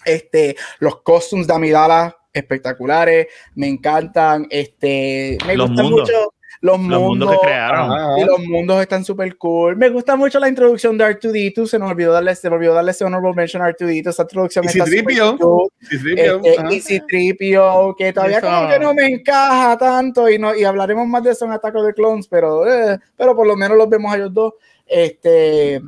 Este, 0.06 0.56
los 0.80 1.02
costumes 1.02 1.48
de 1.48 1.54
Amidala 1.54 2.16
espectaculares, 2.36 3.28
me 3.56 3.68
encantan, 3.68 4.46
este, 4.50 5.38
me 5.48 5.56
los 5.56 5.70
gustan 5.70 5.90
mucho 5.90 6.34
los, 6.62 6.80
mundos, 6.80 7.32
que 7.32 7.38
crearon. 7.40 8.20
Y 8.20 8.26
los 8.26 8.40
mundos 8.40 8.82
están 8.82 9.04
súper 9.04 9.38
cool. 9.38 9.76
Me 9.76 9.90
gusta 9.90 10.16
mucho 10.16 10.40
la 10.40 10.50
introducción 10.50 10.98
de 10.98 11.06
R2D2. 11.06 11.68
Se 11.68 11.80
nos 11.80 11.92
olvidó 11.92 12.14
darle, 12.14 12.36
se 12.36 12.50
me 12.50 12.56
olvidó 12.56 12.74
darle 12.74 12.92
ese 12.92 13.06
honorable 13.06 13.34
mention 13.34 13.62
a 13.62 13.70
R2D2. 13.70 14.10
Esa 14.10 14.24
introducción 14.24 14.66
está 14.66 14.86
Tripio. 14.86 15.38
Este, 15.90 16.96
y 16.96 17.00
Tripio, 17.02 17.96
que 17.98 18.14
todavía 18.14 18.42
como 18.42 18.70
que 18.70 18.80
no 18.80 18.94
me 18.94 19.06
encaja 19.06 19.78
tanto. 19.78 20.30
Y, 20.30 20.38
no, 20.40 20.56
y 20.56 20.64
hablaremos 20.64 21.08
más 21.08 21.24
de 21.24 21.32
eso 21.32 21.46
en 21.46 21.52
Ataque 21.52 21.80
de 21.80 21.94
Clones, 21.94 22.28
pero, 22.28 22.72
eh, 22.72 23.00
pero 23.16 23.36
por 23.36 23.48
lo 23.48 23.56
menos 23.56 23.78
los 23.78 23.90
vemos 23.90 24.14
a 24.14 24.18
ellos 24.18 24.34
dos. 24.34 24.54
Este, 24.86 25.82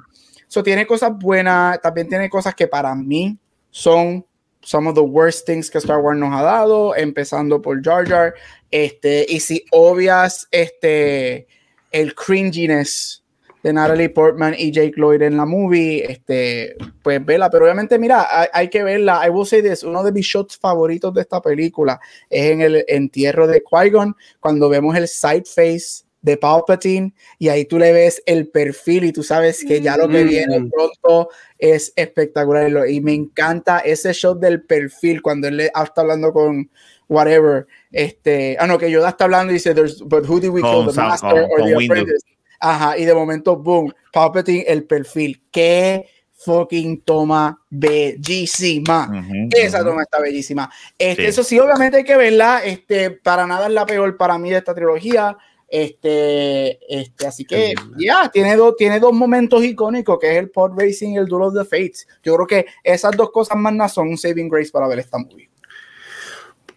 eso 0.50 0.64
tiene 0.64 0.88
cosas 0.88 1.12
buenas, 1.18 1.80
también 1.82 2.08
tiene 2.08 2.30
cosas 2.30 2.56
que 2.56 2.68
para 2.68 2.96
mí 2.96 3.38
son 3.70 4.26
some 4.62 4.88
of 4.88 4.96
the 4.96 5.04
worst 5.04 5.46
things 5.46 5.70
que 5.70 5.78
Star 5.80 6.00
Wars 6.02 6.18
nos 6.18 6.34
ha 6.34 6.44
dado, 6.44 6.96
empezando 6.96 7.62
por 7.62 7.82
Jar 7.82 8.08
Jar, 8.08 8.34
este, 8.72 9.26
y 9.30 9.40
si 9.40 9.64
obvias 9.72 10.48
este, 10.52 11.48
el 11.92 12.14
cringiness 12.16 13.24
de 13.64 13.74
Natalie 13.74 14.10
Portman 14.10 14.56
y 14.58 14.72
Jake 14.72 14.94
Lloyd 14.96 15.22
en 15.22 15.38
la 15.38 15.46
movie, 15.46 16.10
este, 16.10 16.76
pues 17.02 17.24
vela, 17.26 17.50
pero 17.50 17.66
obviamente 17.66 17.98
mira, 17.98 18.28
hay, 18.54 18.70
que 18.70 18.84
verla, 18.84 19.26
I 19.26 19.30
will 19.30 19.46
say 19.46 19.62
this, 19.62 19.84
uno 19.84 20.04
de 20.04 20.12
mis 20.12 20.26
shots 20.26 20.58
favoritos 20.58 21.14
de 21.14 21.22
esta 21.22 21.42
película 21.42 22.00
es 22.30 22.52
en 22.52 22.62
el 22.62 22.86
entierro 22.88 23.48
de 23.48 23.64
Qui-Gon, 23.64 24.16
cuando 24.40 24.70
vemos 24.70 24.96
el 24.96 25.08
side 25.08 25.46
face 25.46 26.07
de 26.22 26.38
Palpatine 26.38 27.14
y 27.40 27.50
ahí 27.50 27.66
tú 27.66 27.78
le 27.78 27.94
ves 27.94 28.22
el 28.26 28.48
perfil 28.48 29.06
y 29.06 29.14
tú 29.14 29.24
sabes 29.24 29.64
que 29.64 29.82
ya 29.82 29.98
lo 29.98 30.10
que 30.10 30.24
viene 30.24 30.60
mm. 30.60 30.70
pronto 30.70 31.30
es 31.58 31.94
espectacular 31.96 32.90
y 32.90 33.02
me 33.02 33.14
encanta 33.14 33.80
ese 33.80 34.14
shot 34.14 34.40
del 34.40 34.64
perfil 34.64 35.22
cuando 35.22 35.48
él 35.48 35.60
está 35.60 36.02
hablando 36.02 36.34
con 36.34 36.70
whatever 37.08 37.68
este 37.92 38.58
ah 38.60 38.68
no 38.68 38.78
que 38.78 38.92
Yoda 38.92 39.10
está 39.10 39.26
hablando 39.26 39.52
y 39.52 39.56
dice 39.56 39.74
but 40.06 40.28
who 40.28 40.40
did 40.40 40.50
we 40.50 40.62
kill 40.62 40.86
the 40.86 41.00
master 41.00 41.48
or 41.50 41.64
the 41.64 41.74
apprentice 41.74 42.26
ajá 42.60 42.98
y 42.98 43.06
de 43.06 43.14
momento 43.14 43.56
boom 43.56 43.94
Palpatine 44.12 44.66
el 44.68 44.84
perfil 44.84 45.44
qué 45.52 46.08
fucking 46.38 47.02
toma 47.02 47.60
bellísima. 47.70 49.10
Esa 49.50 49.84
toma 49.84 50.04
está 50.04 50.22
bellísima. 50.22 50.70
Este, 50.98 51.28
Eso 51.28 51.44
sí, 51.44 51.60
obviamente 51.60 51.98
hay 51.98 52.04
que 52.04 52.16
verla. 52.16 52.64
Este, 52.64 53.12
para 53.12 53.48
nada 53.48 53.68
es 53.68 53.74
la 53.74 53.86
peor 53.86 54.16
para 54.18 54.38
mí 54.38 54.52
de 54.52 54.58
esta 54.58 54.76
trilogía. 54.76 55.36
Este, 55.70 56.80
este, 56.88 57.28
así 57.28 57.44
que 57.44 57.74
ya 57.98 58.30
tiene, 58.30 58.56
dos 58.56 58.78
tiene 58.78 59.02
dos 59.02 59.12
momentos 59.12 59.62
icónicos 59.64 60.18
que 60.18 60.32
es 60.32 60.38
el 60.38 60.50
pod 60.50 60.80
racing 60.80 61.10
y 61.14 61.18
el 61.18 61.26
Duel 61.26 61.44
of 61.44 61.56
the 61.56 61.66
Fates. 61.66 62.08
Yo 62.24 62.36
creo 62.36 62.48
que 62.48 62.66
esas 62.84 63.16
dos 63.18 63.32
cosas 63.32 63.58
más 63.58 63.94
son 63.94 64.08
un 64.08 64.18
saving 64.18 64.48
grace 64.48 64.72
para 64.72 64.88
ver 64.88 65.00
esta 65.00 65.18
movie. 65.18 65.50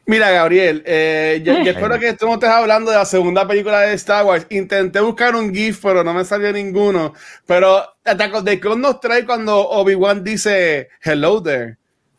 Mira, 0.07 0.29
Gabriel, 0.33 0.83
eh, 0.87 1.41
yo, 1.45 1.53
espero 1.53 1.97
que 2.01 2.15
tú 2.15 2.27
no 2.27 2.35
estés 2.35 2.51
hablando 2.51 2.91
de 2.91 2.97
la 2.97 3.05
segunda 3.05 3.47
película 3.47 3.83
de 3.83 3.95
Star 3.95 4.27
Wars. 4.27 4.45
Intenté 4.51 4.99
buscar 4.99 5.37
un 5.37 5.55
GIF, 5.55 5.79
pero 5.81 6.03
no 6.03 6.13
me 6.13 6.25
salió 6.25 6.53
ninguno. 6.53 7.15
Pero 7.47 7.95
de 8.43 8.59
Clone 8.59 8.83
nos 8.83 8.99
trae 8.99 9.25
cuando 9.25 9.69
Obi-Wan 9.69 10.25
dice 10.25 10.89
hello 11.01 11.41
there. 11.41 11.77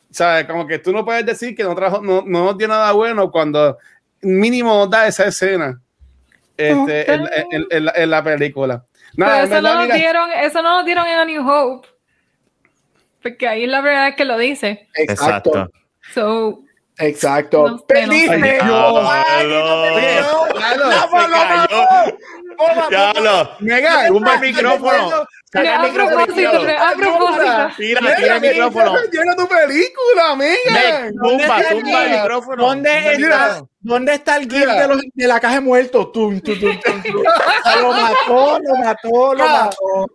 O 0.10 0.14
sea, 0.14 0.48
como 0.48 0.66
que 0.68 0.80
tú 0.80 0.94
no 0.94 1.04
puedes 1.04 1.26
decir 1.26 1.54
que 1.54 1.64
no, 1.64 1.76
trajo, 1.76 2.02
no, 2.02 2.22
no 2.26 2.46
nos 2.46 2.58
dio 2.58 2.70
nada 2.70 2.94
bueno 2.94 3.30
cuando 3.30 3.78
mínimo 4.22 4.88
da 4.88 5.08
esa 5.08 5.26
escena 5.26 5.82
este, 6.58 7.12
en, 7.12 8.10
la 8.10 8.24
película. 8.24 8.86
eso, 9.16 9.62
no 9.62 9.76
nos 9.76 9.94
dieron, 9.94 10.32
eso 10.32 10.62
no 10.62 10.78
nos 10.78 10.86
dieron 10.86 11.08
en 11.08 11.20
A 11.20 11.26
New 11.26 11.48
Hope. 11.48 11.88
Porque 13.22 13.48
ahí 13.48 13.68
la 13.68 13.82
verdad 13.82 14.10
es 14.10 14.16
que 14.16 14.26
lo 14.26 14.38
dice. 14.38 14.88
Exacto. 14.96 15.70
So, 16.14 16.64
Exacto. 17.02 17.68
No, 17.68 17.78
¡Perdiste! 17.80 18.60
No, 18.64 19.02
ya 22.92 23.14
lo. 23.14 23.52
Mega, 23.60 24.08
tumba 24.08 24.36
el 24.36 24.42
micrófono. 24.42 25.28
Saca 25.52 25.76
el 25.76 25.92
micrófono. 25.92 26.22
A 26.22 26.94
propósito. 26.96 27.76
Tira, 27.78 28.16
tira 28.16 28.36
el 28.36 28.42
micrófono. 28.42 28.96
Llena 29.12 29.36
tu 29.36 29.48
película, 29.48 30.36
Mega. 30.36 31.12
Tumba, 31.12 31.62
tumba 31.70 32.06
el 32.06 32.12
micrófono. 32.12 32.64
¿Dónde 32.64 33.14
está? 33.14 33.64
¿Dónde 33.80 34.14
está 34.14 34.38
el 34.38 34.44
GIF 34.44 34.66
de, 34.66 34.88
los, 34.88 35.02
de 35.14 35.28
la 35.28 35.40
caja 35.40 35.56
de 35.56 35.62
muertos? 35.62 36.12
Tum, 36.12 36.40
tum, 36.42 36.60
tum, 36.60 36.80
tum, 36.80 37.24
Lo 37.82 37.94
mató, 37.94 38.60
lo 38.60 38.76
mató, 38.76 39.34
lo 39.34 39.44
ah. 39.44 39.64
mató. 39.66 40.12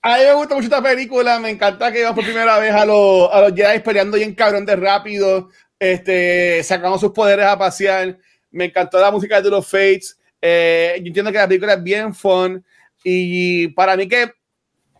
A 0.00 0.16
mí 0.16 0.24
me 0.24 0.32
gusta 0.34 0.54
mucho 0.54 0.66
esta 0.66 0.82
película. 0.82 1.38
Me 1.40 1.50
encanta 1.50 1.90
que 1.90 2.02
vamos 2.02 2.16
por 2.16 2.24
primera 2.24 2.58
vez 2.58 2.72
a 2.72 2.84
los, 2.84 3.28
a 3.32 3.40
los 3.40 3.54
Jedi 3.54 3.80
peleando 3.80 4.16
bien 4.16 4.34
cabrón 4.34 4.64
de 4.64 4.76
rápido 4.76 5.48
este, 5.78 6.62
sacando 6.64 6.98
sus 6.98 7.12
poderes 7.12 7.46
a 7.46 7.58
pasear. 7.58 8.18
Me 8.50 8.66
encantó 8.66 8.98
la 9.00 9.10
música 9.10 9.40
de 9.40 9.50
los 9.50 9.66
Fates. 9.66 10.17
Eh, 10.40 10.98
yo 11.02 11.08
entiendo 11.08 11.32
que 11.32 11.38
la 11.38 11.48
película 11.48 11.74
es 11.74 11.82
bien 11.82 12.14
fun. 12.14 12.64
Y 13.04 13.68
para 13.68 13.96
mí 13.96 14.08
que 14.08 14.32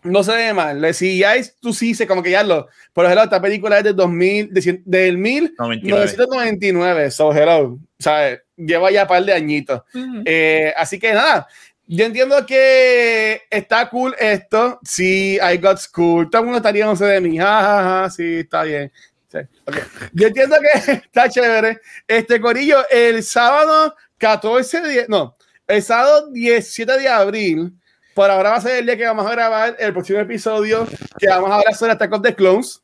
no 0.05 0.23
se 0.23 0.35
ve 0.35 0.53
mal. 0.53 0.95
Si 0.95 1.19
ya 1.19 1.35
es, 1.37 1.57
tú 1.59 1.73
sí 1.73 1.95
sé 1.95 2.07
como 2.07 2.23
que 2.23 2.31
ya 2.31 2.43
lo. 2.43 2.69
Por 2.93 3.05
ejemplo, 3.05 3.25
esta 3.25 3.41
película 3.41 3.79
es 3.79 3.85
del 3.85 3.97
2000, 3.97 4.51
del 4.85 5.19
1999. 5.19 7.11
So, 7.11 7.33
hello. 7.33 7.73
O 7.73 7.81
sea, 7.99 8.39
lleva 8.57 8.91
ya 8.91 9.03
un 9.03 9.09
par 9.09 9.25
de 9.25 9.33
añitos. 9.33 9.83
Eh, 10.25 10.73
así 10.77 10.99
que 10.99 11.13
nada. 11.13 11.47
Yo 11.91 12.05
entiendo 12.05 12.45
que 12.45 13.43
está 13.51 13.89
cool 13.89 14.15
esto. 14.19 14.79
Sí, 14.85 15.39
I 15.41 15.57
got 15.57 15.79
school. 15.79 16.29
Todo 16.29 16.43
el 16.43 16.47
mundo 16.47 16.59
estaría 16.59 16.85
no 16.85 16.95
sé 16.95 17.07
de 17.07 17.21
mí. 17.21 17.39
Ja, 17.39 18.09
sí, 18.15 18.41
está 18.41 18.63
bien. 18.65 18.93
Yo 20.13 20.27
entiendo 20.29 20.57
que 20.61 20.93
está 20.93 21.29
chévere. 21.29 21.81
Este 22.07 22.41
Corillo, 22.41 22.87
el 22.91 23.23
sábado 23.23 23.95
14 24.19 24.81
de, 24.81 25.07
no, 25.09 25.37
el 25.67 25.83
sábado 25.83 26.31
17 26.31 26.99
de 26.99 27.09
abril, 27.09 27.73
por 28.15 28.31
ahora 28.31 28.51
va 28.51 28.57
a 28.57 28.61
ser 28.61 28.79
el 28.79 28.87
día 28.87 28.97
que 28.97 29.07
vamos 29.07 29.27
a 29.27 29.31
grabar 29.31 29.77
el 29.79 29.93
próximo 29.93 30.19
episodio 30.19 30.87
que 31.19 31.29
vamos 31.29 31.51
a 31.51 31.57
hablar 31.57 31.75
sobre 31.75 31.93
Attack 31.93 32.13
of 32.13 32.23
the 32.23 32.35
Clones. 32.35 32.83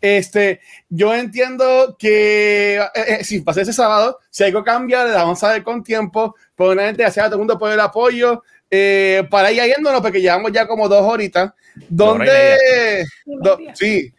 Este, 0.00 0.60
yo 0.88 1.14
entiendo 1.14 1.96
que 1.98 2.76
eh, 2.76 2.90
eh, 2.94 3.24
si 3.24 3.40
pasa 3.40 3.60
ese 3.60 3.72
sábado, 3.72 4.18
si 4.30 4.44
algo 4.44 4.64
cambia, 4.64 5.04
le 5.04 5.12
vamos 5.12 5.42
a 5.44 5.52
ver 5.52 5.62
con 5.62 5.82
tiempo, 5.82 6.34
pero 6.56 6.70
una 6.70 6.86
gente 6.86 7.02
gracias 7.02 7.26
a 7.26 7.28
todo 7.28 7.36
el 7.36 7.40
mundo 7.40 7.58
por 7.58 7.70
el 7.70 7.80
apoyo. 7.80 8.42
Eh, 8.70 9.26
para 9.28 9.50
ir 9.50 9.62
yéndonos, 9.62 10.00
porque 10.00 10.20
llevamos 10.20 10.52
ya 10.52 10.66
como 10.66 10.88
dos 10.88 11.02
horitas. 11.02 11.52
Donde, 11.88 13.04
sí, 13.74 14.12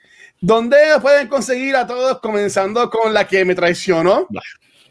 ¿Dónde 0.44 0.78
pueden 1.00 1.28
conseguir 1.28 1.76
a 1.76 1.86
todos, 1.86 2.20
comenzando 2.20 2.90
con 2.90 3.14
la 3.14 3.28
que 3.28 3.46
me 3.46 3.54
traicionó 3.54 4.28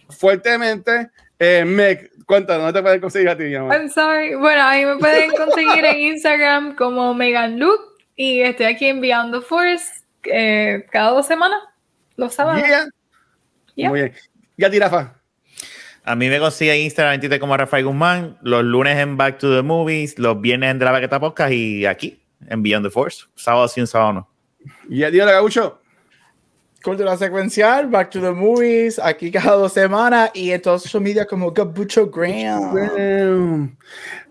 fuertemente? 0.09 1.11
Eh, 1.43 1.65
Meg, 1.65 2.11
cuéntanos, 2.27 2.65
¿dónde 2.65 2.79
te 2.79 2.83
pueden 2.83 3.01
conseguir 3.01 3.31
a 3.31 3.37
ti, 3.37 3.45
mi 3.45 3.55
amor? 3.55 3.75
I'm 3.75 3.89
sorry. 3.89 4.35
Bueno, 4.35 4.63
ahí 4.63 4.85
me 4.85 4.97
pueden 4.99 5.31
conseguir 5.31 5.83
en 5.87 5.99
Instagram 5.99 6.77
como 6.77 7.15
Megan 7.15 7.59
Luke 7.59 7.83
y 8.15 8.43
estoy 8.43 8.67
aquí 8.67 8.87
enviando 8.87 9.41
Force 9.41 10.05
eh, 10.25 10.87
cada 10.93 11.13
dos 11.13 11.27
semanas, 11.27 11.59
los 12.17 12.35
sábados. 12.35 12.63
Muy 13.75 14.01
bien. 14.01 14.13
Ya 14.59 14.71
tirafa. 14.71 15.15
A 16.05 16.15
mí 16.15 16.29
me 16.29 16.39
consigue 16.39 16.75
en 16.75 16.83
Instagram 16.83 17.39
como 17.39 17.57
Rafael 17.57 17.87
Guzmán, 17.87 18.37
los 18.43 18.63
lunes 18.63 18.99
en 18.99 19.17
Back 19.17 19.39
to 19.39 19.57
the 19.57 19.63
Movies, 19.63 20.19
los 20.19 20.39
viernes 20.43 20.73
en 20.73 20.79
De 20.79 20.85
la 20.85 20.91
Baqueta 20.93 21.19
Podcast 21.21 21.53
y 21.53 21.87
aquí 21.87 22.23
en 22.49 22.63
Beyond 22.63 22.85
the 22.85 22.91
Force, 22.91 23.25
sábado 23.35 23.67
sí, 23.67 23.81
un 23.81 23.87
sábado 23.87 24.13
no. 24.13 24.31
Y 24.91 25.05
adiós, 25.05 25.27
Gaucho. 25.27 25.81
Cultura 26.83 27.15
secuencial, 27.17 27.89
Back 27.89 28.11
to 28.11 28.21
the 28.21 28.31
Movies, 28.31 28.99
aquí 28.99 29.31
cada 29.31 29.53
dos 29.53 29.73
semanas 29.73 30.31
y 30.33 30.51
en 30.51 30.63
todos 30.63 30.83
social 30.83 31.03
media 31.03 31.27
como 31.27 31.53
Gabucho 31.53 32.11
Graham. 32.11 33.77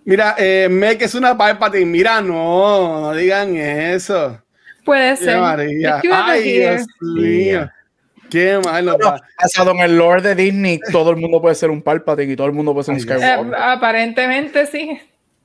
Mira, 0.04 0.36
eh, 0.38 0.68
Meg 0.68 1.04
es 1.04 1.14
una 1.14 1.38
Palpatine. 1.38 1.86
Mira, 1.86 2.22
no, 2.22 3.02
no 3.02 3.14
digan 3.14 3.56
eso. 3.56 4.42
Puede 4.84 5.16
ser. 5.18 5.40
María. 5.40 6.02
Ay, 6.12 6.54
Dios 6.54 6.88
mío. 7.00 7.70
Qué 8.32 8.60
malo. 8.64 8.98
Bueno, 8.98 9.72
en 9.72 9.80
el 9.82 9.98
lore 9.98 10.22
de 10.22 10.36
Disney, 10.36 10.80
todo 10.92 11.12
el 11.12 11.18
mundo 11.18 11.40
puede 11.40 11.54
ser 11.54 11.70
un 11.70 11.84
Palpatine 11.84 12.34
y 12.34 12.36
todo 12.36 12.48
el 12.48 12.54
mundo 12.54 12.74
puede 12.74 12.86
ser 12.86 12.96
un 12.96 13.02
Skywalker. 13.02 13.54
Eh, 13.54 13.58
aparentemente 13.60 14.66
sí. 14.66 15.00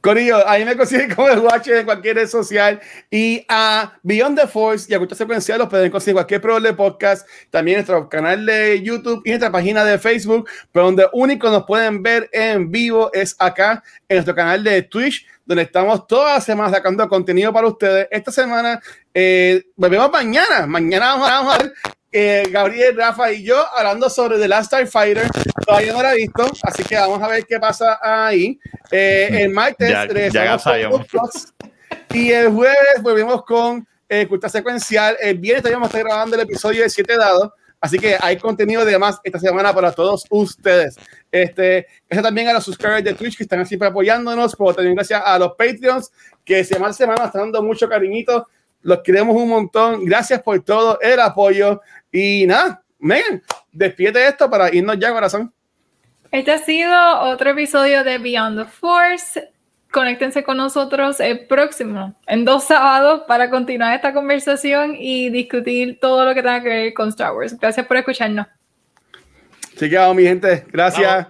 Corillo, 0.05 0.47
ahí 0.47 0.67
me 0.67 0.77
consiguen 0.77 1.15
como 1.15 1.31
el 1.31 1.39
Watch 1.39 1.69
en 1.69 1.87
cualquier 1.87 2.16
red 2.16 2.29
social. 2.29 2.79
Y 3.11 3.43
a 3.49 3.99
Beyond 4.03 4.39
the 4.39 4.47
Force 4.47 4.87
y 4.91 4.95
a 4.95 4.99
Cultura 4.99 5.16
Secuencial 5.16 5.59
los 5.59 5.71
pueden 5.71 5.91
conseguir 5.91 6.16
cualquier 6.16 6.43
programa 6.43 6.69
de 6.69 6.74
podcast, 6.74 7.27
también 7.49 7.79
nuestro 7.79 8.07
canal 8.11 8.45
de 8.45 8.83
YouTube 8.83 9.23
y 9.24 9.31
nuestra 9.31 9.51
página 9.51 9.83
de 9.83 9.99
Facebook, 9.99 10.47
pero 10.73 10.85
donde 10.85 11.07
único 11.15 11.49
nos 11.49 11.65
pueden 11.65 12.03
ver 12.03 12.29
en 12.33 12.71
vivo 12.71 13.11
es 13.15 13.35
acá 13.39 13.83
en 14.07 14.16
nuestro 14.16 14.35
canal 14.35 14.63
de 14.63 14.83
Twitch, 14.83 15.27
donde 15.47 15.63
estamos 15.63 16.07
todas 16.07 16.35
las 16.35 16.45
semanas 16.45 16.73
sacando 16.73 17.09
contenido 17.09 17.51
para 17.51 17.66
ustedes. 17.66 18.07
Esta 18.11 18.31
semana 18.31 18.83
eh, 19.15 19.65
volvemos 19.74 20.13
mañana. 20.13 20.66
Mañana 20.66 21.16
vamos 21.16 21.55
a 21.55 21.59
ver 21.59 21.73
eh, 22.17 22.49
Gabriel, 22.49 22.97
Rafa 22.97 23.33
y 23.33 23.43
yo 23.43 23.61
hablando 23.77 24.09
sobre 24.09 24.39
The 24.39 24.47
Last 24.47 24.67
Starfighter. 24.67 25.29
Todavía 25.67 25.93
no 25.93 26.01
la 26.01 26.15
he 26.15 26.19
visto, 26.19 26.47
así 26.63 26.85
que 26.85 26.95
vamos 26.95 27.21
a 27.21 27.27
ver 27.27 27.45
qué 27.45 27.59
pasa 27.59 27.99
ahí. 28.01 28.57
Eh, 28.93 29.29
el 29.33 29.51
martes 29.51 29.91
ya, 30.33 30.57
y 32.11 32.31
el 32.31 32.53
jueves 32.53 33.03
volvemos 33.03 33.45
con 33.45 33.85
eh, 34.09 34.29
Cultura 34.29 34.49
Secuencial. 34.49 35.17
El 35.21 35.39
viernes 35.39 35.75
a 35.75 35.85
estar 35.87 36.05
grabando 36.05 36.37
el 36.37 36.43
episodio 36.43 36.85
de 36.85 36.91
7 36.91 37.17
dados. 37.17 37.51
Así 37.81 37.99
que 37.99 38.17
hay 38.21 38.37
contenido 38.37 38.85
de 38.85 38.97
más 38.97 39.19
esta 39.25 39.41
semana 39.41 39.75
para 39.75 39.91
todos 39.91 40.25
ustedes. 40.31 40.95
Este, 41.33 41.89
gracias 42.09 42.23
también 42.23 42.47
a 42.47 42.53
los 42.53 42.65
suscriptores 42.65 43.03
de 43.03 43.15
Twitch 43.15 43.37
que 43.37 43.43
están 43.43 43.67
siempre 43.67 43.89
apoyándonos, 43.89 44.55
pero 44.55 44.73
también 44.73 44.95
gracias 44.95 45.21
a 45.25 45.37
los 45.37 45.55
Patreons 45.57 46.13
que 46.45 46.63
semana 46.63 46.91
a 46.91 46.95
semana 46.95 47.25
están 47.25 47.43
dando 47.43 47.63
mucho 47.65 47.89
cariñito. 47.89 48.47
Los 48.85 49.01
queremos 49.01 49.35
un 49.35 49.49
montón. 49.49 50.05
Gracias 50.05 50.43
por 50.43 50.61
todo 50.63 51.01
el 51.01 51.19
apoyo. 51.19 51.81
Y 52.17 52.47
nada, 52.47 52.81
Megan, 53.01 53.43
despídete 53.73 54.25
esto 54.25 54.49
para 54.49 54.73
irnos 54.73 54.97
ya, 55.01 55.11
corazón. 55.11 55.53
Este 56.31 56.53
ha 56.53 56.59
sido 56.59 57.21
otro 57.23 57.51
episodio 57.51 58.05
de 58.05 58.19
Beyond 58.19 58.63
the 58.63 58.71
Force. 58.71 59.51
conéctense 59.91 60.45
con 60.45 60.57
nosotros 60.57 61.19
el 61.19 61.47
próximo, 61.47 62.15
en 62.29 62.45
dos 62.45 62.65
sábados, 62.65 63.23
para 63.27 63.51
continuar 63.51 63.97
esta 63.97 64.13
conversación 64.13 64.95
y 64.97 65.29
discutir 65.31 65.99
todo 66.01 66.25
lo 66.25 66.35
que 66.35 66.43
tenga 66.43 66.63
que 66.63 66.69
ver 66.69 66.95
con 66.95 67.09
Star 67.09 67.35
Wars. 67.35 67.59
Gracias 67.59 67.85
por 67.85 67.97
escucharnos. 67.97 68.47
Chequeado, 69.77 70.15
mi 70.15 70.23
gente. 70.23 70.65
Gracias. 70.71 71.27